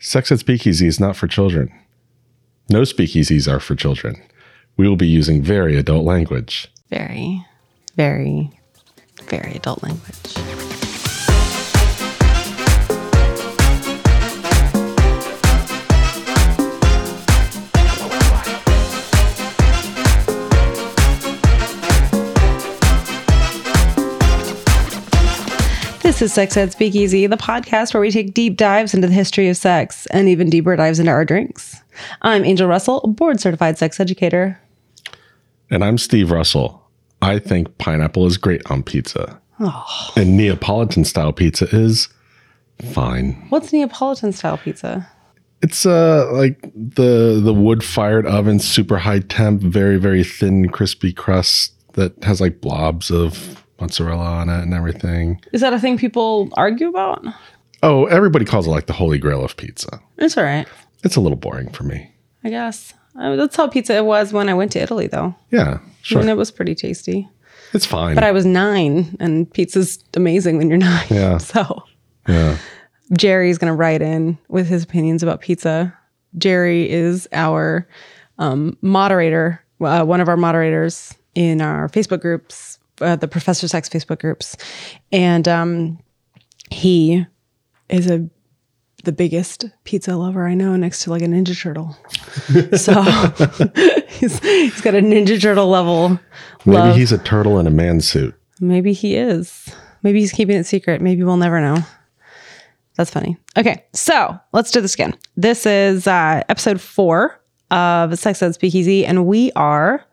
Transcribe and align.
Sex 0.00 0.30
Ed 0.30 0.38
Speakeasy 0.38 0.86
is 0.86 1.00
not 1.00 1.16
for 1.16 1.26
children. 1.26 1.72
No 2.70 2.82
speakeasies 2.82 3.52
are 3.52 3.58
for 3.58 3.74
children. 3.74 4.14
We 4.76 4.88
will 4.88 4.94
be 4.96 5.08
using 5.08 5.42
very 5.42 5.76
adult 5.76 6.04
language. 6.04 6.70
Very, 6.88 7.44
very, 7.96 8.52
very 9.24 9.54
adult 9.54 9.82
language. 9.82 10.67
This 26.18 26.30
is 26.30 26.34
Sex 26.34 26.56
Ed 26.56 26.72
Speakeasy, 26.72 27.28
the 27.28 27.36
podcast 27.36 27.94
where 27.94 28.00
we 28.00 28.10
take 28.10 28.34
deep 28.34 28.56
dives 28.56 28.92
into 28.92 29.06
the 29.06 29.14
history 29.14 29.48
of 29.48 29.56
sex 29.56 30.04
and 30.06 30.28
even 30.28 30.50
deeper 30.50 30.74
dives 30.74 30.98
into 30.98 31.12
our 31.12 31.24
drinks. 31.24 31.80
I'm 32.22 32.44
Angel 32.44 32.66
Russell, 32.66 33.02
board 33.06 33.38
certified 33.38 33.78
sex 33.78 34.00
educator. 34.00 34.60
And 35.70 35.84
I'm 35.84 35.96
Steve 35.96 36.32
Russell. 36.32 36.84
I 37.22 37.38
think 37.38 37.78
pineapple 37.78 38.26
is 38.26 38.36
great 38.36 38.68
on 38.68 38.82
pizza. 38.82 39.40
And 40.16 40.36
Neapolitan 40.36 41.04
style 41.04 41.32
pizza 41.32 41.68
is 41.70 42.08
fine. 42.92 43.34
What's 43.50 43.72
Neapolitan 43.72 44.32
style 44.32 44.58
pizza? 44.58 45.08
It's 45.62 45.86
uh 45.86 46.28
like 46.32 46.60
the 46.74 47.40
the 47.40 47.54
wood 47.54 47.84
fired 47.84 48.26
oven, 48.26 48.58
super 48.58 48.98
high 48.98 49.20
temp, 49.20 49.62
very 49.62 49.98
very 49.98 50.24
thin, 50.24 50.68
crispy 50.68 51.12
crust 51.12 51.74
that 51.92 52.24
has 52.24 52.40
like 52.40 52.60
blobs 52.60 53.08
of 53.08 53.64
mozzarella 53.80 54.24
on 54.24 54.48
it 54.48 54.62
and 54.62 54.74
everything. 54.74 55.40
Is 55.52 55.60
that 55.60 55.72
a 55.72 55.78
thing 55.80 55.98
people 55.98 56.48
argue 56.54 56.88
about? 56.88 57.24
Oh, 57.82 58.06
everybody 58.06 58.44
calls 58.44 58.66
it 58.66 58.70
like 58.70 58.86
the 58.86 58.92
holy 58.92 59.18
grail 59.18 59.44
of 59.44 59.56
pizza. 59.56 60.00
It's 60.16 60.36
all 60.36 60.44
right, 60.44 60.66
It's 61.04 61.16
a 61.16 61.20
little 61.20 61.36
boring 61.38 61.70
for 61.70 61.84
me. 61.84 62.12
I 62.44 62.50
guess. 62.50 62.92
I 63.16 63.28
mean, 63.30 63.38
that's 63.38 63.56
how 63.56 63.68
pizza 63.68 63.94
it 63.96 64.04
was 64.04 64.32
when 64.32 64.48
I 64.48 64.54
went 64.54 64.72
to 64.72 64.80
Italy, 64.82 65.06
though. 65.06 65.34
Yeah, 65.50 65.78
sure. 66.02 66.20
And 66.20 66.30
it 66.30 66.34
was 66.36 66.50
pretty 66.50 66.74
tasty. 66.74 67.28
it's 67.72 67.86
fine. 67.86 68.14
But 68.14 68.24
I 68.24 68.32
was 68.32 68.44
nine, 68.46 69.16
and 69.20 69.52
pizza's 69.52 70.02
amazing 70.14 70.56
when 70.58 70.68
you're 70.68 70.78
nine. 70.78 71.06
Yeah. 71.10 71.38
So 71.48 71.82
yeah. 72.28 72.58
Jerry's 73.16 73.56
going 73.58 73.70
to 73.72 73.76
write 73.76 74.02
in 74.02 74.36
with 74.48 74.68
his 74.68 74.84
opinions 74.84 75.22
about 75.22 75.40
pizza. 75.40 75.96
Jerry 76.36 76.90
is 76.90 77.26
our 77.32 77.88
um, 78.38 78.76
moderator, 78.82 79.64
uh, 79.80 80.04
one 80.04 80.20
of 80.20 80.28
our 80.28 80.36
moderators 80.36 81.14
in 81.34 81.60
our 81.62 81.88
Facebook 81.88 82.20
groups, 82.20 82.77
uh, 83.00 83.16
the 83.16 83.28
Professor 83.28 83.68
Sex 83.68 83.88
Facebook 83.88 84.20
groups, 84.20 84.56
and 85.12 85.46
um, 85.48 85.98
he 86.70 87.26
is 87.88 88.08
a 88.10 88.28
the 89.04 89.12
biggest 89.12 89.64
pizza 89.84 90.16
lover 90.16 90.46
I 90.46 90.54
know, 90.54 90.76
next 90.76 91.04
to 91.04 91.10
like 91.10 91.22
a 91.22 91.26
Ninja 91.26 91.58
Turtle. 91.58 91.96
so 92.76 93.02
he's 94.08 94.38
he's 94.40 94.80
got 94.80 94.94
a 94.94 95.00
Ninja 95.00 95.40
Turtle 95.40 95.68
level. 95.68 96.20
Maybe 96.64 96.78
love. 96.78 96.96
he's 96.96 97.12
a 97.12 97.18
turtle 97.18 97.58
in 97.58 97.66
a 97.66 97.70
man 97.70 98.00
suit. 98.00 98.34
Maybe 98.60 98.92
he 98.92 99.16
is. 99.16 99.72
Maybe 100.02 100.20
he's 100.20 100.32
keeping 100.32 100.56
it 100.56 100.64
secret. 100.64 101.00
Maybe 101.00 101.22
we'll 101.22 101.36
never 101.36 101.60
know. 101.60 101.78
That's 102.96 103.10
funny. 103.10 103.36
Okay, 103.56 103.84
so 103.92 104.38
let's 104.52 104.72
do 104.72 104.80
this 104.80 104.94
again. 104.94 105.16
This 105.36 105.66
is 105.66 106.08
uh, 106.08 106.42
episode 106.48 106.80
four 106.80 107.40
of 107.70 108.18
Sex 108.18 108.42
Ed 108.42 108.54
Speakeasy, 108.54 109.06
and 109.06 109.26
we 109.26 109.52
are 109.52 110.04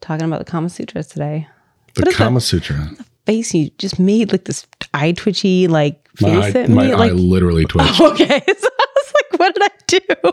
talking 0.00 0.26
about 0.26 0.38
the 0.38 0.44
Kama 0.44 0.70
Sutras 0.70 1.08
today. 1.08 1.48
The 1.94 2.02
What 2.02 2.08
is 2.08 2.16
Kama 2.16 2.40
Sutra. 2.40 2.90
Face 3.26 3.54
you 3.54 3.70
just 3.78 3.98
made 3.98 4.32
like 4.32 4.44
this 4.44 4.66
eye 4.94 5.12
twitchy 5.12 5.68
like 5.68 6.08
My, 6.20 6.28
face 6.42 6.56
eye, 6.56 6.60
at 6.60 6.70
my 6.70 6.86
me. 6.86 6.92
eye 6.92 6.96
like 6.96 7.12
literally 7.14 7.64
twitched. 7.68 8.00
okay, 8.00 8.26
so 8.58 8.68
I 8.80 8.86
was 8.96 9.12
like, 9.14 9.38
what 9.40 9.54
did 9.54 9.62
I 9.62 9.70
do? 9.86 10.32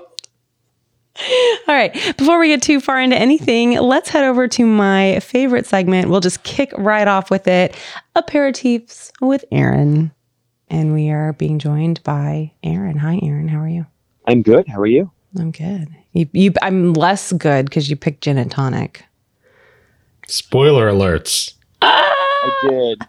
All 1.67 1.75
right. 1.75 1.93
Before 2.17 2.39
we 2.39 2.47
get 2.47 2.61
too 2.61 2.79
far 2.79 2.99
into 3.01 3.17
anything, 3.17 3.71
let's 3.77 4.07
head 4.09 4.23
over 4.23 4.47
to 4.47 4.65
my 4.65 5.19
favorite 5.19 5.65
segment. 5.65 6.09
We'll 6.09 6.21
just 6.21 6.43
kick 6.43 6.71
right 6.77 7.07
off 7.09 7.29
with 7.29 7.45
it 7.47 7.75
aperitifs 8.15 9.11
with 9.19 9.43
Aaron. 9.51 10.11
And 10.69 10.93
we 10.93 11.09
are 11.09 11.33
being 11.33 11.59
joined 11.59 12.01
by 12.03 12.53
Aaron. 12.63 12.97
Hi, 12.99 13.19
Aaron. 13.21 13.49
How 13.49 13.59
are 13.59 13.67
you? 13.67 13.85
I'm 14.27 14.41
good. 14.43 14.67
How 14.69 14.79
are 14.79 14.85
you? 14.87 15.11
I'm 15.37 15.51
good. 15.51 15.89
You, 16.13 16.29
you, 16.31 16.53
I'm 16.61 16.93
less 16.93 17.33
good 17.33 17.65
because 17.65 17.89
you 17.89 17.95
picked 17.97 18.21
gin 18.21 18.37
and 18.37 18.49
tonic. 18.49 19.03
Spoiler 20.27 20.89
alerts. 20.89 21.53
I 22.43 22.67
did. 22.69 23.01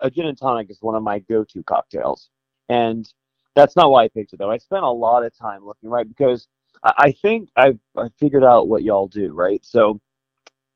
a 0.01 0.11
gin 0.11 0.27
and 0.27 0.39
tonic 0.39 0.71
is 0.71 0.79
one 0.81 0.95
of 0.95 1.03
my 1.03 1.21
go-to 1.21 1.63
cocktails, 1.63 2.31
and 2.69 3.09
that's 3.55 3.77
not 3.77 3.91
why 3.91 4.05
I 4.05 4.09
picked 4.09 4.33
it 4.33 4.39
though. 4.39 4.51
I 4.51 4.59
spent 4.59 4.83
a 4.83 4.91
lot 4.91 5.25
of 5.25 5.37
time 5.37 5.65
looking 5.65 5.89
right 5.89 6.09
because 6.09 6.49
I, 6.83 6.93
I 6.99 7.13
think 7.13 7.51
I've 7.57 7.79
I 7.97 8.09
figured 8.19 8.45
out 8.45 8.69
what 8.69 8.83
y'all 8.83 9.09
do 9.09 9.33
right. 9.33 9.65
So, 9.65 10.01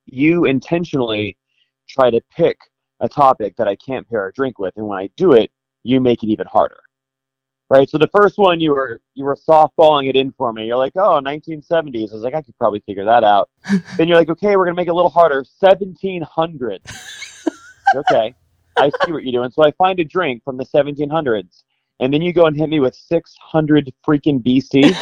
you 0.06 0.44
intentionally 0.44 1.36
try 1.88 2.10
to 2.10 2.20
pick 2.30 2.58
a 3.00 3.08
topic 3.08 3.56
that 3.56 3.68
I 3.68 3.76
can't 3.76 4.08
pair 4.08 4.26
a 4.26 4.32
drink 4.32 4.58
with, 4.58 4.74
and 4.76 4.86
when 4.86 4.98
I 4.98 5.10
do 5.16 5.32
it, 5.32 5.50
you 5.82 6.00
make 6.00 6.22
it 6.22 6.28
even 6.28 6.46
harder. 6.46 6.80
Right. 7.68 7.90
So 7.90 7.98
the 7.98 8.08
first 8.08 8.38
one 8.38 8.60
you 8.60 8.70
were 8.70 9.00
you 9.14 9.24
were 9.24 9.36
softballing 9.36 10.08
it 10.08 10.14
in 10.14 10.30
for 10.32 10.52
me. 10.52 10.66
You're 10.66 10.76
like, 10.76 10.92
oh, 10.94 11.20
1970s. 11.20 12.10
I 12.10 12.14
was 12.14 12.22
like, 12.22 12.34
I 12.34 12.42
could 12.42 12.56
probably 12.58 12.80
figure 12.86 13.04
that 13.04 13.24
out. 13.24 13.50
then 13.96 14.06
you're 14.06 14.16
like, 14.16 14.28
okay, 14.28 14.56
we're 14.56 14.66
gonna 14.66 14.76
make 14.76 14.86
it 14.86 14.92
a 14.92 14.94
little 14.94 15.10
harder. 15.10 15.44
1700. 15.58 16.82
okay, 17.96 18.34
I 18.76 18.90
see 19.04 19.12
what 19.12 19.24
you're 19.24 19.32
doing. 19.32 19.50
So 19.50 19.64
I 19.64 19.72
find 19.72 19.98
a 19.98 20.04
drink 20.04 20.44
from 20.44 20.56
the 20.56 20.64
1700s, 20.64 21.64
and 22.00 22.12
then 22.12 22.22
you 22.22 22.32
go 22.32 22.46
and 22.46 22.56
hit 22.56 22.68
me 22.68 22.80
with 22.80 22.94
600 22.94 23.92
freaking 24.06 24.42
BC. 24.42 24.92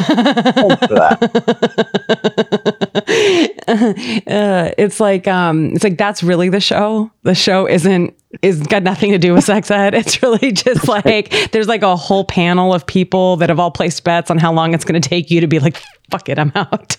Uh, 3.66 4.70
it's 4.76 5.00
like 5.00 5.26
um, 5.26 5.70
it's 5.72 5.84
like 5.84 5.96
that's 5.96 6.22
really 6.22 6.48
the 6.48 6.60
show. 6.60 7.10
The 7.22 7.34
show 7.34 7.66
isn't 7.66 8.14
is 8.42 8.60
got 8.60 8.82
nothing 8.82 9.12
to 9.12 9.18
do 9.18 9.32
with 9.32 9.44
sex 9.44 9.70
ed. 9.70 9.94
It's 10.04 10.22
really 10.22 10.52
just 10.52 10.86
like 10.88 11.50
there's 11.52 11.68
like 11.68 11.82
a 11.82 11.96
whole 11.96 12.24
panel 12.24 12.74
of 12.74 12.86
people 12.86 13.36
that 13.36 13.48
have 13.48 13.58
all 13.58 13.70
placed 13.70 14.04
bets 14.04 14.30
on 14.30 14.38
how 14.38 14.52
long 14.52 14.74
it's 14.74 14.84
going 14.84 15.00
to 15.00 15.08
take 15.08 15.30
you 15.30 15.40
to 15.40 15.46
be 15.46 15.58
like, 15.58 15.82
fuck 16.10 16.28
it, 16.28 16.38
I'm 16.38 16.52
out. 16.54 16.96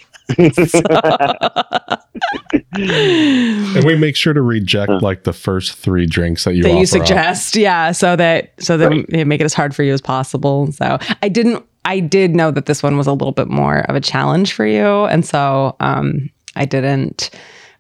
And 2.78 3.86
we 3.86 3.96
make 3.96 4.16
sure 4.16 4.34
to 4.34 4.42
reject 4.42 4.92
like 5.02 5.24
the 5.24 5.34
first 5.34 5.76
three 5.76 6.06
drinks 6.06 6.44
that 6.46 6.56
you 6.56 6.64
that 6.64 6.70
offer 6.70 6.78
you 6.78 6.82
up. 6.84 6.88
suggest, 6.88 7.56
yeah, 7.56 7.92
so 7.92 8.16
that 8.16 8.54
so 8.60 8.78
that 8.78 8.90
Right. 8.90 9.06
we 9.12 9.24
make 9.24 9.42
it 9.42 9.46
as 9.46 9.54
hard 9.54 9.76
for 9.76 9.84
you 9.84 9.94
as 9.94 10.02
possible. 10.02 10.72
So 10.72 10.98
I 11.22 11.30
didn't, 11.30 11.66
I 11.86 12.00
did 12.00 12.36
know 12.36 12.52
that 12.52 12.66
this 12.66 12.82
one 12.84 12.98
was 12.98 13.08
a 13.08 13.12
little 13.14 13.32
bit 13.32 13.48
more 13.48 13.80
of 13.90 13.96
a 13.96 14.02
challenge 14.02 14.54
for 14.54 14.66
you, 14.66 14.86
and 15.06 15.26
so 15.26 15.76
um, 15.80 16.30
I 16.56 16.66
didn't 16.66 17.30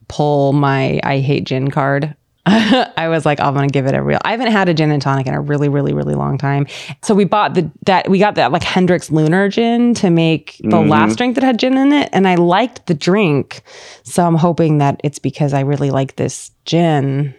pull 0.07 0.53
my 0.53 0.99
I 1.03 1.19
hate 1.19 1.45
gin 1.45 1.71
card. 1.71 2.15
I 2.47 3.07
was 3.09 3.25
like, 3.25 3.39
I'm 3.39 3.55
gonna 3.55 3.67
give 3.67 3.87
it 3.87 3.95
a 3.95 4.03
real. 4.03 4.19
I 4.23 4.31
haven't 4.31 4.51
had 4.51 4.69
a 4.69 4.73
gin 4.73 4.91
and 4.91 5.01
tonic 5.01 5.25
in 5.25 5.33
a 5.33 5.41
really, 5.41 5.67
really, 5.67 5.93
really 5.93 6.13
long 6.13 6.37
time. 6.37 6.67
So 7.03 7.15
we 7.15 7.25
bought 7.25 7.55
the 7.55 7.71
that 7.85 8.07
we 8.07 8.19
got 8.19 8.35
that 8.35 8.51
like 8.51 8.63
Hendrick's 8.63 9.09
Lunar 9.09 9.49
gin 9.49 9.95
to 9.95 10.11
make 10.11 10.57
the 10.59 10.77
Mhm. 10.77 10.89
last 10.89 11.17
drink 11.17 11.35
that 11.35 11.43
had 11.43 11.57
gin 11.57 11.75
in 11.75 11.91
it, 11.91 12.09
and 12.13 12.27
I 12.27 12.35
liked 12.35 12.85
the 12.85 12.93
drink. 12.93 13.63
So 14.03 14.25
I'm 14.25 14.35
hoping 14.35 14.77
that 14.77 15.01
it's 15.03 15.17
because 15.17 15.53
I 15.53 15.61
really 15.61 15.89
like 15.89 16.17
this 16.17 16.51
gin. 16.65 17.33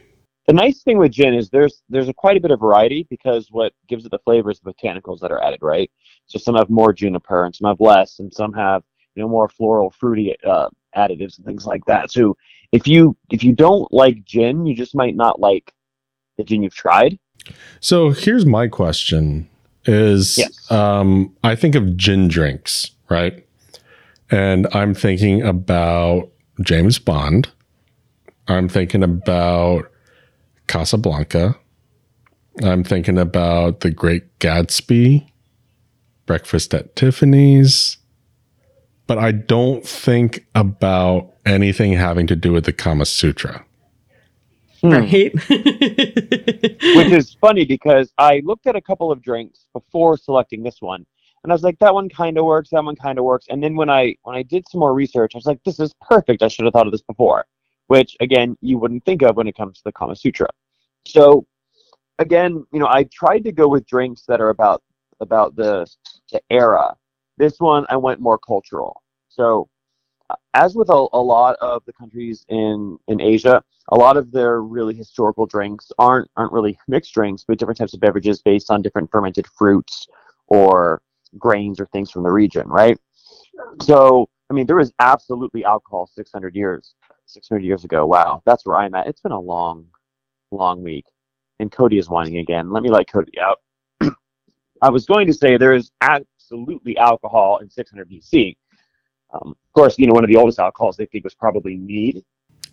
The 0.49 0.53
nice 0.53 0.83
thing 0.83 0.99
with 0.99 1.12
gin 1.12 1.34
is 1.34 1.50
there's 1.50 1.83
there's 1.88 2.09
a 2.09 2.15
quite 2.15 2.37
a 2.37 2.41
bit 2.41 2.50
of 2.50 2.59
variety 2.59 3.06
because 3.09 3.49
what 3.53 3.73
gives 3.88 4.05
it 4.06 4.11
the 4.11 4.19
flavor 4.19 4.50
is 4.50 4.59
the 4.59 4.73
botanicals 4.73 5.21
that 5.21 5.31
are 5.31 5.43
added, 5.43 5.61
right? 5.62 5.91
So 6.27 6.41
some 6.41 6.56
have 6.56 6.69
more 6.69 6.93
juniper 6.93 7.44
and 7.44 7.55
some 7.55 7.69
have 7.69 7.81
less, 7.81 8.19
and 8.19 8.34
some 8.34 8.53
have 8.55 8.83
you 9.15 9.23
know 9.23 9.28
more 9.28 9.49
floral, 9.49 9.91
fruity 9.91 10.34
uh, 10.44 10.69
additives 10.97 11.37
and 11.37 11.47
things 11.47 11.65
like 11.65 11.84
that. 11.87 12.11
So 12.11 12.37
if 12.72 12.87
you 12.87 13.16
if 13.31 13.43
you 13.43 13.53
don't 13.53 13.93
like 13.93 14.25
gin, 14.25 14.66
you 14.66 14.75
just 14.75 14.94
might 14.94 15.16
not 15.16 15.41
like 15.41 15.72
the 16.37 16.44
gin 16.44 16.62
you've 16.62 16.75
tried. 16.75 17.19
So 17.81 18.10
here's 18.10 18.47
my 18.47 18.69
question: 18.69 19.49
Is 19.85 20.38
Yes. 20.38 20.70
um, 20.70 21.35
I 21.44 21.55
think 21.55 21.75
of 21.75 21.96
gin 21.96 22.29
drinks, 22.29 22.91
right? 23.08 23.44
And 24.31 24.67
I'm 24.73 24.94
thinking 24.94 25.43
about 25.43 26.31
James 26.62 26.99
Bond. 26.99 27.50
I'm 28.49 28.69
thinking 28.69 29.02
about 29.02 29.91
Casablanca. 30.67 31.56
I'm 32.62 32.85
thinking 32.85 33.19
about 33.19 33.81
The 33.81 33.91
Great 33.91 34.38
Gatsby, 34.38 35.29
Breakfast 36.26 36.75
at 36.75 36.96
Tiffany's. 36.96 37.99
But 39.06 39.19
I 39.19 39.31
don't 39.32 39.87
think 39.87 40.46
about 40.55 41.32
anything 41.46 41.93
having 41.93 42.26
to 42.26 42.37
do 42.37 42.52
with 42.52 42.64
the 42.64 42.72
Kama 42.72 43.06
Sutra. 43.06 43.64
Hmm. 44.82 44.90
Right. 44.90 45.32
Which 45.48 47.12
is 47.12 47.34
funny 47.40 47.64
because 47.64 48.12
I 48.19 48.43
looked 48.44 48.66
at 48.66 48.76
a 48.76 48.81
couple 48.81 49.10
of 49.10 49.22
drinks 49.22 49.66
before 49.72 50.19
selecting 50.19 50.62
this 50.62 50.82
one, 50.82 51.06
and 51.43 51.52
I 51.52 51.54
was 51.54 51.62
like, 51.62 51.78
that 51.78 51.94
one 51.94 52.08
kind 52.08 52.37
of 52.37 52.44
works, 52.44 52.70
that 52.70 52.84
one 52.84 52.96
kind 52.96 53.19
of 53.19 53.25
works. 53.25 53.46
And 53.48 53.62
then 53.62 53.76
when 53.76 53.88
I 53.88 54.16
when 54.25 54.37
I 54.37 54.43
did 54.43 54.69
some 54.69 54.81
more 54.81 54.93
research, 54.93 55.34
I 55.34 55.38
was 55.38 55.46
like, 55.46 55.62
this 55.64 55.81
is 55.81 55.94
perfect. 56.00 56.43
I 56.43 56.48
should 56.48 56.64
have 56.64 56.75
thought 56.75 56.87
of 56.87 56.93
this 56.93 57.02
before. 57.02 57.46
Which 57.87 58.16
again, 58.20 58.58
you 58.60 58.78
wouldn't 58.78 59.04
think 59.04 59.22
of 59.22 59.37
when 59.37 59.46
it 59.46 59.56
comes 59.56 59.78
to 59.78 59.84
the 59.84 59.93
Kama 59.93 60.16
Sutra. 60.16 60.48
So 61.06 61.46
again, 62.19 62.66
you 62.72 62.81
know, 62.81 62.88
I 62.88 63.04
tried 63.04 63.44
to 63.44 63.52
go 63.52 63.69
with 63.69 63.87
drinks 63.87 64.25
that 64.26 64.40
are 64.40 64.50
about 64.50 64.82
about 65.20 65.56
the 65.56 65.87
the 66.32 66.43
era. 66.50 66.96
This 67.38 67.58
one 67.60 67.87
I 67.88 67.96
went 67.96 68.20
more 68.20 68.38
cultural. 68.38 69.02
So 69.28 69.69
as 70.55 70.75
with 70.75 70.88
a, 70.88 71.06
a 71.12 71.20
lot 71.20 71.56
of 71.61 71.84
the 71.87 71.93
countries 71.93 72.44
in 72.49 72.99
in 73.08 73.20
Asia, 73.20 73.62
a 73.90 73.96
lot 73.96 74.17
of 74.17 74.32
their 74.32 74.62
really 74.62 74.94
historical 74.94 75.46
drinks 75.46 75.93
aren't 75.99 76.31
aren't 76.37 76.52
really 76.52 76.78
mixed 76.88 77.14
drinks, 77.14 77.44
but 77.46 77.58
different 77.58 77.78
types 77.78 77.94
of 77.94 78.00
beverages 78.00 78.43
based 78.43 78.70
on 78.70 78.82
different 78.82 79.11
fermented 79.11 79.46
fruits 79.46 80.06
or 80.49 81.00
grains 81.38 81.81
or 81.81 81.87
things 81.87 82.11
from 82.11 82.23
the 82.23 82.31
region, 82.31 82.67
right? 82.69 82.99
So, 83.82 84.28
I 84.50 84.55
mean, 84.55 84.67
there 84.67 84.76
was 84.76 84.93
absolutely 84.99 85.64
alcohol 85.64 86.06
600 86.06 86.55
years, 86.55 86.94
600 87.26 87.64
years 87.64 87.84
ago. 87.84 88.06
Wow, 88.06 88.43
that's 88.44 88.64
where 88.64 88.76
I'm 88.76 88.94
at. 88.94 89.06
It's 89.06 89.20
been 89.20 89.32
a 89.32 89.40
long, 89.40 89.87
long 90.50 90.82
week, 90.82 91.05
and 91.58 91.70
Cody 91.70 91.99
is 91.99 92.08
whining 92.08 92.38
again. 92.38 92.70
Let 92.70 92.82
me 92.82 92.90
let 92.90 93.11
Cody 93.11 93.32
out. 93.40 93.61
I 94.82 94.90
was 94.90 95.06
going 95.06 95.26
to 95.26 95.34
say 95.34 95.56
there 95.56 95.75
is 95.75 95.90
absolutely 96.00 96.96
alcohol 96.96 97.58
in 97.58 97.70
600 97.70 98.08
BC. 98.11 98.56
Um, 99.32 99.50
of 99.50 99.73
course, 99.73 99.99
you 99.99 100.06
know 100.06 100.14
one 100.14 100.25
of 100.25 100.28
the 100.28 100.37
oldest 100.37 100.58
alcohols 100.58 100.96
they 100.96 101.06
think 101.06 101.25
was 101.25 101.34
probably 101.34 101.76
mead, 101.76 102.25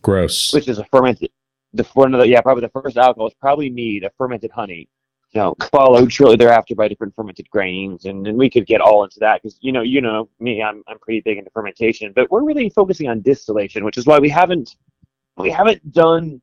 Gross. 0.01 0.53
which 0.53 0.67
is 0.67 0.79
a 0.79 0.85
fermented. 0.85 1.31
The 1.73 1.83
one 1.93 2.13
of 2.13 2.19
the 2.19 2.27
yeah 2.27 2.41
probably 2.41 2.61
the 2.61 2.81
first 2.81 2.97
alcohol 2.97 3.27
is 3.27 3.33
probably 3.33 3.69
mead, 3.69 4.03
a 4.03 4.11
fermented 4.17 4.51
honey. 4.51 4.87
You 5.31 5.41
know, 5.41 5.55
followed 5.71 6.13
shortly 6.13 6.35
thereafter 6.35 6.75
by 6.75 6.87
different 6.87 7.15
fermented 7.15 7.49
grains, 7.49 8.05
and, 8.05 8.27
and 8.27 8.37
we 8.37 8.51
could 8.51 8.67
get 8.67 8.81
all 8.81 9.03
into 9.03 9.19
that 9.21 9.41
because 9.41 9.57
you 9.61 9.71
know 9.71 9.81
you 9.81 9.99
know 9.99 10.29
me, 10.39 10.61
I'm 10.61 10.83
I'm 10.87 10.99
pretty 10.99 11.21
big 11.21 11.39
into 11.39 11.49
fermentation, 11.49 12.13
but 12.15 12.29
we're 12.29 12.43
really 12.43 12.69
focusing 12.69 13.09
on 13.09 13.21
distillation, 13.21 13.83
which 13.83 13.97
is 13.97 14.05
why 14.05 14.19
we 14.19 14.29
haven't 14.29 14.75
we 15.37 15.49
haven't 15.49 15.91
done 15.91 16.39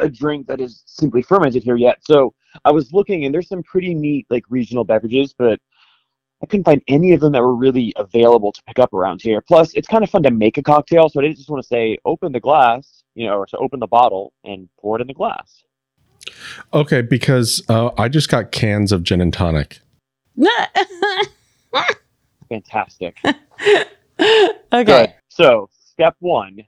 a 0.00 0.08
drink 0.08 0.46
that 0.46 0.60
is 0.60 0.82
simply 0.86 1.22
fermented 1.22 1.62
here 1.62 1.76
yet. 1.76 1.98
So 2.02 2.34
I 2.64 2.72
was 2.72 2.92
looking, 2.92 3.24
and 3.24 3.34
there's 3.34 3.48
some 3.48 3.62
pretty 3.62 3.94
neat 3.94 4.26
like 4.30 4.44
regional 4.48 4.84
beverages, 4.84 5.34
but 5.36 5.60
I 6.42 6.46
couldn't 6.46 6.64
find 6.64 6.82
any 6.88 7.12
of 7.12 7.20
them 7.20 7.32
that 7.32 7.42
were 7.42 7.54
really 7.54 7.92
available 7.96 8.50
to 8.52 8.62
pick 8.66 8.78
up 8.78 8.94
around 8.94 9.20
here. 9.22 9.42
Plus, 9.42 9.74
it's 9.74 9.86
kind 9.86 10.02
of 10.02 10.10
fun 10.10 10.22
to 10.22 10.30
make 10.30 10.56
a 10.56 10.62
cocktail, 10.62 11.08
so 11.08 11.20
I 11.20 11.24
didn't 11.24 11.36
just 11.36 11.50
want 11.50 11.62
to 11.62 11.66
say 11.66 11.98
open 12.04 12.32
the 12.32 12.40
glass, 12.40 13.02
you 13.14 13.26
know, 13.26 13.34
or 13.34 13.46
to 13.46 13.58
open 13.58 13.78
the 13.80 13.86
bottle 13.86 14.32
and 14.44 14.68
pour 14.80 14.96
it 14.96 15.02
in 15.02 15.06
the 15.06 15.14
glass. 15.14 15.64
Okay, 16.72 17.02
because 17.02 17.62
uh, 17.68 17.90
I 17.98 18.08
just 18.08 18.30
got 18.30 18.52
cans 18.52 18.92
of 18.92 19.02
gin 19.02 19.20
and 19.20 19.32
tonic. 19.32 19.80
Fantastic. 22.48 23.18
okay. 23.24 23.86
Good. 24.72 25.14
So, 25.28 25.68
step 25.70 26.16
one, 26.20 26.60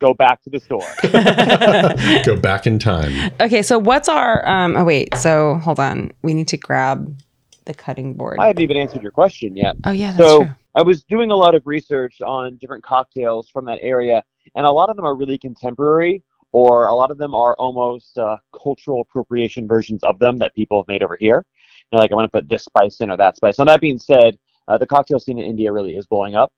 go 0.00 0.14
back 0.14 0.42
to 0.42 0.50
the 0.50 0.60
store. 0.60 0.86
Go 2.24 2.36
back 2.36 2.66
in 2.66 2.78
time. 2.78 3.32
Okay, 3.40 3.62
so 3.62 3.78
what's 3.78 4.08
our 4.08 4.46
um 4.46 4.76
oh 4.76 4.84
wait, 4.84 5.14
so 5.16 5.54
hold 5.56 5.80
on. 5.80 6.12
We 6.22 6.34
need 6.34 6.48
to 6.48 6.56
grab 6.56 7.18
the 7.66 7.74
cutting 7.74 8.14
board. 8.14 8.38
I 8.40 8.46
haven't 8.46 8.62
even 8.62 8.76
answered 8.78 9.02
your 9.02 9.10
question 9.12 9.54
yet. 9.56 9.76
oh 9.84 9.90
yeah, 9.90 10.12
that's 10.12 10.18
So 10.28 10.44
true. 10.44 10.54
I 10.74 10.82
was 10.82 11.04
doing 11.04 11.30
a 11.30 11.36
lot 11.36 11.54
of 11.54 11.62
research 11.66 12.20
on 12.22 12.56
different 12.56 12.82
cocktails 12.82 13.50
from 13.50 13.64
that 13.66 13.78
area, 13.82 14.22
and 14.54 14.64
a 14.64 14.70
lot 14.70 14.88
of 14.88 14.96
them 14.96 15.04
are 15.04 15.14
really 15.14 15.36
contemporary, 15.36 16.22
or 16.52 16.86
a 16.86 16.94
lot 16.94 17.10
of 17.10 17.18
them 17.18 17.34
are 17.34 17.54
almost 17.56 18.16
uh, 18.18 18.38
cultural 18.62 19.02
appropriation 19.02 19.68
versions 19.68 20.02
of 20.04 20.18
them 20.18 20.38
that 20.38 20.54
people 20.54 20.78
have 20.80 20.88
made 20.88 21.02
over 21.02 21.16
here. 21.20 21.44
You 21.92 21.96
know, 21.96 22.00
like 22.02 22.12
I 22.12 22.14
want 22.14 22.30
to 22.32 22.36
put 22.38 22.48
this 22.48 22.64
spice 22.64 23.00
in 23.00 23.10
or 23.10 23.16
that 23.18 23.36
spice. 23.36 23.58
Now 23.58 23.64
that 23.66 23.80
being 23.80 23.98
said, 23.98 24.38
uh, 24.68 24.78
the 24.78 24.86
cocktail 24.86 25.18
scene 25.20 25.38
in 25.38 25.44
India 25.44 25.72
really 25.72 25.96
is 25.96 26.06
blowing 26.06 26.34
up. 26.34 26.52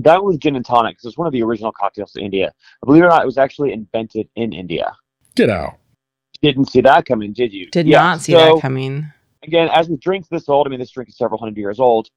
That 0.00 0.22
was 0.22 0.36
gin 0.38 0.56
and 0.56 0.64
tonic. 0.66 0.96
'cause 0.98 1.04
It's 1.06 1.18
one 1.18 1.26
of 1.28 1.32
the 1.32 1.42
original 1.42 1.70
cocktails 1.72 2.16
in 2.16 2.24
India. 2.24 2.52
Believe 2.84 3.02
it 3.02 3.06
or 3.06 3.10
not, 3.10 3.22
it 3.22 3.26
was 3.26 3.38
actually 3.38 3.72
invented 3.72 4.28
in 4.34 4.52
India. 4.52 4.92
Get 5.36 5.50
out. 5.50 5.74
Didn't 6.42 6.66
see 6.68 6.80
that 6.82 7.06
coming, 7.06 7.32
did 7.32 7.52
you? 7.52 7.70
Did 7.70 7.86
Yeah, 7.86 8.02
not 8.02 8.20
see 8.20 8.32
so- 8.32 8.38
that 8.56 8.60
coming. 8.60 9.06
Again, 9.44 9.68
as 9.72 9.88
with 9.88 10.00
drinks 10.00 10.28
this 10.28 10.48
old, 10.48 10.66
I 10.66 10.70
mean, 10.70 10.80
this 10.80 10.90
drink 10.90 11.08
is 11.08 11.16
several 11.16 11.38
hundred 11.38 11.56
years 11.58 11.78
old. 11.80 12.08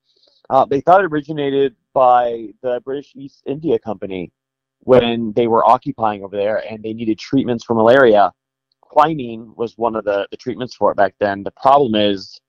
Uh, 0.50 0.65
they 0.65 0.79
thought 0.81 1.03
it 1.03 1.07
originated 1.12 1.75
by 1.94 2.47
the 2.62 2.81
British 2.85 3.12
East 3.15 3.44
India 3.45 3.77
Company 3.79 4.31
when 4.79 5.33
they 5.33 5.47
were 5.47 5.65
occupying 5.69 6.24
over 6.24 6.38
there 6.38 6.63
and 6.69 6.81
they 6.83 6.94
needed 6.94 7.19
treatments 7.19 7.63
for 7.65 7.74
malaria. 7.74 8.31
Quinine 8.81 9.51
was 9.57 9.77
one 9.77 9.95
of 9.95 10.06
the, 10.06 10.27
the 10.31 10.38
treatments 10.38 10.74
for 10.75 10.91
it 10.91 10.95
back 10.95 11.13
then. 11.19 11.44
The 11.44 11.51
problem 11.51 11.95
is 11.95 12.39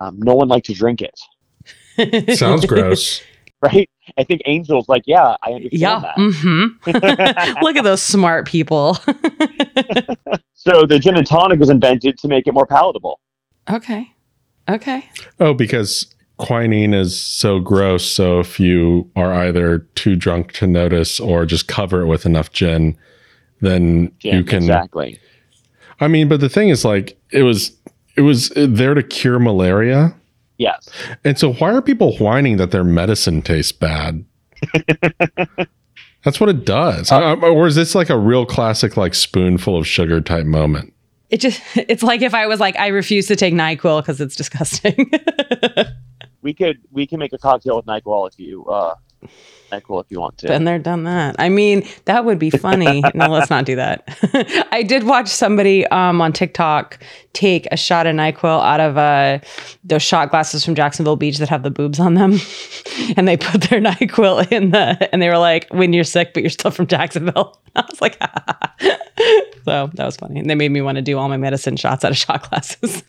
um, 0.00 0.18
no 0.18 0.34
one 0.34 0.48
liked 0.48 0.66
to 0.66 0.74
drink 0.74 1.00
it, 1.00 2.36
Sounds 2.36 2.66
gross. 2.66 3.22
right? 3.62 3.88
I 4.18 4.24
think 4.24 4.42
Angel's 4.44 4.88
like, 4.90 5.04
yeah, 5.06 5.36
I 5.42 5.52
understand 5.52 5.80
Yeah. 5.80 6.00
that. 6.00 6.16
Mm-hmm. 6.18 7.60
Look 7.64 7.76
at 7.76 7.84
those 7.84 8.02
smart 8.02 8.46
people. 8.46 8.98
So 10.54 10.84
the 10.84 10.98
gin 11.00 11.16
and 11.16 11.26
tonic 11.26 11.58
was 11.60 11.70
invented 11.70 12.18
to 12.18 12.28
make 12.28 12.46
it 12.46 12.52
more 12.52 12.66
palatable. 12.66 13.20
okay. 13.70 14.10
Okay. 14.68 15.04
Oh, 15.40 15.54
because 15.54 16.06
quinine 16.38 16.92
is 16.94 17.18
so 17.18 17.60
gross. 17.60 18.04
So 18.04 18.40
if 18.40 18.58
you 18.60 19.10
are 19.16 19.32
either 19.32 19.80
too 19.94 20.16
drunk 20.16 20.52
to 20.54 20.66
notice 20.66 21.18
or 21.20 21.46
just 21.46 21.68
cover 21.68 22.02
it 22.02 22.06
with 22.06 22.26
enough 22.26 22.52
gin, 22.52 22.96
then 23.60 24.12
Gin, 24.18 24.34
you 24.36 24.44
can. 24.44 24.58
exactly. 24.58 25.18
I 26.00 26.08
mean, 26.08 26.28
but 26.28 26.40
the 26.40 26.48
thing 26.48 26.68
is, 26.68 26.84
like, 26.84 27.18
it 27.30 27.42
was 27.42 27.74
it 28.16 28.20
was 28.22 28.50
there 28.56 28.94
to 28.94 29.02
cure 29.02 29.38
malaria, 29.38 30.14
Yes. 30.58 30.88
and 31.24 31.38
so 31.38 31.52
why 31.54 31.72
are 31.72 31.80
people 31.82 32.16
whining 32.18 32.56
that 32.58 32.70
their 32.70 32.84
medicine 32.84 33.42
tastes 33.42 33.72
bad? 33.72 34.24
That's 36.24 36.40
what 36.40 36.48
it 36.48 36.64
does. 36.64 37.12
I- 37.12 37.32
I- 37.32 37.34
or 37.34 37.66
is 37.66 37.76
this 37.76 37.94
like 37.94 38.10
a 38.10 38.18
real 38.18 38.44
classic, 38.46 38.96
like 38.96 39.14
spoonful 39.14 39.76
of 39.76 39.86
sugar 39.86 40.20
type 40.20 40.44
moment? 40.46 40.92
It 41.30 41.38
just 41.40 41.60
it's 41.76 42.02
like 42.02 42.22
if 42.22 42.34
I 42.34 42.46
was 42.46 42.60
like, 42.60 42.78
I 42.78 42.88
refuse 42.88 43.26
to 43.26 43.36
take 43.36 43.54
NyQuil 43.54 44.02
because 44.02 44.20
it's 44.20 44.36
disgusting. 44.36 45.10
We 46.42 46.54
could 46.54 46.78
we 46.92 47.08
can 47.08 47.18
make 47.18 47.32
a 47.32 47.38
cocktail 47.38 47.74
with 47.74 47.86
NyQuil 47.86 48.30
if 48.30 48.38
you 48.38 48.64
uh 48.66 48.94
If 49.76 50.06
you 50.10 50.20
want 50.20 50.38
to. 50.38 50.48
Been 50.48 50.64
there, 50.64 50.78
done 50.78 51.04
that. 51.04 51.36
I 51.38 51.48
mean, 51.48 51.86
that 52.04 52.24
would 52.24 52.38
be 52.38 52.50
funny. 52.50 53.02
no, 53.14 53.28
let's 53.28 53.50
not 53.50 53.64
do 53.64 53.76
that. 53.76 54.08
I 54.72 54.82
did 54.82 55.04
watch 55.04 55.28
somebody 55.28 55.86
um, 55.88 56.20
on 56.20 56.32
TikTok 56.32 56.98
take 57.32 57.66
a 57.70 57.76
shot 57.76 58.06
of 58.06 58.14
NyQuil 58.14 58.64
out 58.64 58.80
of 58.80 58.96
uh, 58.96 59.38
those 59.84 60.02
shot 60.02 60.30
glasses 60.30 60.64
from 60.64 60.74
Jacksonville 60.74 61.16
Beach 61.16 61.38
that 61.38 61.48
have 61.48 61.62
the 61.62 61.70
boobs 61.70 62.00
on 62.00 62.14
them. 62.14 62.38
and 63.16 63.28
they 63.28 63.36
put 63.36 63.62
their 63.62 63.80
NyQuil 63.82 64.50
in 64.50 64.70
the, 64.70 65.08
and 65.12 65.20
they 65.20 65.28
were 65.28 65.38
like, 65.38 65.66
when 65.70 65.92
you're 65.92 66.04
sick, 66.04 66.32
but 66.34 66.42
you're 66.42 66.50
still 66.50 66.70
from 66.70 66.86
Jacksonville. 66.86 67.60
I 67.76 67.84
was 67.90 68.00
like, 68.00 68.18
so 69.64 69.90
that 69.94 70.04
was 70.04 70.16
funny. 70.16 70.40
And 70.40 70.48
they 70.48 70.54
made 70.54 70.70
me 70.70 70.80
want 70.80 70.96
to 70.96 71.02
do 71.02 71.18
all 71.18 71.28
my 71.28 71.36
medicine 71.36 71.76
shots 71.76 72.04
out 72.04 72.10
of 72.10 72.16
shot 72.16 72.48
glasses. 72.48 73.02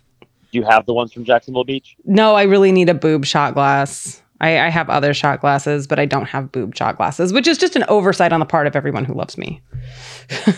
Do 0.52 0.60
you 0.60 0.64
have 0.64 0.86
the 0.86 0.94
ones 0.94 1.12
from 1.12 1.26
Jacksonville 1.26 1.66
Beach? 1.66 1.96
no, 2.06 2.36
I 2.36 2.44
really 2.44 2.72
need 2.72 2.90
a 2.90 2.94
boob 2.94 3.26
shot 3.26 3.54
glass. 3.54 4.22
I, 4.40 4.60
I 4.60 4.70
have 4.70 4.90
other 4.90 5.14
shot 5.14 5.42
glasses, 5.42 5.88
but 5.88 6.00
I 6.00 6.06
don't 6.06 6.26
have 6.28 6.52
boob 6.52 6.76
shot 6.76 6.98
glasses, 6.98 7.34
which 7.34 7.48
is 7.48 7.58
just 7.58 7.76
an 7.76 7.84
oversight 7.88 8.32
on 8.34 8.40
the 8.40 8.46
part 8.46 8.68
of 8.68 8.76
everyone 8.76 9.04
who 9.06 9.14
loves 9.14 9.38
me. 9.38 9.62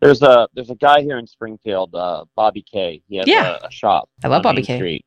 There's 0.00 0.20
a 0.20 0.48
there's 0.54 0.68
a 0.68 0.74
guy 0.74 1.00
here 1.00 1.16
in 1.16 1.26
Springfield, 1.26 1.94
uh, 1.94 2.24
Bobby 2.36 2.62
K. 2.70 3.00
He 3.08 3.16
has 3.16 3.26
Yeah. 3.26 3.56
a, 3.62 3.68
a 3.68 3.70
shop. 3.70 4.10
I 4.22 4.28
love 4.28 4.42
Bobby 4.42 4.56
Main 4.58 4.64
K. 4.66 4.76
Street. 4.76 5.06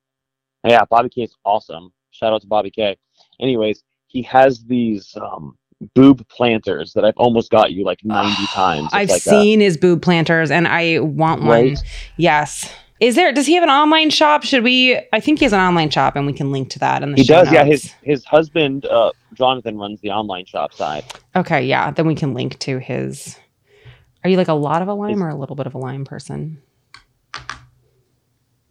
Yeah, 0.68 0.86
Bobby 0.90 1.10
K 1.10 1.22
is 1.22 1.36
awesome. 1.46 1.92
Shout 2.10 2.34
out 2.34 2.42
to 2.42 2.48
Bobby 2.48 2.72
K. 2.72 2.98
Anyways, 3.40 3.84
he 4.08 4.24
has 4.24 4.64
these 4.64 5.16
um, 5.22 5.56
boob 5.94 6.28
planters 6.30 6.94
that 6.94 7.06
I've 7.06 7.18
almost 7.18 7.52
got 7.52 7.74
you 7.74 7.86
like 7.86 8.00
90 8.04 8.44
times. 8.54 8.86
It's 8.86 8.94
I've 8.96 9.10
like 9.10 9.18
a- 9.18 9.30
seen 9.30 9.60
his 9.60 9.78
boob 9.78 10.02
planters 10.02 10.50
and 10.50 10.68
I 10.68 10.98
want 11.00 11.42
one. 11.42 11.50
Right? 11.52 11.80
Yes. 12.18 12.68
Is 13.00 13.16
there 13.16 13.32
does 13.32 13.46
he 13.46 13.54
have 13.56 13.64
an 13.64 13.70
online 13.70 14.10
shop? 14.10 14.44
Should 14.44 14.64
we 14.64 14.98
I 15.14 15.20
think 15.20 15.40
he 15.40 15.46
has 15.46 15.54
an 15.54 15.60
online 15.60 15.90
shop 15.90 16.16
and 16.16 16.26
we 16.26 16.34
can 16.34 16.52
link 16.52 16.70
to 16.72 16.80
that 16.80 17.04
in 17.04 17.12
the 17.12 17.18
He 17.18 17.24
show 17.24 17.44
does. 17.44 17.52
Yeah, 17.52 17.64
his 17.64 17.94
his 18.02 18.26
husband 18.26 18.86
uh, 18.86 19.12
Jonathan 19.34 19.78
runs 19.78 20.02
the 20.02 20.10
online 20.12 20.46
shop 20.46 20.74
side. 20.74 21.04
Okay, 21.36 21.64
yeah. 21.66 21.92
Then 21.92 22.08
we 22.08 22.16
can 22.16 22.34
link 22.34 22.58
to 22.60 22.80
his 22.80 23.38
Are 24.24 24.30
you 24.30 24.38
like 24.38 24.48
a 24.48 24.54
lot 24.54 24.82
of 24.82 24.88
a 24.88 24.94
lime 24.94 25.22
or 25.24 25.30
a 25.30 25.36
little 25.36 25.56
bit 25.56 25.68
of 25.68 25.76
a 25.76 25.78
lime 25.78 26.06
person? 26.06 26.62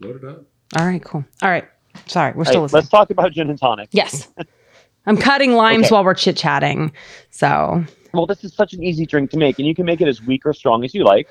Load 0.01 0.17
it 0.23 0.25
up. 0.29 0.43
All 0.77 0.85
right, 0.87 1.03
cool. 1.03 1.25
All 1.43 1.49
right. 1.51 1.65
Sorry, 2.07 2.33
we're 2.35 2.45
Hey, 2.45 2.51
still 2.51 2.63
listening. 2.63 2.79
let's 2.81 2.89
talk 2.89 3.11
about 3.11 3.33
gin 3.33 3.49
and 3.49 3.59
tonic. 3.59 3.89
Yes. 3.93 4.29
I'm 5.07 5.17
cutting 5.17 5.53
limes 5.55 5.87
Okay. 5.87 5.95
while 5.95 6.05
we're 6.05 6.15
chit 6.15 6.37
chatting. 6.37 6.93
So 7.31 7.85
Well, 8.13 8.27
this 8.27 8.43
is 8.45 8.53
such 8.55 8.73
an 8.75 8.83
easy 8.83 9.07
drink 9.07 9.31
to 9.31 9.39
make, 9.39 9.59
and 9.59 9.67
you 9.69 9.75
can 9.75 9.87
make 9.87 10.01
it 10.01 10.09
as 10.09 10.21
weak 10.23 10.45
or 10.45 10.53
strong 10.53 10.85
as 10.85 10.95
you 10.95 11.05
like. 11.05 11.29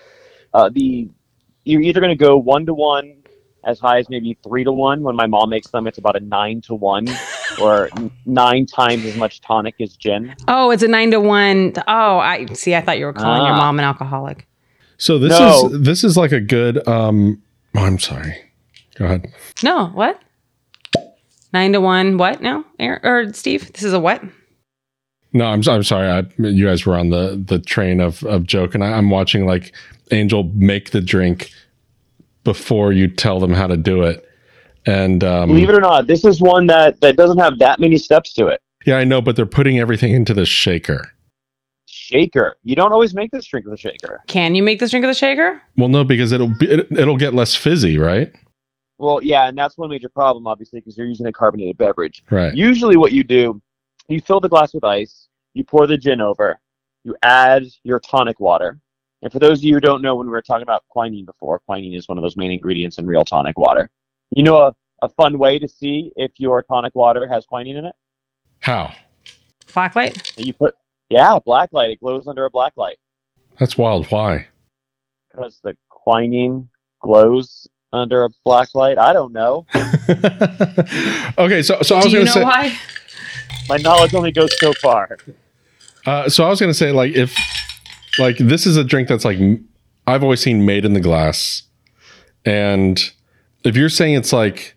Uh, 0.54 0.70
the 0.70 1.10
you're 1.65 1.81
either 1.81 2.00
going 2.00 2.17
to 2.17 2.24
go 2.24 2.38
one 2.38 2.65
to 2.67 2.74
one, 2.74 3.17
as 3.65 3.79
high 3.79 4.00
as 4.00 4.10
maybe 4.10 4.38
three 4.43 4.63
to 4.63 4.72
one. 4.72 5.01
When 5.03 5.15
my 5.15 5.27
mom 5.27 5.50
makes 5.50 5.69
them, 5.72 5.88
it's 5.88 5.98
about 5.98 6.15
a 6.15 6.19
nine 6.22 6.62
to 6.62 6.75
one, 6.75 7.07
or 7.60 7.89
nine 8.25 8.65
times 8.65 9.05
as 9.05 9.15
much 9.15 9.41
tonic 9.41 9.75
as 9.81 9.95
gin. 9.95 10.36
Oh, 10.48 10.72
it's 10.72 10.84
a 10.84 10.88
nine 10.88 11.12
to 11.12 11.19
one. 11.19 11.74
Oh, 11.88 12.17
I 12.19 12.45
see. 12.53 12.75
I 12.75 12.81
thought 12.81 12.98
you 13.00 13.05
were 13.05 13.13
calling 13.13 13.43
your 13.43 13.53
Ah. 13.55 13.57
mom 13.57 13.79
an 13.79 13.86
alcoholic. 13.86 14.48
So 14.98 15.19
this 15.19 15.38
No. 15.38 15.67
is 15.67 15.81
this 15.81 16.03
is 16.05 16.15
like 16.15 16.31
a 16.31 16.39
good. 16.39 16.88
um 16.88 17.41
oh, 17.75 17.81
I'm 17.84 18.00
sorry. 18.00 18.36
Go 18.98 19.05
ahead. 19.05 19.25
No, 19.63 19.88
what? 19.88 20.19
Nine 21.51 21.74
to 21.74 21.81
one. 21.81 22.17
What 22.17 22.41
now, 22.41 22.63
Aaron, 22.79 23.01
or 23.03 23.34
Steve? 23.34 23.72
This 23.74 23.84
is 23.84 23.93
a 23.93 24.00
what? 24.00 24.22
No, 25.34 25.45
I'm 25.48 25.62
I'm 25.67 25.84
sorry. 25.84 26.07
I, 26.10 26.24
you 26.38 26.65
guys 26.65 26.86
were 26.86 26.95
on 26.98 27.10
the 27.10 27.41
the 27.45 27.60
train 27.60 28.00
of 28.00 28.24
of 28.24 28.45
joke, 28.45 28.74
and 28.75 28.84
I, 28.84 28.93
I'm 28.93 29.10
watching 29.10 29.45
like 29.45 29.74
Angel 30.12 30.43
make 30.53 30.91
the 30.91 31.01
drink 31.01 31.51
before 32.43 32.93
you 32.93 33.07
tell 33.07 33.39
them 33.39 33.51
how 33.53 33.67
to 33.67 33.77
do 33.77 34.03
it. 34.03 34.27
And 34.85 35.24
um, 35.24 35.50
Believe 35.50 35.69
it 35.69 35.75
or 35.75 35.81
not, 35.81 36.05
this 36.07 36.24
is 36.24 36.39
one 36.39 36.67
that 36.67 37.01
that 37.01 37.15
doesn't 37.15 37.39
have 37.39 37.57
that 37.59 37.79
many 37.79 37.97
steps 37.97 38.33
to 38.33 38.47
it. 38.47 38.62
yeah, 38.85 38.97
I 38.97 39.03
know, 39.03 39.19
but 39.21 39.35
they're 39.35 39.45
putting 39.47 39.79
everything 39.79 40.13
into 40.13 40.33
the 40.33 40.45
shaker. 40.45 41.12
Shaker. 41.88 42.57
You 42.63 42.75
don't 42.75 42.91
always 42.91 43.15
make 43.15 43.31
this 43.31 43.45
drink 43.45 43.65
with 43.65 43.74
a 43.74 43.77
shaker. 43.77 44.21
Can 44.27 44.53
you 44.53 44.62
make 44.62 44.79
this 44.79 44.91
drink 44.91 45.03
with 45.05 45.15
a 45.15 45.17
shaker? 45.19 45.59
Well, 45.75 45.89
no, 45.89 46.03
because 46.03 46.31
it'll 46.31 46.50
be, 46.50 46.69
it, 46.69 46.88
it'll 46.91 47.17
get 47.17 47.33
less 47.33 47.55
fizzy, 47.55 47.97
right? 47.97 48.31
Well, 49.00 49.21
yeah, 49.24 49.47
and 49.47 49.57
that's 49.57 49.75
one 49.77 49.89
major 49.89 50.09
problem, 50.09 50.45
obviously, 50.45 50.79
because 50.81 50.97
you're 50.97 51.07
using 51.07 51.25
a 51.25 51.33
carbonated 51.33 51.77
beverage. 51.77 52.24
Right. 52.29 52.53
Usually, 52.53 52.95
what 52.95 53.12
you 53.12 53.24
do, 53.24 53.59
you 54.07 54.21
fill 54.21 54.39
the 54.39 54.50
glass 54.50 54.74
with 54.74 54.83
ice, 54.83 55.27
you 55.55 55.63
pour 55.63 55.88
the 55.88 55.97
gin 55.97 56.21
over, 56.21 56.59
you 57.03 57.15
add 57.24 57.63
your 57.83 58.00
tonic 58.00 58.39
water. 58.39 58.79
And 59.25 59.34
for 59.34 59.39
those 59.39 59.58
of 59.58 59.63
you 59.63 59.74
who 59.74 59.79
don't 59.79 60.03
know, 60.03 60.15
when 60.15 60.27
we 60.27 60.32
were 60.32 60.44
talking 60.44 60.62
about 60.62 60.84
quinine 60.88 61.25
before, 61.25 61.58
quinine 61.67 61.96
is 61.96 62.08
one 62.08 62.20
of 62.20 62.22
those 62.22 62.38
main 62.38 62.51
ingredients 62.51 63.00
in 63.00 63.08
real 63.08 63.25
tonic 63.25 63.58
water. 63.58 63.89
You 64.36 64.44
know 64.44 64.58
a, 64.58 64.75
a 65.01 65.10
fun 65.10 65.39
way 65.39 65.58
to 65.58 65.67
see 65.67 66.12
if 66.15 66.32
your 66.38 66.62
tonic 66.62 66.94
water 66.94 67.27
has 67.27 67.44
quinine 67.44 67.75
in 67.75 67.86
it? 67.86 67.96
How? 68.60 68.94
Blacklight? 69.70 70.32
You 70.38 70.53
put, 70.53 70.75
yeah, 71.10 71.39
black 71.44 71.70
light. 71.74 71.89
It 71.89 72.01
glows 72.01 72.27
under 72.27 72.46
a 72.46 72.51
black 72.51 72.74
light 72.77 72.98
That's 73.58 73.79
wild. 73.79 74.05
Why? 74.12 74.48
because 75.32 75.60
the 75.63 75.75
quinine 75.89 76.70
glows 77.01 77.67
under 77.91 78.25
a 78.25 78.29
black 78.44 78.75
light. 78.75 79.00
I 79.00 79.12
don't 79.12 79.34
know. 79.34 79.65
okay, 81.39 81.63
so 81.63 81.82
so 81.82 81.96
I 81.96 82.03
was 82.03 82.05
Do 82.05 82.12
you 82.12 82.17
gonna 82.20 82.25
know 82.25 82.32
say, 82.32 82.44
why? 82.44 82.77
My 83.67 83.77
knowledge 83.77 84.13
only 84.13 84.32
goes 84.32 84.51
so 84.60 84.72
far. 84.74 85.17
uh, 86.05 86.29
so 86.29 86.46
I 86.46 86.50
was 86.50 86.60
gonna 86.60 86.75
say, 86.75 86.91
like, 86.91 87.15
if 87.15 87.36
like 88.19 88.38
this 88.38 88.65
is 88.65 88.77
a 88.77 88.84
drink 88.84 89.07
that's 89.07 89.25
like 89.25 89.39
I've 90.07 90.24
always 90.24 90.41
seen 90.41 90.65
made 90.65 90.86
in 90.86 90.93
the 90.93 91.00
glass, 91.00 91.63
and 92.45 93.00
if 93.63 93.75
you're 93.75 93.89
saying 93.89 94.13
it's 94.13 94.31
like 94.31 94.75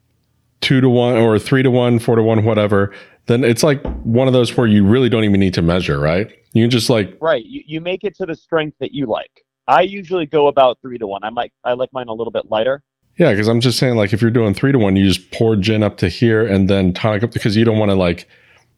two 0.60 0.80
to 0.80 0.88
one 0.88 1.16
or 1.16 1.38
three 1.38 1.62
to 1.62 1.70
one, 1.70 1.98
four 1.98 2.16
to 2.16 2.22
one, 2.22 2.44
whatever, 2.44 2.92
then 3.26 3.44
it's 3.44 3.62
like 3.62 3.82
one 4.02 4.26
of 4.26 4.32
those 4.32 4.56
where 4.56 4.66
you 4.66 4.84
really 4.84 5.08
don't 5.08 5.24
even 5.24 5.40
need 5.40 5.54
to 5.54 5.62
measure, 5.62 6.00
right? 6.00 6.30
You 6.52 6.64
can 6.64 6.70
just 6.70 6.90
like 6.90 7.16
Right. 7.20 7.44
You, 7.44 7.62
you 7.66 7.80
make 7.80 8.04
it 8.04 8.16
to 8.16 8.26
the 8.26 8.34
strength 8.34 8.76
that 8.80 8.92
you 8.92 9.06
like. 9.06 9.44
I 9.66 9.82
usually 9.82 10.26
go 10.26 10.46
about 10.46 10.78
three 10.80 10.98
to 10.98 11.06
one. 11.06 11.22
I 11.22 11.30
might 11.30 11.52
I 11.62 11.74
like 11.74 11.92
mine 11.92 12.08
a 12.08 12.14
little 12.14 12.30
bit 12.32 12.50
lighter. 12.50 12.82
Yeah, 13.18 13.32
because 13.32 13.48
I'm 13.48 13.60
just 13.60 13.80
saying, 13.80 13.96
like, 13.96 14.12
if 14.12 14.22
you're 14.22 14.30
doing 14.30 14.54
three 14.54 14.70
to 14.70 14.78
one, 14.78 14.94
you 14.94 15.04
just 15.06 15.32
pour 15.32 15.56
gin 15.56 15.82
up 15.82 15.96
to 15.98 16.08
here 16.08 16.46
and 16.46 16.70
then 16.70 16.94
tonic 16.94 17.24
up 17.24 17.32
because 17.32 17.56
you 17.56 17.64
don't 17.64 17.76
want 17.76 17.90
to 17.90 17.96
like 17.96 18.28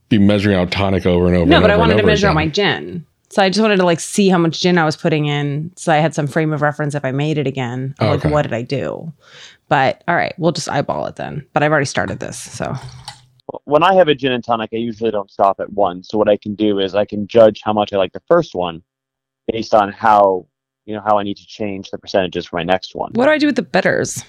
be 0.09 0.19
measuring 0.19 0.57
out 0.57 0.71
tonic 0.71 1.05
over 1.05 1.27
and 1.27 1.37
over. 1.37 1.47
No, 1.47 1.57
and 1.57 1.63
but 1.63 1.71
I 1.71 1.75
over 1.75 1.83
and 1.83 1.91
wanted 1.91 1.95
to 1.95 1.99
over 2.01 2.07
measure 2.07 2.27
out 2.27 2.35
my 2.35 2.49
gin. 2.49 3.07
So 3.31 3.41
I 3.43 3.49
just 3.49 3.61
wanted 3.63 3.77
to 3.77 3.85
like 3.85 4.01
see 4.01 4.29
how 4.29 4.39
much 4.39 4.61
gin 4.61 4.77
I 4.77 4.85
was 4.85 4.97
putting 4.97 5.27
in, 5.27 5.71
so 5.77 5.93
I 5.93 5.97
had 5.99 6.15
some 6.15 6.27
frame 6.27 6.53
of 6.53 6.63
reference 6.63 6.95
if 6.97 7.05
I 7.05 7.13
made 7.13 7.39
it 7.39 7.47
again. 7.47 7.95
of, 8.01 8.07
oh, 8.07 8.11
Like, 8.11 8.21
Okay. 8.25 8.31
what 8.31 8.43
did 8.43 8.53
I 8.53 8.63
do? 8.63 9.13
But 9.69 10.03
all 10.09 10.17
right, 10.17 10.35
we'll 10.37 10.51
just 10.53 10.69
eyeball 10.69 11.07
it 11.07 11.15
then. 11.17 11.47
But 11.53 11.63
I've 11.63 11.71
already 11.71 11.87
started 11.87 12.19
this, 12.19 12.37
so 12.39 12.75
When 13.65 13.83
I 13.85 13.95
have 13.95 14.09
a 14.09 14.15
gin 14.17 14.33
and 14.33 14.43
tonic, 14.45 14.71
I 14.73 14.77
usually 14.77 15.11
don't 15.13 15.31
stop 15.31 15.61
at 15.61 15.73
one. 15.73 16.03
So 16.03 16.19
what 16.19 16.29
I 16.29 16.37
can 16.37 16.55
do 16.57 16.79
is 16.81 16.95
I 16.95 17.05
can 17.05 17.27
judge 17.29 17.61
how 17.65 17.73
much 17.73 17.93
I 17.93 17.97
like 17.99 18.13
the 18.13 18.23
first 18.27 18.55
one 18.55 18.83
based 19.51 19.75
on 19.75 19.93
how 19.93 20.47
you 20.87 20.95
know 20.97 21.03
how 21.07 21.19
I 21.19 21.23
need 21.23 21.37
to 21.37 21.47
change 21.47 21.91
the 21.91 21.99
percentages 21.99 22.47
for 22.47 22.57
my 22.57 22.65
next 22.65 22.95
one. 22.97 23.13
what 23.15 23.27
do 23.27 23.31
I 23.31 23.39
do 23.39 23.47
with 23.47 23.57
the 23.57 23.63
bitters? 23.63 24.25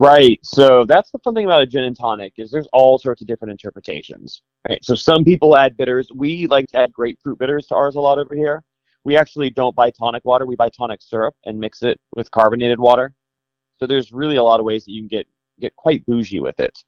Right. 0.00 0.40
So 0.42 0.86
that's 0.86 1.10
the 1.10 1.18
fun 1.18 1.34
thing 1.34 1.44
about 1.44 1.60
a 1.60 1.66
gin 1.66 1.84
and 1.84 1.96
tonic 1.96 2.32
is 2.38 2.50
there's 2.50 2.68
all 2.72 2.98
sorts 2.98 3.20
of 3.20 3.28
different 3.28 3.52
interpretations. 3.52 4.40
Right. 4.66 4.82
So 4.82 4.94
some 4.94 5.24
people 5.24 5.58
add 5.58 5.76
bitters. 5.76 6.08
We 6.14 6.46
like 6.46 6.68
to 6.68 6.78
add 6.78 6.92
grapefruit 6.92 7.38
bitters 7.38 7.66
to 7.66 7.74
ours 7.74 7.96
a 7.96 8.00
lot 8.00 8.18
over 8.18 8.34
here. 8.34 8.64
We 9.04 9.18
actually 9.18 9.50
don't 9.50 9.76
buy 9.76 9.90
tonic 9.90 10.24
water. 10.24 10.46
We 10.46 10.56
buy 10.56 10.70
tonic 10.70 11.02
syrup 11.02 11.34
and 11.44 11.60
mix 11.60 11.82
it 11.82 12.00
with 12.16 12.30
carbonated 12.30 12.80
water. 12.80 13.12
So 13.78 13.86
there's 13.86 14.10
really 14.10 14.36
a 14.36 14.42
lot 14.42 14.58
of 14.58 14.64
ways 14.64 14.86
that 14.86 14.92
you 14.92 15.02
can 15.02 15.08
get 15.08 15.26
get 15.60 15.76
quite 15.76 16.04
bougie 16.06 16.40
with 16.40 16.58
it. 16.60 16.78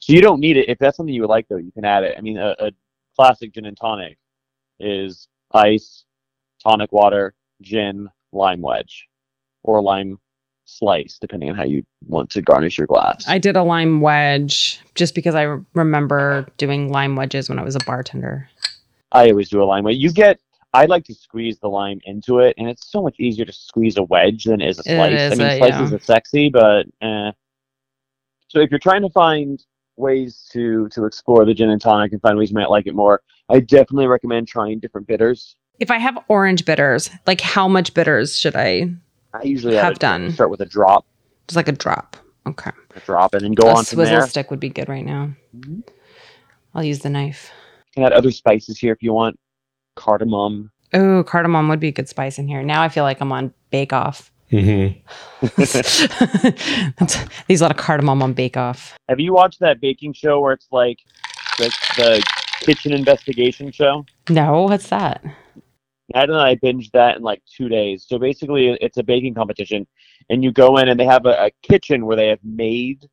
So 0.00 0.14
you 0.14 0.22
don't 0.22 0.40
need 0.40 0.56
it. 0.56 0.66
If 0.70 0.78
that's 0.78 0.96
something 0.96 1.14
you 1.14 1.20
would 1.20 1.30
like 1.30 1.46
though, 1.48 1.56
you 1.58 1.72
can 1.72 1.84
add 1.84 2.04
it. 2.04 2.14
I 2.16 2.22
mean, 2.22 2.38
a, 2.38 2.56
a 2.58 2.70
classic 3.14 3.52
gin 3.52 3.66
and 3.66 3.76
tonic 3.76 4.16
is 4.80 5.28
ice, 5.52 6.06
tonic 6.62 6.92
water, 6.92 7.34
gin, 7.60 8.08
lime 8.32 8.62
wedge, 8.62 9.06
or 9.62 9.82
lime 9.82 10.18
slice, 10.64 11.18
depending 11.20 11.50
on 11.50 11.56
how 11.56 11.64
you 11.64 11.84
want 12.06 12.30
to 12.30 12.42
garnish 12.42 12.78
your 12.78 12.86
glass. 12.86 13.24
I 13.28 13.38
did 13.38 13.56
a 13.56 13.62
lime 13.62 14.00
wedge 14.00 14.80
just 14.94 15.14
because 15.14 15.34
I 15.34 15.56
remember 15.74 16.46
doing 16.56 16.90
lime 16.90 17.16
wedges 17.16 17.48
when 17.48 17.58
I 17.58 17.62
was 17.62 17.76
a 17.76 17.80
bartender. 17.80 18.48
I 19.12 19.30
always 19.30 19.48
do 19.48 19.62
a 19.62 19.64
lime 19.64 19.84
wedge. 19.84 19.96
You 19.96 20.12
get, 20.12 20.40
I 20.72 20.86
like 20.86 21.04
to 21.04 21.14
squeeze 21.14 21.58
the 21.58 21.68
lime 21.68 22.00
into 22.04 22.40
it, 22.40 22.54
and 22.58 22.68
it's 22.68 22.90
so 22.90 23.02
much 23.02 23.14
easier 23.18 23.44
to 23.44 23.52
squeeze 23.52 23.96
a 23.96 24.02
wedge 24.02 24.44
than 24.44 24.60
it 24.60 24.68
is 24.68 24.78
a 24.78 24.82
slice. 24.82 25.20
is 25.20 25.32
I 25.32 25.34
mean, 25.36 25.52
a- 25.52 25.58
slices 25.58 25.90
yeah. 25.90 25.96
are 25.96 26.00
sexy, 26.00 26.50
but 26.50 26.86
eh. 27.00 27.30
So 28.48 28.60
if 28.60 28.70
you're 28.70 28.80
trying 28.80 29.02
to 29.02 29.10
find 29.10 29.62
ways 29.96 30.48
to 30.52 30.88
to 30.88 31.04
explore 31.04 31.44
the 31.44 31.54
gin 31.54 31.70
and 31.70 31.80
tonic 31.80 32.12
and 32.12 32.20
find 32.20 32.36
ways 32.36 32.50
you 32.50 32.54
might 32.54 32.70
like 32.70 32.86
it 32.86 32.94
more, 32.94 33.22
I 33.48 33.60
definitely 33.60 34.06
recommend 34.06 34.48
trying 34.48 34.80
different 34.80 35.06
bitters. 35.06 35.56
If 35.80 35.90
I 35.90 35.98
have 35.98 36.18
orange 36.28 36.64
bitters, 36.64 37.10
like 37.26 37.40
how 37.40 37.68
much 37.68 37.94
bitters 37.94 38.38
should 38.38 38.56
I? 38.56 38.90
I 39.34 39.42
usually 39.42 39.74
Have 39.74 39.98
done. 39.98 40.30
start 40.32 40.50
with 40.50 40.60
a 40.60 40.66
drop, 40.66 41.04
Just 41.48 41.56
like 41.56 41.68
a 41.68 41.72
drop. 41.72 42.16
Okay. 42.46 42.70
a 42.94 43.00
drop, 43.00 43.34
and 43.34 43.42
then 43.42 43.52
go 43.52 43.66
a 43.66 43.70
on 43.70 43.76
from 43.76 43.84
swizzle 43.96 44.18
there. 44.18 44.26
stick 44.28 44.50
would 44.50 44.60
be 44.60 44.68
good 44.68 44.88
right 44.88 45.04
now. 45.04 45.30
Mhm. 45.56 45.82
I'll 46.74 46.84
use 46.84 47.00
the 47.00 47.10
knife. 47.10 47.50
You 47.88 47.92
can 47.94 48.02
add 48.04 48.12
other 48.12 48.30
spices 48.30 48.78
here 48.78 48.92
if 48.92 49.02
you 49.02 49.12
want, 49.12 49.38
cardamom. 49.96 50.70
Oh, 50.92 51.24
cardamom 51.24 51.68
would 51.68 51.80
be 51.80 51.88
a 51.88 51.92
good 51.92 52.08
spice 52.08 52.38
in 52.38 52.46
here. 52.48 52.62
Now 52.62 52.82
I 52.82 52.88
feel 52.88 53.04
like 53.04 53.20
I'm 53.20 53.32
on 53.32 53.52
Bake 53.70 53.92
Off. 53.92 54.30
Mm 54.52 55.00
Mhm. 55.42 57.46
These 57.48 57.60
a 57.60 57.64
lot 57.64 57.70
of 57.70 57.76
cardamom 57.76 58.22
on 58.22 58.32
Bake 58.34 58.56
Off. 58.56 58.96
Have 59.08 59.20
you 59.20 59.32
watched 59.32 59.60
that 59.60 59.80
baking 59.80 60.12
show 60.12 60.40
where 60.40 60.52
it's 60.52 60.68
like 60.70 60.98
the, 61.58 61.74
the 61.96 62.22
kitchen 62.60 62.92
investigation 62.92 63.72
show? 63.72 64.04
No, 64.28 64.62
what's 64.62 64.88
that? 64.90 65.24
Nat 66.12 66.28
and 66.28 66.36
I 66.36 66.56
binged 66.56 66.90
that 66.92 67.16
in 67.16 67.22
like 67.22 67.42
two 67.44 67.68
days. 67.68 68.04
So 68.06 68.18
basically, 68.18 68.76
it's 68.80 68.98
a 68.98 69.02
baking 69.02 69.34
competition, 69.34 69.86
and 70.28 70.44
you 70.44 70.52
go 70.52 70.76
in 70.76 70.88
and 70.88 70.98
they 70.98 71.06
have 71.06 71.24
a, 71.26 71.46
a 71.46 71.50
kitchen 71.62 72.06
where 72.06 72.16
they 72.16 72.28
have 72.28 72.40
made 72.42 73.08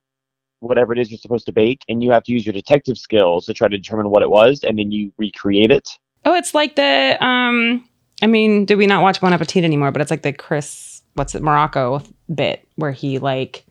whatever 0.59 0.93
it 0.93 0.99
is 0.99 1.09
you're 1.09 1.17
supposed 1.17 1.45
to 1.45 1.51
bake, 1.51 1.81
and 1.87 2.03
you 2.03 2.11
have 2.11 2.23
to 2.23 2.31
use 2.31 2.45
your 2.45 2.53
detective 2.53 2.97
skills 2.97 3.45
to 3.45 3.53
try 3.53 3.67
to 3.67 3.77
determine 3.77 4.09
what 4.09 4.21
it 4.21 4.29
was, 4.29 4.63
and 4.63 4.77
then 4.77 4.91
you 4.91 5.11
recreate 5.17 5.71
it. 5.71 5.89
Oh, 6.25 6.35
it's 6.35 6.53
like 6.53 6.75
the 6.75 7.17
um. 7.23 7.87
I 8.23 8.27
mean, 8.27 8.65
did 8.65 8.77
we 8.77 8.85
not 8.85 9.01
watch 9.01 9.19
Bon 9.19 9.33
Appetit 9.33 9.63
anymore? 9.63 9.91
But 9.91 10.01
it's 10.01 10.11
like 10.11 10.21
the 10.21 10.33
Chris, 10.33 11.01
what's 11.15 11.33
it, 11.33 11.41
Morocco 11.41 12.03
bit 12.33 12.67
where 12.75 12.91
he 12.91 13.19
like. 13.19 13.65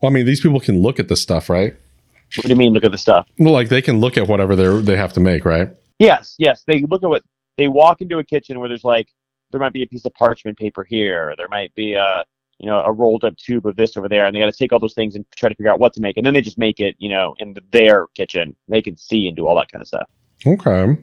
Well, 0.00 0.12
I 0.12 0.14
mean, 0.14 0.26
these 0.26 0.40
people 0.40 0.60
can 0.60 0.80
look 0.80 1.00
at 1.00 1.08
the 1.08 1.16
stuff, 1.16 1.50
right? 1.50 1.74
What 2.36 2.42
do 2.42 2.48
you 2.50 2.56
mean? 2.56 2.72
Look 2.74 2.84
at 2.84 2.92
the 2.92 2.98
stuff. 2.98 3.26
Well, 3.38 3.52
like 3.52 3.70
they 3.70 3.82
can 3.82 4.00
look 4.00 4.16
at 4.16 4.28
whatever 4.28 4.54
they 4.54 4.80
they 4.82 4.96
have 4.96 5.14
to 5.14 5.20
make, 5.20 5.44
right? 5.44 5.70
Yes, 5.98 6.36
yes. 6.38 6.62
They 6.66 6.82
look 6.82 7.02
at 7.02 7.08
what 7.08 7.24
they 7.58 7.68
walk 7.68 8.00
into 8.00 8.18
a 8.18 8.24
kitchen 8.24 8.58
where 8.58 8.68
there's 8.68 8.84
like 8.84 9.08
there 9.50 9.60
might 9.60 9.72
be 9.72 9.82
a 9.82 9.86
piece 9.86 10.04
of 10.06 10.14
parchment 10.14 10.56
paper 10.56 10.84
here, 10.84 11.30
or 11.30 11.36
there 11.36 11.48
might 11.48 11.74
be 11.74 11.92
a 11.92 12.24
you 12.58 12.66
know 12.66 12.80
a 12.80 12.90
rolled 12.90 13.24
up 13.24 13.36
tube 13.36 13.66
of 13.66 13.76
this 13.76 13.96
over 13.96 14.08
there, 14.08 14.24
and 14.24 14.34
they 14.34 14.40
got 14.40 14.50
to 14.50 14.56
take 14.58 14.72
all 14.72 14.78
those 14.78 14.94
things 14.94 15.14
and 15.14 15.26
try 15.36 15.50
to 15.50 15.54
figure 15.54 15.70
out 15.70 15.80
what 15.80 15.92
to 15.94 16.00
make, 16.00 16.16
and 16.16 16.24
then 16.24 16.32
they 16.32 16.40
just 16.40 16.56
make 16.56 16.80
it, 16.80 16.96
you 16.98 17.10
know, 17.10 17.34
in 17.38 17.54
their 17.72 18.06
kitchen. 18.14 18.56
They 18.68 18.80
can 18.80 18.96
see 18.96 19.26
and 19.28 19.36
do 19.36 19.46
all 19.46 19.56
that 19.56 19.70
kind 19.70 19.82
of 19.82 19.88
stuff. 19.88 20.08
Okay. 20.46 20.96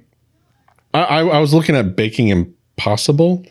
I 0.94 1.00
I, 1.00 1.20
I 1.26 1.40
was 1.40 1.54
looking 1.54 1.76
at 1.76 1.96
Baking 1.96 2.30
Impossible, 2.30 3.46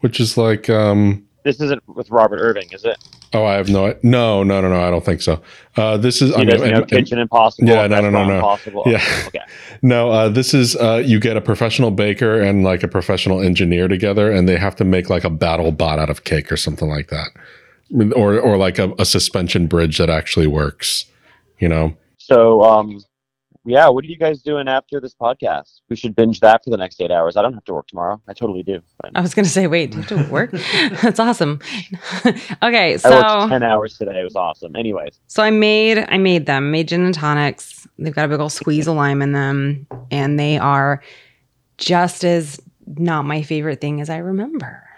which 0.00 0.20
is 0.20 0.36
like 0.36 0.70
um. 0.70 1.26
This 1.42 1.60
isn't 1.60 1.82
with 1.88 2.10
Robert 2.10 2.38
Irvine, 2.38 2.68
is 2.70 2.84
it? 2.84 2.98
Oh, 3.32 3.44
I 3.44 3.54
have 3.54 3.68
no 3.68 3.94
no 4.02 4.42
no 4.42 4.60
no 4.60 4.68
no. 4.68 4.80
I 4.82 4.90
don't 4.90 5.04
think 5.04 5.22
so. 5.22 5.40
Uh, 5.76 5.96
this 5.96 6.20
is 6.20 6.32
I 6.32 6.40
You 6.40 6.46
mean, 6.46 6.56
guys 6.58 6.70
know 6.70 6.76
and- 6.78 6.88
Kitchen 6.88 7.18
Impossible. 7.20 7.68
yeah, 7.68 7.86
no, 7.86 8.00
no, 8.00 8.10
no, 8.10 8.24
no. 8.26 8.34
Impossible. 8.36 8.82
Yeah. 8.86 9.02
Okay. 9.28 9.38
No, 9.82 10.10
uh, 10.10 10.28
this 10.28 10.52
is 10.52 10.76
uh, 10.76 11.02
you 11.02 11.18
get 11.18 11.38
a 11.38 11.40
professional 11.40 11.90
baker 11.90 12.38
and 12.38 12.62
like 12.64 12.82
a 12.82 12.88
professional 12.88 13.40
engineer 13.40 13.88
together, 13.88 14.30
and 14.30 14.46
they 14.46 14.58
have 14.58 14.76
to 14.76 14.84
make 14.84 15.08
like 15.08 15.24
a 15.24 15.30
battle 15.30 15.72
bot 15.72 15.98
out 15.98 16.10
of 16.10 16.24
cake 16.24 16.52
or 16.52 16.58
something 16.58 16.86
like 16.90 17.08
that, 17.08 17.28
or 18.14 18.38
or 18.38 18.58
like 18.58 18.78
a, 18.78 18.92
a 18.98 19.06
suspension 19.06 19.66
bridge 19.66 19.96
that 19.96 20.10
actually 20.10 20.46
works. 20.46 21.06
You 21.60 21.68
know, 21.68 21.96
So, 22.18 22.62
um, 22.62 23.00
yeah, 23.64 23.88
what 23.88 24.04
are 24.04 24.08
you 24.08 24.16
guys 24.16 24.42
doing 24.42 24.68
after 24.68 25.00
this 25.00 25.14
podcast? 25.14 25.80
We 25.88 25.96
should 25.96 26.16
binge 26.16 26.40
that 26.40 26.64
for 26.64 26.70
the 26.70 26.76
next 26.78 27.00
eight 27.00 27.10
hours. 27.10 27.36
I 27.36 27.42
don't 27.42 27.52
have 27.52 27.64
to 27.64 27.74
work 27.74 27.88
tomorrow. 27.88 28.20
I 28.26 28.32
totally 28.32 28.62
do. 28.62 28.80
But 29.00 29.12
I 29.14 29.20
was 29.20 29.34
gonna 29.34 29.48
say, 29.48 29.66
wait, 29.66 29.90
do 29.90 29.98
you 29.98 30.02
have 30.02 30.26
to 30.26 30.32
work? 30.32 30.50
That's 31.02 31.20
awesome. 31.20 31.60
okay, 32.26 32.94
I 32.94 32.96
so 32.96 33.10
worked 33.10 33.50
ten 33.50 33.62
hours 33.62 33.98
today. 33.98 34.20
It 34.20 34.24
was 34.24 34.36
awesome. 34.36 34.76
Anyways. 34.76 35.20
So 35.26 35.42
I 35.42 35.50
made 35.50 35.98
I 36.08 36.16
made 36.18 36.46
them, 36.46 36.70
made 36.70 36.88
gin 36.88 37.04
and 37.04 37.14
tonics. 37.14 37.86
They've 37.98 38.14
got 38.14 38.24
a 38.24 38.28
big 38.28 38.40
old 38.40 38.52
squeeze 38.52 38.86
of 38.86 38.96
lime 38.96 39.20
in 39.20 39.32
them, 39.32 39.86
and 40.10 40.38
they 40.38 40.56
are 40.56 41.02
just 41.76 42.24
as 42.24 42.60
not 42.86 43.24
my 43.24 43.42
favorite 43.42 43.80
thing 43.80 44.00
as 44.00 44.08
I 44.08 44.18
remember. 44.18 44.89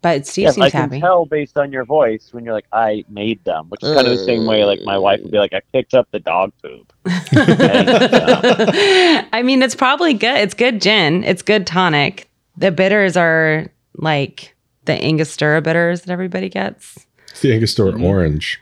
But 0.00 0.26
Steve 0.28 0.44
Yes, 0.44 0.52
I 0.58 0.60
seems 0.62 0.72
can 0.72 0.80
happy. 0.82 1.00
tell 1.00 1.26
based 1.26 1.58
on 1.58 1.72
your 1.72 1.84
voice 1.84 2.28
when 2.32 2.44
you're 2.44 2.54
like, 2.54 2.66
I 2.72 3.04
made 3.08 3.42
them, 3.44 3.66
which 3.68 3.82
is 3.82 3.92
kind 3.94 4.06
of 4.06 4.16
the 4.16 4.24
same 4.24 4.46
way 4.46 4.64
like 4.64 4.80
my 4.84 4.96
wife 4.96 5.20
would 5.22 5.32
be 5.32 5.38
like, 5.38 5.52
I 5.52 5.60
picked 5.72 5.92
up 5.92 6.06
the 6.12 6.20
dog 6.20 6.52
poop. 6.62 6.92
I 9.32 9.42
mean, 9.44 9.60
it's 9.62 9.74
probably 9.74 10.14
good. 10.14 10.36
It's 10.38 10.54
good 10.54 10.80
gin. 10.80 11.24
It's 11.24 11.42
good 11.42 11.66
tonic. 11.66 12.30
The 12.56 12.70
bitters 12.70 13.16
are 13.16 13.66
like 13.96 14.54
the 14.84 15.02
Angostura 15.04 15.60
bitters 15.62 16.02
that 16.02 16.12
everybody 16.12 16.48
gets. 16.48 17.06
it's 17.30 17.40
the 17.40 17.52
Angostura 17.52 17.92
Mhm. 17.92 18.04
orange. 18.04 18.60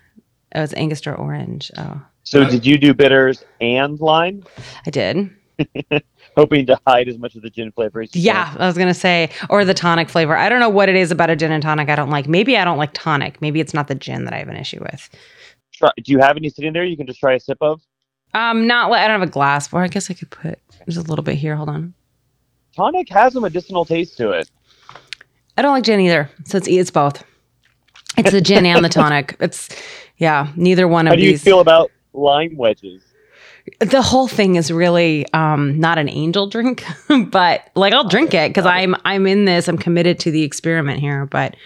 Oh, 0.55 0.63
it's 0.63 0.75
Angostura 0.75 1.17
orange. 1.17 1.71
Oh, 1.77 2.01
So 2.25 2.45
did 2.49 2.65
you 2.67 2.79
do 2.79 2.95
bitters 2.95 3.45
and 3.61 4.01
lime, 4.01 4.43
I 4.87 4.91
did. 4.91 5.31
hoping 6.37 6.67
to 6.67 6.79
hide 6.87 7.09
as 7.09 7.19
much 7.19 7.35
of 7.37 7.43
the 7.43 7.51
gin 7.51 7.73
flavor 7.73 8.03
as 8.03 8.15
you 8.15 8.23
Yeah, 8.23 8.51
can? 8.53 8.61
I 8.61 8.67
was 8.67 8.77
gonna 8.79 8.95
say, 8.95 9.31
or 9.51 9.65
the 9.65 9.75
tonic 9.75 10.09
flavor. 10.09 10.37
I 10.37 10.49
don't 10.49 10.61
know 10.61 10.69
what 10.69 10.89
it 10.89 10.97
is 10.97 11.11
about 11.11 11.31
a 11.31 11.37
gin 11.37 11.53
and 11.53 11.63
tonic 11.63 11.89
I 11.89 11.97
don't 11.97 12.11
like. 12.11 12.29
Maybe 12.29 12.57
I 12.57 12.65
don't 12.65 12.79
like 12.79 12.93
tonic. 12.95 13.41
Maybe 13.41 13.61
it's 13.61 13.75
not 13.75 13.89
the 13.89 13.95
gin 13.95 14.25
that 14.25 14.35
I 14.35 14.39
have 14.39 14.49
an 14.49 14.57
issue 14.57 14.81
with. 14.83 15.09
Try, 15.73 15.91
do 16.03 16.13
you 16.13 16.19
have 16.19 16.37
any 16.37 16.49
sitting 16.51 16.73
there 16.73 16.85
you 16.85 16.97
can 16.97 17.07
just 17.07 17.21
try 17.21 17.35
a 17.35 17.41
sip 17.41 17.59
of? 17.61 17.81
Um, 18.35 18.67
not. 18.67 18.91
I 18.93 19.09
don't 19.09 19.21
have 19.21 19.29
a 19.29 19.33
glass. 19.33 19.73
Or 19.73 19.83
I 19.83 19.89
guess 19.89 20.11
I 20.11 20.15
could 20.15 20.31
put. 20.31 20.59
just 20.87 20.99
a 20.99 21.09
little 21.09 21.23
bit 21.23 21.37
here. 21.37 21.57
Hold 21.57 21.69
on. 21.69 21.95
Tonic 22.75 23.09
has 23.09 23.35
a 23.37 23.41
medicinal 23.41 23.85
taste 23.85 24.17
to 24.19 24.31
it. 24.33 24.51
I 25.57 25.63
don't 25.63 25.73
like 25.73 25.85
gin 25.85 26.01
either. 26.01 26.31
So 26.45 26.59
it's 26.59 26.69
it's 26.69 26.91
both. 26.91 27.25
It's 28.19 28.31
the 28.31 28.41
gin 28.43 28.67
and 28.67 28.85
the 28.85 28.89
tonic. 29.01 29.37
It's 29.41 29.69
yeah, 30.19 30.53
neither 30.57 30.87
one 30.89 31.07
of 31.07 31.13
How 31.13 31.17
do 31.17 31.23
you 31.23 31.33
these. 31.33 31.43
feel 31.43 31.61
about 31.61 31.91
lime 32.13 32.57
wedges? 32.57 33.03
The 33.81 34.01
whole 34.03 34.29
thing 34.29 34.57
is 34.57 34.71
really 34.71 35.27
um 35.33 35.79
not 35.79 35.99
an 35.99 36.09
angel 36.09 36.49
drink, 36.49 36.85
but 37.31 37.71
like 37.75 37.93
I'll 37.93 38.09
drink 38.09 38.35
it 38.35 38.51
because 38.51 38.67
I'm 38.67 38.95
I'm 39.05 39.27
in 39.27 39.45
this. 39.45 39.69
I'm 39.69 39.79
committed 39.79 40.19
to 40.21 40.31
the 40.31 40.43
experiment 40.43 41.01
here, 41.01 41.27
but 41.27 41.57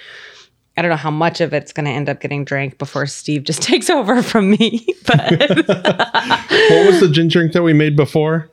I 0.77 0.83
don't 0.83 0.91
know 0.91 0.97
how 0.97 1.11
much 1.11 1.41
of 1.41 1.53
it's 1.53 1.73
going 1.73 1.85
to 1.85 1.91
end 1.91 2.09
up 2.09 2.21
getting 2.21 2.45
drank 2.45 2.79
before 2.79 3.05
Steve 3.07 3.45
just 3.45 3.63
takes 3.71 3.91
over 3.91 4.23
from 4.23 4.51
me. 4.51 4.87
But 5.07 5.41
What 5.41 6.87
was 6.87 7.01
the 7.01 7.09
gin 7.13 7.29
drink 7.29 7.53
that 7.53 7.63
we 7.63 7.73
made 7.73 7.97
before? 7.97 8.49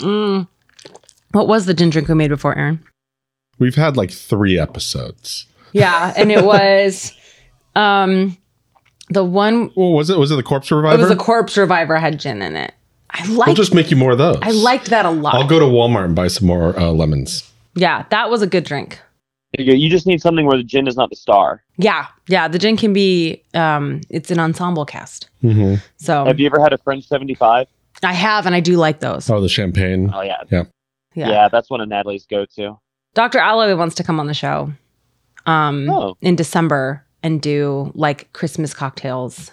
Mm. 0.00 0.46
what 1.32 1.48
was 1.48 1.66
the 1.66 1.74
gin 1.74 1.90
drink 1.90 2.08
we 2.08 2.14
made 2.14 2.28
before, 2.28 2.56
Aaron? 2.56 2.84
We've 3.58 3.74
had 3.74 3.96
like 3.96 4.10
three 4.12 4.58
episodes. 4.58 5.46
Yeah, 5.72 6.12
and 6.16 6.30
it 6.30 6.44
was 6.44 7.12
um 7.74 8.36
the 9.10 9.24
one. 9.24 9.72
Well, 9.74 9.92
was 9.92 10.10
it? 10.10 10.18
Was 10.18 10.30
it 10.30 10.36
the 10.36 10.42
Corpse 10.42 10.70
Reviver? 10.70 10.94
It 10.94 11.00
was 11.00 11.10
a 11.10 11.16
corpse 11.16 11.56
reviver 11.56 11.96
had 11.98 12.20
gin 12.20 12.42
in 12.42 12.54
it. 12.56 12.74
I 13.10 13.24
we'll 13.46 13.54
just 13.54 13.74
make 13.74 13.90
you 13.90 13.96
more 13.96 14.12
of 14.12 14.18
those. 14.18 14.36
I 14.42 14.50
liked 14.50 14.90
that 14.90 15.06
a 15.06 15.10
lot. 15.10 15.34
I'll 15.34 15.46
go 15.48 15.58
to 15.58 15.64
Walmart 15.64 16.04
and 16.04 16.14
buy 16.14 16.28
some 16.28 16.46
more 16.46 16.78
uh, 16.78 16.90
lemons. 16.90 17.50
yeah, 17.74 18.04
that 18.10 18.30
was 18.30 18.42
a 18.42 18.46
good 18.46 18.64
drink. 18.64 19.00
You 19.58 19.64
go- 19.64 19.72
You 19.72 19.88
just 19.88 20.06
need 20.06 20.20
something 20.20 20.44
where 20.46 20.58
the 20.58 20.62
gin 20.64 20.86
is 20.86 20.96
not 20.96 21.08
the 21.10 21.16
star. 21.16 21.62
Yeah, 21.78 22.06
yeah. 22.28 22.48
The 22.48 22.58
gin 22.58 22.76
can 22.76 22.92
be. 22.92 23.42
Um, 23.54 24.02
it's 24.10 24.30
an 24.30 24.38
ensemble 24.38 24.84
cast. 24.84 25.30
Mm-hmm. 25.42 25.76
So 25.96 26.26
Have 26.26 26.38
you 26.38 26.46
ever 26.46 26.60
had 26.60 26.72
a 26.74 26.78
French 26.78 27.06
75? 27.08 27.66
I 28.02 28.12
have, 28.12 28.44
and 28.46 28.54
I 28.54 28.60
do 28.60 28.76
like 28.76 29.00
those. 29.00 29.28
Oh, 29.30 29.40
the 29.40 29.48
champagne. 29.48 30.10
Oh, 30.14 30.20
yeah. 30.20 30.42
Yeah. 30.50 30.64
Yeah, 31.14 31.48
that's 31.48 31.70
one 31.70 31.80
of 31.80 31.88
Natalie's 31.88 32.26
go 32.26 32.44
to. 32.56 32.78
Dr. 33.14 33.38
Alloway 33.38 33.74
wants 33.74 33.94
to 33.96 34.04
come 34.04 34.20
on 34.20 34.26
the 34.26 34.34
show 34.34 34.70
um, 35.46 35.88
Oh. 35.90 36.16
in 36.20 36.36
December 36.36 37.04
and 37.22 37.40
do 37.40 37.90
like 37.94 38.32
Christmas 38.34 38.72
cocktails 38.74 39.50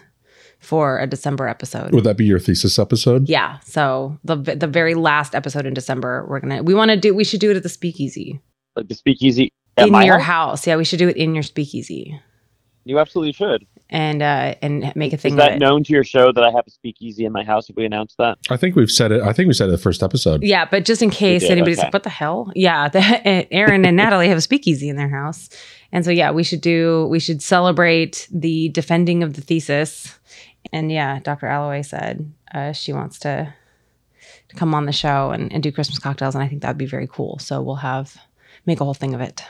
for 0.65 0.99
a 0.99 1.07
December 1.07 1.47
episode. 1.47 1.93
Would 1.93 2.03
that 2.03 2.17
be 2.17 2.25
your 2.25 2.39
thesis 2.39 2.77
episode? 2.79 3.29
yeah. 3.29 3.59
So 3.61 4.17
the 4.23 4.35
the 4.35 4.67
very 4.67 4.95
last 4.95 5.35
episode 5.35 5.65
in 5.65 5.73
December, 5.73 6.25
we're 6.27 6.39
gonna 6.41 6.63
we 6.63 6.73
want 6.73 6.89
to 6.91 6.97
do 6.97 7.13
we 7.13 7.23
should 7.23 7.39
do 7.39 7.51
it 7.51 7.55
at 7.57 7.63
the 7.63 7.69
Speakeasy 7.69 8.41
Like 8.75 8.87
the 8.89 8.95
speakeasy 8.95 9.53
at 9.77 9.87
in 9.87 9.91
my 9.93 10.03
your 10.03 10.17
house. 10.19 10.59
house. 10.61 10.67
Yeah, 10.67 10.75
we 10.77 10.83
should 10.85 10.99
do 10.99 11.07
it 11.07 11.15
in 11.17 11.33
your 11.35 11.43
Speakeasy 11.43 12.19
You 12.85 12.99
absolutely 12.99 13.33
should. 13.33 13.65
and 13.89 14.21
uh 14.21 14.55
and 14.63 14.91
make 14.95 15.11
a 15.13 15.15
Is 15.15 15.21
thing 15.21 15.33
of 15.33 15.37
that 15.37 15.51
it. 15.53 15.59
known 15.59 15.83
to 15.83 15.93
your 15.93 16.03
show 16.03 16.31
that 16.31 16.43
I 16.43 16.49
have 16.51 16.63
a 16.67 16.71
speakeasy 16.71 17.23
in 17.25 17.31
my 17.31 17.43
house? 17.43 17.69
If 17.69 17.75
we 17.75 17.85
announce 17.85 18.15
that, 18.17 18.37
I 18.49 18.57
think 18.57 18.75
we've 18.75 18.89
said 18.91 19.11
it. 19.11 19.21
I 19.21 19.31
think 19.33 19.47
we 19.47 19.53
said 19.53 19.67
it 19.69 19.71
the 19.71 19.77
first 19.89 20.01
episode. 20.01 20.43
Yeah, 20.43 20.65
but 20.65 20.85
just 20.85 21.01
in 21.03 21.09
case 21.11 21.41
did, 21.43 21.51
anybody's 21.51 21.77
okay. 21.79 21.87
like, 21.87 21.93
"What 21.93 22.03
the 22.03 22.09
hell?" 22.09 22.51
Yeah, 22.55 22.89
the, 22.89 22.99
Aaron 23.53 23.85
and 23.85 23.95
Natalie 23.97 24.27
have 24.29 24.37
a 24.37 24.41
speakeasy 24.41 24.87
in 24.89 24.95
their 24.95 25.09
house, 25.09 25.49
and 25.91 26.03
so 26.05 26.09
yeah, 26.11 26.31
we 26.31 26.43
should 26.43 26.61
do. 26.61 27.07
We 27.11 27.19
should 27.19 27.41
celebrate 27.43 28.27
the 28.31 28.69
defending 28.69 29.21
of 29.23 29.33
the 29.35 29.41
thesis. 29.41 30.17
And 30.73 30.91
yeah, 30.91 31.19
Dr. 31.19 31.47
Alloway 31.47 31.83
said 31.83 32.31
uh, 32.53 32.71
she 32.73 32.93
wants 32.93 33.19
to 33.19 33.53
to 34.49 34.55
come 34.55 34.73
on 34.73 34.85
the 34.85 34.91
show 34.91 35.31
and, 35.31 35.51
and 35.53 35.61
do 35.61 35.71
Christmas 35.71 35.99
cocktails, 35.99 36.33
and 36.35 36.43
I 36.43 36.47
think 36.47 36.61
that 36.63 36.69
would 36.69 36.77
be 36.77 36.85
very 36.87 37.07
cool. 37.07 37.37
So 37.39 37.61
we'll 37.61 37.75
have 37.75 38.15
make 38.65 38.79
a 38.81 38.83
whole 38.83 38.93
thing 38.95 39.13
of 39.13 39.21
it. 39.21 39.43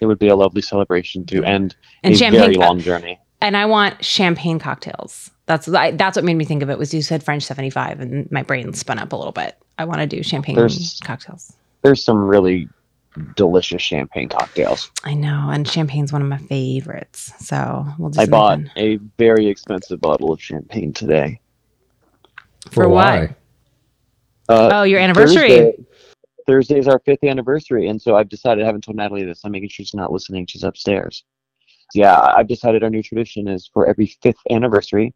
it 0.00 0.06
would 0.06 0.18
be 0.18 0.28
a 0.28 0.36
lovely 0.36 0.62
celebration 0.62 1.24
to 1.26 1.44
end 1.44 1.76
And 2.02 2.14
a 2.14 2.16
champagne, 2.18 2.40
very 2.40 2.54
long 2.54 2.80
journey. 2.80 3.20
and 3.40 3.56
I 3.56 3.66
want 3.66 4.04
champagne 4.04 4.58
cocktails. 4.58 5.30
That's 5.46 5.68
I, 5.68 5.92
that's 5.92 6.16
what 6.16 6.24
made 6.24 6.34
me 6.34 6.44
think 6.44 6.62
of 6.62 6.70
it. 6.70 6.78
Was 6.78 6.92
you 6.92 7.02
said 7.02 7.22
French 7.22 7.44
seventy 7.44 7.70
five, 7.70 8.00
and 8.00 8.30
my 8.32 8.42
brain 8.42 8.72
spun 8.72 8.98
up 8.98 9.12
a 9.12 9.16
little 9.16 9.32
bit. 9.32 9.56
I 9.78 9.84
want 9.84 10.00
to 10.00 10.06
do 10.06 10.22
champagne 10.22 10.56
There's- 10.56 11.00
cocktails. 11.04 11.52
There's 11.82 12.02
some 12.04 12.18
really 12.18 12.68
delicious 13.36 13.82
champagne 13.82 14.28
cocktails. 14.28 14.90
I 15.04 15.14
know, 15.14 15.48
and 15.50 15.66
champagne's 15.68 16.12
one 16.12 16.22
of 16.22 16.28
my 16.28 16.38
favorites. 16.38 17.32
So 17.38 17.86
we'll 17.98 18.10
just 18.10 18.20
I 18.20 18.30
bought 18.30 18.58
one. 18.58 18.70
a 18.76 18.96
very 19.18 19.46
expensive 19.46 20.00
bottle 20.00 20.32
of 20.32 20.40
champagne 20.42 20.92
today. 20.92 21.40
For 22.70 22.88
what? 22.88 23.30
Uh, 24.48 24.70
Oh, 24.72 24.82
your 24.84 25.00
anniversary. 25.00 25.48
Thursday, 25.48 25.84
Thursday 26.46 26.78
is 26.78 26.88
our 26.88 27.00
fifth 27.00 27.24
anniversary, 27.24 27.88
and 27.88 28.00
so 28.00 28.16
I've 28.16 28.28
decided. 28.28 28.62
I 28.62 28.66
haven't 28.66 28.82
told 28.82 28.96
Natalie 28.96 29.24
this. 29.24 29.40
I'm 29.44 29.52
making 29.52 29.68
sure 29.70 29.84
she's 29.84 29.94
not 29.94 30.12
listening. 30.12 30.46
She's 30.46 30.62
upstairs. 30.64 31.24
Yeah, 31.94 32.18
I've 32.20 32.48
decided 32.48 32.82
our 32.82 32.90
new 32.90 33.02
tradition 33.02 33.48
is 33.48 33.70
for 33.72 33.86
every 33.86 34.06
fifth 34.22 34.38
anniversary. 34.50 35.14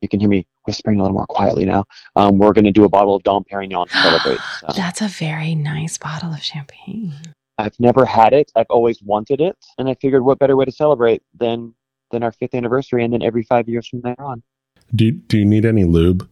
You 0.00 0.08
can 0.08 0.20
hear 0.20 0.28
me 0.28 0.46
whispering 0.64 1.00
a 1.00 1.02
little 1.02 1.16
more 1.16 1.26
quietly 1.26 1.64
now. 1.64 1.84
Um, 2.14 2.38
we're 2.38 2.52
going 2.52 2.64
to 2.64 2.70
do 2.72 2.84
a 2.84 2.88
bottle 2.88 3.16
of 3.16 3.22
Dom 3.24 3.44
Perignon 3.50 3.88
to 3.88 3.96
celebrate. 3.96 4.38
So, 4.60 4.66
That's 4.76 5.00
a 5.00 5.08
very 5.08 5.54
nice 5.56 5.98
bottle 5.98 6.32
of 6.32 6.40
champagne. 6.42 7.14
I've 7.58 7.78
never 7.80 8.04
had 8.04 8.32
it. 8.32 8.50
I've 8.56 8.66
always 8.70 9.02
wanted 9.02 9.40
it, 9.40 9.56
and 9.78 9.88
I 9.88 9.94
figured 9.94 10.24
what 10.24 10.38
better 10.38 10.56
way 10.56 10.64
to 10.64 10.72
celebrate 10.72 11.22
than 11.38 11.74
than 12.10 12.22
our 12.22 12.32
fifth 12.32 12.54
anniversary, 12.54 13.04
and 13.04 13.12
then 13.12 13.22
every 13.22 13.42
five 13.42 13.68
years 13.68 13.86
from 13.88 14.00
there 14.00 14.20
on. 14.20 14.42
Do 14.94 15.04
you, 15.06 15.12
Do 15.12 15.36
you 15.38 15.44
need 15.44 15.66
any 15.66 15.84
lube? 15.84 16.26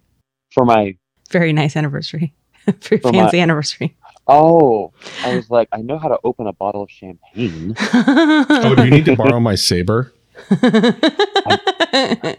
For 0.52 0.64
my 0.64 0.96
Very 1.30 1.52
nice 1.52 1.76
anniversary. 1.76 2.32
very 2.80 3.00
For 3.00 3.12
my- 3.12 3.18
fancy 3.18 3.40
anniversary. 3.40 3.96
oh, 4.28 4.92
I 5.24 5.36
was 5.36 5.50
like, 5.50 5.68
I 5.72 5.82
know 5.82 5.98
how 5.98 6.08
to 6.08 6.18
open 6.24 6.46
a 6.46 6.52
bottle 6.52 6.82
of 6.82 6.90
champagne. 6.90 7.74
Oh, 7.92 8.74
do 8.76 8.84
you 8.84 8.90
need 8.90 9.04
to 9.06 9.16
borrow 9.16 9.38
my 9.40 9.54
saber? 9.56 10.12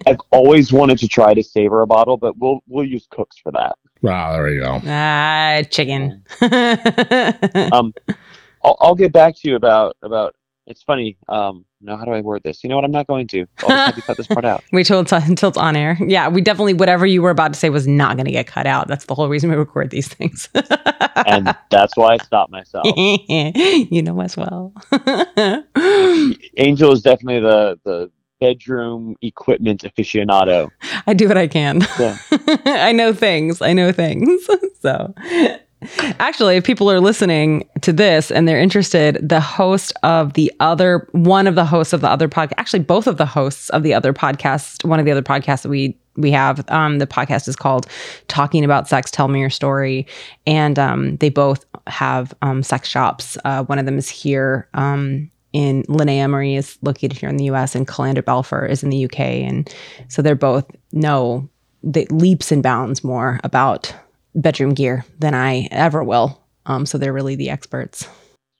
I've 0.05 0.19
always 0.31 0.71
wanted 0.73 0.97
to 0.99 1.07
try 1.07 1.33
to 1.33 1.43
savor 1.43 1.81
a 1.81 1.87
bottle, 1.87 2.17
but 2.17 2.37
we'll 2.37 2.61
we'll 2.67 2.85
use 2.85 3.07
cooks 3.09 3.37
for 3.37 3.51
that. 3.53 3.75
Ah, 4.07 4.33
there 4.33 4.49
you 4.53 4.61
go. 4.61 4.81
ah, 4.85 5.61
chicken. 5.69 6.23
Um, 7.71 7.93
I'll, 8.67 8.77
I'll 8.79 8.95
get 8.95 9.13
back 9.13 9.35
to 9.37 9.47
you 9.47 9.55
about 9.55 9.97
about. 10.01 10.35
It's 10.69 10.83
funny. 10.83 11.17
Um, 11.29 11.63
no, 11.79 11.95
how 11.95 12.03
do 12.03 12.11
I 12.11 12.19
word 12.19 12.41
this? 12.43 12.61
You 12.61 12.69
know 12.69 12.75
what? 12.75 12.83
I'm 12.83 12.91
not 12.91 13.07
going 13.07 13.25
to. 13.27 13.45
I'll 13.59 13.69
just 13.69 13.85
have 13.85 13.95
you 13.95 14.01
cut 14.01 14.17
this 14.17 14.27
part 14.27 14.43
out. 14.43 14.65
we 14.73 14.83
told 14.83 15.09
until 15.13 15.47
it's 15.47 15.57
on 15.57 15.77
air. 15.77 15.97
Yeah, 16.05 16.27
we 16.27 16.41
definitely, 16.41 16.73
whatever 16.73 17.05
you 17.05 17.21
were 17.21 17.29
about 17.29 17.53
to 17.53 17.59
say 17.59 17.69
was 17.69 17.87
not 17.87 18.17
going 18.17 18.25
to 18.25 18.33
get 18.33 18.47
cut 18.47 18.67
out. 18.67 18.89
That's 18.89 19.05
the 19.05 19.15
whole 19.15 19.29
reason 19.29 19.49
we 19.49 19.55
record 19.55 19.91
these 19.91 20.09
things. 20.09 20.49
And 21.25 21.53
that's 21.71 21.97
why 21.97 22.13
I 22.13 22.17
stopped 22.17 22.51
myself. 22.51 22.85
you 22.95 24.01
know 24.01 24.21
as 24.21 24.37
well. 24.37 24.71
Angel 26.57 26.91
is 26.93 27.01
definitely 27.01 27.41
the 27.41 27.79
the 27.83 28.11
bedroom 28.39 29.15
equipment 29.21 29.81
aficionado. 29.81 30.69
I 31.07 31.13
do 31.13 31.27
what 31.27 31.37
I 31.37 31.47
can. 31.47 31.81
Yeah. 31.99 32.17
I 32.65 32.91
know 32.91 33.13
things. 33.13 33.61
I 33.61 33.73
know 33.73 33.91
things. 33.91 34.47
so, 34.81 35.13
actually, 36.19 36.57
if 36.57 36.63
people 36.63 36.89
are 36.91 36.99
listening 36.99 37.67
to 37.81 37.93
this 37.93 38.31
and 38.31 38.47
they're 38.47 38.59
interested, 38.59 39.17
the 39.27 39.39
host 39.39 39.93
of 40.03 40.33
the 40.33 40.51
other, 40.59 41.07
one 41.11 41.47
of 41.47 41.55
the 41.55 41.65
hosts 41.65 41.93
of 41.93 42.01
the 42.01 42.09
other 42.09 42.27
podcast, 42.27 42.53
actually, 42.57 42.79
both 42.79 43.07
of 43.07 43.17
the 43.17 43.25
hosts 43.25 43.69
of 43.69 43.83
the 43.83 43.93
other 43.93 44.13
podcast, 44.13 44.85
one 44.85 44.99
of 44.99 45.05
the 45.05 45.11
other 45.11 45.23
podcasts 45.23 45.63
that 45.63 45.69
we 45.69 45.97
we 46.15 46.31
have, 46.31 46.67
um, 46.71 46.97
the 46.97 47.05
podcast 47.05 47.47
is 47.47 47.55
called 47.55 47.87
"Talking 48.27 48.63
About 48.65 48.87
Sex." 48.87 49.11
Tell 49.11 49.27
me 49.27 49.39
your 49.39 49.51
story, 49.51 50.07
and 50.47 50.79
um, 50.79 51.17
they 51.17 51.29
both 51.29 51.63
have 51.85 52.33
um, 52.41 52.63
sex 52.63 52.89
shops. 52.89 53.37
Uh, 53.45 53.63
one 53.65 53.79
of 53.79 53.85
them 53.85 53.97
is 53.97 54.09
here. 54.09 54.67
Um, 54.73 55.29
in 55.53 55.83
Linnea 55.83 56.29
Marie 56.29 56.55
is 56.55 56.77
located 56.81 57.17
here 57.17 57.29
in 57.29 57.37
the 57.37 57.45
U.S. 57.45 57.73
and 57.73 57.87
Calander 57.87 58.23
Balfour 58.23 58.65
is 58.65 58.83
in 58.83 58.89
the 58.89 58.97
U.K. 58.97 59.43
And 59.43 59.73
so 60.07 60.21
they're 60.21 60.35
both 60.35 60.69
know 60.91 61.49
the 61.83 62.05
leaps 62.11 62.51
and 62.51 62.61
bounds 62.61 63.03
more 63.03 63.39
about 63.43 63.93
bedroom 64.37 64.73
gear 64.73 65.05
than 65.19 65.33
I 65.33 65.67
ever 65.71 66.03
will. 66.03 66.41
Um, 66.65 66.85
so 66.85 66.97
they're 66.97 67.13
really 67.13 67.35
the 67.35 67.49
experts. 67.49 68.07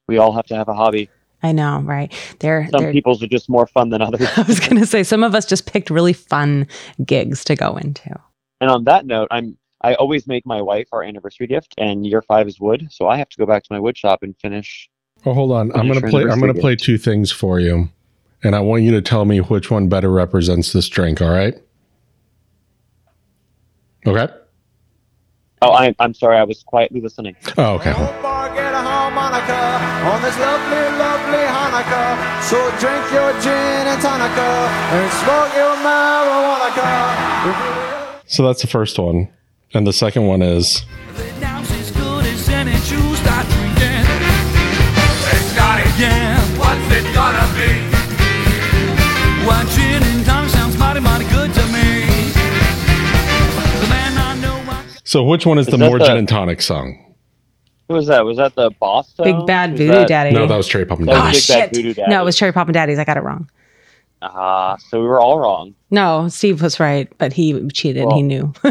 We 0.08 0.18
all 0.18 0.34
have 0.34 0.46
to 0.48 0.56
have 0.56 0.68
a 0.68 0.74
hobby. 0.74 1.10
I 1.44 1.52
know, 1.52 1.82
right? 1.82 2.12
They're, 2.40 2.68
Some 2.70 2.82
they're 2.82 2.92
people's 2.92 3.22
are 3.22 3.28
just 3.28 3.48
more 3.48 3.68
fun 3.68 3.90
than 3.90 4.02
others. 4.02 4.28
I 4.38 4.42
was 4.42 4.60
gonna 4.60 4.86
say 4.86 5.04
some 5.04 5.24
of 5.24 5.36
us 5.36 5.46
just 5.46 5.72
picked 5.72 5.90
really 5.90 6.14
fun 6.14 6.68
gigs 7.06 7.44
to 7.46 7.56
go 7.56 7.78
into. 7.78 8.20
And 8.60 8.72
on 8.72 8.86
that 8.86 9.06
note, 9.06 9.28
I'm 9.30 9.58
I 9.82 9.94
always 9.96 10.26
make 10.26 10.46
my 10.46 10.62
wife 10.62 10.88
our 10.92 11.04
anniversary 11.04 11.46
gift, 11.46 11.76
and 11.78 12.06
year 12.06 12.24
five 12.24 12.48
is 12.48 12.60
wood, 12.60 12.88
so 12.90 13.08
I 13.08 13.18
have 13.18 13.30
to 13.30 13.38
go 13.38 13.46
back 13.46 13.64
to 13.64 13.72
my 13.72 13.80
wood 13.80 13.96
shop 13.96 14.24
and 14.24 14.36
finish. 14.40 14.90
Oh, 15.26 15.34
hold 15.34 15.52
on. 15.52 15.72
I'm 15.76 15.88
gonna 15.88 16.02
play. 16.10 16.24
I'm 16.24 16.40
gonna 16.40 16.56
play 16.56 16.76
two 16.76 16.98
things 16.98 17.32
for 17.32 17.60
you, 17.60 17.90
and 18.44 18.56
I 18.56 18.60
want 18.60 18.84
you 18.84 18.92
to 18.92 19.02
tell 19.02 19.26
me 19.26 19.40
which 19.40 19.70
one 19.70 19.90
better 19.90 20.10
represents 20.10 20.74
this 20.74 20.90
drink. 20.90 21.22
All 21.22 21.30
right. 21.30 21.56
Okay. 24.08 24.34
Oh, 25.62 25.72
I, 25.72 25.96
I'm 26.00 26.14
sorry, 26.14 26.38
I 26.38 26.44
was 26.44 26.62
quietly 26.64 27.02
listening. 27.02 27.36
Oh, 27.58 27.76
okay. 27.76 27.94
Old 27.94 28.22
boy 28.22 28.54
get 28.54 28.74
a 28.74 28.82
home 28.82 29.18
on 29.18 29.34
a 29.34 29.38
Hanukkah, 29.38 30.14
on 30.14 30.22
this 30.22 30.38
lovely, 30.40 30.98
lovely 30.98 31.46
Hanukkah. 31.46 32.42
So 32.44 32.58
drink 32.80 33.12
your 33.12 33.32
gin 33.42 33.88
and 33.88 34.02
tonica 34.02 34.70
and 34.94 35.12
smoke 35.14 35.54
your 35.56 35.76
marijuana. 35.86 36.68
So 38.26 38.44
that's 38.46 38.62
the 38.62 38.68
first 38.68 39.00
one. 39.00 39.30
And 39.74 39.86
the 39.86 39.94
second 39.94 40.28
one 40.28 40.42
is 40.42 40.86
Now's 41.40 41.72
as 41.72 41.92
good 41.92 42.26
as 42.26 42.50
any 42.50 42.72
juice 42.72 43.20
start 43.20 43.48
drinking. 43.48 44.06
It's 45.34 45.56
got 45.56 45.80
it. 45.80 45.88
Yeah. 46.00 46.40
What's 46.58 46.92
it 46.92 47.14
gonna 47.14 47.48
be? 47.58 47.97
So 55.08 55.24
which 55.24 55.46
one 55.46 55.58
is, 55.58 55.68
the 55.68 55.78
more 55.78 55.98
the- 55.98 56.06
gin 56.06 56.18
and 56.18 56.28
tonic 56.28 56.62
song? 56.62 57.04
Who 57.88 57.94
was 57.94 58.08
that? 58.08 58.26
Was 58.26 58.36
that 58.36 58.56
the 58.56 58.72
boss? 58.72 59.14
Big 59.24 59.46
Bad 59.46 59.72
Was 59.72 59.80
Voodoo 59.80 59.92
that- 59.94 60.08
Daddy. 60.10 60.32
No, 60.36 60.46
that 60.46 60.58
was 60.58 60.68
Cherry 60.68 60.86
Poppin' 60.86 61.06
That 61.06 61.14
was 61.34 61.50
Oh, 61.50 61.54
Daddy. 61.54 61.70
Big 61.72 61.86
Bad 61.86 61.86
shit. 61.86 61.96
Daddy. 61.96 62.12
No, 62.12 62.22
it 62.22 62.26
was 62.26 62.36
Cherry 62.38 62.52
Poppin' 62.52 62.74
Daddy's. 62.74 63.00
I 63.00 63.06
got 63.06 63.16
it 63.16 63.24
wrong. 63.24 63.50
Ah, 64.22 64.76
so 64.90 65.00
we 65.00 65.08
were 65.08 65.22
all 65.22 65.40
wrong. 65.40 65.74
No, 65.92 66.28
Steve 66.28 66.62
was 66.62 66.78
right, 66.82 67.08
but 67.20 67.32
he 67.32 67.66
cheated. 67.70 68.04
Well- 68.06 68.18
he 68.18 68.24
knew. 68.24 68.52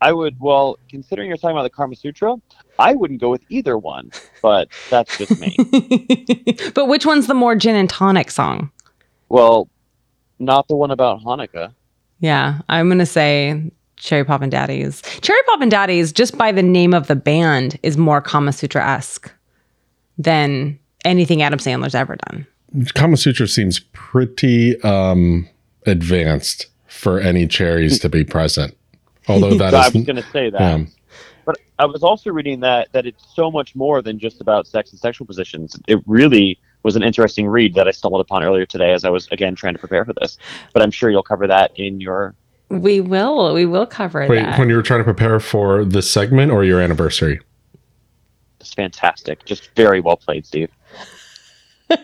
I 0.00 0.12
would, 0.12 0.36
well, 0.38 0.78
considering 0.88 1.26
you're 1.28 1.36
talking 1.36 1.56
about 1.56 1.64
the 1.64 1.70
Karma 1.70 1.96
Sutra, 1.96 2.36
I 2.78 2.94
wouldn't 2.94 3.20
go 3.20 3.30
with 3.30 3.42
either 3.48 3.76
one, 3.76 4.12
but 4.40 4.68
that's 4.90 5.18
just 5.18 5.40
me. 5.40 5.56
but 6.74 6.86
which 6.86 7.04
one's 7.06 7.26
the 7.26 7.34
more 7.34 7.56
gin 7.56 7.74
and 7.74 7.90
tonic 7.90 8.30
song? 8.30 8.70
well, 9.30 9.68
not 10.38 10.68
the 10.68 10.76
one 10.76 10.90
about 10.92 11.20
Hanukkah. 11.22 11.72
Yeah, 12.20 12.60
I'm 12.68 12.88
gonna 12.88 13.06
say 13.06 13.70
Cherry 13.96 14.24
Poppin' 14.24 14.50
Daddies. 14.50 15.02
Cherry 15.20 15.40
Poppin' 15.46 15.68
Daddies, 15.68 16.12
just 16.12 16.36
by 16.36 16.52
the 16.52 16.62
name 16.62 16.94
of 16.94 17.06
the 17.06 17.16
band, 17.16 17.78
is 17.82 17.96
more 17.96 18.20
Kama 18.20 18.52
Sutra 18.52 18.84
esque 18.86 19.32
than 20.18 20.78
anything 21.04 21.42
Adam 21.42 21.58
Sandler's 21.58 21.94
ever 21.94 22.16
done. 22.28 22.46
Kama 22.94 23.16
Sutra 23.16 23.46
seems 23.46 23.80
pretty 23.92 24.80
um, 24.82 25.48
advanced 25.86 26.66
for 26.88 27.20
any 27.20 27.46
cherries 27.46 27.98
to 28.00 28.08
be 28.08 28.24
present. 28.24 28.76
Although 29.28 29.54
that 29.58 29.70
So 29.72 29.76
I 29.78 29.86
is, 29.86 29.94
was 29.94 30.04
going 30.04 30.16
to 30.16 30.30
say 30.30 30.50
that. 30.50 30.60
yeah. 30.60 30.84
But 31.44 31.56
I 31.78 31.86
was 31.86 32.02
also 32.02 32.30
reading 32.30 32.60
that 32.60 32.90
that 32.92 33.06
it's 33.06 33.24
so 33.34 33.50
much 33.50 33.74
more 33.74 34.00
than 34.00 34.18
just 34.18 34.40
about 34.40 34.66
sex 34.66 34.90
and 34.90 34.98
sexual 34.98 35.26
positions. 35.26 35.76
It 35.88 36.02
really 36.06 36.58
was 36.82 36.96
an 36.96 37.02
interesting 37.02 37.46
read 37.46 37.74
that 37.74 37.86
I 37.88 37.90
stumbled 37.90 38.20
upon 38.20 38.42
earlier 38.42 38.66
today 38.66 38.92
as 38.92 39.04
I 39.04 39.10
was 39.10 39.28
again 39.28 39.54
trying 39.54 39.74
to 39.74 39.78
prepare 39.78 40.04
for 40.04 40.14
this. 40.20 40.38
But 40.72 40.82
I'm 40.82 40.90
sure 40.90 41.10
you'll 41.10 41.22
cover 41.22 41.46
that 41.46 41.72
in 41.78 42.00
your. 42.00 42.34
We 42.70 43.00
will. 43.00 43.54
We 43.54 43.66
will 43.66 43.86
cover 43.86 44.26
Wait, 44.26 44.42
that. 44.42 44.58
when 44.58 44.68
you 44.68 44.76
were 44.76 44.82
trying 44.82 45.00
to 45.00 45.04
prepare 45.04 45.38
for 45.40 45.84
this 45.84 46.10
segment 46.10 46.50
or 46.50 46.64
your 46.64 46.80
anniversary? 46.80 47.40
It's 48.60 48.72
fantastic, 48.74 49.44
just 49.44 49.70
very 49.76 50.00
well 50.00 50.16
played, 50.16 50.46
Steve. 50.46 50.70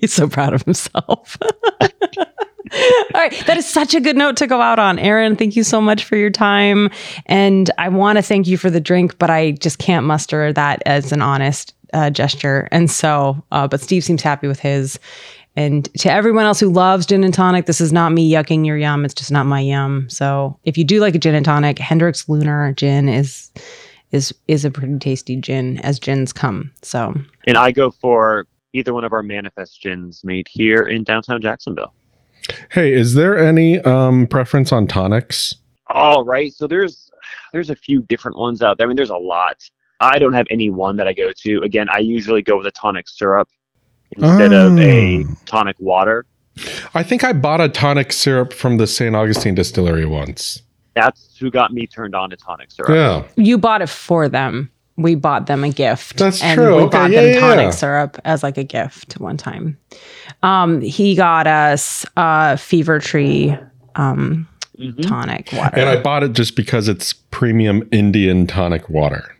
He's 0.00 0.12
so 0.12 0.28
proud 0.28 0.54
of 0.54 0.62
himself. 0.62 1.38
All 3.14 3.20
right. 3.20 3.32
That 3.46 3.56
is 3.56 3.66
such 3.66 3.94
a 3.94 4.00
good 4.00 4.16
note 4.16 4.36
to 4.38 4.46
go 4.46 4.60
out 4.60 4.78
on. 4.78 4.98
Aaron, 4.98 5.36
thank 5.36 5.54
you 5.56 5.62
so 5.62 5.80
much 5.80 6.04
for 6.04 6.16
your 6.16 6.30
time. 6.30 6.90
And 7.26 7.70
I 7.78 7.88
want 7.88 8.18
to 8.18 8.22
thank 8.22 8.48
you 8.48 8.58
for 8.58 8.70
the 8.70 8.80
drink, 8.80 9.18
but 9.18 9.30
I 9.30 9.52
just 9.52 9.78
can't 9.78 10.04
muster 10.04 10.52
that 10.52 10.82
as 10.84 11.12
an 11.12 11.22
honest 11.22 11.74
uh, 11.94 12.10
gesture. 12.10 12.68
And 12.72 12.90
so, 12.90 13.42
uh, 13.52 13.68
but 13.68 13.80
Steve 13.80 14.04
seems 14.04 14.22
happy 14.22 14.48
with 14.48 14.60
his. 14.60 14.98
And 15.56 15.92
to 15.94 16.12
everyone 16.12 16.44
else 16.44 16.60
who 16.60 16.70
loves 16.70 17.06
gin 17.06 17.24
and 17.24 17.32
tonic, 17.32 17.64
this 17.64 17.80
is 17.80 17.92
not 17.92 18.12
me 18.12 18.30
yucking 18.30 18.66
your 18.66 18.76
yum. 18.76 19.04
It's 19.04 19.14
just 19.14 19.32
not 19.32 19.46
my 19.46 19.60
yum. 19.60 20.08
So 20.10 20.58
if 20.64 20.76
you 20.76 20.84
do 20.84 21.00
like 21.00 21.14
a 21.14 21.18
gin 21.18 21.34
and 21.34 21.44
tonic, 21.44 21.78
Hendrick's 21.78 22.28
Lunar 22.28 22.72
gin 22.74 23.08
is 23.08 23.50
is 24.12 24.34
is 24.48 24.64
a 24.64 24.70
pretty 24.70 24.98
tasty 24.98 25.36
gin 25.36 25.78
as 25.78 25.98
gins 25.98 26.32
come. 26.32 26.70
So 26.82 27.14
And 27.46 27.56
I 27.56 27.72
go 27.72 27.90
for 27.90 28.46
either 28.74 28.92
one 28.92 29.04
of 29.04 29.12
our 29.12 29.22
manifest 29.22 29.80
gins 29.80 30.22
made 30.22 30.46
here 30.48 30.82
in 30.82 31.04
downtown 31.04 31.40
Jacksonville. 31.40 31.94
Hey, 32.70 32.92
is 32.92 33.14
there 33.14 33.38
any 33.38 33.80
um, 33.80 34.26
preference 34.26 34.72
on 34.72 34.86
tonics? 34.86 35.54
All 35.88 36.24
right. 36.24 36.52
So 36.52 36.66
there's 36.66 37.10
there's 37.52 37.70
a 37.70 37.76
few 37.76 38.02
different 38.02 38.36
ones 38.36 38.62
out 38.62 38.76
there. 38.76 38.86
I 38.86 38.88
mean, 38.88 38.96
there's 38.96 39.10
a 39.10 39.16
lot. 39.16 39.68
I 40.00 40.18
don't 40.18 40.34
have 40.34 40.46
any 40.50 40.68
one 40.68 40.96
that 40.96 41.08
I 41.08 41.14
go 41.14 41.32
to. 41.32 41.62
Again, 41.62 41.88
I 41.90 41.98
usually 41.98 42.42
go 42.42 42.58
with 42.58 42.66
a 42.66 42.70
tonic 42.70 43.08
syrup 43.08 43.48
instead 44.12 44.52
of 44.52 44.78
a 44.78 45.24
Oh. 45.24 45.36
tonic 45.46 45.76
water. 45.78 46.24
I 46.94 47.02
think 47.02 47.22
I 47.24 47.32
bought 47.32 47.60
a 47.60 47.68
tonic 47.68 48.12
syrup 48.12 48.52
from 48.52 48.78
the 48.78 48.86
St. 48.86 49.14
Augustine 49.14 49.54
distillery 49.54 50.06
once. 50.06 50.62
That's 50.94 51.36
who 51.38 51.50
got 51.50 51.72
me 51.72 51.86
turned 51.86 52.14
on 52.14 52.30
to 52.30 52.36
tonic 52.36 52.70
syrup. 52.70 52.90
Yeah. 52.90 53.22
you 53.42 53.58
bought 53.58 53.82
it 53.82 53.88
for 53.90 54.28
them. 54.28 54.70
We 54.96 55.14
bought 55.14 55.46
them 55.46 55.62
a 55.62 55.68
gift. 55.68 56.16
That's 56.16 56.42
and 56.42 56.56
true. 56.58 56.76
We 56.76 56.82
Okay, 56.84 56.96
bought 56.96 57.10
yeah, 57.10 57.20
them 57.22 57.34
yeah, 57.34 57.40
tonic 57.40 57.64
yeah. 57.64 57.70
syrup 57.70 58.18
as 58.24 58.42
like 58.42 58.56
a 58.56 58.64
gift 58.64 59.20
one 59.20 59.36
time. 59.36 59.76
Um, 60.42 60.80
he 60.80 61.14
got 61.14 61.46
us 61.46 62.06
a 62.16 62.56
Fever 62.56 62.98
Tree 62.98 63.54
um, 63.96 64.48
Mhm. 64.78 65.06
tonic 65.06 65.50
water. 65.52 65.78
And 65.78 65.88
I 65.90 66.00
bought 66.00 66.22
it 66.22 66.32
just 66.32 66.56
because 66.56 66.88
it's 66.88 67.12
premium 67.12 67.86
Indian 67.92 68.46
tonic 68.46 68.88
water, 68.88 69.34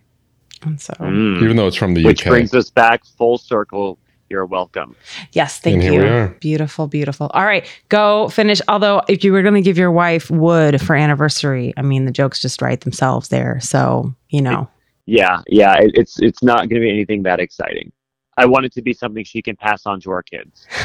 And 0.62 0.79
so, 0.81 0.92
Mm. 1.00 1.42
even 1.42 1.57
though 1.57 1.66
it's 1.66 1.76
from 1.76 1.94
the 1.94 2.05
Which 2.05 2.22
UK. 2.26 2.31
brings 2.31 2.52
us 2.55 2.68
back 2.70 3.02
full 3.18 3.38
circle. 3.38 3.98
You're 4.29 4.47
welcome. 4.47 4.97
yes, 5.33 5.61
thank 5.61 5.75
And 5.75 5.83
here 5.83 5.93
you. 5.93 6.01
we 6.01 6.07
are. 6.09 6.29
Beautiful, 6.41 6.87
beautiful. 6.89 7.31
All 7.35 7.45
right, 7.45 7.67
go 7.89 8.29
finish. 8.29 8.61
Although, 8.69 9.03
if 9.09 9.23
you 9.25 9.33
were 9.33 9.43
going 9.43 9.55
to 9.55 9.61
give 9.62 9.79
your 9.79 9.93
wife 9.93 10.31
wood 10.31 10.81
for 10.81 10.95
anniversary, 10.97 11.73
I 11.77 11.83
mean, 11.83 12.05
the 12.07 12.12
jokes 12.12 12.41
just 12.43 12.61
write 12.61 12.81
themselves 12.83 13.29
there. 13.29 13.61
So, 13.61 14.15
you 14.31 14.43
know. 14.43 14.69
Yeah, 15.07 15.43
yeah. 15.47 15.77
It, 15.79 15.93
it's 15.95 16.21
it's 16.21 16.43
not 16.43 16.69
going 16.69 16.71
to 16.71 16.81
be 16.81 16.91
anything 16.91 17.23
that 17.23 17.39
exciting. 17.39 17.93
I 18.37 18.47
want 18.47 18.67
it 18.67 18.73
to 18.75 18.83
be 18.83 18.93
something 18.93 19.25
she 19.25 19.41
can 19.43 19.55
pass 19.57 19.87
on 19.87 20.01
to 20.01 20.11
our 20.11 20.23
kids. 20.23 20.67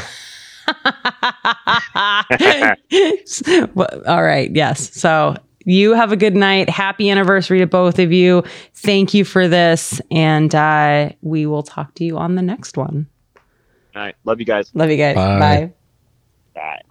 Well, 3.74 4.02
All 4.06 4.22
right. 4.22 4.50
Yes. 4.54 4.92
So 4.94 5.34
you 5.64 5.94
have 5.94 6.12
a 6.12 6.16
good 6.16 6.34
night. 6.34 6.68
Happy 6.68 7.10
anniversary 7.10 7.58
to 7.60 7.66
both 7.66 7.98
of 7.98 8.12
you. 8.12 8.42
Thank 8.74 9.14
you 9.14 9.24
for 9.24 9.48
this. 9.48 10.00
And 10.10 10.54
uh, 10.54 11.10
we 11.22 11.46
will 11.46 11.62
talk 11.62 11.94
to 11.96 12.04
you 12.04 12.18
on 12.18 12.34
the 12.34 12.42
next 12.42 12.76
one. 12.76 13.06
All 13.94 14.02
right. 14.02 14.14
Love 14.24 14.40
you 14.40 14.46
guys. 14.46 14.70
Love 14.74 14.90
you 14.90 14.96
guys. 14.96 15.14
Bye. 15.14 15.38
Bye. 15.38 15.72
Bye. 16.54 16.82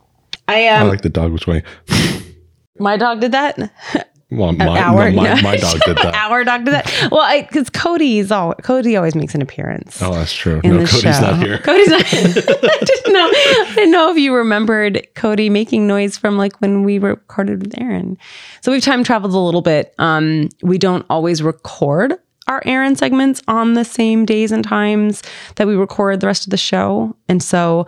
I 0.48 0.68
I 0.68 0.80
um, 0.80 0.88
like 0.90 1.02
the 1.02 1.10
dog 1.10 1.32
was 1.32 1.48
way. 1.48 1.64
my 2.80 2.98
dog 2.98 3.22
did 3.22 3.32
that. 3.32 4.08
Well, 4.32 4.54
my, 4.54 4.80
Our 4.80 5.12
no, 5.12 5.16
my, 5.18 5.34
no. 5.36 5.42
my 5.44 5.58
dog 5.58 5.80
did 5.86 5.98
that. 5.98 6.14
Our 6.32 6.46
dog 6.46 6.64
did 6.64 6.74
that. 6.74 7.10
Well, 7.12 7.42
because 7.42 7.70
Cody's 7.70 8.32
all 8.32 8.54
Cody 8.56 8.96
always 8.96 9.14
makes 9.14 9.36
an 9.36 9.42
appearance. 9.42 10.02
Oh, 10.02 10.14
that's 10.14 10.34
true. 10.34 10.62
in 10.64 10.72
No, 10.72 10.78
the 10.78 10.86
Cody's 10.86 11.02
show. 11.02 11.22
not 11.22 11.38
here. 11.40 11.58
Cody's 11.58 11.90
not. 11.90 12.02
I 12.06 12.78
didn't 12.86 13.14
know. 13.14 13.30
I 13.30 13.72
didn't 13.76 13.92
know 13.92 14.10
if 14.12 14.18
you 14.18 14.34
remembered 14.34 15.06
Cody 15.16 15.50
making 15.50 15.86
noise 15.86 16.18
from 16.18 16.38
like 16.38 16.58
when 16.62 16.84
we 16.84 16.98
recorded 16.98 17.62
with 17.62 17.80
Aaron. 17.80 18.18
So 18.62 18.72
we've 18.72 18.82
time 18.82 19.04
traveled 19.04 19.34
a 19.34 19.40
little 19.40 19.62
bit. 19.62 19.94
Um, 20.00 20.48
we 20.62 20.78
don't 20.78 21.06
always 21.10 21.44
record 21.44 22.14
our 22.52 22.62
Aaron 22.66 22.96
segments 22.96 23.42
on 23.48 23.74
the 23.74 23.86
same 23.86 24.26
days 24.26 24.52
and 24.52 24.64
times 24.64 25.24
that 25.56 25.68
we 25.68 25.76
record 25.76 26.20
the 26.20 26.28
rest 26.28 26.46
of 26.46 26.52
the 26.52 26.58
show, 26.58 27.16
and 27.30 27.42
so 27.42 27.86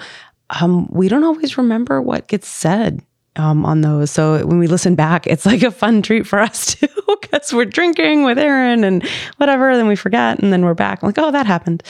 um, 0.50 0.88
we 0.92 1.10
don't 1.10 1.24
always 1.24 1.58
remember 1.58 2.02
what 2.02 2.28
gets 2.28 2.48
said 2.48 3.02
um, 3.36 3.66
on 3.66 3.82
those. 3.82 4.12
So 4.12 4.46
when 4.46 4.60
we 4.60 4.68
listen 4.68 4.96
back, 4.96 5.28
it's 5.28 5.46
like 5.46 5.64
a 5.64 5.72
fun 5.72 6.02
treat 6.02 6.26
for 6.26 6.40
us 6.40 6.76
too, 6.76 6.88
because 7.22 7.54
we're 7.54 7.66
drinking 7.66 8.24
with 8.24 8.38
Aaron 8.38 8.84
and 8.84 9.06
whatever. 9.38 9.76
Then 9.76 9.88
we 9.88 9.96
forget, 9.96 10.40
and 10.40 10.54
then 10.54 10.64
we're 10.64 10.74
back. 10.74 11.02
I'm 11.02 11.08
like, 11.08 11.18
oh, 11.18 11.32
that 11.32 11.46
happened. 11.46 11.84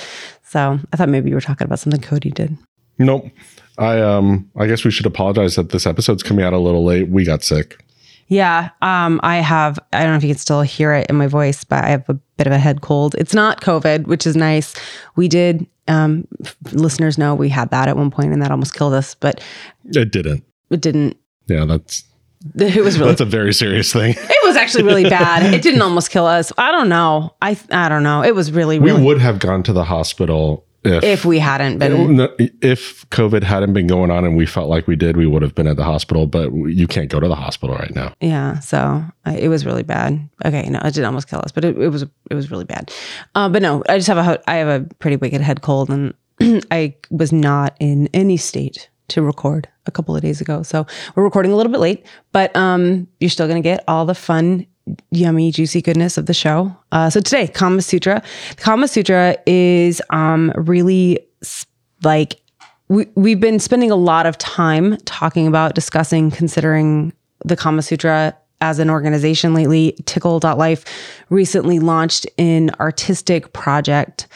So 0.43 0.79
I 0.91 0.97
thought 0.97 1.09
maybe 1.09 1.29
you 1.29 1.35
were 1.35 1.41
talking 1.41 1.65
about 1.65 1.79
something 1.79 2.01
Cody 2.01 2.31
did. 2.31 2.57
Nope. 2.99 3.29
I 3.77 3.99
um 4.01 4.49
I 4.55 4.67
guess 4.67 4.83
we 4.83 4.91
should 4.91 5.07
apologize 5.07 5.55
that 5.55 5.69
this 5.69 5.87
episode's 5.87 6.23
coming 6.23 6.45
out 6.45 6.53
a 6.53 6.59
little 6.59 6.83
late. 6.83 7.09
We 7.09 7.25
got 7.25 7.43
sick. 7.43 7.83
Yeah, 8.27 8.69
um, 8.81 9.19
I 9.23 9.37
have. 9.37 9.77
I 9.91 10.01
don't 10.03 10.11
know 10.11 10.17
if 10.17 10.23
you 10.23 10.29
can 10.29 10.37
still 10.37 10.61
hear 10.61 10.93
it 10.93 11.07
in 11.09 11.15
my 11.15 11.27
voice, 11.27 11.63
but 11.63 11.83
I 11.83 11.89
have 11.89 12.07
a 12.09 12.13
bit 12.37 12.47
of 12.47 12.53
a 12.53 12.57
head 12.57 12.81
cold. 12.81 13.15
It's 13.17 13.33
not 13.33 13.61
COVID, 13.61 14.07
which 14.07 14.25
is 14.25 14.35
nice. 14.35 14.73
We 15.15 15.27
did. 15.27 15.67
Um, 15.87 16.27
listeners 16.71 17.17
know 17.17 17.35
we 17.35 17.49
had 17.49 17.69
that 17.71 17.87
at 17.89 17.97
one 17.97 18.09
point, 18.09 18.31
and 18.33 18.41
that 18.41 18.51
almost 18.51 18.73
killed 18.73 18.93
us, 18.93 19.15
but 19.15 19.41
It 19.85 20.11
didn't. 20.11 20.43
it 20.69 20.79
didn't. 20.81 21.17
Yeah, 21.47 21.65
that's 21.65 22.03
It 22.55 22.83
was 22.83 22.97
really 22.97 23.11
that's 23.11 23.21
a 23.21 23.25
very 23.25 23.53
serious 23.53 23.91
thing. 23.91 24.15
It 24.17 24.47
was 24.47 24.55
actually 24.55 24.83
really 24.83 25.09
bad. 25.09 25.53
It 25.53 25.61
didn't 25.61 25.81
almost 25.89 26.09
kill 26.09 26.25
us. 26.25 26.51
I 26.57 26.71
don't 26.71 26.87
know. 26.89 27.35
I 27.41 27.57
I 27.71 27.89
don't 27.89 28.03
know. 28.03 28.23
It 28.23 28.33
was 28.35 28.51
really 28.51 28.79
We 28.79 28.93
would 28.93 29.19
have 29.19 29.39
gone 29.39 29.63
to 29.63 29.73
the 29.73 29.83
hospital 29.83 30.65
if 30.83 31.03
if 31.03 31.25
we 31.25 31.39
hadn't 31.39 31.77
been. 31.77 32.19
If 32.61 33.09
COVID 33.09 33.43
hadn't 33.43 33.73
been 33.73 33.87
going 33.87 34.11
on 34.11 34.25
and 34.25 34.35
we 34.35 34.45
felt 34.45 34.69
like 34.69 34.87
we 34.87 34.95
did, 34.95 35.17
we 35.17 35.25
would 35.25 35.41
have 35.41 35.55
been 35.55 35.67
at 35.67 35.77
the 35.77 35.83
hospital. 35.83 36.27
But 36.27 36.53
you 36.53 36.87
can't 36.87 37.09
go 37.09 37.19
to 37.19 37.27
the 37.27 37.35
hospital 37.35 37.75
right 37.75 37.93
now. 37.95 38.13
Yeah, 38.19 38.59
so 38.59 39.03
I, 39.25 39.37
it 39.37 39.47
was 39.47 39.65
really 39.65 39.83
bad. 39.83 40.29
Okay, 40.45 40.69
no, 40.69 40.79
it 40.83 40.93
did 40.93 41.03
almost 41.03 41.29
kill 41.29 41.39
us, 41.39 41.51
but 41.51 41.63
it, 41.63 41.77
it 41.77 41.89
was 41.89 42.03
it 42.03 42.35
was 42.35 42.51
really 42.51 42.65
bad. 42.65 42.91
Uh, 43.35 43.49
but 43.49 43.61
no, 43.61 43.83
I 43.87 43.97
just 43.97 44.07
have 44.07 44.17
a 44.17 44.41
i 44.49 44.55
have 44.55 44.67
a 44.67 44.85
pretty 44.95 45.17
wicked 45.17 45.41
head 45.41 45.61
cold, 45.61 45.89
and 45.89 46.13
I 46.71 46.95
was 47.09 47.31
not 47.31 47.75
in 47.79 48.09
any 48.13 48.37
state 48.37 48.89
to 49.09 49.21
record 49.21 49.67
a 49.85 49.91
couple 49.91 50.15
of 50.15 50.21
days 50.21 50.41
ago. 50.41 50.63
So 50.63 50.85
we're 51.15 51.23
recording 51.23 51.51
a 51.51 51.55
little 51.55 51.71
bit 51.71 51.81
late, 51.81 52.05
but 52.31 52.55
um, 52.55 53.07
you're 53.19 53.29
still 53.29 53.47
gonna 53.47 53.61
get 53.61 53.83
all 53.87 54.05
the 54.05 54.15
fun 54.15 54.65
yummy, 55.11 55.51
juicy 55.51 55.81
goodness 55.81 56.17
of 56.17 56.25
the 56.25 56.33
show. 56.33 56.75
Uh, 56.91 57.09
so 57.09 57.21
today, 57.21 57.47
Kama 57.47 57.81
Sutra. 57.81 58.21
Kama 58.57 58.87
Sutra 58.87 59.37
is 59.45 60.01
um, 60.09 60.51
really 60.55 61.19
s- 61.41 61.65
like 62.03 62.41
we, 62.89 63.07
we've 63.15 63.39
been 63.39 63.59
spending 63.59 63.91
a 63.91 63.95
lot 63.95 64.25
of 64.25 64.37
time 64.37 64.97
talking 65.05 65.47
about 65.47 65.73
discussing, 65.75 66.29
considering 66.31 67.13
the 67.45 67.55
Kama 67.55 67.81
Sutra 67.81 68.35
as 68.61 68.79
an 68.79 68.89
organization 68.89 69.53
lately. 69.53 69.95
Tickle.life 70.05 70.83
recently 71.29 71.79
launched 71.79 72.27
an 72.37 72.71
artistic 72.79 73.53
project 73.53 74.27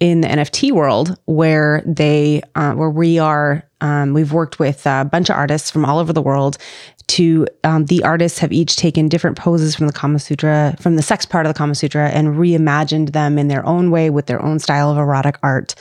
in 0.00 0.20
the 0.20 0.28
NFT 0.28 0.72
world 0.72 1.16
where 1.26 1.82
they, 1.86 2.42
uh, 2.56 2.72
where 2.72 2.90
we 2.90 3.18
are, 3.18 3.62
um, 3.80 4.12
we've 4.12 4.32
worked 4.32 4.58
with 4.58 4.86
a 4.86 5.08
bunch 5.10 5.30
of 5.30 5.36
artists 5.36 5.70
from 5.70 5.84
all 5.84 5.98
over 5.98 6.12
the 6.12 6.20
world. 6.22 6.58
To 7.08 7.46
um, 7.64 7.84
the 7.86 8.02
artists 8.02 8.38
have 8.38 8.52
each 8.52 8.76
taken 8.76 9.08
different 9.08 9.36
poses 9.36 9.76
from 9.76 9.86
the 9.86 9.92
Kama 9.92 10.18
Sutra, 10.18 10.74
from 10.80 10.96
the 10.96 11.02
sex 11.02 11.26
part 11.26 11.46
of 11.46 11.52
the 11.52 11.56
Kama 11.56 11.74
Sutra, 11.74 12.08
and 12.08 12.36
reimagined 12.36 13.12
them 13.12 13.38
in 13.38 13.48
their 13.48 13.64
own 13.66 13.90
way 13.90 14.10
with 14.10 14.26
their 14.26 14.42
own 14.42 14.58
style 14.58 14.90
of 14.90 14.98
erotic 14.98 15.38
art 15.42 15.74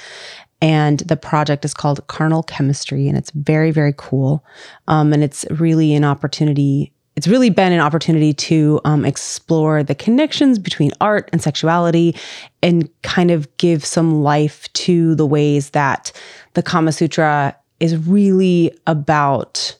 and 0.63 0.99
the 0.99 1.17
project 1.17 1.65
is 1.65 1.73
called 1.73 2.07
Carnal 2.07 2.41
Chemistry, 2.41 3.09
and 3.09 3.17
it's 3.17 3.31
very, 3.31 3.69
very 3.69 3.93
cool. 3.97 4.45
Um, 4.87 5.11
and 5.11 5.21
it's 5.21 5.45
really 5.51 5.93
an 5.93 6.05
opportunity. 6.05 6.93
It's 7.17 7.27
really 7.27 7.49
been 7.49 7.73
an 7.73 7.81
opportunity 7.81 8.33
to 8.33 8.79
um, 8.85 9.03
explore 9.03 9.83
the 9.83 9.93
connections 9.93 10.57
between 10.57 10.91
art 11.01 11.29
and 11.33 11.41
sexuality, 11.41 12.15
and 12.61 12.89
kind 13.01 13.29
of 13.29 13.57
give 13.57 13.83
some 13.83 14.23
life 14.23 14.71
to 14.71 15.15
the 15.15 15.25
ways 15.25 15.71
that 15.71 16.13
the 16.53 16.63
Kama 16.63 16.93
Sutra 16.93 17.57
is 17.81 17.97
really 18.07 18.71
about 18.87 19.75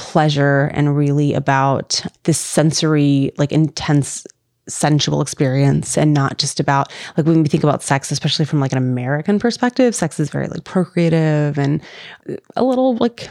pleasure 0.00 0.70
and 0.72 0.96
really 0.96 1.34
about 1.34 2.02
this 2.22 2.38
sensory, 2.38 3.32
like 3.36 3.52
intense 3.52 4.26
sensual 4.66 5.20
experience 5.20 5.98
and 5.98 6.14
not 6.14 6.38
just 6.38 6.60
about 6.60 6.90
like 7.16 7.26
when 7.26 7.42
we 7.42 7.48
think 7.48 7.64
about 7.64 7.82
sex 7.82 8.12
especially 8.12 8.44
from 8.44 8.60
like 8.60 8.70
an 8.70 8.78
american 8.78 9.36
perspective 9.36 9.96
sex 9.96 10.20
is 10.20 10.30
very 10.30 10.46
like 10.46 10.62
procreative 10.62 11.58
and 11.58 11.82
a 12.54 12.62
little 12.62 12.94
like 12.98 13.28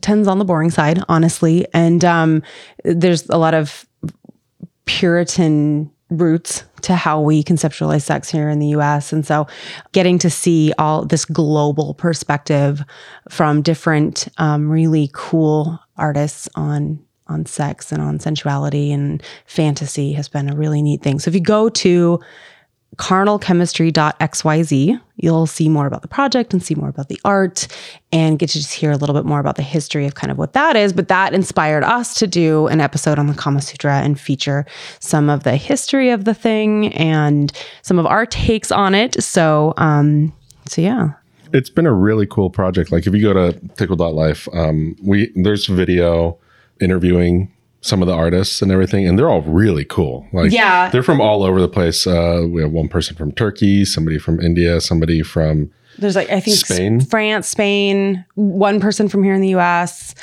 tends 0.00 0.28
on 0.28 0.38
the 0.38 0.44
boring 0.44 0.70
side 0.70 1.02
honestly. 1.08 1.66
And 1.74 2.04
um 2.04 2.42
there's 2.84 3.28
a 3.28 3.38
lot 3.38 3.54
of 3.54 3.86
puritan 4.84 5.90
roots 6.12 6.64
to 6.82 6.96
how 6.96 7.20
we 7.20 7.42
conceptualize 7.42 8.02
sex 8.02 8.28
here 8.28 8.48
in 8.48 8.58
the 8.58 8.68
US. 8.68 9.12
And 9.12 9.26
so 9.26 9.46
getting 9.92 10.18
to 10.18 10.30
see 10.30 10.72
all 10.78 11.04
this 11.04 11.24
global 11.24 11.94
perspective 11.94 12.82
from 13.30 13.62
different 13.62 14.28
um, 14.38 14.68
really 14.68 15.10
cool 15.12 15.78
artists 15.96 16.48
on 16.54 17.02
on 17.28 17.46
sex 17.46 17.92
and 17.92 18.02
on 18.02 18.18
sensuality 18.18 18.92
and 18.92 19.22
fantasy 19.46 20.12
has 20.12 20.28
been 20.28 20.50
a 20.50 20.56
really 20.56 20.82
neat 20.82 21.02
thing. 21.02 21.18
So 21.18 21.30
if 21.30 21.34
you 21.34 21.40
go 21.40 21.68
to 21.68 22.20
carnalchemistry.xyz, 22.96 25.00
you'll 25.16 25.46
see 25.46 25.68
more 25.68 25.86
about 25.86 26.02
the 26.02 26.08
project 26.08 26.52
and 26.52 26.62
see 26.62 26.74
more 26.74 26.90
about 26.90 27.08
the 27.08 27.18
art 27.24 27.66
and 28.12 28.38
get 28.38 28.50
to 28.50 28.58
just 28.58 28.74
hear 28.74 28.90
a 28.90 28.96
little 28.96 29.14
bit 29.14 29.24
more 29.24 29.40
about 29.40 29.56
the 29.56 29.62
history 29.62 30.06
of 30.06 30.14
kind 30.14 30.30
of 30.30 30.36
what 30.36 30.52
that 30.52 30.76
is. 30.76 30.92
But 30.92 31.08
that 31.08 31.32
inspired 31.32 31.84
us 31.84 32.12
to 32.14 32.26
do 32.26 32.66
an 32.66 32.80
episode 32.80 33.18
on 33.18 33.28
the 33.28 33.34
Kama 33.34 33.62
Sutra 33.62 34.00
and 34.00 34.20
feature 34.20 34.66
some 35.00 35.30
of 35.30 35.44
the 35.44 35.56
history 35.56 36.10
of 36.10 36.26
the 36.26 36.34
thing 36.34 36.92
and 36.94 37.50
some 37.80 37.98
of 37.98 38.04
our 38.06 38.26
takes 38.26 38.70
on 38.70 38.94
it. 38.94 39.22
So, 39.22 39.72
um, 39.78 40.34
so 40.66 40.82
yeah. 40.82 41.12
It's 41.54 41.70
been 41.70 41.86
a 41.86 41.92
really 41.92 42.26
cool 42.26 42.50
project. 42.50 42.92
Like 42.92 43.06
if 43.06 43.14
you 43.14 43.22
go 43.22 43.32
to 43.32 43.58
tickle.life, 43.76 44.48
um, 44.52 44.96
we 45.02 45.32
there's 45.34 45.64
video 45.66 46.38
interviewing 46.80 47.52
some 47.82 48.00
of 48.00 48.08
the 48.08 48.14
artists 48.14 48.62
and 48.62 48.72
everything, 48.72 49.06
and 49.06 49.18
they're 49.18 49.28
all 49.28 49.42
really 49.42 49.84
cool. 49.84 50.26
Like 50.32 50.50
Yeah. 50.52 50.88
they're 50.90 51.02
from 51.02 51.20
all 51.20 51.42
over 51.42 51.60
the 51.60 51.68
place. 51.68 52.06
Uh, 52.06 52.46
we 52.48 52.62
have 52.62 52.72
one 52.72 52.88
person 52.88 53.14
from 53.16 53.32
Turkey, 53.32 53.84
somebody 53.84 54.18
from 54.18 54.40
India, 54.40 54.80
somebody 54.80 55.22
from 55.22 55.70
There's 55.98 56.16
like 56.16 56.30
I 56.30 56.40
think 56.40 56.56
Spain? 56.56 57.00
France, 57.00 57.48
Spain, 57.48 58.24
one 58.34 58.80
person 58.80 59.08
from 59.08 59.22
here 59.22 59.34
in 59.34 59.40
the 59.42 59.54
US. 59.56 60.14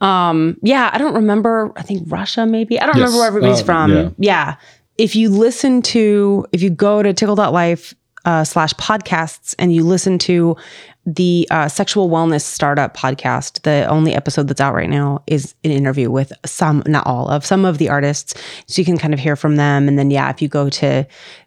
Um, 0.00 0.56
yeah, 0.62 0.90
I 0.92 0.98
don't 0.98 1.14
remember. 1.14 1.70
I 1.76 1.82
think 1.82 2.02
Russia, 2.06 2.44
maybe. 2.44 2.80
I 2.80 2.86
don't 2.86 2.96
Yes. 2.96 3.04
remember 3.06 3.18
where 3.18 3.28
everybody's 3.28 3.60
Uh, 3.60 3.64
from. 3.64 3.90
yeah. 3.92 4.08
Yeah. 4.18 4.54
If 4.98 5.14
you 5.14 5.28
listen 5.28 5.80
to, 5.82 6.44
if 6.52 6.60
you 6.62 6.70
go 6.70 7.02
to 7.02 7.12
tickle.life 7.12 7.94
uh, 8.24 8.44
slash 8.44 8.72
podcasts 8.74 9.54
and 9.58 9.74
you 9.74 9.84
listen 9.84 10.18
to 10.18 10.56
the 11.04 11.48
uh, 11.50 11.68
sexual 11.68 12.08
wellness 12.08 12.42
startup 12.42 12.96
podcast, 12.96 13.62
the 13.62 13.84
only 13.86 14.14
episode 14.14 14.46
that's 14.46 14.60
out 14.60 14.74
right 14.74 14.88
now 14.88 15.22
is 15.26 15.54
an 15.64 15.72
interview 15.72 16.10
with 16.10 16.32
some, 16.46 16.82
not 16.86 17.06
all 17.06 17.28
of 17.28 17.44
some 17.44 17.64
of 17.64 17.78
the 17.78 17.88
artists. 17.88 18.34
So 18.66 18.80
you 18.80 18.84
can 18.84 18.98
kind 18.98 19.12
of 19.12 19.18
hear 19.18 19.34
from 19.34 19.56
them. 19.56 19.88
And 19.88 19.98
then, 19.98 20.10
yeah, 20.10 20.30
if 20.30 20.40
you 20.40 20.48
go 20.48 20.70
to 20.70 21.06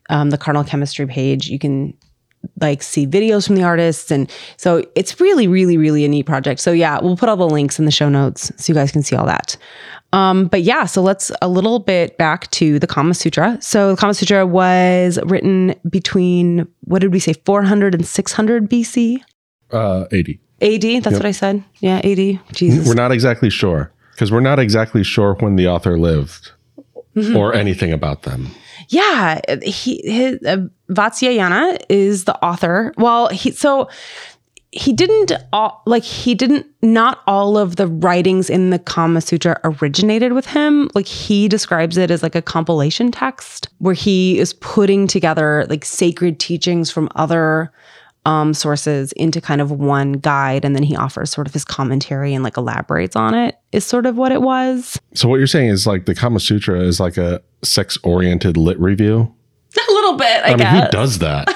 um, 0.10 0.30
the 0.30 0.38
Carnal 0.38 0.66
Chemistry 0.66 1.08
page, 1.08 1.48
you 1.48 1.58
can 1.58 1.94
like 2.62 2.84
see 2.84 3.06
videos 3.08 3.46
from 3.48 3.56
the 3.56 3.64
artists. 3.64 4.12
And 4.12 4.30
so 4.58 4.84
it's 4.96 5.20
really 5.20 5.48
really 5.48 5.78
really 5.78 6.06
a 6.06 6.08
neat 6.08 6.26
project. 6.26 6.60
So 6.62 6.72
yeah 6.72 7.00
we'll 7.02 7.18
put 7.18 7.30
all 7.30 7.38
the 7.38 7.48
links 7.48 7.80
in 7.80 7.86
the 7.86 7.92
show 7.92 8.10
notes 8.10 8.52
so 8.58 8.72
you 8.72 8.76
guys 8.76 8.92
can 8.92 9.04
see 9.04 9.16
all 9.16 9.26
that. 9.26 9.58
Um, 10.14 10.48
but 10.48 10.62
yeah 10.62 10.86
so 10.86 11.02
let's 11.02 11.32
a 11.42 11.48
little 11.48 11.80
bit 11.80 12.18
back 12.18 12.50
to 12.52 12.80
the 12.80 12.88
kama 12.88 13.14
sutra. 13.14 13.58
So 13.62 13.92
the 13.92 13.98
kama 13.98 14.14
sutra 14.14 14.46
was 14.46 15.20
written 15.26 15.76
between 15.90 16.68
what 16.82 17.00
did 17.00 17.12
we 17.12 17.20
say 17.20 17.34
400 17.46 17.96
and 17.96 18.06
600 18.06 18.70
bc 18.70 19.18
uh, 19.72 20.06
80. 20.12 20.40
ad 20.62 21.04
that's 21.04 21.18
what 21.18 21.26
i 21.26 21.32
said? 21.32 21.64
Yeah 21.80 22.00
80 22.04 22.40
jesus. 22.54 22.88
We're 22.88 22.94
not 22.94 23.12
exactly 23.12 23.50
sure 23.50 23.92
because 24.12 24.32
we're 24.32 24.40
not 24.40 24.60
exactly 24.60 25.04
sure 25.04 25.34
when 25.40 25.56
the 25.56 25.68
author 25.68 25.98
lived 25.98 26.52
Mm-hmm. 27.16 27.38
or 27.38 27.54
anything 27.54 27.94
about 27.94 28.24
them. 28.24 28.50
Yeah, 28.90 29.40
he 29.64 30.02
his 30.04 30.40
uh, 30.44 30.68
Vatsyayana 30.90 31.82
is 31.90 32.26
the 32.26 32.36
author. 32.44 32.94
Well, 32.98 33.30
he 33.30 33.52
so 33.52 33.90
he 34.76 34.92
didn't 34.92 35.32
all, 35.54 35.82
like 35.86 36.04
he 36.04 36.36
didn't 36.36 36.66
not 36.82 37.22
all 37.28 37.58
of 37.58 37.78
the 37.78 37.88
writings 37.88 38.50
in 38.50 38.72
the 38.72 38.80
Kama 38.80 39.22
Sutra 39.22 39.60
originated 39.64 40.34
with 40.34 40.46
him. 40.46 40.90
Like 40.94 41.08
he 41.08 41.48
describes 41.48 41.98
it 41.98 42.12
as 42.12 42.22
like 42.22 42.36
a 42.36 42.42
compilation 42.42 43.10
text 43.10 43.70
where 43.78 43.94
he 43.94 44.38
is 44.38 44.54
putting 44.56 45.08
together 45.08 45.66
like 45.70 45.86
sacred 45.86 46.40
teachings 46.40 46.92
from 46.92 47.08
other 47.16 47.72
um, 48.26 48.54
sources 48.54 49.12
into 49.14 49.40
kind 49.40 49.62
of 49.62 49.72
one 49.72 50.14
guide, 50.14 50.66
and 50.66 50.76
then 50.76 50.84
he 50.84 50.96
offers 50.96 51.32
sort 51.32 51.48
of 51.48 51.54
his 51.54 51.64
commentary 51.64 52.34
and 52.34 52.44
like 52.44 52.58
elaborates 52.58 53.16
on 53.16 53.34
it. 53.34 53.58
Is 53.72 53.86
sort 53.86 54.06
of 54.06 54.18
what 54.18 54.32
it 54.32 54.42
was. 54.42 55.00
So 55.14 55.28
what 55.28 55.38
you're 55.38 55.48
saying 55.48 55.70
is 55.70 55.86
like 55.86 56.06
the 56.06 56.16
Kama 56.16 56.40
Sutra 56.40 56.82
is 56.82 57.00
like 57.00 57.18
a 57.18 57.42
sex 57.64 57.98
oriented 58.04 58.58
lit 58.58 58.80
review. 58.80 59.34
A 59.78 59.92
little 59.92 60.18
bit, 60.18 60.44
I, 60.44 60.54
I 60.54 60.56
mean, 60.56 60.84
who 60.84 60.90
does 60.90 61.20
that? 61.20 61.48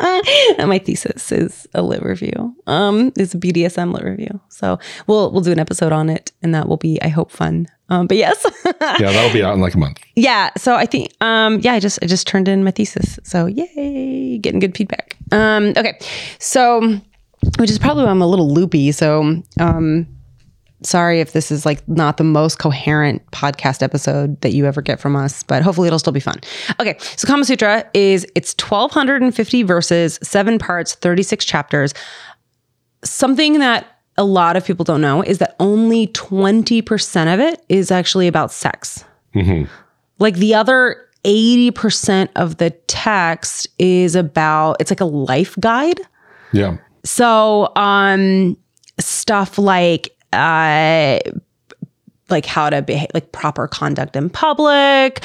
my 0.66 0.78
thesis 0.78 1.30
is 1.30 1.66
a 1.74 1.82
lit 1.82 2.02
review. 2.02 2.54
Um, 2.66 3.12
it's 3.16 3.34
a 3.34 3.38
BDSM 3.38 3.92
lit 3.92 4.04
review. 4.04 4.40
So 4.48 4.78
we'll 5.06 5.30
we'll 5.30 5.42
do 5.42 5.52
an 5.52 5.58
episode 5.58 5.92
on 5.92 6.08
it, 6.08 6.32
and 6.42 6.54
that 6.54 6.68
will 6.68 6.76
be, 6.78 7.00
I 7.02 7.08
hope, 7.08 7.30
fun. 7.30 7.66
Um, 7.90 8.06
but 8.06 8.16
yes, 8.16 8.44
yeah, 8.64 8.98
that'll 8.98 9.32
be 9.32 9.42
out 9.42 9.54
in 9.54 9.60
like 9.60 9.74
a 9.74 9.78
month. 9.78 10.00
yeah. 10.16 10.50
So 10.56 10.74
I 10.74 10.86
think, 10.86 11.12
um, 11.20 11.58
yeah, 11.60 11.74
I 11.74 11.80
just 11.80 11.98
I 12.02 12.06
just 12.06 12.26
turned 12.26 12.48
in 12.48 12.64
my 12.64 12.70
thesis. 12.70 13.18
So 13.24 13.46
yay, 13.46 14.38
getting 14.38 14.60
good 14.60 14.76
feedback. 14.76 15.16
Um, 15.32 15.74
okay, 15.76 15.98
so 16.38 17.00
which 17.58 17.70
is 17.70 17.78
probably 17.78 18.04
why 18.04 18.10
I'm 18.10 18.22
a 18.22 18.26
little 18.26 18.50
loopy. 18.50 18.92
So 18.92 19.42
um, 19.58 20.06
sorry 20.82 21.20
if 21.20 21.32
this 21.32 21.50
is 21.50 21.66
like 21.66 21.86
not 21.88 22.16
the 22.16 22.24
most 22.24 22.58
coherent 22.58 23.28
podcast 23.30 23.82
episode 23.82 24.40
that 24.40 24.52
you 24.52 24.66
ever 24.66 24.82
get 24.82 25.00
from 25.00 25.16
us, 25.16 25.42
but 25.42 25.62
hopefully 25.62 25.86
it'll 25.86 25.98
still 25.98 26.12
be 26.12 26.20
fun. 26.20 26.40
Okay, 26.78 26.96
so 27.16 27.26
Kama 27.26 27.44
Sutra 27.44 27.88
is 27.94 28.26
it's 28.34 28.54
1250 28.54 29.62
verses, 29.62 30.18
7 30.22 30.58
parts, 30.58 30.94
36 30.94 31.44
chapters. 31.44 31.94
Something 33.04 33.58
that 33.58 33.98
a 34.16 34.24
lot 34.24 34.56
of 34.56 34.64
people 34.64 34.84
don't 34.84 35.00
know 35.00 35.22
is 35.22 35.38
that 35.38 35.56
only 35.60 36.08
20% 36.08 37.34
of 37.34 37.40
it 37.40 37.64
is 37.68 37.90
actually 37.90 38.28
about 38.28 38.52
sex. 38.52 39.04
Like 40.18 40.36
the 40.36 40.54
other 40.54 41.06
80% 41.24 42.28
of 42.36 42.56
the 42.58 42.70
text 42.70 43.68
is 43.78 44.14
about 44.14 44.76
it's 44.80 44.90
like 44.90 45.00
a 45.00 45.06
life 45.06 45.56
guide. 45.60 46.00
Yeah. 46.52 46.78
So, 47.04 47.72
um, 47.76 48.56
stuff 48.98 49.56
like 49.56 50.14
uh, 50.32 51.18
like 52.28 52.46
how 52.46 52.70
to 52.70 52.82
behave, 52.82 53.08
like 53.14 53.32
proper 53.32 53.66
conduct 53.66 54.16
in 54.16 54.30
public, 54.30 55.24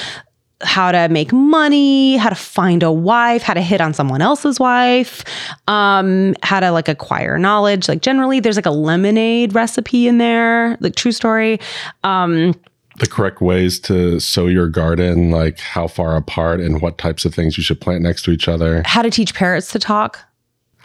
how 0.62 0.92
to 0.92 1.10
make 1.10 1.32
money, 1.34 2.18
how 2.18 2.30
to 2.30 2.36
find 2.36 2.82
a 2.82 2.92
wife, 2.92 3.44
how 3.44 3.54
to 3.54 3.62
hit 3.62 3.82
on 3.82 3.94
someone 3.94 4.22
else's 4.22 4.60
wife, 4.60 5.24
um, 5.68 6.34
how 6.44 6.60
to 6.60 6.72
like 6.72 6.88
acquire 6.88 7.38
knowledge. 7.38 7.88
Like 7.88 8.02
generally, 8.02 8.40
there's 8.40 8.56
like 8.56 8.66
a 8.66 8.72
lemonade 8.72 9.54
recipe 9.54 10.08
in 10.08 10.18
there, 10.18 10.78
like 10.80 10.96
true 10.96 11.12
story. 11.12 11.60
Um, 12.04 12.56
The 12.98 13.08
correct 13.08 13.42
ways 13.42 13.78
to 13.82 14.22
sow 14.22 14.48
your 14.48 14.70
garden, 14.70 15.30
like 15.30 15.60
how 15.60 15.88
far 15.88 16.16
apart 16.16 16.62
and 16.62 16.82
what 16.82 16.98
types 16.98 17.26
of 17.26 17.36
things 17.36 17.58
you 17.58 17.64
should 17.64 17.82
plant 17.82 18.02
next 18.02 18.24
to 18.24 18.32
each 18.32 18.48
other. 18.48 18.82
how 18.86 19.02
to 19.02 19.10
teach 19.10 19.34
parrots 19.34 19.72
to 19.74 19.80
talk. 19.80 20.20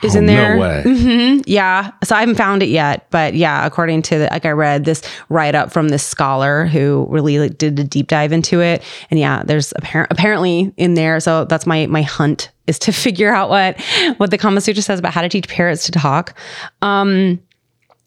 Is 0.02 0.14
Oh, 0.16 0.18
in 0.18 0.26
there. 0.26 0.54
No 0.56 0.60
way. 0.62 0.82
Mhm, 0.86 1.42
yeah. 1.46 1.90
So 2.04 2.16
I 2.16 2.20
haven't 2.20 2.36
found 2.36 2.62
it 2.62 2.68
yet, 2.68 3.06
but 3.10 3.34
yeah, 3.34 3.66
according 3.66 4.02
to 4.02 4.18
the, 4.18 4.28
like 4.30 4.46
I 4.46 4.50
read 4.50 4.84
this 4.84 5.02
write 5.28 5.54
up 5.54 5.72
from 5.72 5.88
this 5.88 6.02
scholar 6.02 6.66
who 6.66 7.06
really 7.10 7.38
like, 7.38 7.58
did 7.58 7.78
a 7.78 7.84
deep 7.84 8.08
dive 8.08 8.32
into 8.32 8.60
it, 8.60 8.82
and 9.10 9.20
yeah, 9.20 9.42
there's 9.44 9.72
apparent 9.76 10.10
apparently 10.10 10.72
in 10.76 10.94
there. 10.94 11.20
So 11.20 11.44
that's 11.44 11.66
my 11.66 11.86
my 11.86 12.02
hunt 12.02 12.50
is 12.66 12.78
to 12.80 12.92
figure 13.06 13.32
out 13.32 13.50
what 13.50 13.80
what 14.16 14.30
the 14.30 14.38
Kama 14.38 14.60
Sutra 14.60 14.82
says 14.82 14.98
about 14.98 15.12
how 15.12 15.22
to 15.22 15.28
teach 15.28 15.48
parrots 15.48 15.84
to 15.86 15.92
talk. 15.92 16.36
Um, 16.82 17.40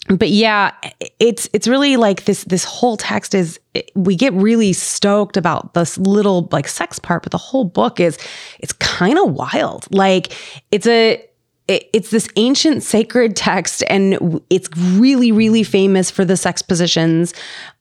but 0.09 0.29
yeah, 0.29 0.71
it's 1.19 1.47
it's 1.53 1.67
really 1.67 1.95
like 1.95 2.25
this 2.25 2.43
this 2.43 2.65
whole 2.65 2.97
text 2.97 3.33
is 3.33 3.59
we 3.95 4.15
get 4.17 4.33
really 4.33 4.73
stoked 4.73 5.37
about 5.37 5.73
this 5.75 5.97
little 5.97 6.49
like 6.51 6.67
sex 6.67 6.99
part, 6.99 7.23
but 7.23 7.31
the 7.31 7.37
whole 7.37 7.63
book 7.63 7.99
is 8.01 8.17
it's 8.59 8.73
kind 8.73 9.17
of 9.17 9.31
wild. 9.31 9.87
Like 9.95 10.33
it's 10.71 10.87
a 10.87 11.23
it- 11.67 11.89
it's 11.93 12.09
this 12.09 12.27
ancient 12.35 12.83
sacred 12.83 13.35
text 13.35 13.83
and 13.89 14.41
it's 14.49 14.67
really 14.77 15.31
really 15.31 15.63
famous 15.63 16.11
for 16.11 16.25
the 16.25 16.35
sex 16.37 16.61
positions 16.61 17.33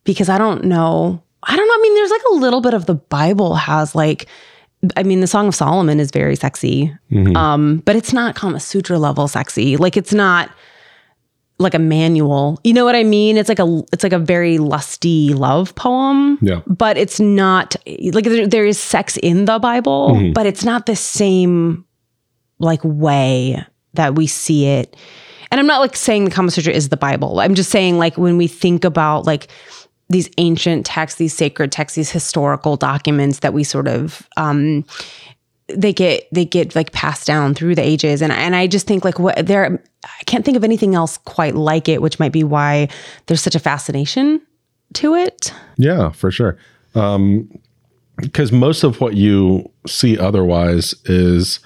because 0.05 0.29
I 0.29 0.38
don't 0.38 0.64
know. 0.64 1.23
I 1.42 1.57
don't 1.57 1.66
know. 1.66 1.75
I 1.75 1.81
mean, 1.83 1.95
there's 1.97 2.11
like 2.11 2.23
a 2.33 2.35
little 2.37 2.61
bit 2.61 2.75
of 2.75 2.87
the 2.87 2.95
Bible 2.95 3.55
has 3.57 3.95
like 3.95 4.27
I 4.97 5.05
mean, 5.05 5.21
the 5.21 5.27
Song 5.29 5.47
of 5.49 5.55
Solomon 5.55 6.01
is 6.01 6.11
very 6.11 6.35
sexy. 6.37 6.92
Um, 7.37 7.83
but 7.85 7.95
it's 7.95 8.12
not 8.12 8.35
Kama 8.35 8.59
Sutra 8.61 8.99
level 8.99 9.29
sexy. 9.29 9.77
Like 9.77 9.97
it's 9.97 10.12
not 10.12 10.51
like 11.59 11.75
a 11.75 11.79
manual. 11.79 12.59
You 12.64 12.73
know 12.73 12.85
what 12.85 12.97
I 12.97 13.05
mean? 13.05 13.37
It's 13.37 13.49
like 13.49 13.61
a 13.61 13.83
it's 13.92 14.03
like 14.03 14.12
a 14.12 14.18
very 14.18 14.59
lusty 14.59 15.35
love 15.35 15.75
poem. 15.77 16.38
Yeah. 16.42 16.62
But 16.66 16.97
it's 16.97 17.21
not 17.21 17.77
like 18.12 18.25
there, 18.25 18.47
there 18.49 18.66
is 18.66 18.79
sex 18.81 19.16
in 19.18 19.45
the 19.45 19.59
Bible, 19.61 20.33
but 20.35 20.47
it's 20.47 20.64
not 20.64 20.87
the 20.87 20.97
same 20.97 21.85
like 22.59 22.81
way 22.85 23.64
that 23.95 24.15
we 24.15 24.27
see 24.27 24.67
it. 24.67 24.97
And 25.51 25.61
I'm 25.61 25.67
not 25.67 25.81
like 25.81 25.97
saying 25.97 26.25
the 26.25 26.31
Kama 26.31 26.51
Sutra 26.51 26.73
is 26.73 26.89
the 26.89 26.97
Bible. 26.97 27.41
I'm 27.41 27.55
just 27.55 27.71
saying 27.71 27.99
like 27.99 28.17
when 28.17 28.39
we 28.39 28.47
think 28.47 28.85
about 28.85 29.27
like 29.27 29.49
these 30.09 30.31
ancient 30.39 30.87
texts, 30.87 31.19
these 31.19 31.35
sacred 31.35 31.73
texts, 31.73 31.97
these 31.97 32.11
historical 32.11 32.77
documents 32.77 33.41
that 33.41 33.53
we 33.53 33.65
sort 33.65 33.89
of 33.89 34.27
um 34.37 34.85
they 35.69 35.93
get 35.93 36.27
they 36.33 36.45
get 36.45 36.75
like 36.75 36.93
passed 36.93 37.27
down 37.27 37.55
through 37.55 37.75
the 37.75 37.83
ages 37.83 38.21
and 38.23 38.33
and 38.33 38.57
I 38.57 38.67
just 38.67 38.87
think 38.87 39.05
like 39.05 39.19
what 39.19 39.47
there 39.47 39.83
I 40.05 40.25
can't 40.25 40.45
think 40.45 40.57
of 40.57 40.65
anything 40.65 40.95
else 40.95 41.19
quite 41.19 41.55
like 41.55 41.89
it 41.89 42.03
which 42.03 42.19
might 42.19 42.33
be 42.33 42.45
why 42.45 42.89
there's 43.27 43.41
such 43.41 43.55
a 43.55 43.61
fascination 43.61 44.41
to 44.95 45.15
it. 45.15 45.53
Yeah, 45.77 46.11
for 46.13 46.31
sure. 46.31 46.59
Um 46.95 47.49
Because 48.17 48.53
most 48.53 48.85
of 48.85 49.01
what 49.01 49.15
you 49.15 49.71
see 49.87 50.19
otherwise 50.19 50.95
is 51.05 51.61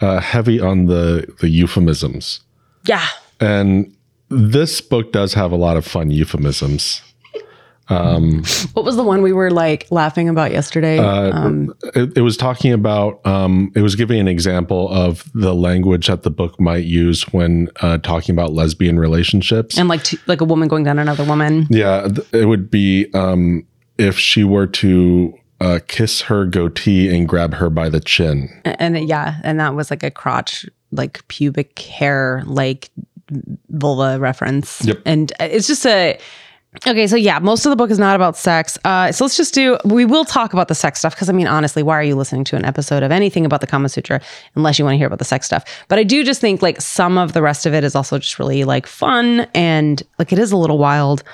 uh, 0.00 0.20
heavy 0.20 0.60
on 0.60 0.86
the 0.86 1.26
the 1.40 1.48
euphemisms, 1.48 2.40
Yeah. 2.84 3.06
and 3.40 3.92
this 4.28 4.80
book 4.80 5.12
does 5.12 5.34
have 5.34 5.52
a 5.52 5.56
lot 5.56 5.76
of 5.76 5.86
fun 5.86 6.10
euphemisms. 6.10 7.02
What 7.88 8.84
was 8.84 8.96
the 8.96 9.04
one 9.04 9.22
we 9.22 9.32
were 9.32 9.50
like 9.52 9.86
laughing 9.92 10.28
about 10.28 10.50
yesterday? 10.50 10.98
um, 10.98 11.72
It, 11.94 12.18
it 12.18 12.20
was 12.22 12.36
talking 12.36 12.72
about. 12.72 13.24
Um, 13.24 13.70
it 13.76 13.80
was 13.82 13.94
giving 13.94 14.18
an 14.18 14.26
example 14.28 14.88
of 14.88 15.30
the 15.34 15.54
language 15.54 16.08
that 16.08 16.24
the 16.24 16.30
book 16.30 16.58
might 16.60 16.84
use 16.84 17.22
when 17.32 17.68
uh, 17.82 17.98
talking 17.98 18.32
about 18.34 18.52
lesbian 18.52 18.98
relationships. 18.98 19.78
and 19.78 19.88
like 19.88 20.02
to, 20.04 20.18
like 20.26 20.40
a 20.40 20.44
woman 20.44 20.66
going 20.68 20.82
down 20.82 20.98
another 20.98 21.24
woman. 21.24 21.66
Yeah, 21.70 22.08
th- 22.08 22.26
it 22.32 22.46
would 22.46 22.70
be 22.72 23.06
um, 23.14 23.64
if 23.98 24.18
she 24.18 24.42
were 24.42 24.66
to 24.66 25.32
uh, 25.60 25.78
kiss 25.88 26.22
her 26.22 26.44
goatee 26.44 27.08
and 27.14 27.28
grab 27.28 27.54
her 27.54 27.70
by 27.70 27.88
the 27.88 28.00
chin. 28.00 28.48
And 28.64 28.96
it- 28.96 29.08
yeah, 29.08 29.40
and 29.44 29.58
that 29.60 29.74
was 29.74 29.90
like 29.90 30.02
a 30.02 30.10
crotch 30.10 30.66
like 30.92 31.26
pubic 31.28 31.78
hair 31.80 32.42
like 32.46 32.90
vulva 33.70 34.18
reference. 34.20 34.84
Yep. 34.84 34.98
And 35.04 35.32
it's 35.40 35.66
just 35.66 35.84
a 35.86 36.18
Okay, 36.86 37.06
so 37.06 37.16
yeah, 37.16 37.38
most 37.38 37.64
of 37.64 37.70
the 37.70 37.76
book 37.76 37.90
is 37.90 37.98
not 37.98 38.16
about 38.16 38.36
sex. 38.36 38.76
Uh, 38.84 39.10
so 39.10 39.24
let's 39.24 39.36
just 39.36 39.54
do. 39.54 39.78
We 39.86 40.04
will 40.04 40.26
talk 40.26 40.52
about 40.52 40.68
the 40.68 40.74
sex 40.74 40.98
stuff 40.98 41.14
because 41.14 41.30
I 41.30 41.32
mean, 41.32 41.46
honestly, 41.46 41.82
why 41.82 41.94
are 41.98 42.02
you 42.02 42.14
listening 42.14 42.44
to 42.44 42.56
an 42.56 42.66
episode 42.66 43.02
of 43.02 43.10
anything 43.10 43.46
about 43.46 43.62
the 43.62 43.66
Kama 43.66 43.88
Sutra 43.88 44.20
unless 44.56 44.78
you 44.78 44.84
want 44.84 44.92
to 44.94 44.98
hear 44.98 45.06
about 45.06 45.18
the 45.18 45.24
sex 45.24 45.46
stuff? 45.46 45.64
But 45.88 45.98
I 45.98 46.02
do 46.02 46.22
just 46.22 46.40
think 46.40 46.60
like 46.60 46.80
some 46.82 47.16
of 47.16 47.32
the 47.32 47.40
rest 47.40 47.64
of 47.64 47.72
it 47.72 47.82
is 47.82 47.94
also 47.94 48.18
just 48.18 48.38
really 48.38 48.64
like 48.64 48.86
fun 48.86 49.46
and 49.54 50.02
like 50.18 50.32
it 50.32 50.38
is 50.38 50.52
a 50.52 50.56
little 50.58 50.76
wild. 50.76 51.24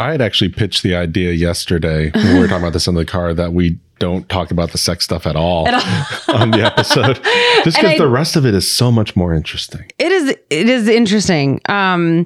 I 0.00 0.10
had 0.10 0.20
actually 0.20 0.50
pitched 0.50 0.82
the 0.82 0.94
idea 0.94 1.32
yesterday 1.32 2.10
when 2.10 2.34
we 2.34 2.40
were 2.40 2.48
talking 2.48 2.64
about 2.64 2.72
this 2.72 2.86
in 2.88 2.94
the 2.94 3.04
car 3.04 3.34
that 3.34 3.52
we 3.52 3.78
don't 3.98 4.28
talk 4.28 4.50
about 4.50 4.72
the 4.72 4.78
sex 4.78 5.04
stuff 5.04 5.26
at 5.28 5.36
all, 5.36 5.68
on 6.34 6.50
the 6.50 6.60
episode, 6.62 7.22
just 7.64 7.76
because 7.76 7.98
the 7.98 8.08
rest 8.08 8.34
of 8.34 8.44
it 8.44 8.54
is 8.54 8.68
so 8.68 8.90
much 8.90 9.14
more 9.14 9.32
interesting. 9.32 9.88
it 9.98 10.10
is 10.10 10.28
it 10.28 10.68
is 10.68 10.88
interesting. 10.88 11.60
Um 11.68 12.24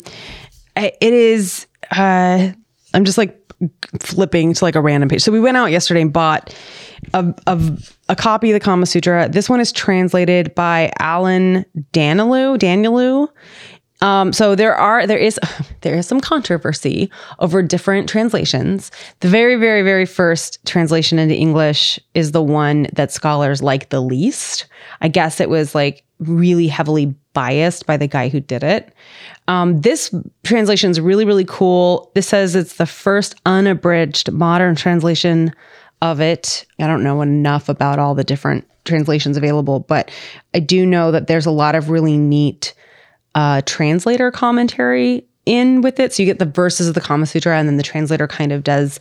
it 0.76 0.96
is 1.00 1.66
uh 1.90 2.50
i'm 2.94 3.04
just 3.04 3.16
like 3.18 3.40
flipping 4.00 4.52
to 4.52 4.64
like 4.64 4.74
a 4.74 4.80
random 4.80 5.08
page. 5.08 5.22
So 5.22 5.32
we 5.32 5.40
went 5.40 5.56
out 5.56 5.70
yesterday 5.70 6.02
and 6.02 6.12
bought 6.12 6.54
a, 7.14 7.34
a, 7.46 7.78
a 8.10 8.16
copy 8.16 8.50
of 8.50 8.54
the 8.54 8.60
kama 8.60 8.86
sutra. 8.86 9.28
This 9.28 9.48
one 9.48 9.60
is 9.60 9.72
translated 9.72 10.54
by 10.54 10.92
Alain 11.00 11.64
Daniélou 11.92 12.58
Daniélou 12.58 13.28
um, 14.06 14.32
so 14.32 14.54
there 14.54 14.76
are 14.76 15.04
there 15.04 15.18
is 15.18 15.38
there 15.80 15.96
is 15.96 16.06
some 16.06 16.20
controversy 16.20 17.10
over 17.40 17.60
different 17.60 18.08
translations. 18.08 18.92
The 19.20 19.28
very 19.28 19.56
very 19.56 19.82
very 19.82 20.06
first 20.06 20.64
translation 20.64 21.18
into 21.18 21.34
English 21.34 21.98
is 22.14 22.30
the 22.30 22.42
one 22.42 22.86
that 22.92 23.10
scholars 23.10 23.64
like 23.64 23.88
the 23.88 24.00
least. 24.00 24.66
I 25.00 25.08
guess 25.08 25.40
it 25.40 25.50
was 25.50 25.74
like 25.74 26.04
really 26.20 26.68
heavily 26.68 27.14
biased 27.34 27.84
by 27.86 27.96
the 27.96 28.06
guy 28.06 28.28
who 28.28 28.40
did 28.40 28.62
it. 28.62 28.94
Um, 29.48 29.80
this 29.80 30.14
translation 30.44 30.92
is 30.92 31.00
really 31.00 31.24
really 31.24 31.44
cool. 31.44 32.12
This 32.14 32.28
says 32.28 32.54
it's 32.54 32.76
the 32.76 32.86
first 32.86 33.34
unabridged 33.44 34.30
modern 34.30 34.76
translation 34.76 35.52
of 36.00 36.20
it. 36.20 36.64
I 36.78 36.86
don't 36.86 37.02
know 37.02 37.22
enough 37.22 37.68
about 37.68 37.98
all 37.98 38.14
the 38.14 38.22
different 38.22 38.68
translations 38.84 39.36
available, 39.36 39.80
but 39.80 40.12
I 40.54 40.60
do 40.60 40.86
know 40.86 41.10
that 41.10 41.26
there's 41.26 41.46
a 41.46 41.50
lot 41.50 41.74
of 41.74 41.90
really 41.90 42.16
neat 42.16 42.72
uh, 43.36 43.60
translator 43.66 44.32
commentary 44.32 45.24
in 45.44 45.82
with 45.82 46.00
it. 46.00 46.12
So 46.12 46.22
you 46.22 46.26
get 46.26 46.40
the 46.40 46.46
verses 46.46 46.88
of 46.88 46.94
the 46.94 47.00
Kama 47.00 47.26
Sutra, 47.26 47.56
and 47.56 47.68
then 47.68 47.76
the 47.76 47.82
translator 47.84 48.26
kind 48.26 48.50
of 48.50 48.64
does 48.64 48.98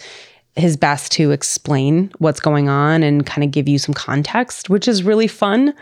his 0.56 0.78
best 0.78 1.12
to 1.14 1.32
explain 1.32 2.12
what's 2.20 2.40
going 2.40 2.70
on 2.70 3.02
and 3.02 3.26
kind 3.26 3.44
of 3.44 3.52
give 3.52 3.68
you 3.68 3.80
some 3.80 3.94
context, 3.94 4.70
which 4.70 4.88
is 4.88 5.04
really 5.04 5.28
fun. 5.28 5.74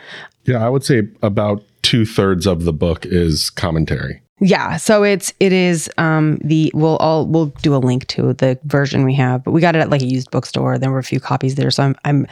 Yeah, 0.45 0.65
I 0.65 0.69
would 0.69 0.83
say 0.83 1.03
about 1.21 1.63
two 1.81 2.05
thirds 2.05 2.47
of 2.47 2.63
the 2.63 2.73
book 2.73 3.05
is 3.05 3.49
commentary. 3.49 4.21
Yeah, 4.39 4.77
so 4.77 5.03
it's 5.03 5.31
it 5.39 5.53
is 5.53 5.89
um 5.97 6.37
the 6.43 6.71
we'll 6.73 6.97
all 6.97 7.25
we'll 7.25 7.47
do 7.61 7.75
a 7.75 7.77
link 7.77 8.07
to 8.07 8.33
the 8.33 8.59
version 8.65 9.05
we 9.05 9.13
have, 9.15 9.43
but 9.43 9.51
we 9.51 9.61
got 9.61 9.75
it 9.75 9.79
at 9.79 9.89
like 9.89 10.01
a 10.01 10.05
used 10.05 10.31
bookstore. 10.31 10.77
There 10.77 10.91
were 10.91 10.99
a 10.99 11.03
few 11.03 11.19
copies 11.19 11.55
there, 11.55 11.71
so 11.71 11.83
I'm 11.83 11.95
I'm 12.03 12.27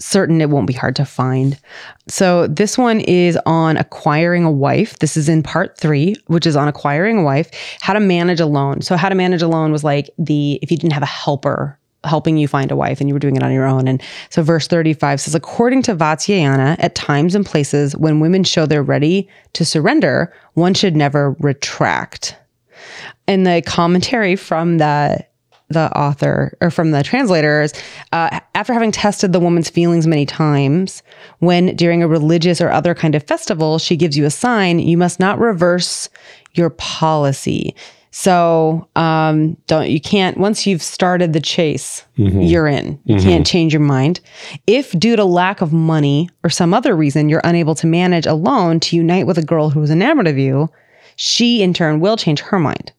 certain 0.00 0.40
it 0.40 0.50
won't 0.50 0.66
be 0.66 0.72
hard 0.72 0.96
to 0.96 1.04
find. 1.04 1.58
So 2.08 2.46
this 2.46 2.76
one 2.76 3.00
is 3.00 3.38
on 3.46 3.76
acquiring 3.76 4.44
a 4.44 4.50
wife. 4.50 4.98
This 4.98 5.16
is 5.16 5.28
in 5.28 5.42
part 5.42 5.78
3, 5.78 6.16
which 6.26 6.46
is 6.46 6.56
on 6.56 6.68
acquiring 6.68 7.18
a 7.18 7.22
wife, 7.22 7.50
how 7.80 7.92
to 7.92 8.00
manage 8.00 8.40
alone. 8.40 8.82
So 8.82 8.96
how 8.96 9.08
to 9.08 9.14
manage 9.14 9.42
alone 9.42 9.72
was 9.72 9.84
like 9.84 10.10
the 10.18 10.58
if 10.62 10.70
you 10.70 10.76
didn't 10.76 10.94
have 10.94 11.02
a 11.02 11.06
helper 11.06 11.78
helping 12.04 12.38
you 12.38 12.48
find 12.48 12.70
a 12.70 12.76
wife 12.76 13.00
and 13.00 13.08
you 13.08 13.14
were 13.14 13.20
doing 13.20 13.36
it 13.36 13.42
on 13.42 13.52
your 13.52 13.66
own. 13.66 13.86
And 13.86 14.02
so 14.30 14.42
verse 14.42 14.66
35 14.66 15.20
says, 15.20 15.34
according 15.34 15.82
to 15.82 15.94
Vatsyayana, 15.94 16.76
at 16.78 16.94
times 16.94 17.34
and 17.34 17.44
places 17.44 17.94
when 17.96 18.20
women 18.20 18.42
show 18.42 18.64
they're 18.64 18.82
ready 18.82 19.28
to 19.52 19.64
surrender, 19.66 20.32
one 20.54 20.72
should 20.72 20.96
never 20.96 21.32
retract. 21.40 22.36
And 23.26 23.46
the 23.46 23.62
commentary 23.66 24.34
from 24.34 24.78
the 24.78 25.24
the 25.70 25.90
author 25.96 26.56
or 26.60 26.70
from 26.70 26.90
the 26.90 27.02
translators, 27.02 27.72
uh, 28.12 28.40
after 28.54 28.72
having 28.72 28.90
tested 28.92 29.32
the 29.32 29.40
woman's 29.40 29.70
feelings 29.70 30.06
many 30.06 30.26
times, 30.26 31.02
when 31.38 31.74
during 31.76 32.02
a 32.02 32.08
religious 32.08 32.60
or 32.60 32.70
other 32.70 32.94
kind 32.94 33.14
of 33.14 33.22
festival 33.22 33.78
she 33.78 33.96
gives 33.96 34.16
you 34.16 34.24
a 34.26 34.30
sign, 34.30 34.78
you 34.78 34.96
must 34.96 35.20
not 35.20 35.38
reverse 35.38 36.08
your 36.54 36.70
policy. 36.70 37.74
So 38.12 38.88
um, 38.96 39.56
don't 39.68 39.88
you 39.88 40.00
can't 40.00 40.36
once 40.36 40.66
you've 40.66 40.82
started 40.82 41.32
the 41.32 41.40
chase, 41.40 42.04
you're 42.42 42.66
in. 42.66 42.98
You 43.04 43.20
can't 43.22 43.46
change 43.46 43.72
your 43.72 43.82
mind. 43.82 44.20
If 44.66 44.90
due 44.98 45.14
to 45.14 45.24
lack 45.24 45.60
of 45.60 45.72
money 45.72 46.28
or 46.42 46.50
some 46.50 46.74
other 46.74 46.96
reason 46.96 47.28
you're 47.28 47.40
unable 47.44 47.76
to 47.76 47.86
manage 47.86 48.26
a 48.26 48.34
loan 48.34 48.80
to 48.80 48.96
unite 48.96 49.28
with 49.28 49.38
a 49.38 49.44
girl 49.44 49.70
who 49.70 49.80
is 49.82 49.90
enamored 49.90 50.26
of 50.26 50.38
you, 50.38 50.68
she 51.14 51.62
in 51.62 51.72
turn 51.72 52.00
will 52.00 52.16
change 52.16 52.40
her 52.40 52.58
mind. 52.58 52.92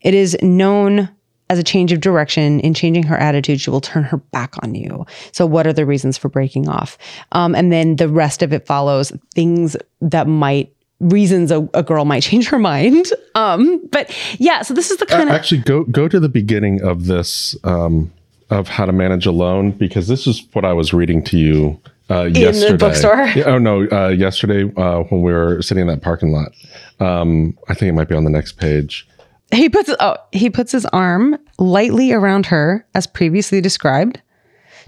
It 0.00 0.14
is 0.14 0.38
known 0.40 1.10
as 1.50 1.58
a 1.58 1.62
change 1.62 1.92
of 1.92 2.00
direction. 2.00 2.60
In 2.60 2.72
changing 2.72 3.02
her 3.02 3.16
attitude, 3.16 3.60
she 3.60 3.68
will 3.70 3.80
turn 3.82 4.04
her 4.04 4.16
back 4.16 4.54
on 4.62 4.74
you. 4.74 5.04
So, 5.32 5.44
what 5.44 5.66
are 5.66 5.72
the 5.74 5.84
reasons 5.84 6.16
for 6.16 6.30
breaking 6.30 6.68
off? 6.68 6.96
Um, 7.32 7.54
and 7.54 7.70
then 7.70 7.96
the 7.96 8.08
rest 8.08 8.42
of 8.42 8.52
it 8.54 8.64
follows 8.66 9.12
things 9.34 9.76
that 10.00 10.26
might 10.26 10.72
reasons 11.00 11.50
a, 11.50 11.66
a 11.74 11.82
girl 11.82 12.04
might 12.04 12.22
change 12.30 12.48
her 12.48 12.58
mind. 12.58 13.06
Um, 13.34 13.86
but 13.90 14.14
yeah, 14.38 14.62
so 14.62 14.72
this 14.74 14.90
is 14.90 14.98
the 14.98 15.06
kind 15.06 15.28
of 15.28 15.34
Actually, 15.34 15.60
go 15.62 15.84
go 15.84 16.08
to 16.08 16.20
the 16.20 16.28
beginning 16.28 16.82
of 16.82 17.06
this 17.06 17.56
um, 17.64 18.10
of 18.48 18.68
how 18.68 18.86
to 18.86 18.92
manage 18.92 19.26
alone 19.26 19.72
because 19.72 20.08
this 20.08 20.26
is 20.26 20.46
what 20.52 20.64
I 20.64 20.72
was 20.72 20.92
reading 20.92 21.22
to 21.24 21.38
you 21.38 21.80
Uh, 22.10 22.24
yesterday. 22.24 22.76
bookstore? 22.76 23.26
Yeah, 23.36 23.44
oh 23.46 23.58
no, 23.58 23.86
uh, 23.90 24.08
yesterday 24.08 24.64
uh, 24.76 25.02
when 25.04 25.22
we 25.22 25.32
were 25.32 25.62
sitting 25.62 25.82
in 25.82 25.86
that 25.88 26.02
parking 26.02 26.32
lot. 26.32 26.52
Um, 26.98 27.56
I 27.68 27.74
think 27.74 27.88
it 27.88 27.92
might 27.92 28.08
be 28.08 28.14
on 28.16 28.24
the 28.24 28.30
next 28.30 28.52
page. 28.58 29.06
He 29.52 29.68
puts 29.68 29.90
oh, 30.00 30.16
he 30.32 30.48
puts 30.50 30.72
his 30.72 30.86
arm 30.86 31.36
lightly 31.58 32.12
around 32.12 32.46
her 32.46 32.86
as 32.94 33.06
previously 33.06 33.60
described. 33.60 34.20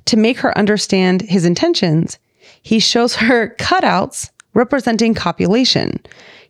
To 0.06 0.16
make 0.16 0.38
her 0.38 0.56
understand 0.58 1.22
his 1.22 1.44
intentions, 1.44 2.18
he 2.62 2.78
shows 2.80 3.16
her 3.16 3.54
cutouts 3.58 4.30
representing 4.54 5.14
copulation. 5.14 6.00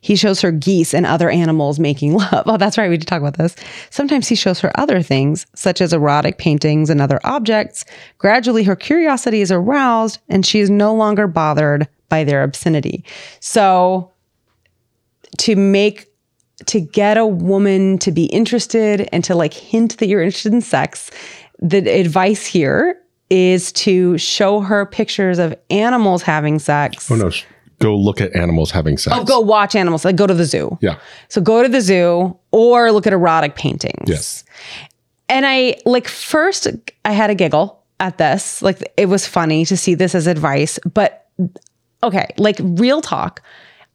He 0.01 0.15
shows 0.15 0.41
her 0.41 0.51
geese 0.51 0.93
and 0.93 1.05
other 1.05 1.29
animals 1.29 1.79
making 1.79 2.13
love. 2.13 2.43
Oh, 2.45 2.57
that's 2.57 2.77
right. 2.77 2.89
We 2.89 2.97
did 2.97 3.07
talk 3.07 3.21
about 3.21 3.37
this. 3.37 3.55
Sometimes 3.89 4.27
he 4.27 4.35
shows 4.35 4.59
her 4.59 4.77
other 4.77 5.01
things, 5.01 5.45
such 5.55 5.79
as 5.79 5.93
erotic 5.93 6.37
paintings 6.37 6.89
and 6.89 6.99
other 6.99 7.19
objects. 7.23 7.85
Gradually, 8.17 8.63
her 8.63 8.75
curiosity 8.75 9.41
is 9.41 9.51
aroused 9.51 10.19
and 10.27 10.45
she 10.45 10.59
is 10.59 10.69
no 10.69 10.93
longer 10.93 11.25
bothered 11.27 11.87
by 12.09 12.23
their 12.23 12.43
obscenity. 12.43 13.05
So, 13.39 14.11
to 15.39 15.55
make 15.55 16.12
to 16.67 16.79
get 16.79 17.17
a 17.17 17.25
woman 17.25 17.97
to 17.99 18.11
be 18.11 18.25
interested 18.25 19.07
and 19.11 19.23
to 19.23 19.35
like 19.35 19.53
hint 19.53 19.97
that 19.97 20.07
you're 20.07 20.21
interested 20.21 20.53
in 20.53 20.61
sex, 20.61 21.11
the 21.59 21.77
advice 21.89 22.45
here 22.45 22.99
is 23.29 23.71
to 23.71 24.17
show 24.17 24.59
her 24.59 24.85
pictures 24.85 25.39
of 25.39 25.55
animals 25.69 26.21
having 26.21 26.59
sex. 26.59 27.09
Oh 27.09 27.15
no, 27.15 27.31
go 27.79 27.95
look 27.95 28.21
at 28.21 28.35
animals 28.35 28.71
having 28.71 28.97
sex. 28.97 29.15
Oh, 29.17 29.23
go 29.23 29.39
watch 29.39 29.75
animals. 29.75 30.05
Like 30.05 30.15
go 30.15 30.27
to 30.27 30.33
the 30.33 30.45
zoo. 30.45 30.77
Yeah. 30.81 30.99
So 31.29 31.41
go 31.41 31.63
to 31.63 31.69
the 31.69 31.81
zoo 31.81 32.37
or 32.51 32.91
look 32.91 33.07
at 33.07 33.13
erotic 33.13 33.55
paintings. 33.55 34.07
Yes. 34.07 34.43
And 35.29 35.45
I 35.45 35.77
like 35.85 36.07
first 36.07 36.67
I 37.05 37.11
had 37.11 37.29
a 37.29 37.35
giggle 37.35 37.83
at 37.99 38.17
this. 38.17 38.61
Like 38.61 38.93
it 38.97 39.07
was 39.07 39.25
funny 39.25 39.65
to 39.65 39.77
see 39.77 39.95
this 39.95 40.13
as 40.13 40.27
advice, 40.27 40.77
but 40.93 41.27
okay, 42.03 42.27
like 42.37 42.57
real 42.59 43.01
talk. 43.01 43.41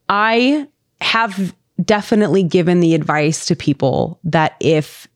I 0.09 0.66
have 1.01 1.55
definitely 1.85 2.43
given 2.43 2.81
the 2.81 2.95
advice 2.95 3.47
to 3.47 3.57
people 3.57 4.18
that 4.24 4.57
if 4.61 5.07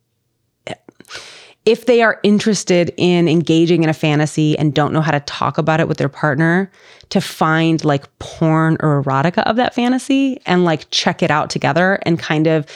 if 1.64 1.86
they 1.86 2.02
are 2.02 2.18
interested 2.24 2.92
in 2.96 3.28
engaging 3.28 3.84
in 3.84 3.88
a 3.88 3.94
fantasy 3.94 4.58
and 4.58 4.74
don't 4.74 4.92
know 4.92 5.00
how 5.00 5.12
to 5.12 5.20
talk 5.20 5.58
about 5.58 5.78
it 5.78 5.86
with 5.86 5.96
their 5.96 6.08
partner, 6.08 6.70
to 7.10 7.20
find 7.20 7.84
like 7.84 8.18
porn 8.18 8.76
or 8.80 9.02
erotica 9.02 9.42
of 9.44 9.56
that 9.56 9.74
fantasy 9.74 10.40
and 10.46 10.64
like 10.64 10.90
check 10.90 11.22
it 11.22 11.30
out 11.30 11.50
together 11.50 12.00
and 12.02 12.18
kind 12.18 12.46
of 12.46 12.66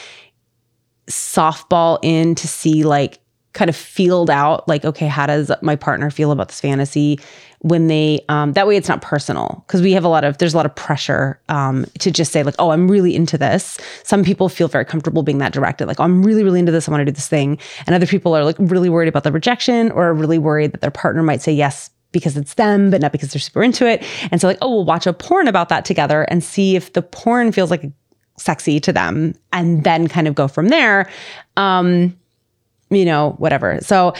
softball 1.08 1.98
in 2.02 2.34
to 2.34 2.46
see 2.46 2.84
like 2.84 3.18
kind 3.56 3.70
of 3.70 3.74
field 3.74 4.28
out 4.28 4.68
like 4.68 4.84
okay 4.84 5.06
how 5.06 5.26
does 5.26 5.50
my 5.62 5.74
partner 5.74 6.10
feel 6.10 6.30
about 6.30 6.48
this 6.48 6.60
fantasy 6.60 7.18
when 7.60 7.86
they 7.88 8.20
um, 8.28 8.52
that 8.52 8.66
way 8.66 8.76
it's 8.76 8.88
not 8.88 9.02
personal. 9.02 9.64
Because 9.66 9.80
we 9.82 9.92
have 9.92 10.04
a 10.04 10.08
lot 10.08 10.24
of 10.24 10.38
there's 10.38 10.54
a 10.54 10.56
lot 10.56 10.66
of 10.66 10.74
pressure 10.74 11.40
um, 11.48 11.86
to 11.98 12.10
just 12.10 12.32
say 12.32 12.42
like 12.42 12.54
oh 12.58 12.70
i'm 12.70 12.88
really 12.88 13.14
into 13.14 13.38
this. 13.38 13.78
Some 14.02 14.22
people 14.22 14.48
feel 14.48 14.68
very 14.68 14.84
comfortable 14.84 15.22
being 15.22 15.38
that 15.38 15.52
directed 15.52 15.86
like 15.86 15.98
oh, 15.98 16.04
i'm 16.04 16.22
really 16.22 16.44
really 16.44 16.60
into 16.60 16.70
this. 16.70 16.86
I 16.86 16.90
want 16.92 17.00
to 17.00 17.06
do 17.06 17.12
this 17.12 17.28
thing. 17.28 17.58
And 17.86 17.94
other 17.94 18.06
people 18.06 18.36
are 18.36 18.44
like 18.44 18.56
really 18.58 18.88
worried 18.88 19.08
about 19.08 19.24
the 19.24 19.32
rejection 19.32 19.90
or 19.92 20.12
really 20.12 20.38
worried 20.38 20.72
that 20.72 20.80
their 20.80 20.90
partner 20.90 21.22
might 21.22 21.42
say 21.42 21.52
yes 21.52 21.90
because 22.12 22.36
it's 22.36 22.54
them 22.54 22.90
but 22.90 23.00
not 23.00 23.12
because 23.12 23.32
they're 23.32 23.40
super 23.40 23.62
into 23.62 23.86
it. 23.86 24.04
And 24.30 24.40
so 24.40 24.46
like 24.46 24.58
oh 24.60 24.70
we'll 24.70 24.84
watch 24.84 25.06
a 25.06 25.12
porn 25.12 25.48
about 25.48 25.68
that 25.70 25.84
together 25.84 26.22
and 26.24 26.44
see 26.44 26.76
if 26.76 26.92
the 26.92 27.02
porn 27.02 27.52
feels 27.52 27.70
like 27.70 27.90
sexy 28.38 28.78
to 28.80 28.92
them 28.92 29.34
and 29.52 29.82
then 29.82 30.08
kind 30.08 30.28
of 30.28 30.34
go 30.34 30.46
from 30.46 30.68
there. 30.68 31.10
Um 31.56 32.16
you 32.90 33.04
know 33.04 33.34
whatever 33.38 33.78
so 33.80 34.12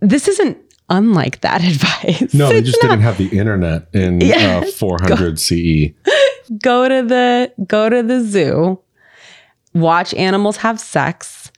this 0.00 0.28
isn't 0.28 0.56
unlike 0.88 1.40
that 1.40 1.62
advice 1.64 2.34
No, 2.34 2.48
they 2.48 2.60
just 2.62 2.82
not. 2.82 2.90
didn't 2.90 3.02
have 3.02 3.18
the 3.18 3.28
internet 3.38 3.88
in 3.94 4.20
Yeah. 4.20 4.62
uh, 4.64 4.70
400 4.72 5.38
CE. 5.40 5.92
go 6.62 6.88
to 6.88 7.02
the 7.06 7.52
go 7.66 7.88
to 7.88 8.02
the 8.02 8.20
zoo 8.20 8.78
watch 9.74 10.12
animals 10.14 10.58
have 10.58 10.78
sex 10.80 11.50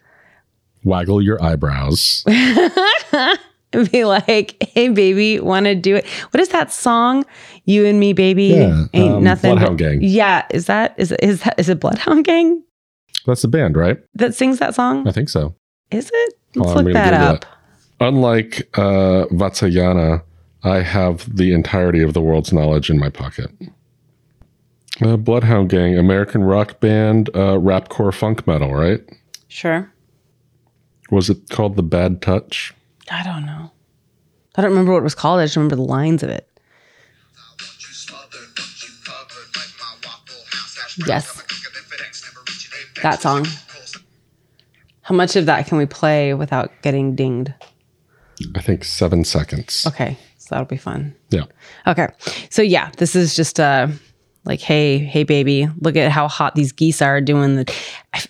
Waggle 0.85 1.23
your 1.23 1.43
eyebrows. 1.43 2.23
and 2.27 2.71
be 3.91 4.05
like 4.05 4.57
hey 4.75 4.89
baby 4.89 5.41
want 5.41 5.67
to 5.67 5.75
do 5.75 5.97
it 5.97 6.07
what 6.31 6.41
is 6.41 6.51
that 6.51 6.71
song 6.73 7.25
you 7.65 7.85
and 7.87 7.99
me 7.99 8.13
baby 8.13 8.45
Yeah, 8.45 8.85
ain't 8.93 9.15
um, 9.17 9.25
nothing 9.25 9.53
Bloodhound 9.57 9.79
Gang. 9.79 9.99
yeah 10.03 10.47
is 10.51 10.67
that 10.67 10.95
is 10.99 11.11
is 11.13 11.43
that 11.43 11.59
is 11.59 11.69
it 11.69 11.81
bloodhound 11.81 12.25
gang 12.25 12.63
That's 13.27 13.43
the 13.43 13.49
band, 13.49 13.77
right? 13.77 13.99
that 14.15 14.35
sings 14.35 14.59
that 14.61 14.75
song 14.75 15.09
I 15.09 15.13
think 15.13 15.29
so. 15.29 15.55
is 15.91 16.11
it 16.13 16.35
let's 16.57 16.71
on, 16.71 16.79
I'm 16.79 16.85
look 16.85 16.95
that 16.95 17.11
Google 17.11 17.27
up 17.27 17.43
it. 17.43 17.47
Unlike 18.01 18.79
uh, 18.79 19.27
Vatsyayana, 19.33 20.23
I 20.63 20.81
have 20.81 21.35
the 21.37 21.53
entirety 21.53 22.03
of 22.03 22.13
the 22.13 22.21
world's 22.21 22.53
knowledge 22.53 22.91
in 22.91 22.99
my 22.99 23.09
pocket. 23.09 23.51
Uh, 25.03 25.17
Bloodhound 25.17 25.71
Gang, 25.71 25.97
American 25.99 26.43
rock 26.45 26.81
band, 26.81 27.29
uh, 27.35 27.57
rapcore 27.59 28.13
funk 28.15 28.47
metal, 28.47 28.73
right? 28.75 29.01
sure 29.49 29.91
Was 31.11 31.31
it 31.31 31.49
called 31.51 31.77
The 31.77 31.83
Bad 31.83 32.21
Touch? 32.23 32.75
i 33.11 33.23
don't 33.23 33.45
know 33.45 33.71
i 34.57 34.63
don't 34.63 34.71
remember 34.71 34.93
what 34.93 34.99
it 34.99 35.05
was 35.05 35.15
called 35.15 35.39
i 35.39 35.45
just 35.45 35.55
remember 35.57 35.77
the 35.77 35.83
lines 35.83 36.23
of 36.23 36.31
it 36.31 36.49
Yes. 41.07 41.43
That 43.03 43.21
song. 43.21 43.47
How 45.05 45.15
much 45.15 45.37
of 45.37 45.47
that 45.47 45.67
can 45.67 45.79
we 45.79 45.87
play 45.87 46.35
without 46.35 46.73
getting 46.83 47.15
dinged? 47.15 47.53
I 48.57 48.61
think 48.61 48.85
seven 48.85 49.25
seconds. 49.25 49.87
Okay, 49.87 50.19
so 50.39 50.49
that'll 50.51 50.67
be 50.67 50.77
fun. 50.77 51.15
Yeah. 51.31 51.45
Okay, 51.87 52.09
so 52.51 52.63
yeah, 52.63 52.91
this 52.97 53.15
is 53.15 53.37
just 53.37 53.61
uh 53.61 53.89
like, 54.45 54.61
hey, 54.61 54.99
hey, 54.99 55.25
baby, 55.25 55.69
look 55.81 55.97
at 55.97 56.11
how 56.11 56.29
hot 56.29 56.55
these 56.55 56.73
geese 56.73 57.01
are 57.01 57.21
doing 57.21 57.57
the 57.57 57.75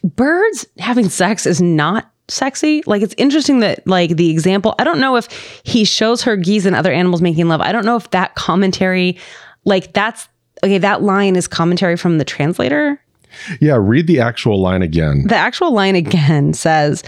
birds 0.04 0.66
having 0.78 1.08
sex 1.08 1.46
is 1.46 1.60
not 1.60 2.10
sexy. 2.28 2.82
Like, 2.86 3.02
it's 3.02 3.14
interesting 3.18 3.60
that 3.60 3.86
like 3.86 4.16
the 4.16 4.30
example. 4.30 4.74
I 4.78 4.84
don't 4.84 5.00
know 5.00 5.16
if 5.16 5.26
he 5.64 5.84
shows 5.84 6.22
her 6.22 6.36
geese 6.36 6.66
and 6.66 6.76
other 6.76 6.92
animals 6.92 7.20
making 7.20 7.48
love. 7.48 7.60
I 7.60 7.72
don't 7.72 7.84
know 7.84 7.96
if 7.96 8.10
that 8.10 8.34
commentary, 8.36 9.18
like 9.64 9.92
that's 9.92 10.28
okay. 10.62 10.78
That 10.78 11.02
line 11.02 11.36
is 11.36 11.48
commentary 11.48 11.96
from 11.96 12.18
the 12.18 12.24
translator. 12.24 13.00
Yeah, 13.60 13.76
read 13.80 14.06
the 14.06 14.20
actual 14.20 14.60
line 14.60 14.82
again. 14.82 15.26
The 15.26 15.36
actual 15.36 15.72
line 15.72 15.96
again 15.96 16.52
says 16.52 17.02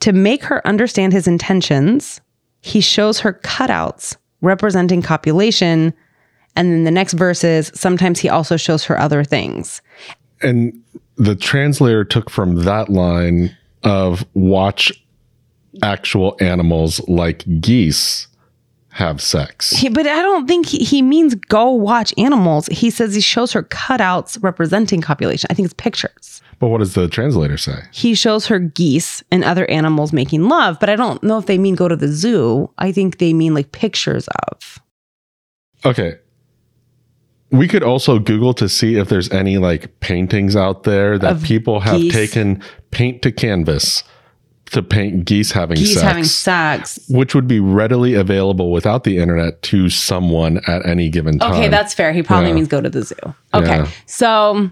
to 0.00 0.12
make 0.12 0.42
her 0.44 0.66
understand 0.66 1.12
his 1.12 1.26
intentions, 1.26 2.20
he 2.60 2.80
shows 2.80 3.20
her 3.20 3.34
cutouts 3.44 4.16
representing 4.40 5.02
copulation. 5.02 5.94
And 6.54 6.72
then 6.72 6.84
the 6.84 6.90
next 6.90 7.14
verse 7.14 7.44
is 7.44 7.70
sometimes 7.74 8.20
he 8.20 8.28
also 8.28 8.56
shows 8.56 8.84
her 8.84 8.98
other 8.98 9.24
things. 9.24 9.82
And 10.42 10.82
the 11.16 11.34
translator 11.34 12.04
took 12.04 12.30
from 12.30 12.64
that 12.64 12.88
line 12.88 13.56
of 13.82 14.24
watch 14.34 14.92
actual 15.82 16.36
animals 16.40 17.06
like 17.08 17.44
geese 17.60 18.26
have 18.96 19.20
sex. 19.20 19.70
He, 19.70 19.88
but 19.90 20.06
I 20.06 20.22
don't 20.22 20.46
think 20.48 20.66
he, 20.66 20.78
he 20.78 21.02
means 21.02 21.34
go 21.34 21.70
watch 21.70 22.14
animals. 22.16 22.66
He 22.68 22.88
says 22.90 23.14
he 23.14 23.20
shows 23.20 23.52
her 23.52 23.62
cutouts 23.62 24.42
representing 24.42 25.02
copulation. 25.02 25.48
I 25.50 25.54
think 25.54 25.66
it's 25.66 25.74
pictures. 25.74 26.40
But 26.58 26.68
what 26.68 26.78
does 26.78 26.94
the 26.94 27.06
translator 27.06 27.58
say? 27.58 27.74
He 27.92 28.14
shows 28.14 28.46
her 28.46 28.58
geese 28.58 29.22
and 29.30 29.44
other 29.44 29.68
animals 29.70 30.14
making 30.14 30.48
love, 30.48 30.78
but 30.80 30.88
I 30.88 30.96
don't 30.96 31.22
know 31.22 31.36
if 31.36 31.44
they 31.44 31.58
mean 31.58 31.74
go 31.74 31.88
to 31.88 31.96
the 31.96 32.08
zoo. 32.08 32.70
I 32.78 32.90
think 32.90 33.18
they 33.18 33.34
mean 33.34 33.52
like 33.52 33.72
pictures 33.72 34.26
of. 34.48 34.78
Okay. 35.84 36.14
We 37.50 37.68
could 37.68 37.82
also 37.82 38.18
Google 38.18 38.54
to 38.54 38.68
see 38.68 38.96
if 38.96 39.08
there's 39.10 39.30
any 39.30 39.58
like 39.58 40.00
paintings 40.00 40.56
out 40.56 40.84
there 40.84 41.18
that 41.18 41.32
Of 41.32 41.42
people 41.42 41.80
have 41.80 42.00
geese. 42.00 42.12
taken 42.14 42.62
paint 42.90 43.20
to 43.22 43.30
canvas 43.30 44.02
to 44.72 44.82
paint 44.82 45.24
geese 45.24 45.52
having 45.52 45.76
Geese 45.76 45.94
sex, 45.94 46.02
having 46.02 46.24
sex. 46.24 46.98
which 47.08 47.34
would 47.34 47.46
be 47.46 47.60
readily 47.60 48.14
available 48.14 48.72
without 48.72 49.04
the 49.04 49.18
internet 49.18 49.62
to 49.62 49.88
someone 49.88 50.58
at 50.66 50.84
any 50.86 51.08
given 51.08 51.38
time. 51.38 51.52
Okay, 51.52 51.68
that's 51.68 51.94
fair. 51.94 52.12
He 52.12 52.22
probably 52.22 52.48
Yeah. 52.48 52.54
means 52.54 52.68
go 52.68 52.80
to 52.80 52.90
the 52.90 53.02
zoo. 53.02 53.14
Okay. 53.54 53.66
Yeah. 53.76 53.88
So, 54.06 54.70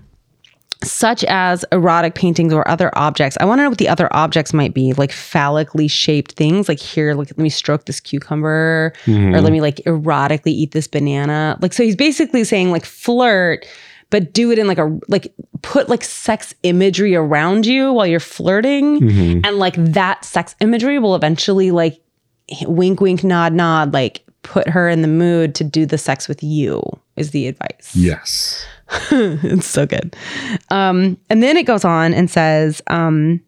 such 0.83 1.25
as 1.25 1.65
erotic 1.73 2.15
paintings 2.15 2.53
or 2.53 2.67
other 2.69 2.91
objects. 2.99 3.39
I 3.41 3.47
want 3.47 3.59
to 3.61 3.63
know 3.63 3.71
what 3.71 3.79
the 3.79 3.89
other 3.89 4.09
objects 4.13 4.53
might 4.53 4.75
be, 4.75 4.93
like 4.95 5.13
phallically 5.13 5.89
shaped 5.89 6.33
things. 6.33 6.69
Like 6.69 6.79
here, 6.81 7.15
look, 7.15 7.29
let 7.29 7.39
me 7.39 7.49
stroke 7.49 7.87
this 7.87 8.01
cucumber, 8.01 8.93
Mm-hmm. 9.07 9.35
or 9.35 9.41
let 9.41 9.51
me 9.53 9.61
like 9.63 9.77
erotically 9.87 10.49
eat 10.53 10.73
this 10.73 10.87
banana. 10.87 11.57
Like, 11.63 11.73
so 11.73 11.83
he's 11.85 11.97
basically 11.97 12.45
saying 12.45 12.71
like 12.71 12.85
flirt, 12.85 13.65
but 14.11 14.33
do 14.33 14.51
it 14.51 14.59
in 14.59 14.67
like 14.67 14.79
a 14.79 14.99
like 15.09 15.33
put 15.63 15.89
like 15.89 16.05
sex 16.05 16.55
imagery 16.63 17.15
around 17.15 17.67
you 17.67 17.93
while 17.93 18.07
you're 18.07 18.21
flirting, 18.21 19.01
Mm-hmm. 19.01 19.41
and 19.45 19.57
like 19.59 19.75
that 19.77 20.25
sex 20.25 20.55
imagery 20.61 20.99
will 20.99 21.15
eventually 21.15 21.71
like 21.71 22.01
wink, 22.63 23.01
wink, 23.01 23.25
nod, 23.25 23.53
nod, 23.53 23.93
like 23.93 24.23
put 24.43 24.69
her 24.69 24.89
in 24.89 25.03
the 25.03 25.09
mood 25.09 25.55
to 25.57 25.65
do 25.65 25.87
the 25.87 25.99
sex 25.99 26.29
with 26.29 26.43
you. 26.43 26.83
Is 27.17 27.31
the 27.31 27.47
advice? 27.47 27.93
Yes. 27.95 28.65
it's 29.11 29.67
so 29.67 29.87
good. 29.87 30.15
Um, 30.71 31.17
and 31.31 31.43
then 31.43 31.57
it 31.57 31.65
goes 31.65 31.85
on 31.85 32.13
and 32.13 32.31
says, 32.31 32.83
um, 32.89 33.41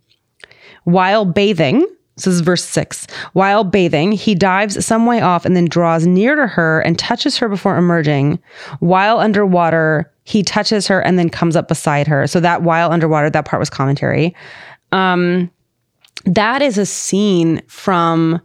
while 0.84 1.24
bathing, 1.24 1.86
So 2.18 2.30
this 2.30 2.36
is 2.36 2.40
verse 2.40 2.64
six. 2.64 3.06
While 3.34 3.62
bathing, 3.62 4.12
he 4.12 4.34
dives 4.34 4.84
some 4.84 5.04
way 5.06 5.20
off 5.20 5.44
and 5.44 5.54
then 5.54 5.66
draws 5.66 6.06
near 6.06 6.34
to 6.34 6.46
her 6.46 6.80
and 6.80 6.98
touches 6.98 7.36
her 7.38 7.48
before 7.48 7.76
emerging. 7.76 8.38
While 8.80 9.18
underwater, 9.18 10.10
he 10.24 10.42
touches 10.42 10.86
her 10.88 11.00
and 11.00 11.18
then 11.18 11.28
comes 11.28 11.56
up 11.56 11.68
beside 11.68 12.06
her. 12.06 12.26
So 12.26 12.40
that 12.40 12.62
while 12.62 12.90
underwater, 12.90 13.28
that 13.30 13.44
part 13.44 13.60
was 13.60 13.68
commentary. 13.70 14.34
Um, 14.92 15.50
that 16.24 16.62
is 16.62 16.78
a 16.78 16.86
scene 16.86 17.60
from 17.68 18.40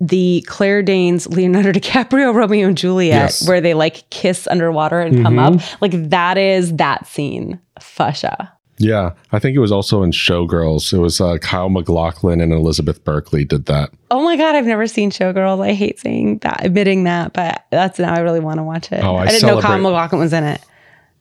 the 0.00 0.44
Claire 0.46 0.82
Danes, 0.82 1.26
Leonardo 1.28 1.72
DiCaprio, 1.78 2.34
Romeo 2.34 2.68
and 2.68 2.76
Juliet, 2.76 3.14
Yes. 3.14 3.46
where 3.48 3.60
they 3.60 3.74
like 3.74 4.08
kiss 4.10 4.46
underwater 4.48 5.00
and 5.00 5.22
come 5.22 5.38
up. 5.38 5.60
Like 5.80 5.92
that 6.10 6.36
is 6.38 6.74
that 6.76 7.06
scene. 7.06 7.60
Fusha. 7.80 8.50
Yeah, 8.78 9.12
I 9.32 9.38
think 9.38 9.56
it 9.56 9.60
was 9.60 9.72
also 9.72 10.02
in 10.02 10.10
Showgirls. 10.10 10.92
It 10.92 10.98
was 10.98 11.20
uh, 11.20 11.38
Kyle 11.38 11.70
MacLachlan 11.70 12.40
and 12.42 12.52
Elizabeth 12.52 13.02
Berkley 13.04 13.44
did 13.44 13.66
that. 13.66 13.90
Oh 14.10 14.22
my 14.22 14.36
god, 14.36 14.54
I've 14.54 14.66
never 14.66 14.86
seen 14.86 15.10
Showgirls. 15.10 15.64
I 15.64 15.72
hate 15.72 15.98
saying 15.98 16.38
that, 16.38 16.64
admitting 16.64 17.04
that, 17.04 17.32
but 17.32 17.64
that's 17.70 17.98
now 17.98 18.14
I 18.14 18.18
really 18.20 18.40
want 18.40 18.58
to 18.58 18.62
watch 18.62 18.92
it. 18.92 19.02
Oh, 19.02 19.16
I 19.16 19.26
didn't 19.26 19.42
know 19.42 19.54
Kyle 19.54 19.62
celebrate- 19.62 19.82
MacLachlan 19.82 20.20
was 20.20 20.32
in 20.32 20.44
it. 20.44 20.60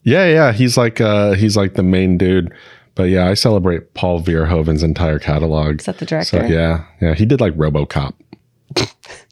Yeah, 0.04 0.26
yeah, 0.28 0.52
he's 0.52 0.78
like 0.78 1.00
uh, 1.02 1.34
he's 1.34 1.58
like 1.58 1.74
the 1.74 1.84
main 1.84 2.18
dude. 2.18 2.54
But 2.94 3.10
yeah, 3.10 3.28
I 3.28 3.34
celebrate 3.34 3.94
Paul 3.94 4.22
Verhoeven's 4.22 4.84
entire 4.84 5.20
catalog. 5.20 5.80
Is 5.80 5.86
that 5.86 5.98
the 5.98 6.06
director? 6.06 6.42
So 6.42 6.46
yeah, 6.46 6.86
yeah, 7.02 7.14
he 7.14 7.26
did 7.26 7.42
like 7.42 7.54
RoboCop. 7.56 8.14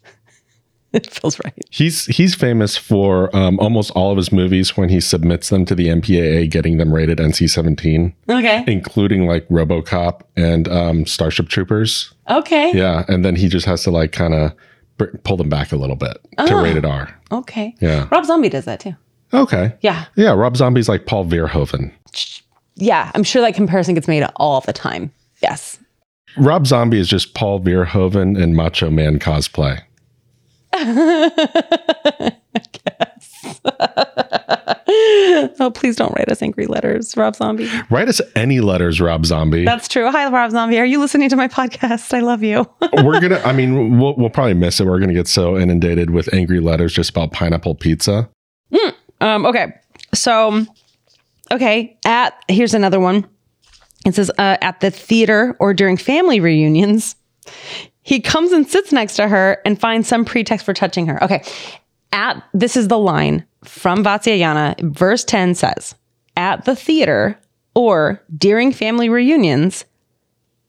It 0.98 1.10
feels 1.12 1.40
right. 1.44 1.54
He's 1.72 2.06
he's 2.06 2.36
famous 2.36 2.78
for 2.78 3.36
um, 3.36 3.60
almost 3.60 3.90
all 3.92 4.12
of 4.12 4.18
his 4.18 4.32
movies 4.32 4.78
when 4.78 4.90
he 4.90 5.02
submits 5.02 5.50
them 5.50 5.66
to 5.66 5.74
the 5.74 5.88
MPAA, 5.88 6.50
getting 6.52 6.78
them 6.78 6.94
rated 6.94 7.18
NC-17, 7.18 8.14
Okay. 8.30 8.64
including 8.68 9.26
like 9.26 9.48
RoboCop 9.50 10.22
and 10.36 10.68
um, 10.68 11.06
Starship 11.08 11.50
Troopers. 11.50 12.14
Okay. 12.30 12.72
Yeah, 12.78 13.06
and 13.08 13.26
then 13.26 13.36
he 13.36 13.48
just 13.50 13.66
has 13.66 13.82
to 13.86 13.92
like 13.92 14.12
kind 14.12 14.36
of 14.36 14.54
br- 14.98 15.18
pull 15.24 15.36
them 15.36 15.50
back 15.50 15.72
a 15.72 15.76
little 15.78 15.96
bit 15.96 16.18
to 16.46 16.56
rated 16.56 16.86
R. 16.86 17.10
Okay. 17.32 17.76
Yeah. 17.82 18.08
Rob 18.12 18.26
Zombie 18.26 18.50
does 18.50 18.66
that 18.66 18.80
too. 18.80 18.96
Okay. 19.34 19.74
Yeah. 19.82 20.06
Yeah, 20.16 20.34
Rob 20.34 20.56
Zombie's 20.56 20.88
like 20.88 21.08
Paul 21.08 21.26
Verhoeven. 21.26 21.92
Yeah. 22.76 23.12
I'm 23.16 23.24
sure 23.24 23.42
that 23.42 23.56
comparison 23.56 23.96
gets 23.96 24.08
made 24.08 24.24
all 24.36 24.62
the 24.62 24.74
time. 24.74 25.12
Yes. 25.42 25.80
Rob 26.38 26.68
Zombie 26.68 27.00
is 27.00 27.08
just 27.08 27.34
Paul 27.34 27.60
Verhoeven 27.62 28.40
and 28.40 28.56
Macho 28.56 28.92
Man 28.92 29.18
cosplay. 29.18 29.82
Oh, 35.60 35.72
please 35.74 35.96
don't 35.96 36.14
write 36.14 36.30
us 36.30 36.42
angry 36.42 36.66
letters, 36.66 37.16
Rob 37.18 37.36
Zombie. 37.36 37.70
Write 37.90 38.10
us 38.10 38.22
any 38.36 38.60
letters, 38.60 39.00
Rob 39.02 39.26
Zombie. 39.26 39.66
That's 39.66 39.88
true. 39.88 40.10
Hi, 40.12 40.30
Rob 40.30 40.52
Zombie. 40.52 40.78
Are 40.80 40.86
you 40.86 41.00
listening 41.00 41.30
to 41.30 41.36
my 41.36 41.48
podcast? 41.48 42.14
I 42.14 42.20
love 42.20 42.44
you. 42.44 42.70
We're 43.04 43.20
gonna. 43.20 43.40
I 43.40 43.54
mean, 43.54 43.98
we'll, 43.98 44.16
we'll 44.16 44.30
probably 44.30 44.54
miss 44.54 44.80
it. 44.80 44.86
We're 44.86 45.00
gonna 45.00 45.14
get 45.14 45.28
so 45.28 45.58
inundated 45.58 46.10
with 46.12 46.32
angry 46.34 46.60
letters 46.60 46.94
just 46.94 47.10
about 47.10 47.32
pineapple 47.32 47.76
pizza. 47.76 48.30
Um, 49.22 49.46
okay. 49.46 49.74
So, 50.14 50.66
okay. 51.52 51.98
At 52.06 52.44
here's 52.48 52.74
another 52.74 53.00
one. 53.00 53.28
It 54.06 54.16
says 54.16 54.30
uh, 54.38 54.58
at 54.62 54.82
the 54.82 54.92
theater 54.92 55.56
or 55.60 55.74
during 55.74 55.98
family 55.98 56.40
reunions, 56.40 57.16
he 58.04 58.20
comes 58.20 58.52
and 58.52 58.68
sits 58.68 58.92
next 58.92 59.16
to 59.16 59.28
her 59.28 59.62
and 59.66 59.80
finds 59.80 60.08
some 60.08 60.26
pretext 60.26 60.66
for 60.66 60.74
touching 60.74 61.08
her. 61.08 61.24
Okay. 61.24 61.44
At 62.12 62.44
this 62.54 62.78
is 62.78 62.90
the 62.90 63.00
line 63.00 63.46
from 63.64 64.04
Vatsyayana. 64.04 64.80
Verse 64.94 65.24
10 65.24 65.56
says, 65.56 65.96
at 66.38 66.66
the 66.66 66.76
theater 66.76 67.40
or 67.76 68.22
during 68.38 68.72
family 68.72 69.10
reunions, 69.10 69.86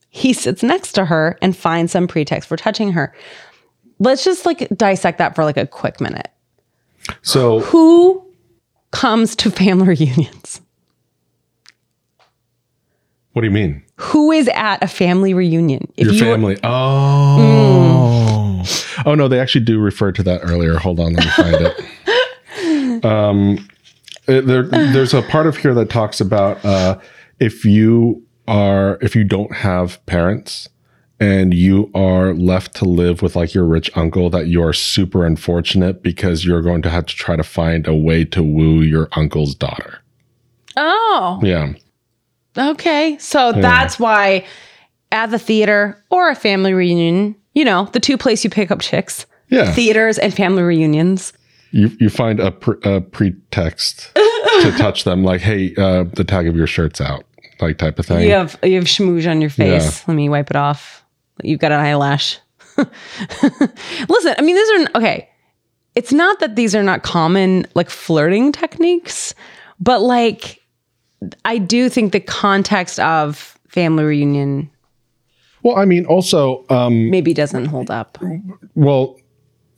he 0.08 0.32
sits 0.32 0.62
next 0.62 0.92
to 0.92 1.04
her 1.04 1.36
and 1.42 1.56
finds 1.56 1.92
some 1.92 2.06
pretext 2.06 2.48
for 2.48 2.56
touching 2.56 2.92
her. 2.92 3.12
Let's 3.98 4.24
just 4.24 4.46
like 4.46 4.68
dissect 4.76 5.18
that 5.18 5.34
for 5.34 5.44
like 5.44 5.56
a 5.56 5.66
quick 5.66 6.00
minute 6.00 6.28
So 7.22 7.60
who 7.60 8.24
comes 8.92 9.36
to 9.36 9.50
family 9.50 9.88
reunions? 9.88 10.60
What 13.34 13.42
do 13.42 13.46
you 13.48 13.52
mean? 13.52 13.82
Who 13.96 14.32
is 14.32 14.48
at 14.48 14.82
a 14.82 14.88
family 14.88 15.34
reunion? 15.34 15.92
If 15.96 16.06
Your 16.06 16.14
you- 16.14 16.20
family? 16.20 16.56
Oh. 16.64 18.62
Oh 19.06 19.14
no, 19.14 19.28
they 19.28 19.38
actually 19.38 19.64
do 19.64 19.78
refer 19.78 20.12
to 20.12 20.22
that 20.22 20.40
earlier. 20.42 20.78
Hold 20.78 20.98
on, 20.98 21.12
let 21.12 21.24
me 21.24 21.30
find 21.32 21.56
it. 22.56 23.04
um, 23.04 23.58
uh, 24.26 24.40
there, 24.40 24.62
there's 24.62 25.12
a 25.12 25.20
part 25.22 25.46
of 25.46 25.58
here 25.58 25.74
that 25.74 25.90
talks 25.90 26.20
about 26.20 26.64
uh, 26.64 26.98
if 27.40 27.64
you 27.66 28.22
are 28.48 28.98
if 29.02 29.14
you 29.14 29.24
don't 29.24 29.54
have 29.56 30.04
parents 30.06 30.68
and 31.20 31.52
you 31.54 31.90
are 31.94 32.32
left 32.34 32.74
to 32.76 32.84
live 32.86 33.20
with 33.22 33.36
like 33.36 33.52
your 33.54 33.64
rich 33.64 33.90
uncle 33.96 34.30
that 34.30 34.46
you 34.46 34.62
are 34.62 34.72
super 34.72 35.24
unfortunate 35.26 36.02
because 36.02 36.44
you're 36.44 36.62
going 36.62 36.82
to 36.82 36.90
have 36.90 37.04
to 37.06 37.14
try 37.14 37.36
to 37.36 37.42
find 37.44 37.86
a 37.86 37.94
way 37.94 38.24
to 38.24 38.42
woo 38.42 38.80
your 38.80 39.08
uncle's 39.12 39.54
daughter. 39.54 39.98
Oh, 40.76 41.38
Yeah. 41.42 41.74
Okay. 42.56 43.16
So 43.18 43.52
that's 43.52 43.98
why 43.98 44.44
at 45.12 45.30
the 45.30 45.38
theater 45.38 46.02
or 46.10 46.28
a 46.30 46.34
family 46.34 46.72
reunion, 46.74 47.36
you 47.54 47.64
know, 47.64 47.88
the 47.92 48.00
two 48.00 48.16
places 48.18 48.44
you 48.44 48.50
pick 48.50 48.70
up 48.70 48.80
chicks, 48.80 49.26
Yeah. 49.48 49.72
theaters 49.72 50.18
and 50.18 50.34
family 50.34 50.62
reunions. 50.62 51.32
you 51.70 51.90
you 52.00 52.08
find 52.10 52.40
a, 52.40 52.50
pre- 52.52 52.78
a 52.84 53.00
pretext 53.00 54.10
to 54.14 54.74
touch 54.78 55.04
them 55.04 55.24
like 55.24 55.40
hey 55.40 55.74
uh, 55.76 56.04
the 56.14 56.24
tag 56.24 56.46
of 56.46 56.54
your 56.56 56.66
shirt's 56.68 57.00
out 57.00 57.24
like 57.60 57.78
type 57.78 57.98
of 57.98 58.06
thing 58.06 58.22
You 58.22 58.32
have 58.32 58.56
you 58.62 58.74
have 58.76 58.84
schmooze 58.84 59.28
on 59.30 59.40
your 59.40 59.50
face. 59.50 60.06
Let 60.08 60.14
me 60.14 60.28
wipe 60.28 60.50
it 60.50 60.56
off. 60.56 61.04
You've 61.42 61.60
got 61.60 61.72
an 61.72 61.80
eyelash. 61.80 62.38
Listen, 62.78 64.34
I 64.38 64.42
mean, 64.42 64.56
these 64.56 64.70
are 64.70 64.98
okay. 64.98 65.28
It's 65.94 66.12
not 66.12 66.40
that 66.40 66.56
these 66.56 66.74
are 66.74 66.82
not 66.82 67.02
common 67.02 67.66
like 67.74 67.88
flirting 67.90 68.50
techniques, 68.52 69.34
but 69.78 70.00
like 70.00 70.60
I 71.44 71.58
do 71.58 71.88
think 71.88 72.12
the 72.12 72.20
context 72.20 72.98
of 73.00 73.58
family 73.68 74.04
reunion 74.04 74.70
well 75.64 75.76
i 75.76 75.84
mean 75.84 76.06
also 76.06 76.64
um 76.70 77.10
maybe 77.10 77.34
doesn't 77.34 77.64
hold 77.64 77.90
up. 77.90 78.18
well 78.76 79.18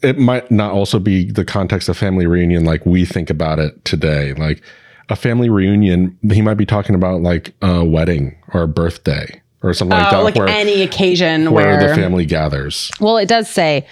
it 0.03 0.19
might 0.19 0.51
not 0.51 0.71
also 0.73 0.99
be 0.99 1.31
the 1.31 1.45
context 1.47 1.89
of 1.89 1.97
family 1.97 2.27
reunion 2.27 2.65
like 2.65 2.85
we 2.85 3.07
think 3.07 3.31
about 3.31 3.59
it 3.59 3.83
today 3.87 4.35
like 4.35 4.63
a 5.09 5.17
family 5.17 5.49
reunion 5.49 6.19
he 6.31 6.43
might 6.43 6.55
be 6.59 6.67
talking 6.67 6.95
about 6.95 7.23
like 7.23 7.55
a 7.63 7.83
wedding 7.83 8.37
or 8.53 8.63
a 8.63 8.69
birthday 8.69 9.41
or 9.63 9.73
something 9.73 9.97
like 9.97 10.09
Oh, 10.09 10.19
that 10.19 10.25
like 10.25 10.35
where, 10.35 10.49
any 10.49 10.83
occasion 10.83 11.51
where 11.53 11.79
where, 11.79 11.89
the 11.89 11.95
family 11.95 12.27
gathers 12.27 12.91
Well, 13.01 13.17
it 13.17 13.29
does 13.29 13.49
say 13.49 13.87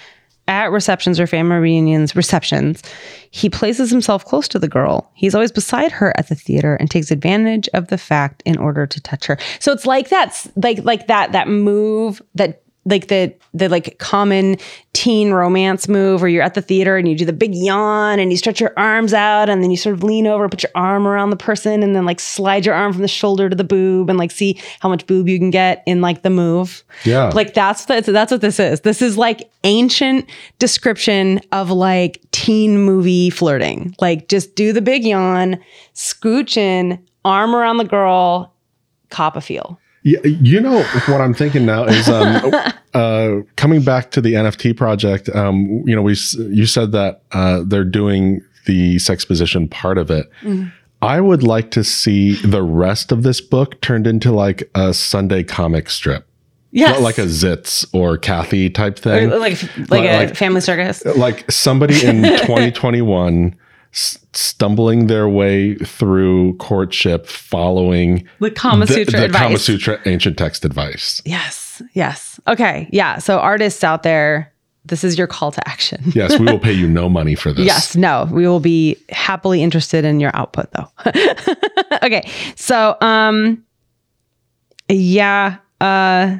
at 0.47 0.71
receptions 0.71 1.19
or 1.19 1.27
family 1.27 1.57
reunions, 1.57 2.15
receptions, 2.15 2.83
he 3.31 3.49
places 3.49 3.89
himself 3.89 4.25
close 4.25 4.47
to 4.49 4.59
the 4.59 4.67
girl. 4.67 5.09
He's 5.13 5.33
always 5.33 5.51
beside 5.51 5.91
her 5.91 6.13
at 6.17 6.29
the 6.29 6.35
theater 6.35 6.75
and 6.75 6.89
takes 6.89 7.11
advantage 7.11 7.67
of 7.73 7.87
the 7.87 7.97
fact 7.97 8.43
in 8.45 8.57
order 8.57 8.85
to 8.85 9.01
touch 9.01 9.25
her. 9.25 9.37
So 9.59 9.71
it's 9.71 9.85
like 9.85 10.09
that's 10.09 10.49
like 10.55 10.83
like 10.83 11.07
that 11.07 11.31
that 11.31 11.47
move 11.47 12.21
that 12.35 12.61
like 12.85 13.07
the 13.07 13.33
the 13.53 13.67
like 13.67 13.97
common 13.97 14.57
teen 14.93 15.31
romance 15.31 15.87
move 15.87 16.21
where 16.21 16.29
you're 16.29 16.43
at 16.43 16.53
the 16.53 16.61
theater 16.61 16.97
and 16.97 17.07
you 17.07 17.15
do 17.15 17.25
the 17.25 17.33
big 17.33 17.53
yawn 17.53 18.19
and 18.19 18.31
you 18.31 18.37
stretch 18.37 18.61
your 18.61 18.73
arms 18.77 19.13
out 19.13 19.49
and 19.49 19.63
then 19.63 19.71
you 19.71 19.77
sort 19.77 19.93
of 19.93 20.03
lean 20.03 20.27
over, 20.27 20.47
put 20.47 20.63
your 20.63 20.71
arm 20.75 21.07
around 21.07 21.31
the 21.31 21.37
person 21.37 21.83
and 21.83 21.95
then 21.95 22.05
like 22.05 22.19
slide 22.19 22.65
your 22.65 22.75
arm 22.75 22.93
from 22.93 23.01
the 23.01 23.07
shoulder 23.07 23.49
to 23.49 23.55
the 23.55 23.63
boob 23.63 24.09
and 24.09 24.19
like 24.19 24.31
see 24.31 24.59
how 24.79 24.87
much 24.87 25.05
boob 25.07 25.27
you 25.27 25.39
can 25.39 25.49
get 25.49 25.83
in 25.85 25.99
like 25.99 26.21
the 26.21 26.29
move. 26.29 26.83
Yeah. 27.03 27.29
Like 27.29 27.53
that's 27.53 27.85
the, 27.85 28.01
that's 28.01 28.31
what 28.31 28.41
this 28.41 28.59
is. 28.59 28.81
This 28.81 29.01
is 29.01 29.17
like 29.17 29.49
ancient 29.63 30.29
description 30.59 31.41
of 31.51 31.71
like 31.71 32.21
teen 32.31 32.77
movie 32.77 33.29
flirting. 33.29 33.95
Like 33.99 34.27
just 34.27 34.55
do 34.55 34.71
the 34.71 34.81
big 34.81 35.03
yawn, 35.03 35.57
scooch 35.93 36.55
in, 36.55 37.03
arm 37.25 37.55
around 37.55 37.77
the 37.77 37.85
girl, 37.85 38.53
cop 39.09 39.35
a 39.35 39.41
feel. 39.41 39.79
Yeah, 40.07 40.19
you 40.23 40.61
know 40.61 40.83
what 41.07 41.19
I'm 41.19 41.33
thinking 41.33 41.65
now 41.65 41.85
is 41.85 42.07
um, 42.07 42.53
uh, 42.93 43.31
coming 43.55 43.81
back 43.81 44.11
to 44.11 44.21
the 44.21 44.33
NFT 44.33 44.77
project. 44.77 45.29
Um, 45.35 45.81
you 45.87 45.95
know, 45.95 46.03
we 46.03 46.15
you 46.37 46.67
said 46.67 46.91
that 46.91 47.23
uh, 47.31 47.63
they're 47.65 47.83
doing 47.83 48.41
the 48.67 48.99
sex 48.99 49.25
position 49.25 49.67
part 49.67 49.97
of 49.97 50.11
it. 50.11 50.29
I 51.01 51.19
would 51.21 51.41
like 51.41 51.71
to 51.71 51.83
see 51.83 52.35
the 52.35 52.61
rest 52.61 53.11
of 53.11 53.23
this 53.23 53.41
book 53.41 53.81
turned 53.81 54.05
into 54.07 54.31
like 54.31 54.69
a 54.75 54.93
Sunday 54.93 55.43
comic 55.43 55.89
strip, 55.89 56.27
Yes. 56.71 56.99
like 57.01 57.17
a 57.17 57.25
Zits 57.25 57.85
or 57.91 58.17
Kathy 58.17 58.69
type 58.69 58.99
thing. 58.99 59.29
like 59.31 59.61
like 59.89 60.03
a 60.03 60.17
like- 60.27 60.35
family 60.35 60.61
circus. 60.61 61.03
like 61.17 61.49
somebody 61.51 62.05
in 62.05 62.21
2021 62.45 63.47
s- 63.47 63.55
stumbling 63.95 65.07
their 65.07 65.29
way 65.29 65.75
through 65.75 66.55
courtship 66.57 67.27
following 67.27 68.27
The 68.39 68.51
Kama 68.51 68.87
Sutra 68.87 69.19
the 69.19 69.25
advice. 69.25 69.41
Kama 69.41 69.57
Sutra 69.57 69.99
ancient 70.05 70.37
text 70.37 70.65
advice. 70.65 71.21
Yes. 71.25 71.81
Yes. 71.93 72.39
Okay. 72.47 72.89
Yeah. 72.91 73.19
So 73.19 73.39
artists 73.39 73.83
out 73.83 74.03
there, 74.03 74.51
this 74.83 75.03
is 75.03 75.17
your 75.17 75.27
call 75.27 75.51
to 75.51 75.67
action. 75.67 76.03
Yes, 76.13 76.37
we 76.37 76.45
will 76.45 76.59
pay 76.59 76.73
you 76.73 76.87
no 76.87 77.09
money 77.09 77.35
for 77.35 77.53
this. 77.53 77.65
Yes, 77.65 77.95
no, 77.95 78.27
we 78.31 78.47
will 78.47 78.59
be 78.59 78.97
happily 79.09 79.63
interested 79.63 80.05
in 80.05 80.19
your 80.19 80.31
output 80.35 80.69
though. 80.73 80.91
okay. 82.03 82.29
So, 82.55 82.97
um 83.01 83.63
yeah, 84.89 85.57
uh 85.81 86.37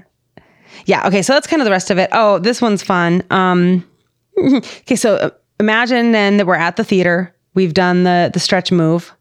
yeah. 0.85 1.07
Okay. 1.07 1.21
So 1.21 1.33
that's 1.33 1.47
kind 1.47 1.61
of 1.61 1.65
the 1.65 1.71
rest 1.71 1.89
of 1.89 1.97
it. 1.97 2.09
Oh, 2.11 2.39
this 2.39 2.61
one's 2.61 2.83
fun. 2.83 3.23
Um, 3.29 3.87
okay. 4.37 4.95
So 4.95 5.15
uh, 5.15 5.29
imagine 5.59 6.11
then 6.11 6.37
that 6.37 6.45
we're 6.45 6.55
at 6.55 6.75
the 6.75 6.83
theater. 6.83 7.34
We've 7.55 7.73
done 7.73 8.03
the 8.03 8.29
the 8.33 8.39
stretch 8.39 8.71
move. 8.71 9.13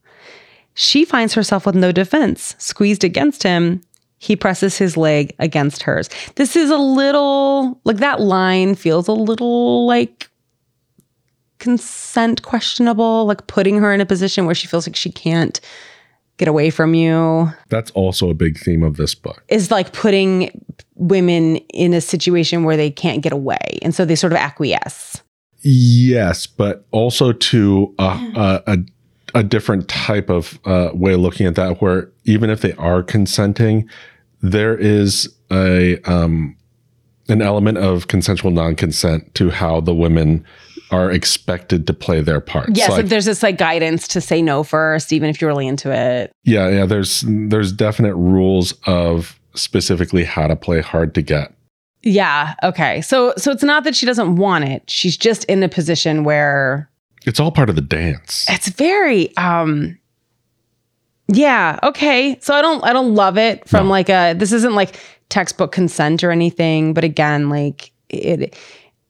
She 0.74 1.05
finds 1.05 1.35
herself 1.35 1.66
with 1.66 1.76
no 1.76 1.93
defense, 1.93 2.55
squeezed 2.59 3.05
against 3.05 3.43
him. 3.43 3.80
He 4.18 4.37
presses 4.37 4.76
his 4.76 4.97
leg 4.97 5.35
against 5.39 5.82
hers. 5.85 6.11
This 6.35 6.57
is 6.57 6.70
a 6.70 6.76
little 6.76 7.80
like 7.85 7.99
that 7.99 8.20
line 8.20 8.74
feels 8.74 9.09
a 9.09 9.12
little 9.12 9.87
like 9.87 10.28
consent 11.59 12.43
questionable, 12.43 13.24
like 13.26 13.47
putting 13.47 13.78
her 13.78 13.93
in 13.95 14.01
a 14.01 14.07
position 14.07 14.47
where 14.47 14.55
she 14.55 14.66
feels 14.66 14.87
like 14.87 14.97
she 14.97 15.11
can't 15.11 15.61
get 16.37 16.49
away 16.49 16.68
from 16.68 16.95
you 16.95 17.49
That's 17.68 17.93
also 17.93 18.28
a 18.28 18.35
big 18.35 18.59
theme 18.59 18.82
of 18.82 18.97
this 18.97 19.14
book. 19.14 19.45
is 19.49 19.70
like 19.70 19.93
putting 19.93 20.51
women 20.97 21.57
in 21.57 21.95
a 21.95 22.01
situation 22.01 22.64
where 22.64 22.76
they 22.76 22.91
can't 22.91 23.22
get 23.22 23.32
away. 23.32 23.78
And 23.82 23.95
so 23.95 24.05
they 24.05 24.16
sort 24.16 24.32
of 24.32 24.39
acquiesce. 24.39 25.22
Yes, 25.65 26.47
but 26.47 26.85
also 26.91 27.33
to 27.33 27.95
a, 27.99 28.03
a, 28.05 28.62
a, 28.67 28.79
a 29.37 29.43
different 29.43 29.89
type 29.89 30.29
of 30.29 30.61
uh, 30.67 30.91
way 30.93 31.15
of 31.15 31.21
looking 31.21 31.47
at 31.47 31.55
that, 31.55 31.81
where 31.81 32.11
even 32.25 32.51
if 32.51 32.61
they 32.61 32.75
are 32.75 33.03
consenting, 33.03 33.89
there 34.43 34.77
is 34.77 35.35
a 35.51 35.99
um, 36.03 36.57
an 37.29 37.41
element 37.41 37.79
of 37.79 38.09
consensual 38.09 38.51
non-consent 38.51 39.35
to 39.35 39.49
how 39.49 39.81
the 39.81 39.95
women 39.95 40.45
are 40.91 41.11
expected 41.11 41.87
to 41.87 41.95
play 41.95 42.21
their 42.21 42.41
parts. 42.41 42.73
Yes, 42.75 42.91
Like, 42.91 43.05
if 43.05 43.11
there's 43.11 43.25
this 43.25 43.43
like 43.43 43.57
guidance 43.57 44.07
to 44.09 44.21
say 44.21 44.43
no 44.43 44.62
first, 44.62 45.12
even 45.12 45.31
if 45.31 45.41
you're 45.41 45.49
really 45.49 45.67
into 45.67 45.91
it. 45.91 46.31
yeah, 46.45 46.69
yeah. 46.69 46.87
There's 46.87 47.25
there's 47.27 47.73
definite 47.73 48.15
rules 48.15 48.75
of 48.85 49.41
specifically 49.55 50.25
how 50.25 50.47
to 50.47 50.57
play 50.57 50.83
hard 50.83 51.15
to 51.15 51.23
get. 51.23 51.55
Yeah. 52.05 52.55
Okay. 52.62 53.00
So 53.00 53.32
so 53.36 53.50
it's 53.50 53.62
not 53.64 53.84
that 53.84 53.96
she 53.96 54.07
doesn't 54.07 54.36
want 54.36 54.64
it. 54.64 54.88
She's 54.88 55.16
just 55.16 55.44
in 55.44 55.62
a 55.62 55.68
position 55.68 56.22
where 56.24 56.88
It's 57.26 57.40
all 57.40 57.50
part 57.50 57.70
of 57.70 57.76
the 57.76 57.82
dance. 57.82 58.44
it's 58.48 58.68
very 58.68 59.34
um 59.36 59.98
yeah 61.28 61.78
okay 61.82 62.36
so 62.42 62.55
i 62.55 62.61
don't 62.61 62.84
i 62.84 62.92
don't 62.92 63.14
love 63.14 63.38
it 63.38 63.66
from 63.66 63.86
No. 63.86 63.90
like 63.90 64.11
a 64.11 64.34
this 64.34 64.52
isn't 64.52 64.74
like 64.74 65.00
textbook 65.30 65.72
consent 65.72 66.22
or 66.22 66.30
anything 66.30 66.92
but 66.92 67.02
again 67.02 67.48
like 67.48 67.92
it 68.11 68.55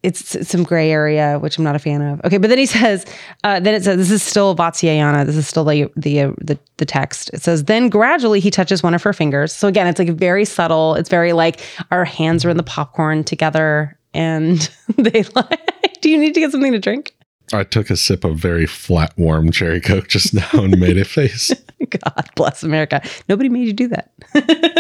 it's, 0.05 0.49
some 0.49 0.63
gray 0.63 0.91
area 0.91 1.39
which 1.39 1.59
i'm 1.59 1.65
not 1.65 1.75
a 1.75 1.79
fan 1.79 2.03
of 2.03 2.21
okay 2.25 2.39
but 2.39 2.49
then 2.49 2.59
he 2.59 2.67
says 2.67 3.05
uh, 3.45 3.59
then 3.61 3.75
it 3.75 3.83
says 3.83 3.97
this 3.97 4.11
is 4.11 4.23
still 4.23 4.55
Vatsyayana. 4.55 5.27
this 5.27 5.37
is 5.37 5.49
still 5.49 5.65
the 5.65 5.91
the, 5.97 6.21
uh, 6.21 6.33
the 6.39 6.59
the 6.77 6.85
text 6.85 7.31
it 7.33 7.43
says 7.43 7.65
then 7.65 7.89
gradually 7.89 8.41
he 8.41 8.51
touches 8.51 8.83
one 8.83 8.95
of 8.95 9.03
her 9.03 9.13
fingers 9.13 9.53
so 9.55 9.69
again 9.69 9.87
it's 9.87 9.99
like 9.99 10.11
very 10.11 10.45
subtle 10.45 10.95
it's 10.95 11.09
very 11.09 11.33
like 11.33 11.61
our 11.91 12.05
hands 12.05 12.45
are 12.45 12.51
in 12.51 12.57
the 12.57 12.63
popcorn 12.63 13.25
together 13.25 13.99
and 14.13 14.71
they 14.97 15.23
like 15.35 16.01
do 16.01 16.11
you 16.11 16.19
need 16.19 16.35
to 16.35 16.41
get 16.41 16.53
something 16.53 16.73
to 16.73 16.79
drink 16.79 17.15
I 17.53 17.65
took 17.65 17.91
a 17.91 17.97
sip 17.97 18.25
of 18.25 18.37
very 18.37 18.67
flat, 18.67 19.13
warm 19.19 19.51
cherry 19.51 19.81
coke 19.81 20.09
just 20.09 20.33
now 20.33 20.49
and 20.55 20.79
made 20.81 20.97
a 20.97 21.05
face. 21.05 21.53
God 21.91 22.31
bless 22.37 22.63
America. 22.63 23.03
Nobody 23.29 23.49
made 23.49 23.67
you 23.67 23.73
do 23.73 23.89
that. 23.89 24.13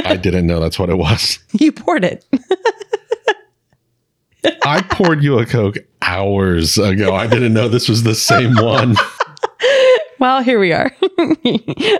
I 0.04 0.16
didn't 0.16 0.46
know 0.46 0.60
that's 0.60 0.78
what 0.78 0.88
it 0.88 0.96
was. 0.96 1.38
you 1.52 1.72
poured 1.72 2.04
it. 2.04 2.24
I 4.64 4.82
poured 4.82 5.22
you 5.22 5.38
a 5.38 5.46
Coke 5.46 5.76
hours 6.02 6.78
ago. 6.78 7.14
I 7.14 7.26
didn't 7.26 7.54
know 7.54 7.68
this 7.68 7.88
was 7.88 8.02
the 8.02 8.14
same 8.14 8.54
one. 8.56 8.96
Well, 10.20 10.42
here 10.42 10.58
we 10.58 10.72
are. 10.72 10.90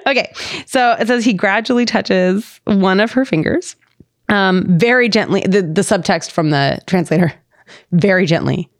okay. 0.06 0.32
So 0.66 0.92
it 0.98 1.08
says 1.08 1.24
he 1.24 1.34
gradually 1.34 1.84
touches 1.84 2.58
one 2.64 3.00
of 3.00 3.12
her 3.12 3.24
fingers 3.26 3.76
um, 4.30 4.64
very 4.78 5.08
gently. 5.10 5.40
The, 5.42 5.60
the 5.60 5.82
subtext 5.82 6.30
from 6.30 6.48
the 6.50 6.78
translator 6.86 7.34
very 7.92 8.24
gently 8.24 8.70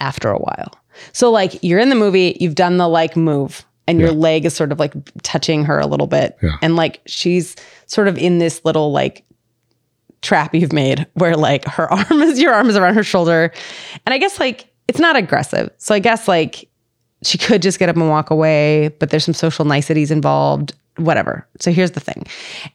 after 0.00 0.28
a 0.30 0.38
while. 0.38 0.72
So, 1.12 1.30
like, 1.30 1.62
you're 1.62 1.78
in 1.78 1.88
the 1.88 1.94
movie, 1.94 2.36
you've 2.40 2.56
done 2.56 2.76
the 2.76 2.88
like 2.88 3.16
move, 3.16 3.64
and 3.86 3.98
your 4.00 4.10
Yeah. 4.10 4.16
leg 4.16 4.44
is 4.44 4.54
sort 4.54 4.70
of 4.72 4.78
like 4.78 4.92
touching 5.22 5.64
her 5.64 5.78
a 5.78 5.86
little 5.86 6.08
bit. 6.08 6.36
Yeah. 6.42 6.56
And 6.60 6.76
like, 6.76 7.00
she's 7.06 7.56
sort 7.86 8.06
of 8.08 8.18
in 8.18 8.38
this 8.38 8.62
little 8.66 8.92
like 8.92 9.24
trap 10.22 10.54
you've 10.54 10.72
made 10.72 11.06
where 11.14 11.36
like 11.36 11.64
her 11.64 11.90
arm 11.92 12.22
is 12.22 12.40
your 12.40 12.52
arm 12.52 12.68
is 12.68 12.76
around 12.76 12.94
her 12.94 13.02
shoulder. 13.04 13.52
And 14.06 14.14
I 14.14 14.18
guess 14.18 14.38
like 14.40 14.72
it's 14.88 14.98
not 15.00 15.16
aggressive. 15.16 15.70
So 15.78 15.94
I 15.94 15.98
guess 15.98 16.28
like 16.28 16.68
she 17.22 17.38
could 17.38 17.62
just 17.62 17.78
get 17.78 17.88
up 17.88 17.96
and 17.96 18.08
walk 18.08 18.30
away, 18.30 18.88
but 18.98 19.10
there's 19.10 19.24
some 19.24 19.34
social 19.34 19.64
niceties 19.64 20.10
involved, 20.10 20.74
whatever. 20.96 21.46
So 21.60 21.70
here's 21.70 21.92
the 21.92 22.00
thing. 22.00 22.26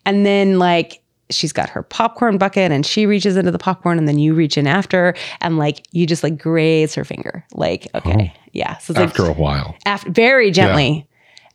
And 0.05 0.25
then 0.25 0.59
like 0.59 1.01
she's 1.31 1.51
got 1.51 1.69
her 1.69 1.81
popcorn 1.81 2.37
bucket 2.37 2.71
and 2.71 2.85
she 2.85 3.05
reaches 3.05 3.35
into 3.35 3.51
the 3.51 3.57
popcorn 3.57 3.97
and 3.97 4.07
then 4.07 4.19
you 4.19 4.33
reach 4.35 4.57
in 4.57 4.67
after 4.67 5.15
and 5.41 5.57
like 5.57 5.85
you 5.91 6.05
just 6.05 6.23
like 6.23 6.37
graze 6.37 6.93
her 6.93 7.03
finger. 7.03 7.43
Like, 7.53 7.87
oh. 7.93 7.99
okay. 7.99 8.33
Yeah. 8.53 8.77
So 8.77 8.93
After 8.95 9.23
like 9.23 9.35
a 9.35 9.41
while. 9.41 9.75
after 9.85 10.09
very 10.11 10.51
gently 10.51 11.07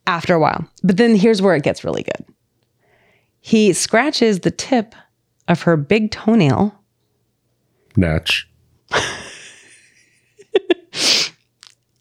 after 0.07 0.35
a 0.35 0.41
while. 0.41 0.67
But 0.83 0.97
then 0.97 1.15
here's 1.15 1.41
where 1.41 1.55
it 1.55 1.63
gets 1.63 1.85
really 1.85 2.03
good. 2.03 2.27
He 3.41 3.73
scratches 3.73 4.41
the 4.41 4.51
tip 4.51 4.95
of 5.51 5.61
her 5.63 5.77
big 5.77 6.11
toenail 6.11 6.75
Natch. 7.97 8.49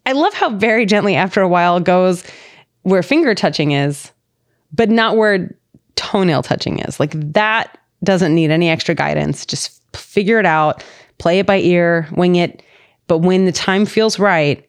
I 0.06 0.14
love 0.14 0.34
how 0.34 0.56
very 0.56 0.86
gently 0.86 1.16
after 1.16 1.41
a 1.41 1.47
while 1.47 1.80
goes 1.80 2.24
where 2.84 3.04
finger 3.04 3.36
touching 3.36 3.72
is, 3.72 4.12
but 4.72 4.89
not 4.89 5.18
where 5.18 5.56
toenail 5.95 6.41
touching 6.41 6.80
is. 6.80 7.00
Like 7.00 7.12
that 7.34 7.78
doesn't 8.04 8.34
need 8.34 8.50
any 8.50 8.70
extra 8.70 8.95
guidance. 8.95 9.45
Just 9.45 9.82
figure 9.95 10.39
it 10.39 10.45
out, 10.45 10.84
play 11.18 11.39
it 11.39 11.45
by 11.45 11.60
ear, 11.60 12.08
wing 12.12 12.38
it. 12.38 12.64
But 13.08 13.20
when 13.20 13.45
the 13.45 13.52
time 13.52 13.86
feels 13.86 14.18
right, 14.20 14.68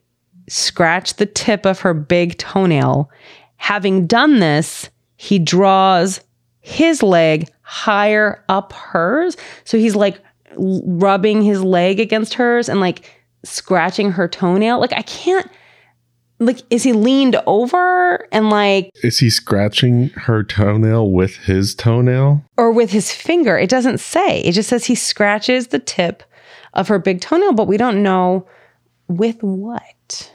scratch 0.49 1.15
the 1.15 1.27
tip 1.27 1.65
of 1.65 1.81
her 1.81 1.95
big 1.95 2.37
toenail. 2.39 3.11
Having 3.57 4.07
done 4.09 4.41
this, 4.41 4.91
he 5.17 5.39
draws 5.39 6.21
his 6.61 7.03
leg 7.03 7.49
higher 7.71 8.43
up 8.49 8.73
hers. 8.73 9.37
So 9.63 9.79
he's 9.79 9.95
like 9.95 10.21
rubbing 10.57 11.41
his 11.41 11.63
leg 11.63 12.01
against 12.01 12.35
hers 12.35 12.69
and 12.69 12.81
like 12.81 13.09
scratching 13.45 14.11
her 14.11 14.27
toenail. 14.27 14.81
Like 14.81 14.93
I 14.93 15.03
can't 15.03 15.49
like 16.41 16.59
is 16.71 16.83
he 16.83 16.93
leaned 16.93 17.37
over 17.47 18.27
and 18.33 18.51
like 18.51 18.91
Is 19.05 19.21
he 19.21 19.31
scratching 19.31 20.09
her 20.17 20.43
toenail 20.43 21.13
with 21.13 21.37
his 21.37 21.77
toenail? 21.77 22.45
or 22.57 22.73
with 22.73 22.91
his 22.91 23.13
finger? 23.13 23.57
It 23.57 23.71
doesn't 23.71 23.99
say. 23.99 24.41
It 24.41 24.53
just 24.53 24.69
says 24.69 24.87
he 24.87 24.97
scratches 24.97 25.69
the 25.69 25.79
tip 25.79 26.25
of 26.75 26.89
her 26.89 26.99
big 26.99 27.21
toenail, 27.21 27.53
but 27.53 27.69
we 27.69 27.77
don't 27.77 28.03
know 28.03 28.49
with 29.07 29.41
what. 29.45 29.83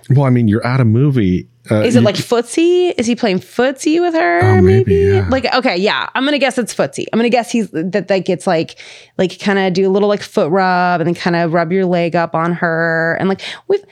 Well, 0.09 0.26
I 0.26 0.30
mean, 0.30 0.47
you're 0.47 0.65
at 0.65 0.80
a 0.80 0.86
movie. 0.86 1.47
Uh, 1.71 1.82
Is 1.82 1.95
it 1.95 2.01
like 2.03 2.15
footsie? 2.15 2.93
Is 2.97 3.07
he 3.07 3.15
playing 3.15 3.39
footsie 3.39 3.99
with 3.99 4.13
her? 4.13 4.39
Oh, 4.43 4.61
maybe, 4.61 4.93
yeah. 4.95 5.28
Like, 5.30 5.51
okay, 5.55 5.76
yeah. 5.76 6.07
I'm 6.13 6.23
gonna 6.23 6.38
guess 6.38 6.57
it's 6.59 6.73
footsie. 6.76 7.05
I'm 7.11 7.17
gonna 7.17 7.30
guess 7.30 7.49
he's 7.51 7.69
that 7.71 8.07
like 8.09 8.30
it's 8.30 8.45
like 8.45 8.80
like 9.17 9.39
kind 9.39 9.57
of 9.57 9.73
do 9.73 9.88
a 9.88 9.91
little 9.91 10.07
like 10.09 10.21
foot 10.21 10.51
rub 10.51 11.01
and 11.01 11.07
then 11.07 11.15
kind 11.15 11.36
of 11.36 11.53
rub 11.53 11.71
your 11.71 11.86
leg 11.86 12.15
up 12.15 12.36
on 12.36 12.53
her 12.53 13.17
and 13.19 13.28
like 13.30 13.41
we've. 13.67 13.84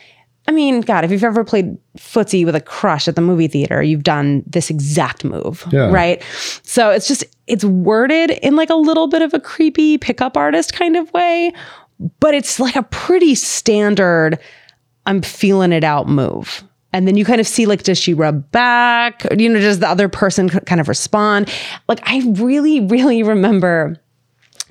I 0.45 0.51
mean, 0.51 0.81
God, 0.81 1.05
if 1.05 1.09
you've 1.11 1.23
ever 1.23 1.45
played 1.45 1.77
footsie 1.97 2.45
with 2.45 2.53
a 2.53 2.59
crush 2.59 3.07
at 3.07 3.15
the 3.15 3.21
movie 3.21 3.47
theater, 3.47 3.81
you've 3.81 4.03
done 4.03 4.43
this 4.45 4.69
exact 4.69 5.23
move, 5.23 5.65
Yeah. 5.71 5.89
right? 5.89 6.21
So 6.63 6.89
it's 6.91 7.07
just 7.07 7.23
it's 7.47 7.63
worded 7.63 8.31
in 8.31 8.57
like 8.57 8.69
a 8.69 8.75
little 8.75 9.07
bit 9.07 9.21
of 9.21 9.33
a 9.33 9.39
creepy 9.39 9.97
pickup 9.97 10.35
artist 10.35 10.73
kind 10.73 10.97
of 10.97 11.09
way, 11.13 11.53
but 12.19 12.33
it's 12.35 12.59
like 12.59 12.75
a 12.75 12.83
pretty 12.83 13.35
standard. 13.35 14.37
I'm 15.05 15.21
feeling 15.21 15.71
it 15.71 15.83
out 15.83 16.07
move. 16.07 16.63
And 16.93 17.07
then 17.07 17.17
you 17.17 17.25
kind 17.25 17.41
of 17.41 17.47
see 17.47 17.65
like, 17.65 17.83
does 17.83 17.97
she 17.97 18.13
rub 18.13 18.49
back? 18.51 19.25
You 19.35 19.49
know, 19.49 19.59
does 19.59 19.79
the 19.79 19.89
other 19.89 20.07
person 20.07 20.49
kind 20.49 20.79
of 20.79 20.87
respond? 20.87 21.49
Like, 21.87 21.99
I 22.03 22.21
really, 22.35 22.81
really 22.81 23.23
remember 23.23 23.99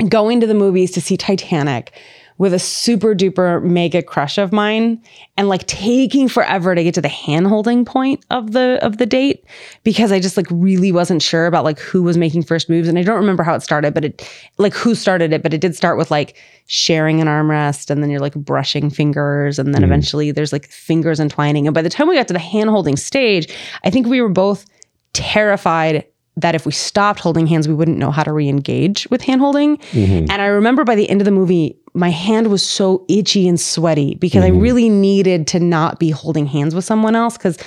going 0.08 0.40
to 0.40 0.46
the 0.46 0.54
movies 0.54 0.92
to 0.92 1.00
see 1.00 1.16
Titanic 1.16 1.92
with 2.38 2.54
a 2.54 2.58
super 2.58 3.14
duper 3.14 3.62
mega 3.62 4.02
crush 4.02 4.38
of 4.38 4.52
mine 4.52 5.00
and 5.36 5.48
like 5.48 5.66
taking 5.66 6.28
forever 6.28 6.74
to 6.74 6.82
get 6.82 6.94
to 6.94 7.00
the 7.00 7.08
hand 7.08 7.46
holding 7.46 7.84
point 7.84 8.24
of 8.30 8.52
the 8.52 8.78
of 8.82 8.98
the 8.98 9.06
date 9.06 9.44
because 9.82 10.12
I 10.12 10.20
just 10.20 10.36
like 10.36 10.46
really 10.50 10.92
wasn't 10.92 11.22
sure 11.22 11.46
about 11.46 11.64
like 11.64 11.78
who 11.78 12.02
was 12.02 12.16
making 12.16 12.42
first 12.42 12.68
moves. 12.68 12.88
And 12.88 12.98
I 12.98 13.02
don't 13.02 13.18
remember 13.18 13.42
how 13.42 13.54
it 13.54 13.62
started 13.62 13.94
but 13.94 14.04
it 14.04 14.28
like 14.58 14.74
who 14.74 14.94
started 14.94 15.32
it 15.32 15.42
but 15.42 15.54
it 15.54 15.60
did 15.60 15.76
start 15.76 15.98
with 15.98 16.10
like 16.10 16.36
sharing 16.66 17.20
an 17.20 17.26
armrest 17.26 17.90
and 17.90 18.02
then 18.02 18.10
you're 18.10 18.20
like 18.20 18.34
brushing 18.34 18.90
fingers 18.90 19.58
and 19.58 19.74
then 19.74 19.82
mm. 19.82 19.86
eventually 19.86 20.30
there's 20.30 20.52
like 20.52 20.68
fingers 20.68 21.20
entwining. 21.20 21.66
And 21.66 21.74
by 21.74 21.82
the 21.82 21.90
time 21.90 22.08
we 22.08 22.16
got 22.16 22.28
to 22.28 22.32
the 22.32 22.38
hand 22.38 22.70
holding 22.70 22.96
stage 22.96 23.52
I 23.84 23.90
think 23.90 24.06
we 24.06 24.20
were 24.20 24.28
both 24.28 24.66
terrified 25.12 26.06
that 26.36 26.54
if 26.54 26.64
we 26.64 26.72
stopped 26.72 27.20
holding 27.20 27.46
hands, 27.46 27.68
we 27.68 27.74
wouldn't 27.74 27.98
know 27.98 28.10
how 28.10 28.22
to 28.22 28.32
re-engage 28.32 29.06
with 29.10 29.22
hand 29.22 29.40
holding. 29.40 29.76
Mm-hmm. 29.76 30.30
And 30.30 30.42
I 30.42 30.46
remember 30.46 30.84
by 30.84 30.94
the 30.94 31.08
end 31.10 31.20
of 31.20 31.24
the 31.26 31.30
movie, 31.30 31.76
my 31.94 32.08
hand 32.08 32.48
was 32.48 32.66
so 32.66 33.04
itchy 33.08 33.46
and 33.46 33.60
sweaty 33.60 34.14
because 34.14 34.42
I 34.42 34.50
mm-hmm. 34.50 34.60
really 34.60 34.88
needed 34.88 35.46
to 35.48 35.60
not 35.60 35.98
be 35.98 36.10
holding 36.10 36.46
hands 36.46 36.74
with 36.74 36.84
someone 36.84 37.14
else 37.14 37.36
because 37.36 37.58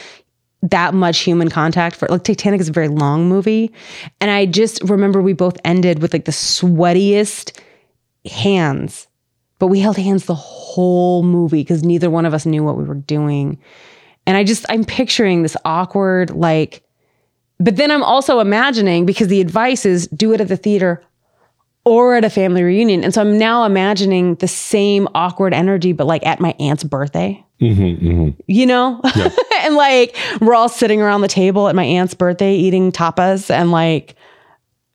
that 0.63 0.95
much 0.95 1.20
human 1.20 1.49
contact 1.49 1.95
for 1.95 2.07
like 2.07 2.24
Titanic 2.24 2.59
is 2.59 2.70
a 2.70 2.74
very 2.74 2.88
long 2.88 3.30
movie. 3.30 3.72
And 4.20 4.32
I 4.32 4.47
just 4.47 4.82
remember 4.84 5.22
we 5.22 5.34
both 5.34 5.57
ended 5.63 6.01
with 6.01 6.11
like 6.11 6.26
the 6.26 6.32
sweatiest 6.32 7.59
hands, 8.30 9.07
but 9.59 9.68
we 9.68 9.80
held 9.80 9.97
hands 9.97 10.26
the 10.26 10.34
whole 10.34 11.22
movie 11.22 11.61
because 11.61 11.84
neither 11.84 12.09
one 12.09 12.26
of 12.26 12.34
us 12.34 12.47
knew 12.47 12.63
what 12.63 12.78
we 12.78 12.84
were 12.84 12.95
doing. 12.95 13.59
And 14.26 14.38
I 14.38 14.43
just, 14.43 14.66
I'm 14.70 14.84
picturing 14.84 15.43
this 15.43 15.55
awkward, 15.66 16.32
like, 16.32 16.82
but 17.60 17.76
then 17.76 17.91
I'm 17.91 18.03
also 18.03 18.39
imagining 18.39 19.06
because 19.06 19.28
the 19.28 19.41
advice 19.41 19.86
is 19.86 20.08
do 20.08 20.34
it 20.34 20.41
at 20.41 20.47
the 20.47 20.58
theater 20.58 21.03
or 21.86 22.16
at 22.16 22.26
a 22.26 22.30
family 22.30 22.64
reunion. 22.64 23.03
And 23.03 23.14
so 23.14 23.22
I'm 23.22 23.38
now 23.38 23.64
imagining 23.64 24.36
the 24.36 24.47
same 24.47 25.08
awkward 25.14 25.53
energy, 25.53 25.93
but 25.93 26.08
like 26.08 26.26
at 26.26 26.39
my 26.39 26.56
aunt's 26.60 26.84
birthday, 26.84 27.41
Mm-hmm, 27.62 28.32
you 28.47 28.66
know? 28.66 29.01
and 29.62 29.76
like 29.76 30.18
we're 30.41 30.53
all 30.56 30.68
sitting 30.68 31.01
around 31.01 31.22
the 31.22 31.30
table 31.30 31.70
at 31.70 31.76
my 31.76 31.86
aunt's 31.86 32.14
birthday 32.14 32.53
eating 32.53 32.91
tapas 32.91 33.49
and 33.49 33.72
like, 33.72 34.16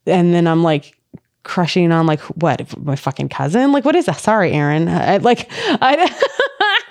and 0.06 0.34
then 0.34 0.46
I'm 0.46 0.62
like, 0.62 0.96
crushing 1.42 1.90
on 1.90 2.06
like 2.06 2.20
what 2.20 2.76
my 2.84 2.96
fucking 2.96 3.30
cousin? 3.30 3.72
Like 3.72 3.84
what 3.84 3.96
is 3.96 4.04
that? 4.06 4.20
Sorry 4.20 4.52
aaron. 4.52 4.88
I, 4.88 5.16
like 5.16 5.48
i 5.50 6.14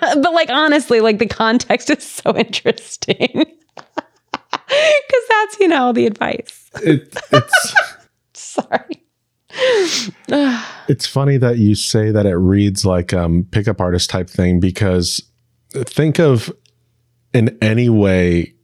but 0.00 0.32
like 0.32 0.50
honestly 0.50 1.00
like 1.00 1.18
the 1.18 1.26
context 1.26 1.88
is 1.88 2.02
so 2.02 2.36
interesting 2.36 3.46
because 4.70 5.24
that's 5.28 5.60
you 5.60 5.68
know 5.68 5.92
the 5.92 6.06
advice 6.06 6.70
It, 6.82 7.16
it's 7.32 7.74
sorry 8.34 9.04
it's 10.88 11.06
funny 11.06 11.36
that 11.36 11.58
you 11.58 11.74
say 11.74 12.10
that 12.12 12.24
it 12.24 12.36
reads 12.36 12.84
like 12.84 13.12
um 13.12 13.46
pickup 13.50 13.80
artist 13.80 14.10
type 14.10 14.30
thing 14.30 14.60
because 14.60 15.22
think 15.72 16.18
of 16.18 16.52
in 17.32 17.56
any 17.60 17.88
way 17.88 18.54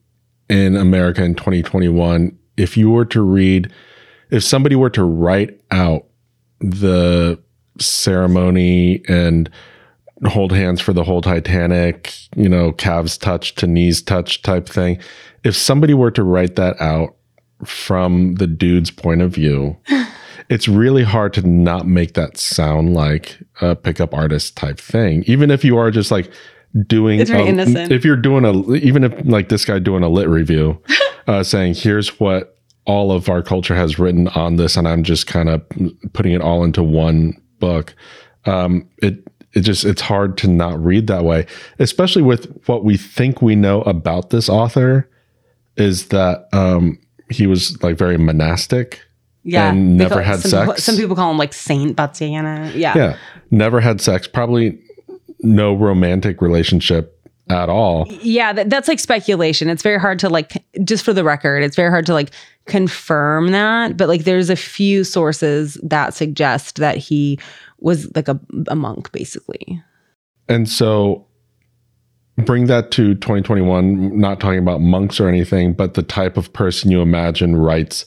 in 0.48 0.76
America 0.76 1.24
in 1.24 1.34
2021 1.34 2.38
if 2.56 2.76
you 2.76 2.90
were 2.90 3.04
to 3.04 3.20
read 3.20 3.72
if 4.30 4.42
somebody 4.42 4.76
were 4.76 4.90
to 4.90 5.04
write 5.04 5.60
out 5.70 6.06
the 6.60 7.38
ceremony 7.78 9.02
and 9.08 9.50
hold 10.24 10.52
hands 10.52 10.80
for 10.80 10.92
the 10.92 11.04
whole 11.04 11.20
Titanic, 11.20 12.14
you 12.34 12.48
know, 12.48 12.72
calves 12.72 13.18
touch 13.18 13.54
to 13.56 13.66
knees 13.66 14.00
touch 14.00 14.42
type 14.42 14.68
thing. 14.68 14.98
If 15.46 15.54
somebody 15.56 15.94
were 15.94 16.10
to 16.10 16.24
write 16.24 16.56
that 16.56 16.80
out 16.80 17.14
from 17.64 18.34
the 18.34 18.48
dude's 18.48 18.90
point 18.90 19.22
of 19.22 19.30
view, 19.32 19.76
it's 20.48 20.66
really 20.66 21.04
hard 21.04 21.32
to 21.34 21.46
not 21.46 21.86
make 21.86 22.14
that 22.14 22.36
sound 22.36 22.94
like 22.94 23.38
a 23.60 23.76
pickup 23.76 24.12
artist 24.12 24.56
type 24.56 24.78
thing. 24.80 25.22
Even 25.28 25.50
if 25.52 25.64
you 25.64 25.76
are 25.78 25.92
just 25.92 26.10
like 26.10 26.30
doing, 26.86 27.20
It's 27.20 27.30
very 27.30 27.44
a- 27.44 27.46
innocent. 27.46 27.92
if 27.92 28.04
you're 28.04 28.16
doing 28.16 28.44
a, 28.44 28.74
even 28.74 29.04
if 29.04 29.12
like 29.24 29.48
this 29.48 29.64
guy 29.64 29.78
doing 29.78 30.02
a 30.02 30.08
lit 30.08 30.28
review, 30.28 30.82
uh, 31.28 31.44
saying, 31.44 31.74
here's 31.74 32.18
what 32.18 32.56
all 32.84 33.12
of 33.12 33.28
our 33.28 33.40
culture 33.42 33.76
has 33.76 34.00
written 34.00 34.26
on 34.28 34.56
this, 34.56 34.76
and 34.76 34.86
I'm 34.88 35.04
just 35.04 35.28
kind 35.28 35.48
of 35.48 35.62
putting 36.12 36.32
it 36.32 36.40
all 36.40 36.64
into 36.64 36.82
one 36.82 37.34
book. 37.60 37.94
Um, 38.46 38.88
it, 38.98 39.26
it 39.54 39.60
just, 39.60 39.84
it's 39.84 40.02
hard 40.02 40.36
to 40.38 40.48
not 40.48 40.82
read 40.84 41.06
that 41.06 41.24
way, 41.24 41.46
especially 41.78 42.22
with 42.22 42.46
what 42.66 42.84
we 42.84 42.96
think 42.96 43.40
we 43.40 43.54
know 43.54 43.82
about 43.82 44.30
this 44.30 44.48
author 44.48 45.08
is 45.76 46.08
that, 46.08 46.48
um, 46.52 46.98
he 47.30 47.46
was 47.46 47.80
like 47.82 47.96
very 47.98 48.16
monastic. 48.18 49.00
yeah 49.44 49.70
And 49.70 49.96
never 49.96 50.22
had 50.22 50.40
some 50.40 50.60
people- 50.62 50.74
sex? 50.74 50.84
some 50.84 50.96
people 50.96 51.16
call 51.16 51.30
him 51.30 51.38
like 51.38 51.52
saint 51.52 51.96
Vatsyayana. 51.96 52.74
yeah 52.74 52.96
Yeah. 52.96 53.16
Never 53.50 53.80
had 53.80 54.00
sex, 54.00 54.26
probably 54.26 54.78
no 55.42 55.74
romantic 55.74 56.40
relationship 56.42 57.12
at 57.48 57.68
all. 57.68 58.06
yeah 58.22 58.52
that, 58.52 58.68
that's 58.70 58.88
like 58.88 58.98
speculation 58.98 59.68
it's 59.68 59.82
very 59.82 60.00
hard 60.00 60.18
to 60.18 60.28
like 60.28 60.64
just 60.84 61.04
for 61.04 61.12
the 61.12 61.22
record 61.22 61.62
it's 61.62 61.76
very 61.76 61.90
hard 61.90 62.04
to 62.06 62.12
like 62.12 62.30
confirm 62.64 63.52
that 63.52 63.96
but 63.96 64.08
like 64.08 64.24
there's 64.24 64.50
a 64.50 64.56
few 64.56 65.04
sources 65.04 65.78
that 65.82 66.12
suggest 66.14 66.76
that 66.76 66.96
he 66.96 67.38
was 67.78 68.10
like 68.16 68.26
a, 68.28 68.38
a 68.68 68.74
monk 68.74 69.10
basically 69.12 69.80
And 70.48 70.68
so 70.68 71.25
bring 72.46 72.66
that 72.66 72.90
to 72.92 73.14
2021, 73.16 74.18
not 74.18 74.40
talking 74.40 74.58
about 74.58 74.80
monks 74.80 75.20
or 75.20 75.28
anything, 75.28 75.72
but 75.74 75.94
the 75.94 76.02
type 76.02 76.36
of 76.36 76.52
person 76.52 76.90
you 76.90 77.02
imagine 77.02 77.56
writes 77.56 78.06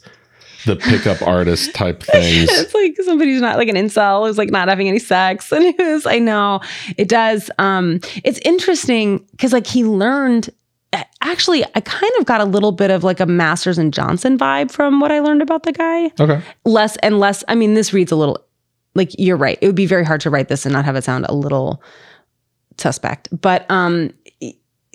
the 0.65 0.75
pickup 0.75 1.21
artist 1.27 1.73
type 1.73 2.03
things. 2.03 2.49
it's 2.51 2.73
like 2.81 2.95
somebody 3.03 3.31
who's 3.31 3.41
not 3.41 3.57
like 3.57 3.69
an 3.69 3.75
incel 3.75 4.27
who's 4.27 4.37
like 4.37 4.49
not 4.49 4.67
having 4.67 4.87
any 4.89 4.99
sex 4.99 5.51
and 5.53 5.73
who's 5.77 6.05
i 6.05 6.19
know 6.19 6.59
it 6.97 7.07
does 7.07 7.49
um 7.59 8.01
it's 8.25 8.39
interesting 8.39 9.25
because 9.31 9.53
like 9.53 9.65
he 9.65 9.85
learned 9.85 10.49
actually 11.21 11.63
i 11.75 11.79
kind 11.79 12.11
of 12.19 12.25
got 12.25 12.41
a 12.41 12.45
little 12.45 12.73
bit 12.73 12.91
of 12.91 13.05
like 13.05 13.21
a 13.21 13.25
masters 13.25 13.77
and 13.77 13.93
johnson 13.93 14.37
vibe 14.37 14.69
from 14.69 14.99
what 14.99 15.13
i 15.13 15.19
learned 15.21 15.41
about 15.41 15.63
the 15.63 15.71
guy 15.71 16.11
Okay. 16.19 16.41
less 16.65 16.97
and 16.97 17.19
less 17.19 17.41
i 17.47 17.55
mean 17.55 17.73
this 17.73 17.93
reads 17.93 18.11
a 18.11 18.17
little 18.17 18.37
like 18.95 19.11
you're 19.17 19.37
right 19.37 19.57
it 19.61 19.65
would 19.65 19.75
be 19.75 19.85
very 19.85 20.03
hard 20.03 20.19
to 20.19 20.29
write 20.29 20.49
this 20.49 20.65
and 20.65 20.73
not 20.73 20.83
have 20.83 20.97
it 20.97 21.05
sound 21.05 21.25
a 21.29 21.33
little 21.33 21.81
suspect. 22.79 23.29
But 23.41 23.69
um 23.69 24.13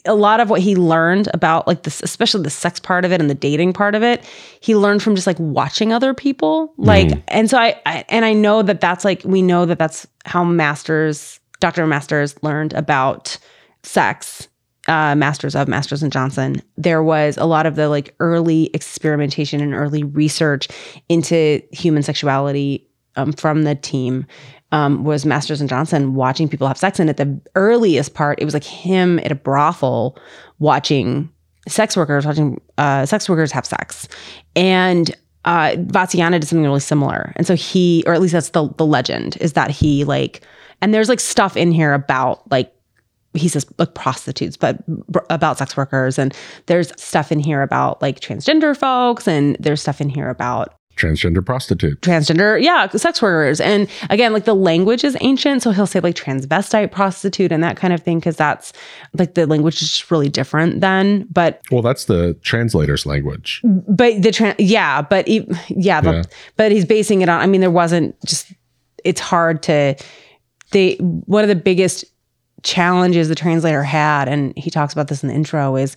a 0.07 0.15
lot 0.15 0.41
of 0.41 0.51
what 0.51 0.61
he 0.61 0.77
learned 0.77 1.29
about 1.33 1.67
like 1.67 1.83
this 1.85 2.03
especially 2.03 2.43
the 2.43 2.51
sex 2.51 2.79
part 2.79 3.05
of 3.05 3.13
it 3.13 3.21
and 3.21 3.31
the 3.31 3.35
dating 3.35 3.73
part 3.73 3.95
of 3.95 4.03
it 4.03 4.23
he 4.61 4.77
learned 4.77 5.03
from 5.03 5.15
just 5.15 5.27
like 5.27 5.39
watching 5.39 5.93
other 5.93 6.13
people. 6.13 6.75
Like 6.77 7.11
and 7.29 7.49
so 7.49 7.59
I, 7.59 7.81
I 7.87 8.05
and 8.09 8.25
i 8.25 8.33
know 8.33 8.63
that 8.63 8.81
that's 8.81 9.05
like 9.05 9.23
we 9.25 9.41
know 9.43 9.65
that 9.67 9.79
that's 9.79 10.07
how 10.25 10.45
masters 10.45 11.41
dr 11.61 11.87
masters 11.87 12.43
learned 12.43 12.73
about 12.75 13.39
sex 13.83 14.49
uh, 14.87 15.15
masters 15.15 15.55
of 15.55 15.67
masters 15.67 16.03
and 16.03 16.13
johnson. 16.13 16.61
There 16.77 17.03
was 17.03 17.39
a 17.39 17.47
lot 17.47 17.65
of 17.65 17.77
the 17.77 17.89
like 17.89 18.15
early 18.21 18.71
experimentation 18.75 19.63
and 19.63 19.73
early 19.73 20.03
research 20.03 20.69
into 21.09 21.63
human 21.73 22.03
sexuality 22.03 22.87
um, 23.17 23.33
from 23.33 23.63
the 23.63 23.75
team 23.75 24.27
um, 24.75 25.05
was 25.05 25.25
Masters 25.25 25.61
and 25.61 25.71
Johnson 25.71 26.15
watching 26.15 26.49
people 26.49 26.67
have 26.67 26.77
sex. 26.77 26.99
And 26.99 27.09
at 27.09 27.17
the 27.17 27.41
earliest 27.55 28.13
part, 28.15 28.41
it 28.43 28.45
was 28.45 28.55
like 28.55 28.65
him 28.65 29.21
at 29.21 29.31
a 29.31 29.37
brothel 29.37 30.19
watching 30.59 31.31
sex 31.69 31.97
workers, 31.97 32.27
watching 32.27 32.61
uh, 32.77 33.07
sex 33.07 33.29
workers 33.29 33.53
have 33.53 33.65
sex. 33.65 34.09
And 34.57 35.15
uh, 35.45 35.77
did 36.41 36.49
something 36.49 36.65
really 36.65 36.81
similar. 36.81 37.33
And 37.37 37.47
so 37.47 37.55
he, 37.55 38.03
or 38.05 38.15
at 38.15 38.21
least 38.21 38.33
that's 38.33 38.51
the, 38.51 38.69
the 38.77 38.85
legend, 38.85 39.37
is 39.41 39.53
that 39.53 39.71
he 39.71 40.03
like, 40.03 40.43
and 40.81 40.93
there's 40.93 41.09
like 41.09 41.21
stuff 41.21 41.57
in 41.57 41.71
here 41.71 41.95
about 41.95 42.51
like, 42.51 42.75
he 43.33 43.47
says 43.49 43.65
like 43.79 43.95
prostitutes, 43.95 44.57
but 44.57 44.83
about 45.31 45.59
sex 45.59 45.77
workers. 45.77 46.19
And 46.19 46.35
there's 46.67 46.91
stuff 47.01 47.31
in 47.31 47.39
here 47.39 47.63
about 47.63 48.03
like 48.03 48.19
transgender 48.19 48.77
folks. 48.77 49.29
And 49.29 49.57
there's 49.61 49.83
stuff 49.83 50.01
in 50.01 50.09
here 50.09 50.31
about 50.31 50.75
Transgender 50.97 51.45
prostitute. 51.45 52.01
transgender, 52.01 52.61
yeah, 52.63 52.89
sex 52.89 53.21
workers. 53.21 53.61
And 53.61 53.89
again, 54.11 54.33
like 54.33 54.45
the 54.45 54.55
language 54.55 55.05
is 55.05 55.17
ancient. 55.21 55.63
So 55.63 55.71
he'll 55.73 55.87
say 55.87 56.01
like 56.01 56.15
transvestite 56.15 56.93
prostitute 56.93 57.53
and 57.53 57.63
that 57.63 57.77
kind 57.77 57.93
of 57.93 58.03
thing, 58.03 58.19
because 58.19 58.37
that's 58.37 58.73
like 59.19 59.35
the 59.35 59.47
language 59.47 59.75
is 59.83 59.91
just 59.91 60.11
really 60.11 60.29
different 60.29 60.81
then. 60.81 61.27
But 61.33 61.63
Well, 61.71 61.83
that's 61.83 62.05
the 62.05 62.35
translator's 62.43 63.07
language. 63.07 63.61
but 63.65 64.23
the 64.23 64.31
trans 64.33 64.55
yeah, 64.59 65.03
but 65.03 65.27
he, 65.27 65.49
yeah, 65.69 66.01
the- 66.01 66.13
Yeah. 66.13 66.23
but 66.57 66.73
he's 66.73 66.85
basing 66.85 67.23
it 67.23 67.29
on. 67.29 67.41
I 67.41 67.47
mean, 67.47 67.61
there 67.61 67.71
wasn't 67.71 68.15
just. 68.25 68.53
It's 69.05 69.21
hard 69.21 69.63
to. 69.65 69.97
They 70.71 70.95
one 70.97 71.43
of 71.45 71.49
the 71.49 71.55
biggest 71.55 72.05
challenges 72.63 73.29
the 73.29 73.35
translator 73.35 73.83
had, 73.83 74.29
and 74.29 74.57
he 74.57 74.71
talks 74.71 74.93
about 74.93 75.09
this 75.09 75.23
in 75.23 75.29
the 75.29 75.35
intro, 75.35 75.77
is 75.77 75.95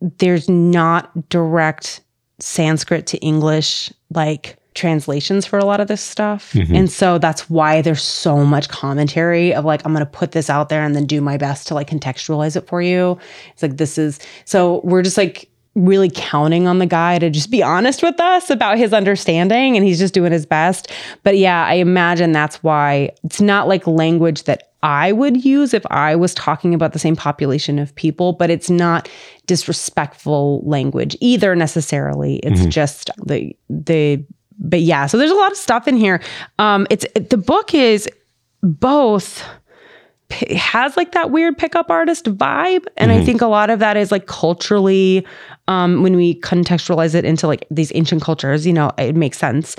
there's 0.00 0.48
not 0.48 1.28
direct 1.28 2.00
Sanskrit 2.40 3.06
to 3.08 3.18
English 3.18 3.92
like 4.14 4.56
translations 4.74 5.44
for 5.44 5.58
a 5.58 5.64
lot 5.64 5.80
of 5.80 5.88
this 5.88 6.00
stuff. 6.00 6.52
Mm-hmm. 6.52 6.74
And 6.74 6.90
so 6.90 7.18
that's 7.18 7.50
why 7.50 7.82
there's 7.82 8.02
so 8.02 8.44
much 8.44 8.68
commentary 8.68 9.52
of 9.52 9.64
like, 9.64 9.84
I'm 9.84 9.92
going 9.92 10.04
to 10.04 10.10
put 10.10 10.32
this 10.32 10.48
out 10.48 10.68
there 10.68 10.84
and 10.84 10.94
then 10.94 11.04
do 11.04 11.20
my 11.20 11.36
best 11.36 11.66
to 11.68 11.74
like 11.74 11.90
contextualize 11.90 12.56
it 12.56 12.66
for 12.68 12.80
you. 12.80 13.18
It's 13.52 13.62
like, 13.62 13.76
this 13.76 13.98
is 13.98 14.20
so 14.44 14.80
we're 14.84 15.02
just 15.02 15.16
like 15.16 15.50
really 15.74 16.10
counting 16.14 16.66
on 16.66 16.78
the 16.78 16.86
guy 16.86 17.18
to 17.18 17.30
just 17.30 17.50
be 17.50 17.62
honest 17.62 18.02
with 18.02 18.18
us 18.20 18.50
about 18.50 18.78
his 18.78 18.92
understanding 18.92 19.76
and 19.76 19.84
he's 19.84 19.98
just 19.98 20.14
doing 20.14 20.32
his 20.32 20.46
best. 20.46 20.92
But 21.22 21.38
yeah, 21.38 21.66
I 21.66 21.74
imagine 21.74 22.32
that's 22.32 22.62
why 22.62 23.10
it's 23.24 23.40
not 23.40 23.68
like 23.68 23.86
language 23.86 24.44
that 24.44 24.72
I 24.82 25.10
would 25.12 25.44
use 25.44 25.74
if 25.74 25.84
I 25.90 26.14
was 26.14 26.34
talking 26.34 26.72
about 26.72 26.92
the 26.92 26.98
same 27.00 27.16
population 27.16 27.78
of 27.78 27.94
people, 27.96 28.32
but 28.32 28.48
it's 28.48 28.70
not 28.70 29.08
disrespectful 29.48 30.62
language 30.64 31.16
either 31.20 31.56
necessarily. 31.56 32.36
It's 32.36 32.64
just 32.66 33.10
the 33.26 33.56
the 33.68 34.24
but 34.60 34.80
yeah, 34.80 35.06
so 35.06 35.18
there's 35.18 35.30
a 35.30 35.34
lot 35.34 35.50
of 35.50 35.58
stuff 35.58 35.88
in 35.88 35.96
here. 35.96 36.22
Um 36.60 36.86
it's 36.90 37.04
the 37.14 37.36
book 37.36 37.74
is 37.74 38.08
both 38.62 39.42
it 40.30 40.56
has 40.56 40.96
like 40.96 41.12
that 41.12 41.30
weird 41.30 41.56
pickup 41.56 41.90
artist 41.90 42.26
vibe. 42.26 42.84
And 42.96 43.10
i 43.10 43.24
think 43.24 43.40
a 43.40 43.46
lot 43.46 43.70
of 43.70 43.78
that 43.78 43.96
is 43.96 44.12
like 44.12 44.26
culturally 44.26 45.26
um 45.68 46.02
when 46.02 46.16
we 46.16 46.40
contextualize 46.40 47.14
it 47.14 47.24
into 47.24 47.46
like 47.46 47.66
these 47.70 47.92
ancient 47.94 48.22
cultures 48.22 48.66
you 48.66 48.72
know 48.72 48.90
it 48.98 49.16
makes 49.16 49.38
sense. 49.38 49.76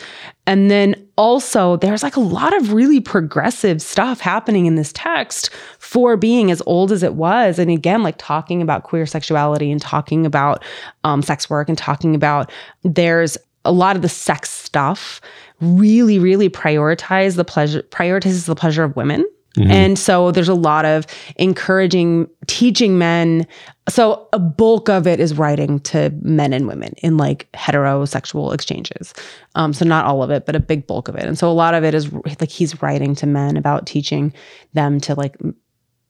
And 0.47 0.71
then 0.71 0.95
also 1.15 1.77
there's 1.77 2.01
like 2.01 2.15
a 2.15 2.21
lot 2.21 2.55
of 2.57 2.73
really 2.73 2.99
progressive 2.99 3.81
stuff 3.81 4.19
happening 4.19 4.65
in 4.65 4.75
this 4.75 4.91
text 4.93 5.51
for 5.77 6.17
being 6.17 6.49
as 6.49 6.63
old 6.65 6.91
as 6.91 7.03
it 7.03 7.13
was. 7.13 7.59
And 7.59 7.69
again 7.69 8.01
like 8.03 8.15
talking 8.17 8.61
about 8.61 8.83
queer 8.83 9.05
sexuality 9.05 9.71
and 9.71 9.81
talking 9.81 10.25
about 10.25 10.63
um, 11.03 11.21
sex 11.21 11.49
work 11.49 11.69
and 11.69 11.77
talking 11.77 12.15
about 12.15 12.51
there's 12.83 13.37
a 13.65 13.71
lot 13.71 13.95
of 13.95 14.01
the 14.01 14.09
sex 14.09 14.49
stuff 14.49 15.21
really, 15.61 16.19
really 16.19 16.49
prioritize 16.49 17.35
the 17.35 17.43
pleasure, 17.43 17.81
prioritizes 17.83 18.45
the 18.45 18.55
pleasure 18.55 18.83
of 18.83 18.95
women. 18.95 19.25
And 19.67 19.99
so 19.99 20.31
there's 20.31 20.49
a 20.49 20.53
lot 20.53 20.85
of 20.85 21.05
encouraging, 21.37 22.27
teaching 22.47 22.97
men. 22.97 23.47
So 23.87 24.27
a 24.33 24.39
bulk 24.39 24.89
of 24.89 25.07
it 25.07 25.19
is 25.19 25.37
writing 25.37 25.79
to 25.81 26.11
men 26.21 26.53
and 26.53 26.67
women 26.67 26.93
in 26.97 27.17
like 27.17 27.51
heterosexual 27.53 28.53
exchanges. 28.53 29.13
Um, 29.55 29.73
so 29.73 29.85
not 29.85 30.05
all 30.05 30.23
of 30.23 30.29
it, 30.29 30.45
but 30.45 30.55
a 30.55 30.59
big 30.59 30.87
bulk 30.87 31.07
of 31.07 31.15
it. 31.15 31.23
And 31.23 31.37
so 31.37 31.49
a 31.49 31.53
lot 31.53 31.73
of 31.73 31.83
it 31.83 31.93
is 31.93 32.11
like 32.13 32.49
he's 32.49 32.81
writing 32.81 33.15
to 33.15 33.27
men 33.27 33.57
about 33.57 33.85
teaching 33.87 34.33
them 34.73 34.99
to 35.01 35.15
like 35.15 35.35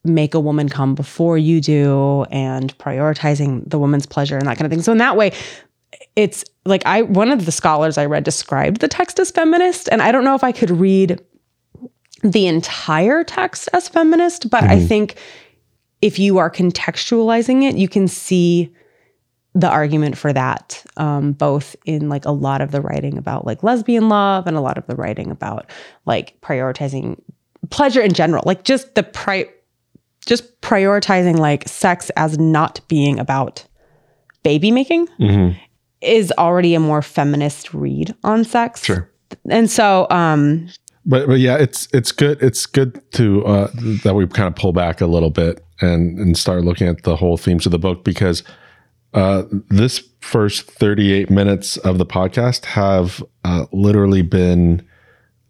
make 0.04 0.34
a 0.34 0.40
woman 0.40 0.70
come 0.70 0.96
before 0.96 1.38
you 1.38 1.62
do 1.62 2.24
and 2.32 2.78
prioritizing 2.78 3.70
the 3.70 3.78
woman's 3.78 4.06
pleasure 4.06 4.38
and 4.38 4.48
that 4.48 4.58
kind 4.58 4.66
of 4.66 4.72
thing. 4.72 4.82
So 4.82 4.92
in 4.92 4.98
that 5.00 5.18
way, 5.18 5.32
it's 6.16 6.46
like 6.66 6.86
I 6.86 7.02
one 7.02 7.32
of 7.32 7.46
the 7.46 7.52
scholars 7.52 7.98
I 7.98 8.06
read 8.06 8.24
described 8.24 8.82
the 8.82 8.88
text 8.88 9.20
as 9.20 9.32
feminist, 9.32 9.90
and 9.92 10.02
I 10.02 10.12
don't 10.12 10.24
know 10.24 10.36
if 10.36 10.44
I 10.44 10.52
could 10.52 10.70
read 10.70 11.20
the 12.24 12.48
entire 12.48 13.24
text 13.24 13.70
as 13.74 13.88
feminist, 13.88 14.50
but 14.50 14.64
I 14.64 14.80
think 14.80 15.18
if 16.02 16.20
you 16.20 16.38
are 16.38 16.50
contextualizing 16.50 17.64
it, 17.64 17.78
you 17.78 17.88
can 17.88 18.08
see 18.08 18.74
the 19.56 19.70
argument 19.70 20.18
for 20.18 20.32
that, 20.32 20.84
um, 20.98 21.34
both 21.34 21.76
in 21.86 22.08
like 22.08 22.26
a 22.26 22.32
lot 22.32 22.62
of 22.62 22.72
the 22.72 22.82
writing 22.82 23.18
about 23.18 23.46
like 23.46 23.64
lesbian 23.64 24.08
love 24.08 24.48
and 24.48 24.56
a 24.56 24.62
lot 24.62 24.78
of 24.78 24.86
the 24.88 24.96
writing 24.96 25.32
about 25.32 25.70
like 26.06 26.40
prioritizing 26.42 27.20
pleasure 27.70 28.02
in 28.02 28.14
general, 28.14 28.44
like 28.46 28.64
just 28.64 28.96
the 28.96 29.04
pri- 29.04 29.50
just 30.26 30.62
prioritizing 30.62 31.38
like 31.38 31.68
sex 31.68 32.10
as 32.12 32.38
not 32.38 32.80
being 32.88 33.20
about 33.20 33.66
baby 34.44 34.72
making 34.72 35.08
is 36.02 36.32
already 36.38 36.76
a 36.76 36.80
more 36.80 37.02
feminist 37.02 37.74
read 37.74 38.14
on 38.24 38.44
sex. 38.44 38.86
Sure. 38.86 39.10
And 39.50 39.70
so, 39.70 40.08
um, 40.10 40.70
But 41.10 41.28
but 41.28 41.40
yeah, 41.40 41.58
it's 41.58 41.88
it's 41.94 42.12
good. 42.12 42.42
It's 42.42 42.66
good 42.66 43.02
to 43.14 43.46
uh, 43.46 43.72
that 44.04 44.14
we 44.16 44.26
kind 44.28 44.48
of 44.48 44.56
pull 44.56 44.72
back 44.74 45.02
a 45.02 45.08
little 45.08 45.32
bit 45.32 45.66
and 45.82 46.18
and 46.20 46.38
start 46.38 46.64
looking 46.64 46.88
at 46.88 47.04
the 47.04 47.16
whole 47.16 47.36
themes 47.36 47.66
of 47.66 47.72
the 47.72 47.80
book 47.80 48.04
because 48.04 48.44
uh, 49.14 49.44
this 49.70 50.08
first 50.22 50.70
thirty 50.70 51.12
eight 51.12 51.30
minutes 51.30 51.78
of 51.78 51.98
the 51.98 52.06
podcast 52.06 52.66
have 52.66 53.24
uh, 53.44 53.66
literally 53.72 54.22
been 54.22 54.88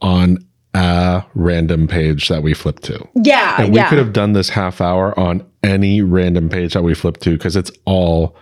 on 0.02 0.38
a 0.74 1.24
random 1.36 1.88
page 1.88 2.30
that 2.30 2.42
we 2.44 2.54
flipped 2.54 2.84
to. 2.84 3.06
yeah, 3.16 3.62
And 3.62 3.74
we 3.74 3.78
yeah. 3.80 3.90
could 3.90 3.98
have 3.98 4.14
done 4.14 4.34
this 4.34 4.50
half 4.50 4.80
hour 4.80 5.20
on 5.20 5.44
any 5.64 6.02
random 6.02 6.48
page 6.48 6.74
that 6.74 6.84
we 6.84 6.94
flipped 6.94 7.22
to 7.22 7.32
because 7.32 7.56
it's 7.56 7.72
all 7.86 8.36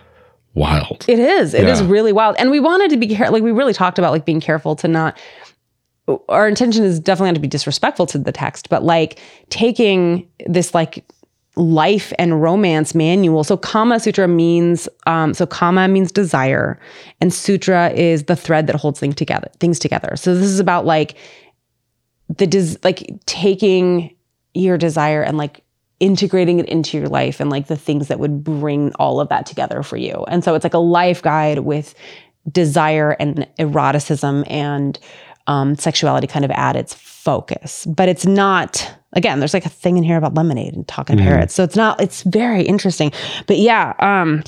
wild. 0.54 1.04
It 1.08 1.18
is. 1.18 1.54
It 1.54 1.66
is 1.66 1.80
Yeah. 1.80 1.88
really 1.90 2.12
wild. 2.12 2.36
And 2.38 2.50
we 2.50 2.60
wanted 2.60 2.90
to 2.90 2.96
be 2.98 3.08
careful. 3.08 3.32
Like 3.32 3.42
we 3.42 3.50
really 3.50 3.72
talked 3.72 3.98
about 3.98 4.12
like 4.12 4.24
being 4.26 4.40
careful 4.40 4.76
to 4.76 4.86
not. 4.88 5.18
Our 6.28 6.48
intention 6.48 6.84
is 6.84 7.00
definitely 7.00 7.30
not 7.30 7.34
to 7.34 7.40
be 7.40 7.48
disrespectful 7.48 8.06
to 8.06 8.18
the 8.18 8.32
text, 8.32 8.68
but 8.68 8.82
like 8.82 9.20
taking 9.50 10.28
this 10.46 10.74
like 10.74 11.04
life 11.56 12.12
and 12.18 12.40
romance 12.40 12.94
manual. 12.94 13.44
So 13.44 13.56
Kama 13.56 14.00
Sutra 14.00 14.28
means 14.28 14.88
um, 15.06 15.34
so 15.34 15.46
Kama 15.46 15.88
means 15.88 16.12
desire, 16.12 16.78
and 17.20 17.32
Sutra 17.34 17.90
is 17.90 18.24
the 18.24 18.36
thread 18.36 18.66
that 18.68 18.76
holds 18.76 19.00
things 19.00 19.16
together. 19.16 19.48
Things 19.60 19.78
together. 19.78 20.16
So 20.16 20.34
this 20.34 20.46
is 20.46 20.60
about 20.60 20.86
like 20.86 21.16
the 22.36 22.46
des- 22.46 22.78
like 22.84 23.10
taking 23.26 24.14
your 24.54 24.78
desire 24.78 25.22
and 25.22 25.36
like 25.36 25.62
integrating 26.00 26.60
it 26.60 26.66
into 26.66 26.96
your 26.96 27.08
life 27.08 27.40
and 27.40 27.50
like 27.50 27.66
the 27.66 27.76
things 27.76 28.08
that 28.08 28.20
would 28.20 28.44
bring 28.44 28.92
all 28.94 29.20
of 29.20 29.28
that 29.28 29.46
together 29.46 29.82
for 29.82 29.96
you. 29.96 30.24
And 30.28 30.44
so 30.44 30.54
it's 30.54 30.64
like 30.64 30.74
a 30.74 30.78
life 30.78 31.22
guide 31.22 31.60
with 31.60 31.94
desire 32.50 33.16
and 33.18 33.46
eroticism 33.58 34.44
and 34.46 34.98
um, 35.48 35.74
sexuality 35.76 36.28
kind 36.28 36.44
of 36.44 36.52
at 36.52 36.76
its 36.76 36.94
focus. 36.94 37.84
But 37.86 38.08
it's 38.08 38.24
not, 38.24 38.88
again, 39.14 39.40
there's 39.40 39.54
like 39.54 39.66
a 39.66 39.70
thing 39.70 39.96
in 39.96 40.04
here 40.04 40.16
about 40.16 40.34
lemonade 40.34 40.74
and 40.74 40.86
talking 40.86 41.16
to 41.16 41.22
parrots. 41.22 41.54
So 41.54 41.64
it's 41.64 41.74
not, 41.74 42.00
it's 42.00 42.22
very 42.22 42.62
interesting. 42.62 43.10
But 43.46 43.58
yeah, 43.58 43.94
um, 43.98 44.44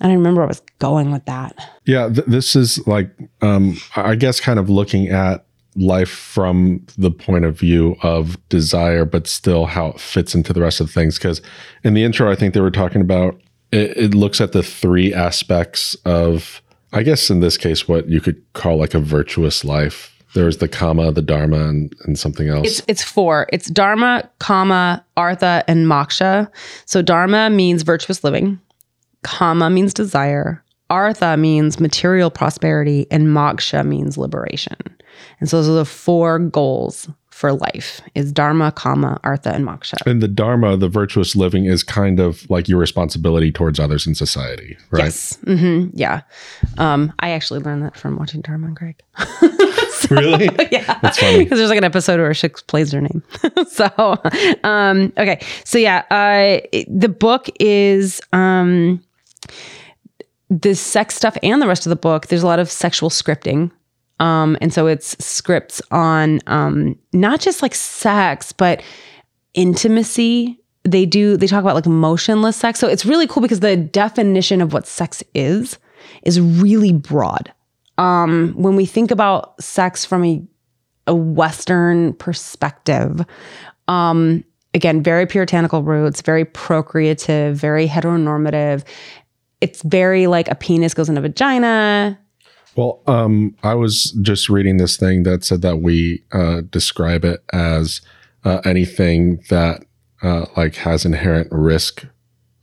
I 0.00 0.08
don't 0.08 0.16
remember 0.16 0.40
where 0.40 0.46
I 0.46 0.48
was 0.48 0.62
going 0.80 1.12
with 1.12 1.24
that. 1.26 1.54
Yeah, 1.84 2.08
th- 2.08 2.26
this 2.26 2.56
is 2.56 2.84
like, 2.86 3.10
um, 3.40 3.76
I 3.94 4.16
guess, 4.16 4.40
kind 4.40 4.58
of 4.58 4.68
looking 4.68 5.08
at 5.08 5.44
life 5.76 6.10
from 6.10 6.84
the 6.96 7.10
point 7.10 7.44
of 7.44 7.56
view 7.56 7.96
of 8.02 8.36
desire, 8.48 9.04
but 9.04 9.28
still 9.28 9.66
how 9.66 9.88
it 9.88 10.00
fits 10.00 10.34
into 10.34 10.52
the 10.52 10.60
rest 10.60 10.80
of 10.80 10.90
things. 10.90 11.18
Because 11.18 11.40
in 11.84 11.94
the 11.94 12.02
intro, 12.02 12.30
I 12.30 12.34
think 12.34 12.52
they 12.52 12.60
were 12.60 12.70
talking 12.70 13.00
about 13.00 13.40
it, 13.70 13.96
it 13.96 14.14
looks 14.14 14.40
at 14.40 14.52
the 14.52 14.62
three 14.62 15.14
aspects 15.14 15.94
of, 16.04 16.62
I 16.92 17.02
guess, 17.02 17.30
in 17.30 17.40
this 17.40 17.56
case, 17.56 17.86
what 17.86 18.08
you 18.08 18.20
could 18.20 18.42
call 18.54 18.78
like 18.78 18.94
a 18.94 18.98
virtuous 18.98 19.64
life. 19.64 20.14
There's 20.38 20.58
the 20.58 20.68
karma, 20.68 21.10
the 21.10 21.20
dharma, 21.20 21.68
and, 21.68 21.92
and 22.04 22.16
something 22.16 22.48
else. 22.48 22.66
It's 22.68 22.82
it's 22.86 23.02
four. 23.02 23.48
It's 23.52 23.66
dharma, 23.68 24.30
kama, 24.38 25.04
artha, 25.16 25.64
and 25.66 25.86
moksha. 25.86 26.48
So 26.86 27.02
dharma 27.02 27.50
means 27.50 27.82
virtuous 27.82 28.22
living. 28.22 28.60
Kama 29.24 29.68
means 29.68 29.92
desire. 29.92 30.62
Artha 30.90 31.36
means 31.36 31.80
material 31.80 32.30
prosperity, 32.30 33.06
and 33.10 33.26
moksha 33.26 33.84
means 33.84 34.16
liberation. 34.16 34.76
And 35.40 35.50
so 35.50 35.56
those 35.56 35.68
are 35.68 35.72
the 35.72 35.84
four 35.84 36.38
goals 36.38 37.08
for 37.30 37.52
life: 37.52 38.00
is 38.14 38.32
dharma, 38.32 38.70
kama, 38.72 39.18
artha, 39.24 39.52
and 39.52 39.64
moksha. 39.66 39.94
and 40.06 40.22
the 40.22 40.28
dharma, 40.28 40.76
the 40.76 40.88
virtuous 40.88 41.34
living, 41.36 41.66
is 41.66 41.82
kind 41.82 42.20
of 42.20 42.48
like 42.48 42.68
your 42.68 42.78
responsibility 42.78 43.50
towards 43.52 43.78
others 43.80 44.06
in 44.06 44.14
society, 44.14 44.76
right? 44.92 45.04
Yes. 45.04 45.36
hmm 45.44 45.88
Yeah. 45.92 46.22
Um, 46.78 47.12
I 47.20 47.30
actually 47.30 47.60
learned 47.60 47.82
that 47.82 47.96
from 47.96 48.16
watching 48.16 48.40
Dharma 48.40 48.68
and 48.68 48.76
Greg. 48.76 49.02
Really? 50.10 50.48
yeah. 50.70 50.98
That's 51.02 51.18
funny. 51.18 51.38
Because 51.44 51.58
there's 51.58 51.70
like 51.70 51.78
an 51.78 51.84
episode 51.84 52.20
where 52.20 52.32
Shix 52.34 52.62
plays 52.62 52.92
her 52.92 53.00
name. 53.00 53.22
so, 53.68 54.16
um, 54.64 55.12
okay. 55.18 55.40
So 55.64 55.78
yeah, 55.78 56.04
uh, 56.10 56.60
it- 56.72 56.86
the 56.88 57.08
book 57.08 57.48
is 57.60 58.20
um, 58.32 59.02
the 60.50 60.74
sex 60.74 61.14
stuff 61.14 61.36
and 61.42 61.60
the 61.60 61.66
rest 61.66 61.86
of 61.86 61.90
the 61.90 61.96
book. 61.96 62.26
There's 62.28 62.42
a 62.42 62.46
lot 62.46 62.58
of 62.58 62.70
sexual 62.70 63.10
scripting. 63.10 63.70
Um, 64.20 64.56
and 64.60 64.72
so 64.74 64.86
it's 64.88 65.16
scripts 65.24 65.80
on 65.90 66.40
um, 66.48 66.98
not 67.12 67.40
just 67.40 67.62
like 67.62 67.74
sex, 67.74 68.52
but 68.52 68.82
intimacy. 69.54 70.58
They 70.84 71.06
do, 71.06 71.36
they 71.36 71.46
talk 71.46 71.60
about 71.62 71.74
like 71.74 71.86
motionless 71.86 72.56
sex. 72.56 72.78
So 72.80 72.88
it's 72.88 73.04
really 73.06 73.26
cool 73.26 73.42
because 73.42 73.60
the 73.60 73.76
definition 73.76 74.60
of 74.60 74.72
what 74.72 74.86
sex 74.86 75.22
is 75.34 75.78
is 76.22 76.40
really 76.40 76.92
broad. 76.92 77.52
Um, 77.98 78.54
when 78.56 78.76
we 78.76 78.86
think 78.86 79.10
about 79.10 79.62
sex 79.62 80.04
from 80.04 80.24
a 80.24 80.42
a 81.08 81.14
Western 81.14 82.12
perspective. 82.14 83.24
Um, 83.88 84.44
again, 84.74 85.02
very 85.02 85.26
puritanical 85.26 85.82
roots, 85.82 86.20
very 86.20 86.44
procreative, 86.44 87.56
very 87.56 87.88
heteronormative. 87.88 88.84
It's 89.60 89.82
very 89.82 90.28
like 90.28 90.48
a 90.48 90.54
penis 90.54 90.94
goes 90.94 91.08
in 91.08 91.18
a 91.18 91.20
vagina. 91.20 92.16
Well, 92.76 93.02
um, 93.08 93.56
I 93.64 93.74
was 93.74 94.12
just 94.22 94.48
reading 94.48 94.76
this 94.76 94.96
thing 94.96 95.24
that 95.24 95.42
said 95.42 95.62
that 95.62 95.78
we 95.78 96.22
uh, 96.30 96.60
describe 96.70 97.24
it 97.24 97.42
as 97.52 98.00
uh, 98.44 98.60
anything 98.64 99.42
that 99.48 99.84
uh, 100.22 100.46
like 100.56 100.76
has 100.76 101.04
inherent 101.04 101.48
risk, 101.50 102.06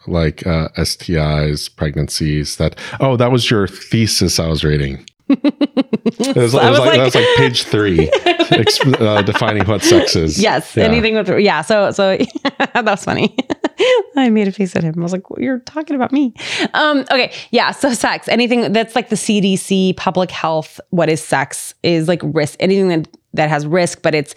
like 0.08 0.46
uh, 0.48 0.70
STIs, 0.78 1.76
pregnancies. 1.76 2.56
That 2.58 2.80
oh, 3.02 3.18
that 3.18 3.32
was 3.32 3.50
your 3.50 3.68
thesis 3.68 4.40
I 4.40 4.48
was 4.48 4.64
reading. 4.64 5.06
It 5.30 6.18
was, 6.20 6.20
it 6.20 6.36
was 6.36 6.54
was 6.54 6.54
like, 6.54 6.80
like- 6.80 6.98
that 6.98 7.04
was 7.06 7.16
like 7.16 7.28
page 7.38 7.64
three, 7.64 8.10
uh, 9.00 9.22
defining 9.24 9.66
what 9.68 9.82
sex 9.82 10.16
is. 10.16 10.42
Yes, 10.42 10.76
Yeah. 10.76 10.84
anything 10.84 11.16
with 11.16 11.30
yeah. 11.40 11.62
So 11.62 11.92
so 11.92 12.18
that 12.74 12.86
was 12.86 13.04
funny. 13.04 13.36
I 14.18 14.30
made 14.30 14.48
a 14.48 14.52
face 14.52 14.76
at 14.76 14.84
him. 14.84 14.94
I 14.98 15.02
was 15.04 15.12
like, 15.12 15.30
well, 15.30 15.42
"You're 15.42 15.60
talking 15.60 15.96
about 15.96 16.12
me." 16.12 16.34
Um, 16.74 17.00
okay, 17.12 17.34
yeah. 17.52 17.72
So 17.72 17.94
sex, 17.94 18.28
anything 18.30 18.72
that's 18.72 18.96
like 18.96 19.10
the 19.10 19.16
CDC, 19.18 19.98
public 19.98 20.32
health. 20.32 20.80
What 20.92 21.10
is 21.10 21.22
sex? 21.24 21.74
Is 21.84 22.08
like 22.08 22.22
risk. 22.24 22.56
Anything 22.62 22.88
that 22.90 23.08
that 23.36 23.50
has 23.50 23.66
risk, 23.66 24.02
but 24.02 24.16
it's 24.16 24.36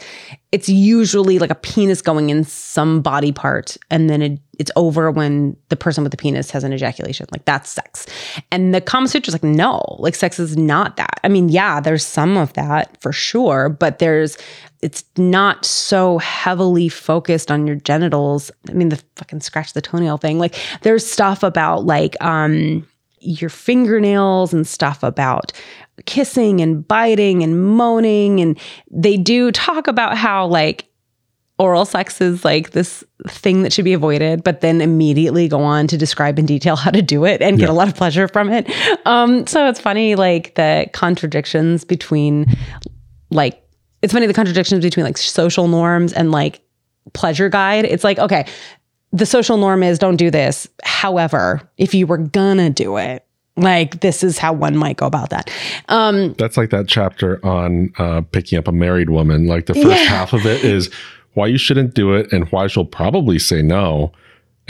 it's 0.50 0.68
usually 0.68 1.38
like 1.38 1.50
a 1.50 1.54
penis 1.54 2.00
going 2.00 2.30
in 2.30 2.44
some 2.44 3.02
body 3.02 3.32
part, 3.32 3.76
and 3.90 4.08
then 4.08 4.22
it, 4.22 4.40
it's 4.58 4.70
over 4.76 5.10
when 5.10 5.56
the 5.68 5.76
person 5.76 6.02
with 6.02 6.10
the 6.10 6.16
penis 6.16 6.50
has 6.50 6.64
an 6.64 6.72
ejaculation. 6.72 7.26
Like 7.30 7.44
that's 7.44 7.70
sex. 7.70 8.06
And 8.50 8.74
the 8.74 8.80
Kama 8.80 9.08
Sutra 9.08 9.30
is 9.30 9.34
like, 9.34 9.44
no, 9.44 9.96
like 9.98 10.14
sex 10.14 10.38
is 10.38 10.56
not 10.56 10.96
that. 10.96 11.20
I 11.22 11.28
mean, 11.28 11.48
yeah, 11.48 11.80
there's 11.80 12.04
some 12.04 12.36
of 12.36 12.52
that 12.54 13.00
for 13.00 13.12
sure, 13.12 13.68
but 13.68 13.98
there's 13.98 14.38
it's 14.80 15.04
not 15.16 15.64
so 15.64 16.18
heavily 16.18 16.88
focused 16.88 17.50
on 17.50 17.66
your 17.66 17.76
genitals. 17.76 18.50
I 18.68 18.72
mean, 18.72 18.90
the 18.90 19.02
fucking 19.16 19.40
scratch 19.40 19.72
the 19.72 19.82
toenail 19.82 20.18
thing. 20.18 20.38
Like 20.38 20.56
there's 20.82 21.06
stuff 21.06 21.42
about 21.42 21.84
like 21.84 22.16
um 22.22 22.86
your 23.20 23.50
fingernails 23.50 24.52
and 24.52 24.66
stuff 24.66 25.02
about 25.02 25.52
kissing 26.06 26.60
and 26.60 26.86
biting 26.86 27.42
and 27.42 27.76
moaning 27.76 28.40
and 28.40 28.58
they 28.90 29.16
do 29.16 29.50
talk 29.52 29.86
about 29.86 30.16
how 30.16 30.46
like 30.46 30.88
oral 31.58 31.84
sex 31.84 32.20
is 32.20 32.44
like 32.44 32.70
this 32.70 33.02
thing 33.26 33.62
that 33.62 33.72
should 33.72 33.84
be 33.84 33.92
avoided, 33.92 34.44
but 34.44 34.60
then 34.60 34.80
immediately 34.80 35.48
go 35.48 35.60
on 35.60 35.86
to 35.88 35.98
describe 35.98 36.38
in 36.38 36.46
detail 36.46 36.76
how 36.76 36.90
to 36.90 37.02
do 37.02 37.24
it 37.24 37.42
and 37.42 37.58
get 37.58 37.68
a 37.68 37.72
lot 37.72 37.88
of 37.88 37.94
pleasure 37.94 38.28
from 38.28 38.50
it. 38.50 38.70
Um, 39.06 39.46
so 39.46 39.68
it's 39.68 39.80
funny, 39.80 40.14
like 40.14 40.54
the 40.54 40.88
contradictions 40.92 41.84
between 41.84 42.46
like 43.30 43.62
it's 44.02 44.12
funny 44.12 44.26
the 44.26 44.34
contradictions 44.34 44.84
between 44.84 45.04
like 45.04 45.18
social 45.18 45.66
norms 45.66 46.12
and 46.12 46.30
like 46.30 46.60
pleasure 47.12 47.48
guide. 47.48 47.84
It's 47.84 48.04
like, 48.04 48.18
okay, 48.18 48.46
the 49.12 49.26
social 49.26 49.56
norm 49.56 49.82
is 49.82 49.98
don't 49.98 50.16
do 50.16 50.30
this. 50.30 50.68
However, 50.84 51.68
if 51.76 51.94
you 51.94 52.06
were 52.06 52.18
gonna 52.18 52.70
do 52.70 52.98
it, 52.98 53.24
like 53.60 54.00
this 54.00 54.22
is 54.24 54.38
how 54.38 54.52
one 54.52 54.76
might 54.76 54.96
go 54.96 55.06
about 55.06 55.30
that. 55.30 55.50
Um, 55.88 56.34
That's 56.38 56.56
like 56.56 56.70
that 56.70 56.88
chapter 56.88 57.44
on 57.44 57.92
uh, 57.98 58.22
picking 58.32 58.58
up 58.58 58.68
a 58.68 58.72
married 58.72 59.10
woman. 59.10 59.46
Like 59.46 59.66
the 59.66 59.74
first 59.74 59.86
Yeah. 59.86 60.04
half 60.04 60.32
of 60.32 60.46
it 60.46 60.64
is 60.64 60.90
why 61.34 61.46
you 61.46 61.58
shouldn't 61.58 61.94
do 61.94 62.14
it 62.14 62.32
and 62.32 62.50
why 62.52 62.66
she'll 62.66 62.84
probably 62.84 63.38
say 63.38 63.62
no. 63.62 64.12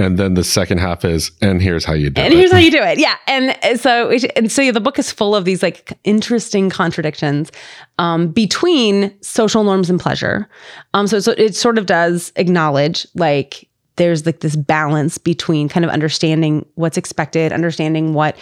And 0.00 0.16
then 0.16 0.34
the 0.34 0.44
second 0.44 0.78
half 0.78 1.04
is, 1.04 1.32
and 1.42 1.60
here's 1.60 1.84
how 1.84 1.92
you 1.92 2.08
do 2.08 2.20
and 2.22 2.32
it. 2.32 2.36
And 2.36 2.38
here's 2.38 2.52
how 2.52 2.58
you 2.58 2.70
do 2.80 2.80
it. 2.82 2.98
Yeah. 3.00 3.16
And 3.26 3.80
so, 3.80 4.10
and 4.36 4.50
so 4.52 4.62
yeah, 4.62 4.70
the 4.70 4.80
book 4.80 4.96
is 4.98 5.10
full 5.10 5.34
of 5.34 5.44
these 5.44 5.60
like 5.62 5.92
interesting 6.04 6.70
contradictions 6.70 7.50
um, 7.98 8.28
between 8.28 9.12
social 9.22 9.64
norms 9.64 9.90
and 9.90 9.98
pleasure. 9.98 10.48
Um, 10.94 11.08
so, 11.08 11.18
so 11.18 11.32
it 11.32 11.56
sort 11.56 11.78
of 11.78 11.86
does 11.86 12.32
acknowledge 12.36 13.08
like 13.16 13.67
there's 13.98 14.24
like 14.26 14.40
this 14.40 14.56
balance 14.56 15.18
between 15.18 15.68
kind 15.68 15.84
of 15.84 15.90
understanding 15.90 16.64
what's 16.74 16.96
expected, 16.96 17.52
understanding 17.52 18.14
what 18.14 18.36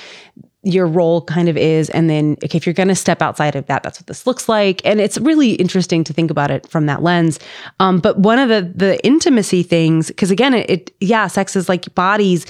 your 0.63 0.87
role 0.87 1.23
kind 1.23 1.49
of 1.49 1.57
is 1.57 1.89
and 1.91 2.11
then 2.11 2.37
okay, 2.45 2.57
if 2.57 2.67
you're 2.67 2.75
going 2.75 2.89
to 2.89 2.95
step 2.95 3.23
outside 3.23 3.55
of 3.55 3.65
that 3.67 3.85
that's 3.85 4.01
what 4.01 4.07
this 4.09 4.27
looks 4.27 4.49
like. 4.49 4.81
And 4.85 5.01
it's 5.01 5.17
really 5.19 5.53
interesting 5.53 6.03
to 6.05 6.13
think 6.13 6.31
about 6.31 6.51
it 6.51 6.69
from 6.69 6.87
that 6.87 7.03
lens. 7.03 7.39
Um, 7.79 8.01
but 8.01 8.19
one 8.19 8.39
of 8.39 8.49
the 8.49 8.73
the 8.75 9.05
intimacy 9.07 9.63
things 9.63 10.09
because 10.09 10.31
again 10.31 10.55
it, 10.55 10.69
it 10.69 10.95
yeah 11.01 11.29
sex 11.29 11.55
is 11.55 11.69
like 11.69 11.95
bodies 11.95 12.47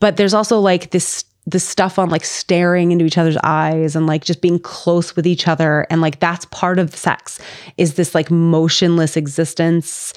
but 0.00 0.16
there's 0.16 0.32
also 0.32 0.58
like 0.60 0.90
this 0.90 1.24
this 1.50 1.64
stuff 1.64 1.98
on 1.98 2.10
like 2.10 2.24
staring 2.24 2.92
into 2.92 3.06
each 3.06 3.16
other's 3.16 3.38
eyes 3.42 3.96
and 3.96 4.06
like 4.06 4.22
just 4.22 4.42
being 4.42 4.58
close 4.58 5.16
with 5.16 5.26
each 5.26 5.48
other. 5.48 5.86
And 5.88 6.02
like 6.02 6.20
that's 6.20 6.44
part 6.46 6.78
of 6.78 6.94
sex 6.94 7.40
is 7.78 7.94
this 7.94 8.14
like 8.14 8.30
motionless 8.30 9.16
existence 9.16 10.12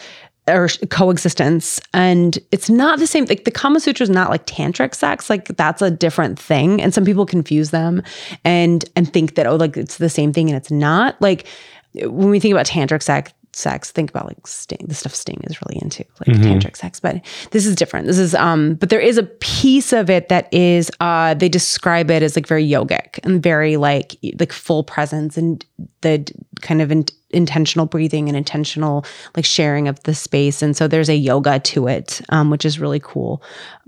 or 0.51 0.67
coexistence. 0.89 1.79
And 1.93 2.37
it's 2.51 2.69
not 2.69 2.99
the 2.99 3.07
same 3.07 3.25
like 3.25 3.45
the 3.45 3.51
kama 3.51 3.79
sutra 3.79 4.03
is 4.03 4.09
not 4.09 4.29
like 4.29 4.45
tantric 4.45 4.93
sex 4.95 5.29
like 5.29 5.45
that's 5.57 5.81
a 5.81 5.91
different 5.91 6.39
thing. 6.39 6.81
And 6.81 6.93
some 6.93 7.05
people 7.05 7.25
confuse 7.25 7.71
them 7.71 8.03
and 8.43 8.85
and 8.95 9.11
think 9.11 9.35
that 9.35 9.47
oh 9.47 9.55
like 9.55 9.77
it's 9.77 9.97
the 9.97 10.09
same 10.09 10.33
thing 10.33 10.49
and 10.49 10.57
it's 10.57 10.71
not. 10.71 11.21
Like 11.21 11.47
when 11.95 12.29
we 12.29 12.39
think 12.39 12.53
about 12.53 12.65
tantric 12.65 13.03
sex 13.03 13.33
sex 13.53 13.91
think 13.91 14.09
about 14.09 14.25
like 14.25 14.47
sting 14.47 14.85
the 14.87 14.93
stuff 14.93 15.13
sting 15.13 15.41
is 15.43 15.61
really 15.61 15.77
into 15.81 16.05
like 16.19 16.37
tantric 16.37 16.77
sex. 16.77 16.99
But 16.99 17.21
this 17.51 17.65
is 17.65 17.75
different. 17.75 18.07
This 18.07 18.17
is 18.17 18.33
um 18.35 18.75
but 18.75 18.89
there 18.89 18.99
is 18.99 19.17
a 19.17 19.23
piece 19.23 19.91
of 19.91 20.09
it 20.09 20.29
that 20.29 20.51
is 20.53 20.89
uh 20.99 21.33
they 21.33 21.49
describe 21.49 22.09
it 22.09 22.23
as 22.23 22.35
like 22.35 22.47
very 22.47 22.65
yogic 22.65 23.19
and 23.23 23.43
very 23.43 23.77
like 23.77 24.15
like 24.39 24.53
full 24.53 24.83
presence 24.83 25.37
and 25.37 25.65
the 26.01 26.25
kind 26.61 26.81
of 26.81 26.91
in, 26.91 27.05
intentional 27.33 27.85
breathing 27.85 28.27
and 28.27 28.37
intentional 28.37 29.05
like 29.35 29.45
sharing 29.45 29.87
of 29.87 30.01
the 30.03 30.13
space. 30.13 30.61
And 30.61 30.75
so 30.75 30.87
there's 30.87 31.09
a 31.09 31.15
yoga 31.15 31.59
to 31.59 31.87
it 31.87 32.21
um 32.29 32.49
which 32.49 32.65
is 32.65 32.79
really 32.79 32.99
cool. 32.99 33.41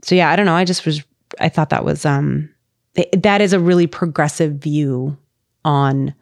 So 0.04 0.16
yeah 0.16 0.32
i 0.32 0.36
don't 0.36 0.46
know. 0.46 0.56
I 0.56 0.66
just 0.66 0.86
was 0.86 1.04
i 1.40 1.50
thought 1.50 1.70
that 1.70 1.86
was 1.86 2.06
um 2.06 2.50
th- 2.96 3.10
that 3.18 3.42
is 3.42 3.54
a 3.54 3.60
really 3.60 3.88
progressive 3.88 4.54
view 4.56 5.18
on 5.66 6.14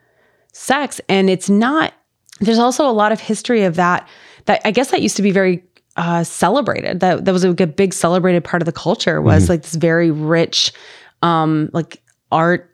sex. 0.54 1.02
And 1.10 1.30
it's 1.30 1.50
not 1.50 1.94
there's 2.40 2.60
also 2.60 2.90
a 2.90 2.92
lot 2.92 3.12
of 3.12 3.20
history 3.20 3.64
of 3.64 3.76
that 3.76 4.08
that 4.46 4.62
i 4.66 4.72
guess 4.72 4.90
that 4.90 5.02
used 5.02 5.16
to 5.18 5.22
be 5.22 5.32
very 5.32 5.64
uh, 5.98 6.24
celebrated. 6.24 7.02
That 7.02 7.26
that 7.26 7.32
was 7.32 7.44
a 7.44 7.54
big 7.54 7.94
celebrated 7.94 8.44
part 8.44 8.62
of 8.62 8.66
the 8.66 8.72
culture 8.72 9.22
was 9.22 9.50
like 9.50 9.64
this 9.64 9.76
very 9.76 10.10
rich 10.10 10.72
um 11.22 11.70
like 11.74 12.02
art 12.32 12.71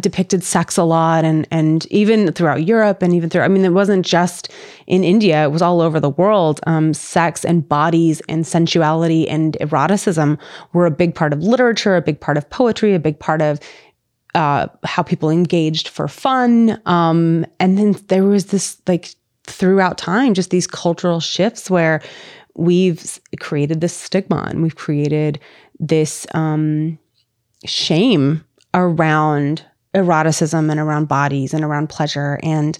depicted 0.00 0.42
sex 0.42 0.78
a 0.78 0.82
lot 0.82 1.26
and 1.26 1.46
and 1.50 1.84
even 1.90 2.32
throughout 2.32 2.64
Europe 2.64 3.02
and 3.02 3.12
even 3.12 3.28
through 3.28 3.42
I 3.42 3.48
mean 3.48 3.66
it 3.66 3.74
wasn't 3.74 4.06
just 4.06 4.50
in 4.86 5.04
India 5.04 5.44
it 5.44 5.48
was 5.48 5.60
all 5.60 5.82
over 5.82 6.00
the 6.00 6.08
world 6.08 6.58
um 6.66 6.94
sex 6.94 7.44
and 7.44 7.68
bodies 7.68 8.22
and 8.30 8.46
sensuality 8.46 9.28
and 9.28 9.58
eroticism 9.60 10.38
were 10.72 10.86
a 10.86 10.90
big 10.90 11.14
part 11.14 11.34
of 11.34 11.42
literature 11.42 11.96
a 11.96 12.00
big 12.00 12.18
part 12.18 12.38
of 12.38 12.48
poetry 12.48 12.94
a 12.94 12.98
big 12.98 13.18
part 13.18 13.42
of 13.42 13.60
uh, 14.34 14.68
how 14.84 15.02
people 15.02 15.30
engaged 15.30 15.88
for 15.88 16.06
fun. 16.06 16.80
Um, 16.86 17.46
and 17.58 17.78
then 17.78 17.96
there 18.08 18.24
was 18.24 18.46
this 18.46 18.80
like 18.86 19.14
throughout 19.44 19.98
time, 19.98 20.34
just 20.34 20.50
these 20.50 20.66
cultural 20.66 21.20
shifts 21.20 21.70
where 21.70 22.02
we've 22.54 23.18
created 23.40 23.80
this 23.80 23.96
stigma 23.96 24.46
and 24.48 24.62
we've 24.62 24.76
created 24.76 25.40
this 25.80 26.26
um, 26.34 26.98
shame 27.64 28.44
around 28.74 29.64
eroticism 29.94 30.70
and 30.70 30.78
around 30.78 31.06
bodies 31.06 31.54
and 31.54 31.64
around 31.64 31.88
pleasure. 31.88 32.38
And 32.42 32.78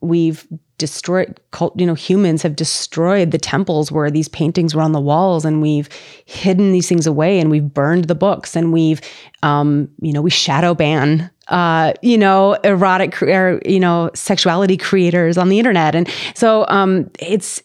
we've 0.00 0.46
destroyed 0.78 1.38
cult 1.52 1.78
you 1.78 1.86
know 1.86 1.94
humans 1.94 2.42
have 2.42 2.56
destroyed 2.56 3.30
the 3.30 3.38
temples 3.38 3.92
where 3.92 4.10
these 4.10 4.28
paintings 4.28 4.74
were 4.74 4.82
on 4.82 4.90
the 4.90 5.00
walls 5.00 5.44
and 5.44 5.62
we've 5.62 5.88
hidden 6.24 6.72
these 6.72 6.88
things 6.88 7.06
away 7.06 7.38
and 7.38 7.48
we've 7.48 7.72
burned 7.72 8.06
the 8.06 8.14
books 8.14 8.56
and 8.56 8.72
we've 8.72 9.00
um 9.44 9.88
you 10.00 10.12
know 10.12 10.20
we 10.20 10.30
shadow 10.30 10.74
ban 10.74 11.30
uh 11.48 11.92
you 12.02 12.18
know 12.18 12.54
erotic 12.64 13.22
or, 13.22 13.60
you 13.64 13.78
know 13.78 14.10
sexuality 14.14 14.76
creators 14.76 15.38
on 15.38 15.48
the 15.48 15.60
internet 15.60 15.94
and 15.94 16.08
so 16.34 16.66
um 16.68 17.08
it's 17.20 17.62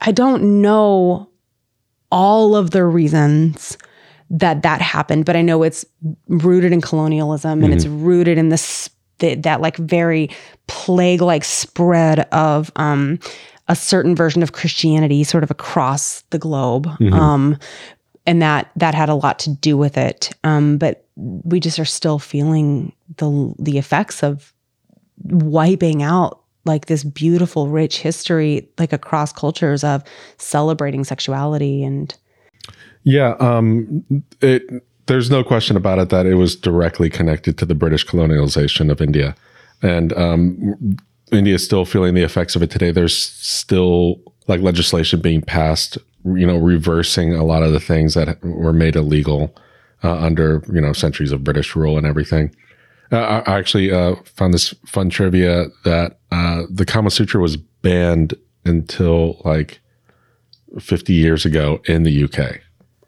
i 0.00 0.10
don't 0.10 0.42
know 0.60 1.28
all 2.10 2.56
of 2.56 2.72
the 2.72 2.84
reasons 2.84 3.78
that 4.32 4.62
that 4.62 4.80
happened 4.80 5.24
but 5.24 5.36
i 5.36 5.42
know 5.42 5.62
it's 5.62 5.84
rooted 6.28 6.72
in 6.72 6.80
colonialism 6.80 7.62
and 7.62 7.72
it's 7.72 7.86
rooted 7.86 8.38
in 8.38 8.48
this 8.48 8.88
that, 9.18 9.42
that 9.42 9.60
like 9.60 9.76
very 9.76 10.28
plague 10.66 11.20
like 11.20 11.44
spread 11.44 12.20
of 12.32 12.72
um 12.76 13.18
a 13.68 13.76
certain 13.76 14.16
version 14.16 14.42
of 14.42 14.52
christianity 14.52 15.22
sort 15.22 15.44
of 15.44 15.50
across 15.50 16.22
the 16.30 16.38
globe 16.38 16.88
um 17.12 17.56
and 18.26 18.40
that 18.40 18.70
that 18.74 18.94
had 18.94 19.10
a 19.10 19.14
lot 19.14 19.38
to 19.38 19.50
do 19.50 19.76
with 19.76 19.96
it 19.98 20.30
um 20.44 20.78
but 20.78 21.06
we 21.16 21.60
just 21.60 21.78
are 21.78 21.84
still 21.84 22.18
feeling 22.18 22.90
the 23.18 23.54
the 23.58 23.76
effects 23.76 24.22
of 24.22 24.52
wiping 25.24 26.02
out 26.02 26.40
like 26.64 26.86
this 26.86 27.04
beautiful 27.04 27.68
rich 27.68 27.98
history 27.98 28.68
like 28.78 28.92
across 28.92 29.32
cultures 29.32 29.84
of 29.84 30.02
celebrating 30.38 31.04
sexuality 31.04 31.84
and 31.84 32.16
Yeah, 33.04 33.34
um, 33.40 34.04
it. 34.40 34.62
There's 35.06 35.30
no 35.30 35.42
question 35.42 35.76
about 35.76 35.98
it 35.98 36.10
that 36.10 36.26
it 36.26 36.36
was 36.36 36.54
directly 36.54 37.10
connected 37.10 37.58
to 37.58 37.66
the 37.66 37.74
British 37.74 38.06
colonialization 38.06 38.90
of 38.90 39.00
India, 39.00 39.34
and 39.82 40.12
um, 40.12 40.96
India 41.32 41.54
is 41.54 41.64
still 41.64 41.84
feeling 41.84 42.14
the 42.14 42.22
effects 42.22 42.54
of 42.54 42.62
it 42.62 42.70
today. 42.70 42.92
There's 42.92 43.16
still 43.16 44.20
like 44.46 44.60
legislation 44.60 45.20
being 45.20 45.42
passed, 45.42 45.98
you 46.24 46.46
know, 46.46 46.56
reversing 46.56 47.34
a 47.34 47.44
lot 47.44 47.62
of 47.62 47.72
the 47.72 47.80
things 47.80 48.14
that 48.14 48.42
were 48.42 48.72
made 48.72 48.94
illegal 48.94 49.54
uh, 50.04 50.16
under 50.18 50.62
you 50.72 50.80
know 50.80 50.92
centuries 50.92 51.32
of 51.32 51.44
British 51.44 51.74
rule 51.74 51.98
and 51.98 52.06
everything. 52.06 52.54
Uh, 53.10 53.42
I 53.46 53.58
actually 53.58 53.92
uh, 53.92 54.14
found 54.24 54.54
this 54.54 54.70
fun 54.86 55.10
trivia 55.10 55.66
that 55.84 56.18
uh, 56.30 56.62
the 56.70 56.86
Kama 56.86 57.10
Sutra 57.10 57.40
was 57.40 57.56
banned 57.56 58.34
until 58.64 59.40
like 59.44 59.80
50 60.80 61.12
years 61.12 61.44
ago 61.44 61.82
in 61.84 62.04
the 62.04 62.24
UK. 62.24 62.60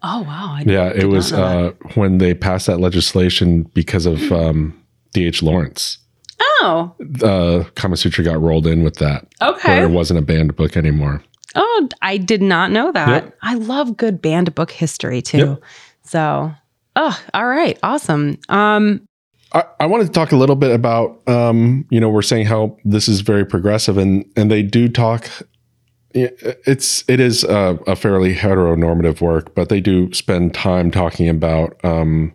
Oh 0.05 0.23
wow 0.23 0.55
I 0.57 0.65
Yeah, 0.67 0.93
it 0.95 1.07
was 1.07 1.33
uh, 1.33 1.73
when 1.95 2.19
they 2.19 2.35
passed 2.35 2.67
that 2.67 2.79
legislation 2.79 3.63
because 3.75 4.07
of 4.07 4.31
um, 4.31 4.81
D.H. 5.13 5.43
Lawrence. 5.43 5.99
oh 6.41 6.95
Uh, 7.23 7.65
Kama 7.75 7.97
Sutra 7.97 8.23
got 8.23 8.41
rolled 8.41 8.67
in 8.67 8.85
with 8.85 8.97
that, 8.97 9.27
okay 9.43 9.77
where 9.79 9.85
it 9.85 9.91
wasn't 9.91 10.19
a 10.19 10.23
banned 10.23 10.55
book 10.55 10.77
anymore. 10.77 11.23
Oh, 11.57 11.89
I 12.03 12.17
did 12.19 12.43
not 12.43 12.73
know 12.73 12.91
that. 12.93 13.25
Yep. 13.25 13.39
I 13.43 13.55
love 13.55 13.97
good 13.97 14.21
banned 14.21 14.55
book 14.55 14.71
history 14.71 15.23
too. 15.23 15.39
Yep. 15.39 15.63
So, 16.03 16.53
oh, 16.97 17.21
all 17.33 17.47
right, 17.47 17.79
awesome. 17.83 18.39
Um, 18.49 19.07
I, 19.53 19.65
I 19.81 19.87
wanted 19.87 20.07
to 20.07 20.13
talk 20.13 20.33
a 20.33 20.37
little 20.37 20.57
bit 20.57 20.73
about, 20.73 21.27
um, 21.29 21.87
you 21.91 22.01
know, 22.01 22.09
we're 22.09 22.23
saying 22.23 22.47
how 22.47 22.77
this 22.85 23.09
is 23.09 23.21
very 23.21 23.47
progressive, 23.47 23.97
and 23.97 24.25
and 24.37 24.51
they 24.51 24.63
do 24.63 24.89
talk. 24.89 25.31
It's 26.15 27.03
it 27.09 27.19
is 27.21 27.43
a, 27.45 27.79
a 27.87 27.97
fairly 27.97 28.35
heteronormative 28.35 29.21
work, 29.21 29.55
but 29.55 29.69
they 29.69 29.81
do 29.81 30.13
spend 30.13 30.55
time 30.55 30.91
talking 30.91 31.29
about 31.29 31.77
um, 31.85 32.33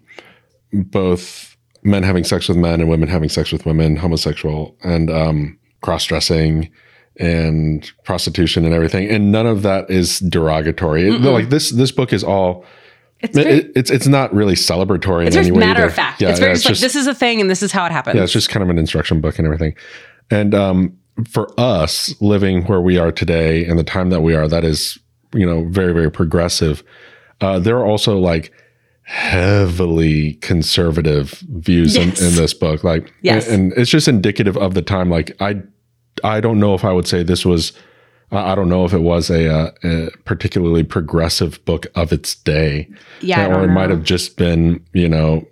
both 0.73 1.55
men 1.83 2.03
having 2.03 2.23
sex 2.23 2.49
with 2.49 2.57
men 2.57 2.81
and 2.81 2.89
women 2.89 3.07
having 3.07 3.29
sex 3.29 3.51
with 3.51 3.65
women, 3.65 3.95
homosexual 3.95 4.75
and 4.83 5.09
um, 5.09 5.57
cross 5.81 6.03
dressing 6.05 6.69
and 7.17 7.91
prostitution 8.03 8.65
and 8.65 8.73
everything. 8.73 9.09
And 9.09 9.31
none 9.31 9.45
of 9.47 9.61
that 9.63 9.89
is 9.89 10.19
derogatory. 10.19 11.07
It- 11.07 11.21
like 11.21 11.49
this 11.49 11.69
this 11.71 11.91
book 11.91 12.11
is 12.11 12.23
all. 12.23 12.65
it's 13.21 13.35
very, 13.35 13.49
It, 13.59 13.71
it's 13.75 13.89
it's 13.91 14.07
not 14.07 14.33
really 14.33 14.55
celebratory 14.55 15.25
it's 15.27 15.35
in 15.37 15.43
any 15.45 15.51
way. 15.51 15.59
matter 15.59 15.79
either. 15.79 15.87
of 15.87 15.93
fact. 15.93 16.21
Yeah, 16.21 16.29
it's 16.31 16.39
very 16.39 16.51
yeah, 16.51 16.55
just 16.55 16.65
like 16.65 16.77
this 16.79 16.95
is 16.95 17.07
a 17.07 17.15
thing 17.15 17.39
and 17.41 17.49
this 17.49 17.63
is 17.63 17.71
how 17.71 17.85
it 17.85 17.91
happens. 17.93 18.17
yeah, 18.17 18.23
it's 18.23 18.33
just 18.33 18.49
kind 18.49 18.61
of 18.63 18.69
an 18.69 18.77
instruction 18.77 19.21
book 19.21 19.37
and 19.39 19.45
everything. 19.45 19.73
And 20.29 20.53
um, 20.53 20.97
for 21.27 21.51
us 21.59 22.13
living 22.21 22.63
where 22.65 22.81
we 22.81 22.97
are 22.97 23.11
today 23.11 23.65
and 23.65 23.77
the 23.79 23.83
time 23.83 24.09
that 24.09 24.21
we 24.21 24.35
are, 24.35 24.47
that 24.47 24.63
is, 24.63 24.99
you 25.33 25.45
know, 25.45 25.65
very, 25.69 25.93
very 25.93 26.11
progressive. 26.11 26.83
Uh, 27.41 27.59
there 27.59 27.77
are 27.77 27.85
also 27.85 28.17
like 28.17 28.51
heavily 29.03 30.33
conservative 30.35 31.31
views 31.49 31.95
Yes. 31.95 32.21
in, 32.21 32.27
in 32.27 32.35
this 32.35 32.53
book. 32.53 32.83
Like, 32.83 33.11
Yes. 33.21 33.47
and 33.47 33.73
it's 33.73 33.89
just 33.89 34.07
indicative 34.07 34.57
of 34.57 34.73
the 34.73 34.81
time. 34.81 35.09
Like, 35.09 35.35
I 35.41 35.61
I 36.23 36.41
don't 36.41 36.59
know 36.59 36.73
if 36.73 36.83
I 36.83 36.91
would 36.91 37.07
say 37.07 37.23
this 37.23 37.45
was. 37.45 37.73
I 38.31 38.53
don't 38.53 38.69
know 38.69 38.85
if 38.85 38.93
it 38.93 38.99
was 39.01 39.31
a, 39.31 39.51
uh, 39.51 39.71
a 39.83 40.11
particularly 40.23 40.83
progressive 40.83 41.63
book 41.65 41.87
of 41.95 42.11
its 42.11 42.35
day. 42.35 42.87
Yeah, 43.21 43.47
or 43.47 43.63
it 43.63 43.69
might 43.69 43.89
have 43.89 44.03
just 44.03 44.37
been, 44.37 44.85
you 44.93 45.09
know, 45.09 45.47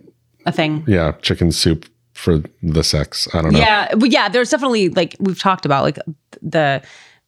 a 0.46 0.52
thing. 0.52 0.84
yeah, 0.88 1.14
chicken 1.24 1.52
soup 1.52 1.88
for 2.18 2.42
the 2.64 2.84
sex. 2.84 3.28
I 3.34 3.42
don't 3.42 3.54
know. 3.54 3.60
Yeah, 3.60 3.94
but 3.96 4.12
yeah, 4.12 4.28
there's 4.30 4.50
definitely 4.50 4.90
like 4.90 5.16
we've 5.20 5.40
talked 5.40 5.66
about 5.66 5.84
like 5.84 6.00
the 6.42 6.82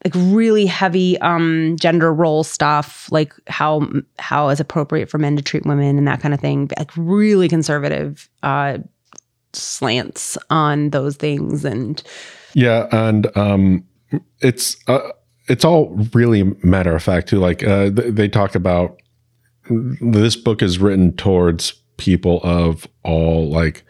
like 0.06 0.14
really 0.16 0.66
heavy 0.66 1.18
um 1.20 1.76
gender 1.80 2.14
role 2.14 2.44
stuff, 2.44 3.12
like 3.12 3.34
how 3.48 3.88
how 4.18 4.50
is 4.50 4.60
appropriate 4.60 5.10
for 5.10 5.18
men 5.18 5.36
to 5.36 5.42
treat 5.42 5.66
women 5.66 5.98
and 5.98 6.08
that 6.08 6.22
kind 6.22 6.34
of 6.34 6.40
thing. 6.40 6.70
Like 6.78 6.92
really 6.98 7.48
conservative 7.48 8.30
uh 8.44 8.80
slants 9.54 10.38
on 10.50 10.90
those 10.92 11.16
things 11.16 11.66
and 11.66 12.02
Yeah, 12.54 12.88
and 12.92 13.36
um, 13.38 13.86
it's 14.42 14.78
uh, 14.88 15.12
it's 15.48 15.66
all 15.66 15.90
really 16.14 16.44
matter 16.64 16.96
of 16.96 17.04
fact 17.04 17.30
too. 17.30 17.40
Like 17.40 17.64
uh, 17.64 17.92
th- 17.92 18.14
they 18.14 18.28
talk 18.28 18.56
about 18.56 19.02
this 19.70 20.36
book 20.36 20.62
is 20.62 20.80
written 20.80 21.16
towards 21.16 21.74
people 21.98 22.40
of 22.44 22.88
all 23.04 23.50
like 23.50 23.84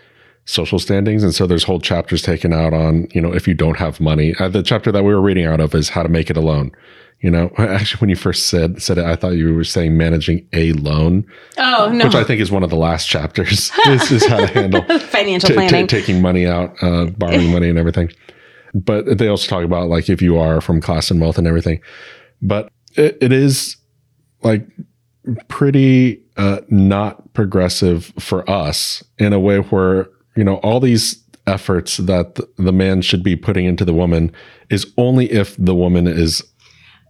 social 0.45 0.79
standings, 0.79 1.23
and 1.23 1.33
so 1.33 1.45
there's 1.45 1.63
whole 1.63 1.79
chapters 1.79 2.21
taken 2.21 2.53
out 2.53 2.73
on 2.73 3.07
you 3.11 3.21
know 3.21 3.33
if 3.33 3.47
you 3.47 3.53
don't 3.53 3.77
have 3.77 3.99
money. 3.99 4.33
Uh, 4.39 4.49
the 4.49 4.63
chapter 4.63 4.91
that 4.91 5.03
we 5.03 5.13
were 5.13 5.21
reading 5.21 5.45
out 5.45 5.59
of 5.59 5.75
is 5.75 5.89
how 5.89 6.03
to 6.03 6.09
make 6.09 6.29
it 6.29 6.37
alone. 6.37 6.71
You 7.21 7.29
know, 7.29 7.51
actually, 7.57 7.99
when 7.99 8.09
you 8.09 8.15
first 8.15 8.47
said 8.47 8.81
said 8.81 8.97
it, 8.97 9.05
I 9.05 9.15
thought 9.15 9.31
you 9.31 9.53
were 9.53 9.63
saying 9.63 9.97
managing 9.97 10.47
a 10.53 10.73
loan, 10.73 11.25
oh 11.57 11.89
no 11.91 12.05
which 12.05 12.15
I 12.15 12.23
think 12.23 12.41
is 12.41 12.51
one 12.51 12.63
of 12.63 12.69
the 12.69 12.77
last 12.77 13.07
chapters. 13.07 13.71
this 13.85 14.11
is 14.11 14.25
how 14.25 14.39
to 14.39 14.47
handle 14.47 14.81
financial 14.99 15.49
ta- 15.49 15.55
planning. 15.55 15.87
taking 15.87 16.21
money 16.21 16.47
out, 16.47 16.75
uh, 16.81 17.05
borrowing 17.05 17.51
money 17.51 17.69
and 17.69 17.77
everything. 17.77 18.11
But 18.73 19.17
they 19.17 19.27
also 19.27 19.47
talk 19.47 19.63
about 19.63 19.89
like 19.89 20.09
if 20.09 20.21
you 20.21 20.37
are 20.37 20.61
from 20.61 20.79
class 20.79 21.11
and 21.11 21.19
wealth 21.19 21.37
and 21.37 21.47
everything. 21.47 21.81
But 22.41 22.71
it, 22.95 23.17
it 23.21 23.33
is 23.33 23.75
like 24.43 24.65
pretty 25.47 26.23
uh, 26.37 26.61
not 26.69 27.33
progressive 27.33 28.13
for 28.19 28.49
us 28.49 29.03
in 29.17 29.33
a 29.33 29.39
way 29.39 29.57
where 29.57 30.07
you 30.35 30.43
know 30.43 30.55
all 30.57 30.79
these 30.79 31.23
efforts 31.47 31.97
that 31.97 32.39
the 32.57 32.71
man 32.73 33.01
should 33.01 33.23
be 33.23 33.35
putting 33.35 33.65
into 33.65 33.83
the 33.83 33.93
woman 33.93 34.31
is 34.69 34.91
only 34.97 35.31
if 35.31 35.55
the 35.57 35.73
woman 35.75 36.05
is 36.07 36.43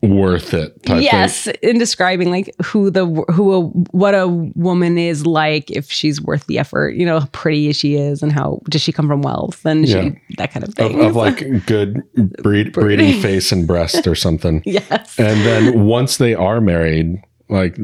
worth 0.02 0.54
it. 0.54 0.82
Type 0.84 1.04
yes, 1.04 1.48
in 1.62 1.78
describing 1.78 2.32
like 2.32 2.50
who 2.64 2.90
the 2.90 3.06
who 3.34 3.54
a 3.54 3.62
what 3.92 4.16
a 4.16 4.30
woman 4.56 4.98
is 4.98 5.26
like 5.26 5.70
if 5.70 5.92
she's 5.92 6.22
worth 6.22 6.46
the 6.48 6.58
effort, 6.58 6.92
you 6.96 7.06
know, 7.06 7.20
how 7.20 7.26
pretty 7.34 7.74
she 7.74 7.96
is 7.96 8.24
and 8.24 8.32
how 8.32 8.62
does 8.70 8.82
she 8.82 8.94
come 8.94 9.10
from 9.10 9.22
wealth 9.22 9.66
and 9.66 9.86
Yeah. 9.88 10.04
she 10.04 10.36
that 10.38 10.54
kind 10.54 10.66
of 10.66 10.74
Thing. 10.74 10.92
thing. 10.94 11.00
Of, 11.02 11.08
of 11.08 11.16
like 11.18 11.66
good 11.66 12.02
breed, 12.42 12.72
breeding 12.72 13.22
face 13.22 13.52
and 13.52 13.68
breast 13.68 14.08
or 14.08 14.16
something. 14.16 14.64
yes. 14.66 15.20
And 15.20 15.42
then 15.46 15.86
once 15.86 16.16
they 16.16 16.34
are 16.34 16.62
married, 16.62 17.22
like 17.50 17.78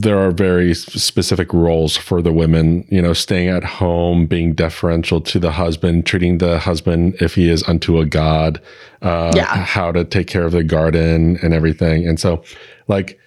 there 0.00 0.16
are 0.16 0.30
very 0.30 0.74
specific 0.74 1.52
roles 1.52 1.96
for 1.96 2.22
the 2.22 2.32
women, 2.32 2.86
you 2.88 3.02
know, 3.02 3.12
staying 3.12 3.48
at 3.48 3.64
home, 3.64 4.26
being 4.26 4.54
deferential 4.54 5.20
to 5.22 5.40
the 5.40 5.50
husband, 5.50 6.06
treating 6.06 6.38
the 6.38 6.60
husband 6.60 7.16
if 7.20 7.34
he 7.34 7.48
is 7.50 7.64
unto 7.68 7.98
a 7.98 8.06
god, 8.06 8.60
uh, 9.02 9.32
Yeah. 9.34 9.46
how 9.46 9.90
to 9.90 10.04
take 10.04 10.28
care 10.28 10.44
of 10.44 10.52
the 10.52 10.62
garden 10.62 11.36
and 11.42 11.52
everything. 11.52 12.06
And 12.06 12.20
so, 12.20 12.44
like, 12.86 13.18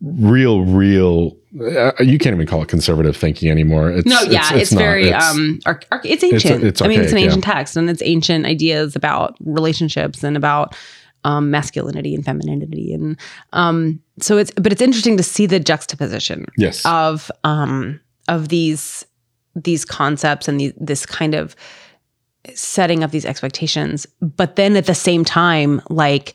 real, 0.00 0.64
real, 0.64 1.36
uh, 1.60 1.92
you 2.00 2.18
can't 2.18 2.34
even 2.34 2.46
call 2.46 2.62
it 2.62 2.68
conservative 2.68 3.14
thinking 3.16 3.50
anymore. 3.50 3.90
It's, 3.90 4.06
No, 4.06 4.20
yeah, 4.22 4.54
it's, 4.54 4.72
not. 4.72 4.80
very 4.80 5.08
It's- 5.08 5.30
um 5.30 5.58
arch- 5.66 5.84
arch- 5.92 6.06
it's 6.06 6.24
ancient. 6.24 6.64
it's 6.64 6.80
I 6.80 6.88
mean, 6.88 7.00
it's 7.00 7.12
an 7.12 7.18
archaic, 7.18 7.26
ancient 7.26 7.44
text 7.44 7.76
and 7.76 7.90
it's 7.90 8.02
ancient 8.02 8.46
ideas 8.46 8.96
about 8.96 9.36
relationships 9.44 10.24
and 10.24 10.38
about 10.38 10.74
um 11.24 11.50
masculinity 11.50 12.14
and 12.14 12.24
femininity 12.24 12.92
and 12.94 13.16
um 13.52 14.00
so 14.20 14.38
it's 14.38 14.50
but 14.52 14.72
it's 14.72 14.82
interesting 14.82 15.16
to 15.16 15.22
see 15.22 15.46
the 15.46 15.60
juxtaposition 15.60 16.46
yes. 16.56 16.84
of 16.84 17.30
um 17.42 18.00
of 18.28 18.48
these 18.48 19.04
these 19.56 19.84
concepts 19.84 20.48
and 20.48 20.60
the, 20.60 20.72
this 20.76 21.06
kind 21.06 21.34
of 21.34 21.54
setting 22.54 23.02
of 23.02 23.10
these 23.10 23.24
expectations 23.24 24.06
but 24.20 24.56
then 24.56 24.76
at 24.76 24.86
the 24.86 24.94
same 24.94 25.24
time 25.24 25.80
like 25.88 26.34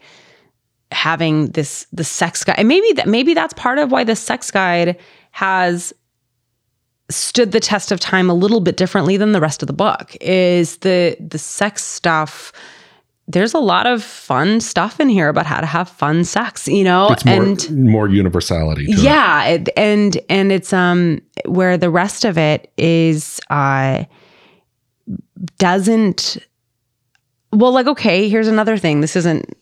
having 0.91 1.51
this 1.51 1.86
the 1.93 2.03
sex 2.03 2.43
guide 2.43 2.55
and 2.57 2.67
maybe 2.67 2.91
that 2.93 3.07
maybe 3.07 3.34
that's 3.34 3.53
part 3.53 3.77
of 3.77 3.91
why 3.91 4.03
the 4.03 4.15
sex 4.15 4.49
guide 4.49 4.97
has 5.32 5.93
stood 7.09 7.51
the 7.51 7.59
test 7.59 7.91
of 7.91 7.99
time 7.99 8.30
a 8.30 8.34
little 8.34 8.59
bit 8.59 8.77
differently 8.77 9.17
than 9.17 9.32
the 9.32 9.41
rest 9.41 9.61
of 9.61 9.67
the 9.67 9.73
book 9.73 10.15
is 10.19 10.77
the 10.77 11.15
the 11.19 11.38
sex 11.38 11.84
stuff 11.84 12.51
there's 13.30 13.53
a 13.53 13.59
lot 13.59 13.86
of 13.86 14.03
fun 14.03 14.59
stuff 14.59 14.99
in 14.99 15.07
here 15.07 15.30
about 15.30 15.45
how 15.45 15.61
to 15.61 15.67
have 15.67 15.88
fun 15.88 16.23
sex 16.25 16.67
you 16.67 16.84
know? 16.84 17.07
It's 17.11 17.23
more, 17.23 17.43
and 17.43 17.86
more 17.86 18.09
universality. 18.09 18.86
Yeah 18.88 19.45
it, 19.45 19.69
and 19.77 20.17
and 20.30 20.51
it's 20.51 20.73
um 20.73 21.21
where 21.45 21.77
the 21.77 21.89
rest 21.89 22.25
of 22.25 22.38
it 22.38 22.73
is 22.77 23.39
uh 23.49 24.03
doesn't 25.57 26.38
well 27.53 27.71
like 27.71 27.88
okay 27.88 28.27
here's 28.27 28.47
another 28.47 28.77
thing. 28.77 29.01
This 29.01 29.15
isn't 29.15 29.55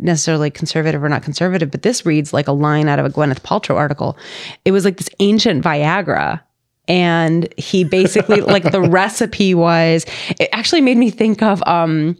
necessarily 0.00 0.50
conservative 0.50 1.02
or 1.02 1.08
not 1.08 1.22
conservative 1.22 1.70
but 1.70 1.82
this 1.82 2.06
reads 2.06 2.32
like 2.32 2.48
a 2.48 2.52
line 2.52 2.88
out 2.88 2.98
of 2.98 3.06
a 3.06 3.10
gwyneth 3.10 3.40
paltrow 3.40 3.76
article. 3.76 4.16
It 4.64 4.70
was 4.70 4.84
like 4.84 4.96
this 4.96 5.10
ancient 5.18 5.64
viagra 5.64 6.40
and 6.86 7.52
he 7.56 7.82
basically 7.82 8.40
like 8.40 8.70
the 8.70 8.80
recipe 9.00 9.54
was 9.54 10.06
it 10.38 10.48
actually 10.52 10.80
made 10.80 10.96
me 10.96 11.10
think 11.10 11.42
of 11.42 11.62
um 11.66 12.16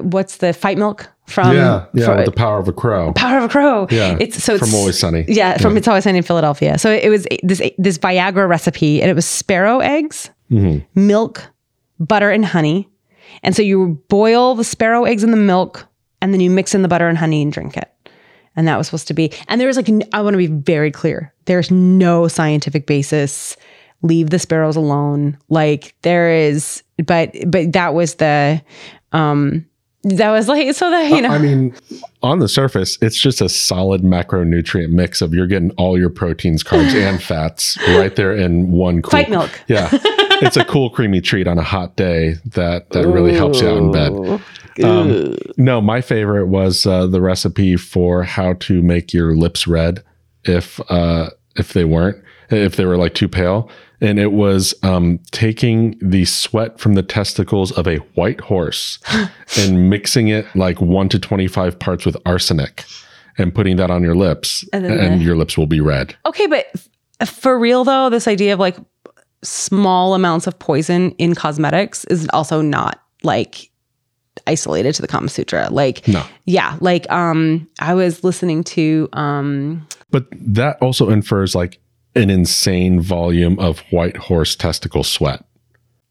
what's 0.00 0.38
the 0.38 0.52
fight 0.52 0.78
milk 0.78 1.10
from 1.26 1.54
yeah, 1.54 1.86
yeah, 1.94 2.22
the 2.24 2.32
power 2.32 2.58
of 2.58 2.68
a 2.68 2.72
crow. 2.72 3.12
Power 3.14 3.38
of 3.38 3.44
a 3.44 3.48
Crow. 3.48 3.86
Yeah, 3.90 4.16
it's 4.20 4.42
so 4.42 4.54
it's 4.54 4.64
from 4.64 4.74
Always 4.74 4.98
Sunny. 4.98 5.24
Yeah, 5.26 5.56
from 5.58 5.76
It's 5.76 5.88
Always 5.88 6.04
Sunny 6.04 6.18
in 6.18 6.24
Philadelphia. 6.24 6.78
So 6.78 6.90
it 6.90 7.08
was 7.08 7.26
this 7.42 7.62
this 7.78 7.98
Viagra 7.98 8.48
recipe, 8.48 9.00
and 9.00 9.10
it 9.10 9.14
was 9.14 9.26
sparrow 9.26 9.80
eggs, 9.80 10.30
Mm-hmm. 10.50 11.06
milk, 11.06 11.42
butter, 11.98 12.30
and 12.30 12.44
honey. 12.44 12.88
And 13.42 13.56
so 13.56 13.62
you 13.62 14.02
boil 14.08 14.54
the 14.54 14.64
sparrow 14.64 15.04
eggs 15.04 15.24
in 15.24 15.30
the 15.30 15.36
milk, 15.36 15.86
and 16.20 16.32
then 16.32 16.40
you 16.40 16.50
mix 16.50 16.74
in 16.74 16.82
the 16.82 16.88
butter 16.88 17.08
and 17.08 17.16
honey 17.18 17.42
and 17.42 17.52
drink 17.52 17.76
it. 17.76 17.90
And 18.56 18.68
that 18.68 18.76
was 18.76 18.86
supposed 18.86 19.08
to 19.08 19.14
be. 19.14 19.32
And 19.48 19.60
there 19.60 19.66
was 19.66 19.76
like, 19.76 19.88
i 20.12 20.20
want 20.20 20.34
to 20.34 20.38
be 20.38 20.46
very 20.46 20.90
clear. 20.92 21.32
There's 21.46 21.70
no 21.70 22.28
scientific 22.28 22.86
basis. 22.86 23.56
Leave 24.02 24.30
the 24.30 24.38
sparrows 24.38 24.76
alone. 24.76 25.36
Like 25.48 25.94
there 26.02 26.30
is, 26.30 26.82
but 27.06 27.32
but 27.46 27.72
that 27.72 27.94
was 27.94 28.16
the, 28.16 28.62
um, 29.14 29.64
that 30.02 30.30
was 30.32 30.48
like 30.48 30.74
so 30.74 30.90
that 30.90 31.10
you 31.10 31.22
know. 31.22 31.30
I 31.30 31.38
mean, 31.38 31.74
on 32.22 32.40
the 32.40 32.48
surface, 32.48 32.98
it's 33.00 33.16
just 33.16 33.40
a 33.40 33.48
solid 33.48 34.02
macronutrient 34.02 34.90
mix 34.90 35.22
of 35.22 35.32
you're 35.32 35.46
getting 35.46 35.70
all 35.72 35.98
your 35.98 36.10
proteins, 36.10 36.62
carbs, 36.62 36.94
and 37.08 37.22
fats 37.22 37.78
right 37.88 38.14
there 38.14 38.34
in 38.36 38.70
one 38.70 39.00
cool 39.00 39.10
Fight 39.10 39.30
milk. 39.30 39.62
Yeah, 39.66 39.88
it's 39.92 40.58
a 40.58 40.64
cool, 40.64 40.90
creamy 40.90 41.22
treat 41.22 41.46
on 41.46 41.58
a 41.58 41.62
hot 41.62 41.96
day 41.96 42.34
that 42.44 42.90
that 42.90 43.06
really 43.06 43.32
helps 43.32 43.62
you 43.62 43.68
out 43.68 43.78
in 43.78 43.92
bed. 43.92 44.42
Um, 44.84 45.36
no, 45.56 45.80
my 45.80 46.00
favorite 46.00 46.46
was 46.46 46.84
uh, 46.84 47.06
the 47.06 47.22
recipe 47.22 47.76
for 47.76 48.24
how 48.24 48.54
to 48.54 48.82
make 48.82 49.14
your 49.14 49.34
lips 49.34 49.66
red 49.66 50.02
if 50.42 50.80
uh, 50.90 51.30
if 51.56 51.72
they 51.72 51.84
weren't 51.84 52.22
if 52.50 52.76
they 52.76 52.84
were 52.84 52.96
like 52.96 53.14
too 53.14 53.28
pale. 53.28 53.70
And 54.04 54.18
it 54.18 54.32
was 54.32 54.74
um, 54.82 55.18
taking 55.30 55.96
the 56.00 56.24
sweat 56.26 56.78
from 56.78 56.92
the 56.94 57.02
testicles 57.02 57.72
of 57.72 57.86
a 57.88 57.96
white 58.16 58.40
horse 58.40 58.98
and 59.58 59.88
mixing 59.88 60.28
it 60.28 60.44
like 60.54 60.80
one 60.80 61.08
to 61.08 61.18
25 61.18 61.78
parts 61.78 62.04
with 62.04 62.16
arsenic 62.26 62.84
and 63.38 63.54
putting 63.54 63.76
that 63.76 63.90
on 63.90 64.02
your 64.02 64.14
lips, 64.14 64.64
And 64.72 64.84
and, 64.86 65.20
the- 65.20 65.24
your 65.24 65.36
lips 65.36 65.56
will 65.56 65.66
be 65.66 65.80
red. 65.80 66.14
Okay, 66.26 66.46
but 66.46 66.66
f- 67.20 67.30
for 67.30 67.58
real 67.58 67.82
though, 67.84 68.10
this 68.10 68.28
idea 68.28 68.52
of 68.52 68.60
like 68.60 68.76
small 69.42 70.14
amounts 70.14 70.46
of 70.46 70.58
poison 70.58 71.10
in 71.12 71.34
cosmetics 71.34 72.04
is 72.06 72.28
also 72.32 72.60
not 72.60 73.00
like 73.22 73.70
isolated 74.46 74.94
to 74.94 75.02
the 75.02 75.08
Kama 75.08 75.28
Sutra. 75.28 75.68
Like, 75.70 76.06
No. 76.08 76.22
yeah, 76.44 76.76
like 76.80 77.10
um, 77.10 77.68
I 77.80 77.94
was 77.94 78.22
listening 78.24 78.64
to 78.64 79.08
um, 79.12 79.86
But 80.10 80.26
that 80.32 80.76
also 80.82 81.08
infers 81.10 81.54
like 81.54 81.78
an 82.14 82.30
insane 82.30 83.00
volume 83.00 83.58
of 83.58 83.80
white 83.90 84.16
horse 84.16 84.54
testicle 84.56 85.02
sweat. 85.04 85.44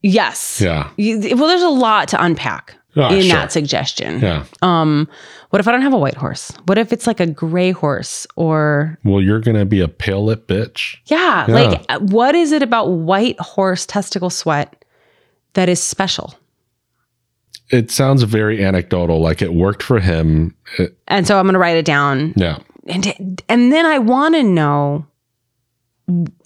yes, 0.02 0.60
Yeah. 0.60 0.90
You- 0.96 1.18
well, 1.36 1.48
there's 1.48 1.62
a 1.62 1.68
lot 1.68 2.08
to 2.08 2.22
unpack 2.22 2.74
Ah, 2.96 3.10
in 3.10 3.22
sure. 3.22 3.30
that 3.32 3.50
suggestion. 3.52 4.20
Yeah. 4.20 4.44
Um, 4.62 5.08
what 5.50 5.60
if 5.60 5.66
I 5.68 5.72
don't 5.72 5.82
have 5.82 5.94
a 5.94 5.98
white 5.98 6.14
horse? 6.16 6.52
What 6.66 6.76
if 6.78 6.92
it's 6.92 7.06
like 7.06 7.20
a 7.20 7.26
gray 7.26 7.70
horse 7.72 8.26
or 8.36 8.98
Well, 9.04 9.20
you're 9.22 9.40
going 9.40 9.56
to 9.56 9.64
be 9.64 9.80
a 9.80 9.88
pale 9.88 10.22
lip 10.24 10.46
bitch. 10.46 10.96
yeah, 11.06 11.46
Yeah. 11.48 11.54
like 11.54 11.84
uh, 11.88 11.98
what 12.00 12.34
is 12.34 12.52
it 12.52 12.62
about 12.62 12.90
white 12.90 13.40
horse 13.40 13.86
testicle 13.86 14.30
sweat 14.30 14.84
that 15.54 15.68
is 15.68 15.82
special? 15.82 16.34
It 17.70 17.90
sounds 17.90 18.22
very 18.24 18.62
anecdotal, 18.64 19.20
like 19.20 19.40
it 19.40 19.54
worked 19.54 19.82
for 19.82 19.98
him. 20.00 20.54
It- 20.78 20.96
And 21.08 21.26
so 21.26 21.38
I'm 21.38 21.46
going 21.46 21.54
to 21.54 21.58
write 21.58 21.76
it 21.78 21.84
down 21.86 22.34
yeah. 22.36 22.58
and 22.86 23.42
and 23.48 23.72
then 23.72 23.86
I 23.86 23.98
want 23.98 24.34
to 24.34 24.42
know 24.42 25.06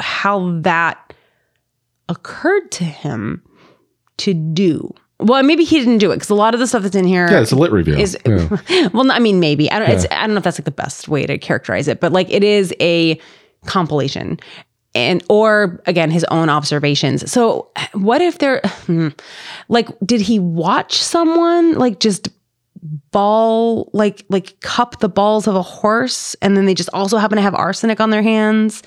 how 0.01 0.61
that 0.61 1.13
occurred 2.09 2.71
to 2.73 2.85
him 2.85 3.43
to 4.19 4.35
do 4.35 4.93
Well, 5.21 5.43
maybe 5.43 5.65
he 5.65 5.79
didn't 5.79 5.99
do 5.99 6.11
it 6.11 6.17
because 6.17 6.31
a 6.31 6.35
lot 6.35 6.55
of 6.55 6.61
the 6.61 6.67
stuff 6.67 6.83
that's 6.83 6.97
in 6.97 7.07
here 7.07 7.29
Yeah, 7.31 7.41
it's 7.41 7.53
a 7.53 7.57
lit 7.57 7.73
review. 7.73 7.97
is 7.97 8.17
Yeah. 8.25 8.89
well, 8.93 9.11
I 9.11 9.19
mean, 9.19 9.41
maybe 9.41 9.71
I 9.71 9.79
don't. 9.79 9.91
It's, 9.91 10.07
I 10.11 10.27
don't 10.27 10.35
know 10.35 10.39
if 10.39 10.45
that's 10.45 10.59
like 10.59 10.65
the 10.65 10.71
best 10.71 11.09
way 11.09 11.27
to 11.27 11.39
characterize 11.39 11.89
it, 11.89 12.01
but 12.01 12.13
like 12.13 12.31
it 12.31 12.45
is 12.45 12.75
a 12.81 13.21
compilation, 13.67 14.39
and 14.95 15.23
or 15.29 15.83
again 15.87 16.11
his 16.11 16.25
own 16.25 16.49
observations. 16.49 17.31
So 17.31 17.71
what 17.93 18.21
if 18.21 18.39
they're 18.39 18.61
hmm, 18.87 19.09
like, 19.69 19.89
did 20.05 20.21
he 20.21 20.39
watch 20.39 21.03
someone 21.03 21.75
like 21.75 22.01
just 22.01 22.29
ball 23.11 23.91
like 23.93 24.25
like 24.29 24.61
cup 24.61 25.01
the 25.01 25.09
balls 25.09 25.47
of 25.47 25.55
a 25.57 25.63
horse, 25.63 26.37
and 26.43 26.57
then 26.57 26.67
they 26.67 26.75
just 26.75 26.91
also 26.93 27.19
happen 27.19 27.37
to 27.37 27.43
have 27.43 27.55
arsenic 27.55 28.01
on 28.01 28.11
their 28.11 28.23
hands? 28.23 28.83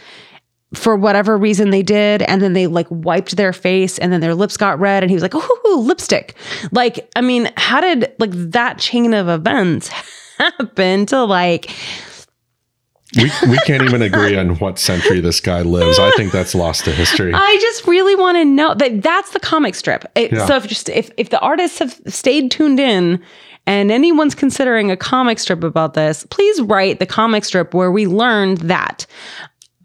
For 0.73 0.95
whatever 0.95 1.37
reason 1.37 1.69
they 1.69 1.83
did 1.83 2.21
and 2.23 2.41
then 2.41 2.53
they 2.53 2.65
like 2.67 2.87
wiped 2.89 3.35
their 3.35 3.51
face 3.51 3.97
and 3.99 4.13
then 4.13 4.21
their 4.21 4.33
lips 4.35 4.55
got 4.55 4.79
red 4.79 5.03
and 5.03 5.09
he 5.09 5.15
was 5.15 5.21
like 5.21 5.35
oh 5.35 5.83
lipstick 5.85 6.35
like 6.71 7.09
i 7.17 7.21
mean 7.21 7.51
how 7.57 7.81
did 7.81 8.09
like 8.19 8.31
that 8.31 8.77
chain 8.77 9.13
of 9.13 9.27
events 9.27 9.87
happen 10.37 11.05
to 11.05 11.21
like 11.23 11.69
we, 13.17 13.29
we 13.49 13.57
can't 13.65 13.83
even 13.83 14.01
agree 14.01 14.37
on 14.37 14.57
what 14.59 14.79
century 14.79 15.19
this 15.19 15.41
guy 15.41 15.63
lives. 15.63 15.99
I 15.99 16.11
think 16.11 16.31
that's 16.31 16.55
lost 16.55 16.85
to 16.85 16.91
history. 16.93 17.33
i 17.33 17.57
just 17.59 17.85
really 17.85 18.15
want 18.15 18.37
to 18.37 18.45
know 18.45 18.73
that 18.73 19.01
that's 19.01 19.31
the 19.31 19.39
comic 19.41 19.75
strip 19.75 20.05
It- 20.15 20.31
Yeah. 20.31 20.45
so 20.45 20.55
if 20.55 20.67
just 20.67 20.87
if, 20.87 21.11
if 21.17 21.29
the 21.29 21.39
artists 21.41 21.79
have 21.79 21.99
stayed 22.07 22.51
tuned 22.51 22.79
in 22.79 23.21
and 23.67 23.91
anyone's 23.91 24.33
considering 24.33 24.89
a 24.89 24.95
comic 24.97 25.39
strip 25.39 25.63
about 25.65 25.93
this 25.95 26.25
please 26.29 26.61
write 26.61 26.99
the 26.99 27.05
comic 27.05 27.43
strip 27.43 27.73
where 27.73 27.91
we 27.91 28.07
learned 28.07 28.59
that 28.59 29.05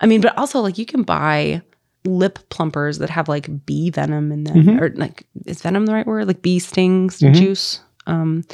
i 0.00 0.06
mean 0.06 0.20
but 0.20 0.36
also 0.38 0.60
like 0.60 0.78
you 0.78 0.86
can 0.86 1.02
buy 1.02 1.60
lip 2.04 2.38
plumpers 2.50 2.98
that 2.98 3.10
have 3.10 3.28
like 3.28 3.48
bee 3.66 3.90
venom 3.90 4.30
in 4.32 4.44
them 4.44 4.56
Mm-hmm. 4.56 4.82
or 4.82 4.90
like 4.90 5.24
is 5.46 5.62
venom 5.62 5.86
the 5.86 5.92
right 5.92 6.06
word 6.06 6.26
like 6.26 6.42
bee 6.42 6.58
stings 6.58 7.18
juice 7.18 7.80
um 8.06 8.44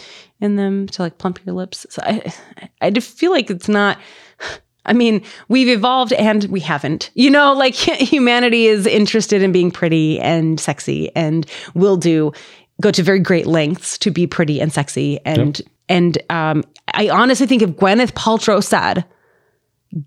in 0.40 0.56
them 0.56 0.86
to 0.88 1.02
like 1.02 1.18
plump 1.18 1.38
your 1.44 1.54
lips 1.54 1.86
so 1.90 2.00
i 2.04 2.32
i 2.80 2.90
just 2.90 3.18
feel 3.18 3.30
like 3.30 3.50
it's 3.50 3.68
not 3.68 3.98
I 4.84 4.94
mean, 4.94 5.22
we've 5.46 5.68
evolved 5.68 6.12
and 6.12 6.42
we 6.46 6.58
haven't. 6.58 7.12
You 7.14 7.30
know, 7.30 7.52
like 7.52 7.74
humanity 7.76 8.66
is 8.66 8.84
interested 8.84 9.40
in 9.40 9.52
being 9.52 9.70
pretty 9.70 10.18
and 10.18 10.58
sexy 10.58 11.14
and 11.14 11.46
will 11.74 11.96
do 11.96 12.32
go 12.80 12.90
to 12.90 13.00
very 13.00 13.20
great 13.20 13.46
lengths 13.46 13.96
to 13.98 14.10
be 14.10 14.26
pretty 14.26 14.60
and 14.60 14.72
sexy. 14.72 15.20
And 15.24 15.62
and 15.88 16.18
um 16.30 16.64
I 16.94 17.10
honestly 17.10 17.46
think 17.46 17.62
if 17.62 17.70
Gwyneth 17.70 18.10
Paltrow 18.14 18.60
said, 18.60 19.04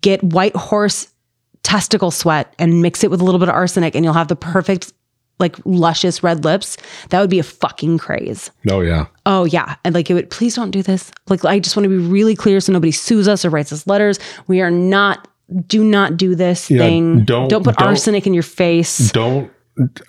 get 0.02 0.22
white 0.22 0.58
horse 0.58 1.08
testicle 1.66 2.12
sweat 2.12 2.54
and 2.60 2.82
mix 2.82 3.04
it 3.04 3.10
with 3.10 3.20
a 3.20 3.24
little 3.24 3.40
bit 3.40 3.50
of 3.50 3.56
arsenic 3.56 3.96
and 3.96 4.06
you'll 4.06 4.14
have 4.14 4.28
the 4.28 4.36
perfect 4.36 4.94
like 5.40 5.58
luscious 5.66 6.24
red 6.24 6.46
lips, 6.46 6.78
that 7.10 7.20
would 7.20 7.30
be 7.30 7.40
a 7.40 7.44
fucking 7.44 7.98
craze. 7.98 8.52
oh 8.72 8.80
yeah. 8.82 9.08
Oh 9.26 9.44
yeah, 9.44 9.76
and 9.84 9.94
like 9.94 10.10
it 10.10 10.14
would. 10.14 10.30
Please 10.30 10.56
don't 10.56 10.72
do 10.72 10.82
this. 10.82 11.12
Like 11.28 11.44
I 11.44 11.60
just 11.60 11.76
want 11.76 11.84
to 11.84 11.90
be 11.90 11.98
really 11.98 12.36
clear, 12.36 12.62
so 12.62 12.72
nobody 12.72 12.92
sues 12.94 13.28
us 13.28 13.44
or 13.44 13.50
writes 13.50 13.74
us 13.74 13.86
letters. 13.86 14.18
We 14.48 14.62
are 14.62 14.72
not. 14.72 15.28
Do 15.68 15.84
not 15.84 16.16
do 16.18 16.34
this 16.36 16.72
Yeah, 16.72 16.80
thing. 16.80 17.24
don't- 17.26 17.50
don't 17.50 17.64
put 17.64 17.76
don't- 17.78 17.88
arsenic 17.90 18.26
in 18.26 18.34
your 18.34 18.44
face. 18.44 19.12
Don't 19.12 19.52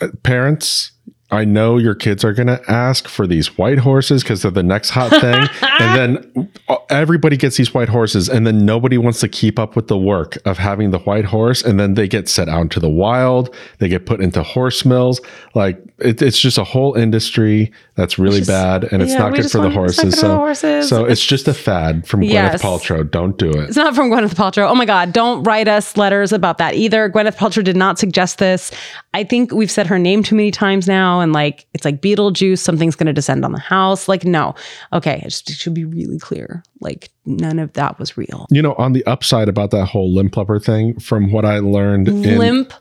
uh, 0.00 0.08
parents. 0.22 0.92
I 1.30 1.44
know 1.44 1.76
your 1.76 1.94
kids 1.96 2.24
are 2.24 2.32
going 2.32 2.46
to 2.46 2.62
ask 2.70 3.08
for 3.08 3.26
these 3.26 3.58
white 3.58 3.78
horses 3.78 4.22
because 4.22 4.42
they're 4.42 4.50
the 4.50 4.62
next 4.62 4.90
hot 4.90 5.10
thing. 5.10 5.48
and 5.80 5.98
then 5.98 6.52
uh, 6.68 6.76
everybody 6.88 7.36
gets 7.36 7.56
these 7.56 7.74
white 7.74 7.88
horses, 7.88 8.28
and 8.28 8.46
then 8.46 8.64
nobody 8.64 8.96
wants 8.96 9.18
to 9.20 9.28
keep 9.28 9.58
up 9.58 9.74
with 9.74 9.88
the 9.88 9.98
work 9.98 10.38
of 10.44 10.58
having 10.58 10.92
the 10.92 11.00
white 11.00 11.24
horse. 11.24 11.64
And 11.64 11.80
then 11.80 11.94
they 11.94 12.06
get 12.06 12.28
set 12.28 12.48
out 12.48 12.60
into 12.62 12.78
the 12.78 12.88
wild, 12.88 13.54
they 13.78 13.88
get 13.88 14.06
put 14.06 14.20
into 14.20 14.42
horse 14.44 14.84
mills. 14.84 15.20
Like 15.54 15.82
it, 15.98 16.22
it's 16.22 16.38
just 16.38 16.58
a 16.58 16.64
whole 16.64 16.94
industry 16.94 17.72
that's 17.96 18.18
really 18.18 18.38
just- 18.38 18.50
bad, 18.50 18.84
and 18.92 19.02
it's 19.02 19.12
yeah, 19.12 19.18
not 19.18 19.34
good 19.34 19.50
for 19.50 19.58
the 19.58 19.68
want- 19.70 19.90
it's 19.90 19.98
not 19.98 20.04
horses. 20.04 20.20
So, 20.20 20.28
the 20.28 20.36
horses. 20.36 20.88
so 20.88 21.04
it's 21.06 21.24
just 21.24 21.48
a 21.48 21.54
fad 21.54 22.06
from 22.06 22.22
Yes. 22.22 22.62
Gwyneth 22.62 22.80
Paltrow. 22.80 23.10
Don't 23.10 23.36
do 23.36 23.50
it. 23.50 23.68
It's 23.68 23.76
not 23.76 23.94
from 23.96 24.10
Gwyneth 24.10 24.34
Paltrow. 24.34 24.68
Oh 24.70 24.74
my 24.74 24.84
God, 24.84 25.12
don't 25.12 25.42
write 25.42 25.66
us 25.66 25.96
letters 25.96 26.32
about 26.32 26.58
that 26.58 26.74
either. 26.74 27.10
Gwyneth 27.10 27.36
Paltrow 27.36 27.64
did 27.64 27.76
not 27.76 27.98
suggest 27.98 28.38
this. 28.38 28.70
I 29.14 29.24
think 29.24 29.52
we've 29.52 29.70
said 29.70 29.86
her 29.86 29.98
name 29.98 30.22
too 30.22 30.36
many 30.36 30.50
times 30.50 30.86
now, 30.86 31.15
and 31.20 31.32
like 31.32 31.66
it's 31.74 31.84
like 31.84 32.00
Beetlejuice, 32.02 32.58
something's 32.58 32.96
going 32.96 33.06
to 33.06 33.12
descend 33.12 33.44
on 33.44 33.52
the 33.52 33.58
house. 33.60 34.08
Like, 34.08 34.24
no. 34.24 34.54
Okay, 34.92 35.16
it, 35.24 35.30
just, 35.30 35.50
it 35.50 35.54
should 35.54 35.74
be 35.74 35.84
really 35.84 36.18
clear. 36.18 36.62
Like, 36.80 37.10
none 37.24 37.58
of 37.58 37.72
that 37.74 37.98
was 37.98 38.16
real. 38.16 38.46
You 38.50 38.62
know, 38.62 38.74
on 38.74 38.92
the 38.92 39.04
upside 39.06 39.48
about 39.48 39.70
that 39.72 39.86
whole 39.86 40.12
limp 40.12 40.32
plumper 40.32 40.58
thing, 40.58 40.98
from 41.00 41.32
what 41.32 41.44
I 41.44 41.58
learned 41.58 42.08
in 42.08 42.38
Limp 42.38 42.72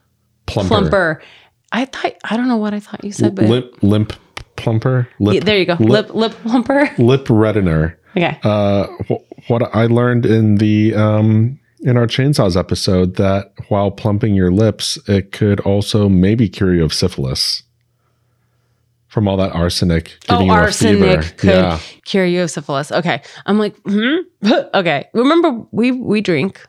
plumper, 0.45 0.67
plumper. 0.69 1.21
I 1.71 1.85
thought, 1.85 2.13
I 2.23 2.37
don't 2.37 2.47
know 2.47 2.57
what 2.57 2.73
I 2.73 2.79
thought 2.79 3.03
you 3.03 3.11
said, 3.11 3.35
but 3.35 3.45
limp 3.45 3.81
limp 3.83 4.13
plumper, 4.55 5.07
lip, 5.19 5.35
Yeah, 5.35 5.39
there 5.41 5.57
you 5.57 5.65
go. 5.65 5.73
lip, 5.79 6.07
Lip 6.13 6.15
lip 6.15 6.31
plumper. 6.43 6.89
lip 6.97 7.25
reddener. 7.25 7.95
Okay. 8.15 8.39
Uh, 8.43 8.87
wh- 9.09 9.49
what 9.49 9.75
I 9.75 9.87
learned 9.87 10.25
in 10.25 10.55
the 10.55 10.95
um 10.95 11.59
in 11.81 11.97
our 11.97 12.07
chainsaws 12.07 12.55
episode 12.57 13.15
that 13.17 13.51
while 13.67 13.91
plumping 13.91 14.33
your 14.33 14.51
lips, 14.51 14.97
it 15.07 15.31
could 15.33 15.59
also 15.59 16.07
maybe 16.09 16.47
cure 16.49 16.73
you 16.73 16.83
of 16.85 16.93
syphilis 16.93 17.61
from 19.15 19.29
all 19.29 19.37
that 19.37 19.53
arsenic 19.53 20.17
giving 20.27 20.51
oh, 20.51 20.55
you 20.55 20.61
a 20.61 20.71
fever. 20.73 21.07
arsenic 21.07 21.37
could 21.37 21.49
Yeah, 21.51 21.79
cure 22.03 22.25
you 22.25 22.41
of 22.43 22.51
syphilis. 22.51 22.91
Okay. 22.91 23.21
I'm 23.45 23.57
like, 23.57 23.73
hmm? 23.85 24.17
okay. 24.73 25.07
Remember, 25.13 25.65
we 25.71 25.93
we 25.93 26.19
drink, 26.19 26.61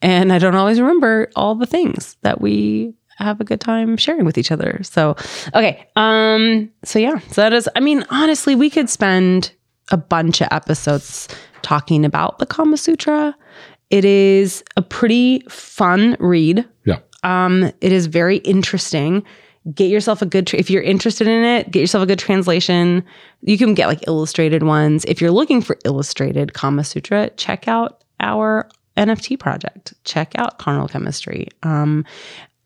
and 0.00 0.32
I 0.32 0.38
don't 0.38 0.54
always 0.54 0.80
remember 0.80 1.28
all 1.34 1.56
the 1.56 1.66
things 1.66 2.16
that 2.22 2.40
we 2.40 2.94
have 3.16 3.40
a 3.40 3.44
good 3.44 3.60
time 3.60 3.96
sharing 3.96 4.24
with 4.24 4.38
each 4.38 4.52
other. 4.52 4.78
So, 4.84 5.16
okay. 5.56 5.88
Um. 5.96 6.70
So 6.84 7.00
yeah. 7.00 7.18
So 7.32 7.40
that 7.40 7.52
is. 7.52 7.68
I 7.74 7.80
mean, 7.80 8.04
honestly, 8.10 8.54
we 8.54 8.70
could 8.70 8.88
spend 8.88 9.50
a 9.90 9.96
bunch 9.96 10.40
of 10.40 10.46
episodes 10.52 11.26
talking 11.62 12.04
about 12.04 12.38
the 12.38 12.46
Kama 12.46 12.76
Sutra. 12.76 13.34
It 13.90 14.04
is 14.04 14.62
a 14.76 14.82
pretty 14.82 15.40
fun 15.48 16.16
read. 16.20 16.64
yeah. 16.84 17.00
Um, 17.24 17.72
it 17.80 17.90
is 17.90 18.06
very 18.06 18.36
interesting. 18.38 19.24
Get 19.74 19.90
yourself 19.90 20.22
a 20.22 20.26
good, 20.26 20.46
tra- 20.46 20.58
if 20.58 20.70
you're 20.70 20.82
interested 20.82 21.26
in 21.26 21.44
it, 21.44 21.70
get 21.70 21.80
yourself 21.80 22.02
a 22.02 22.06
good 22.06 22.18
translation. 22.18 23.04
You 23.42 23.58
can 23.58 23.74
get 23.74 23.86
like 23.86 24.06
illustrated 24.06 24.62
ones. 24.62 25.04
If 25.06 25.20
you're 25.20 25.30
looking 25.30 25.60
for 25.60 25.78
illustrated 25.84 26.54
Kama 26.54 26.84
Sutra, 26.84 27.30
check 27.30 27.68
out 27.68 28.02
our 28.20 28.68
NFT 28.96 29.38
project. 29.38 29.94
Check 30.04 30.32
out 30.36 30.58
Carnal 30.58 30.88
Chemistry. 30.88 31.48
Um, 31.62 32.04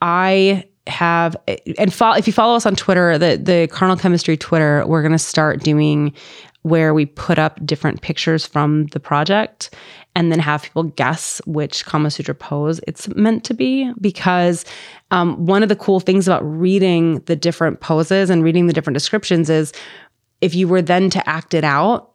I 0.01 0.65
have 0.89 1.37
and 1.79 1.95
follow 1.95 2.16
if 2.16 2.27
you 2.27 2.33
follow 2.33 2.57
us 2.57 2.66
on 2.66 2.74
Twitter, 2.74 3.16
the 3.19 3.37
the 3.37 3.69
Carnal 3.70 3.97
Chemistry 3.97 4.37
Twitter, 4.37 4.85
we're 4.87 5.03
gonna 5.03 5.19
start 5.19 5.62
doing 5.62 6.12
where 6.62 6.94
we 6.94 7.06
put 7.06 7.39
up 7.39 7.64
different 7.66 8.02
pictures 8.02 8.47
from 8.47 8.86
the 8.89 9.01
project 9.01 9.74
and 10.14 10.30
then 10.30 10.39
have 10.39 10.62
people 10.62 10.84
guess 10.84 11.40
which 11.47 11.84
Kama 11.84 12.10
Sutra 12.10 12.34
pose 12.34 12.80
it's 12.86 13.09
meant 13.16 13.44
to 13.44 13.55
be. 13.55 13.93
Because 14.01 14.64
um, 15.10 15.47
one 15.47 15.62
of 15.62 15.68
the 15.68 15.76
cool 15.76 16.01
things 16.01 16.28
about 16.28 16.43
reading 16.44 17.20
the 17.20 17.36
different 17.36 17.80
poses 17.80 18.30
and 18.30 18.44
reading 18.44 18.66
the 18.66 18.72
different 18.72 18.94
descriptions 18.94 19.51
is 19.51 19.72
if 20.40 20.55
you 20.55 20.68
were 20.68 20.82
then 20.82 21.10
to 21.10 21.28
act 21.28 21.55
it 21.55 21.64
out, 21.64 22.12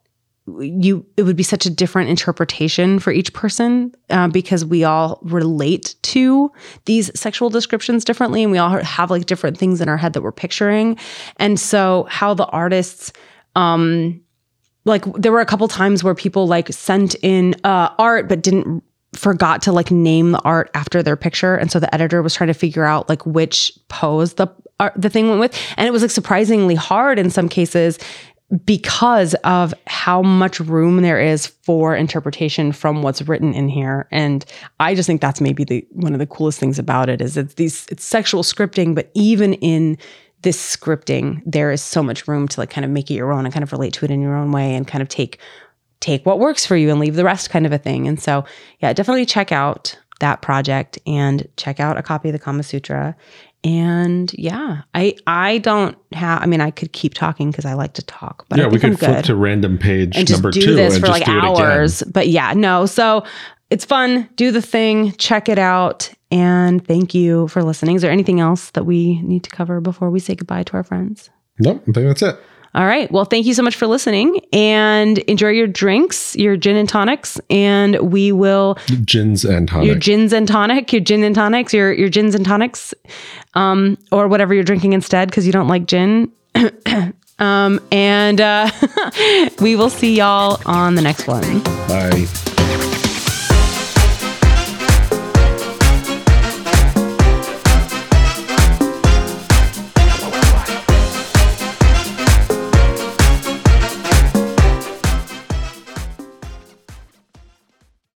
you 0.60 1.04
it 1.16 1.24
would 1.24 1.36
be 1.36 1.42
such 1.42 1.66
a 1.66 1.70
different 1.70 2.08
interpretation 2.08 2.98
for 2.98 3.12
each 3.12 3.32
person 3.32 3.94
uh, 4.10 4.28
because 4.28 4.64
we 4.64 4.84
all 4.84 5.18
relate 5.22 5.94
to 6.02 6.50
these 6.86 7.10
sexual 7.18 7.50
descriptions 7.50 8.04
differently 8.04 8.42
and 8.42 8.52
we 8.52 8.58
all 8.58 8.70
have 8.82 9.10
like 9.10 9.26
different 9.26 9.58
things 9.58 9.80
in 9.80 9.88
our 9.88 9.96
head 9.96 10.14
that 10.14 10.22
we're 10.22 10.32
picturing 10.32 10.96
and 11.36 11.60
so 11.60 12.06
how 12.08 12.32
the 12.32 12.46
artists 12.46 13.12
um 13.56 14.18
like 14.88 15.04
there 15.14 15.32
were 15.32 15.40
a 15.40 15.46
couple 15.46 15.68
times 15.68 16.02
where 16.02 16.14
people 16.14 16.46
like 16.46 16.72
sent 16.72 17.14
in 17.22 17.54
uh 17.64 17.94
art 17.98 18.28
but 18.28 18.42
didn't 18.42 18.82
forgot 19.14 19.62
to 19.62 19.72
like 19.72 19.90
name 19.90 20.32
the 20.32 20.40
art 20.40 20.70
after 20.74 21.02
their 21.02 21.16
picture. 21.16 21.54
And 21.56 21.70
so 21.70 21.80
the 21.80 21.92
editor 21.94 22.22
was 22.22 22.34
trying 22.34 22.48
to 22.48 22.54
figure 22.54 22.84
out 22.84 23.08
like 23.08 23.24
which 23.26 23.72
pose 23.88 24.34
the 24.34 24.48
art, 24.78 24.92
the 24.96 25.10
thing 25.10 25.28
went 25.28 25.40
with. 25.40 25.58
And 25.76 25.86
it 25.86 25.90
was 25.90 26.02
like 26.02 26.10
surprisingly 26.10 26.74
hard 26.74 27.18
in 27.18 27.30
some 27.30 27.48
cases 27.48 27.98
because 28.64 29.34
of 29.44 29.74
how 29.86 30.22
much 30.22 30.58
room 30.58 31.02
there 31.02 31.20
is 31.20 31.46
for 31.46 31.94
interpretation 31.94 32.72
from 32.72 33.02
what's 33.02 33.20
written 33.22 33.52
in 33.52 33.68
here. 33.68 34.08
And 34.10 34.44
i 34.80 34.94
just 34.94 35.06
think 35.06 35.20
that's 35.20 35.40
maybe 35.40 35.64
the 35.64 35.86
one 35.90 36.12
of 36.12 36.18
the 36.18 36.26
coolest 36.26 36.58
things 36.58 36.78
about 36.78 37.08
it 37.08 37.20
is 37.20 37.36
it's 37.36 37.54
these 37.54 37.86
it's 37.90 38.04
sexual 38.04 38.42
scripting 38.42 38.94
but 38.94 39.10
even 39.14 39.54
in 39.54 39.98
this 40.42 40.76
scripting 40.76 41.42
there 41.44 41.70
is 41.70 41.82
so 41.82 42.02
much 42.02 42.28
room 42.28 42.46
to 42.48 42.60
like 42.60 42.70
kind 42.70 42.84
of 42.84 42.90
make 42.90 43.10
it 43.10 43.14
your 43.14 43.32
own 43.32 43.44
and 43.44 43.52
kind 43.52 43.62
of 43.62 43.72
relate 43.72 43.92
to 43.92 44.04
it 44.04 44.10
in 44.10 44.20
your 44.20 44.36
own 44.36 44.52
way 44.52 44.74
and 44.74 44.86
kind 44.86 45.02
of 45.02 45.08
take 45.08 45.38
take 46.00 46.24
what 46.24 46.38
works 46.38 46.64
for 46.64 46.76
you 46.76 46.90
and 46.90 47.00
leave 47.00 47.16
the 47.16 47.24
rest 47.24 47.50
kind 47.50 47.66
of 47.66 47.72
a 47.72 47.78
thing 47.78 48.06
and 48.06 48.20
so 48.20 48.44
yeah 48.80 48.92
definitely 48.92 49.26
check 49.26 49.50
out 49.52 49.98
that 50.20 50.42
project 50.42 50.98
and 51.06 51.48
check 51.56 51.80
out 51.80 51.96
a 51.96 52.02
copy 52.02 52.28
of 52.28 52.32
the 52.32 52.38
kama 52.38 52.62
sutra 52.62 53.16
and 53.64 54.32
yeah 54.34 54.82
i 54.94 55.14
i 55.26 55.58
don't 55.58 55.96
have 56.12 56.40
i 56.42 56.46
mean 56.46 56.60
i 56.60 56.70
could 56.70 56.92
keep 56.92 57.14
talking 57.14 57.50
because 57.50 57.64
i 57.64 57.74
like 57.74 57.92
to 57.92 58.02
talk 58.02 58.46
but 58.48 58.58
yeah, 58.58 58.66
I 58.66 58.68
we 58.68 58.78
could 58.78 58.90
I'm 58.90 58.96
flip 58.96 59.24
to 59.24 59.34
random 59.34 59.78
page 59.78 60.16
and 60.16 60.26
just 60.26 60.42
do 60.42 60.50
two 60.52 60.74
this 60.74 60.94
and 60.94 61.00
for 61.00 61.08
just 61.08 61.20
like 61.20 61.26
do 61.26 61.38
hours. 61.38 62.02
But 62.04 62.28
yeah, 62.28 62.52
no. 62.54 62.86
So 62.86 63.24
it's 63.70 63.84
fun. 63.84 64.28
Do 64.36 64.50
the 64.50 64.62
thing. 64.62 65.12
Check 65.12 65.48
it 65.48 65.58
out. 65.58 66.10
And 66.30 66.86
thank 66.86 67.14
you 67.14 67.48
for 67.48 67.62
listening. 67.62 67.96
Is 67.96 68.02
there 68.02 68.10
anything 68.10 68.40
else 68.40 68.70
that 68.70 68.84
we 68.84 69.20
need 69.22 69.44
to 69.44 69.50
cover 69.50 69.80
before 69.80 70.10
we 70.10 70.20
say 70.20 70.34
goodbye 70.34 70.62
to 70.64 70.74
our 70.74 70.84
friends? 70.84 71.30
Nope, 71.58 71.82
I 71.88 71.92
think 71.92 72.06
that's 72.06 72.22
it. 72.22 72.38
All 72.74 72.86
right. 72.86 73.10
Well, 73.10 73.24
thank 73.24 73.46
you 73.46 73.54
so 73.54 73.62
much 73.62 73.74
for 73.74 73.86
listening 73.86 74.40
and 74.52 75.18
enjoy 75.20 75.48
your 75.48 75.66
drinks, 75.66 76.36
your 76.36 76.56
gin 76.56 76.76
and 76.76 76.88
tonics, 76.88 77.40
and 77.48 77.96
we 78.12 78.30
will 78.30 78.76
Gins 79.04 79.44
and 79.44 79.70
your 79.84 79.96
gins 79.96 80.32
and 80.32 80.46
tonic, 80.46 80.92
your 80.92 81.00
gin 81.00 81.24
and 81.24 81.34
tonics, 81.34 81.72
your 81.72 81.92
your 81.92 82.10
gins 82.10 82.34
and 82.34 82.44
tonics, 82.44 82.92
um, 83.54 83.96
or 84.12 84.28
whatever 84.28 84.54
you're 84.54 84.64
drinking 84.64 84.92
instead 84.92 85.28
because 85.30 85.46
you 85.46 85.52
don't 85.52 85.68
like 85.68 85.86
gin. 85.86 86.30
um, 87.38 87.80
and 87.90 88.40
uh, 88.40 88.70
we 89.60 89.74
will 89.74 89.90
see 89.90 90.14
y'all 90.14 90.60
on 90.66 90.94
the 90.94 91.02
next 91.02 91.26
one. 91.26 91.62
Bye. 91.88 92.26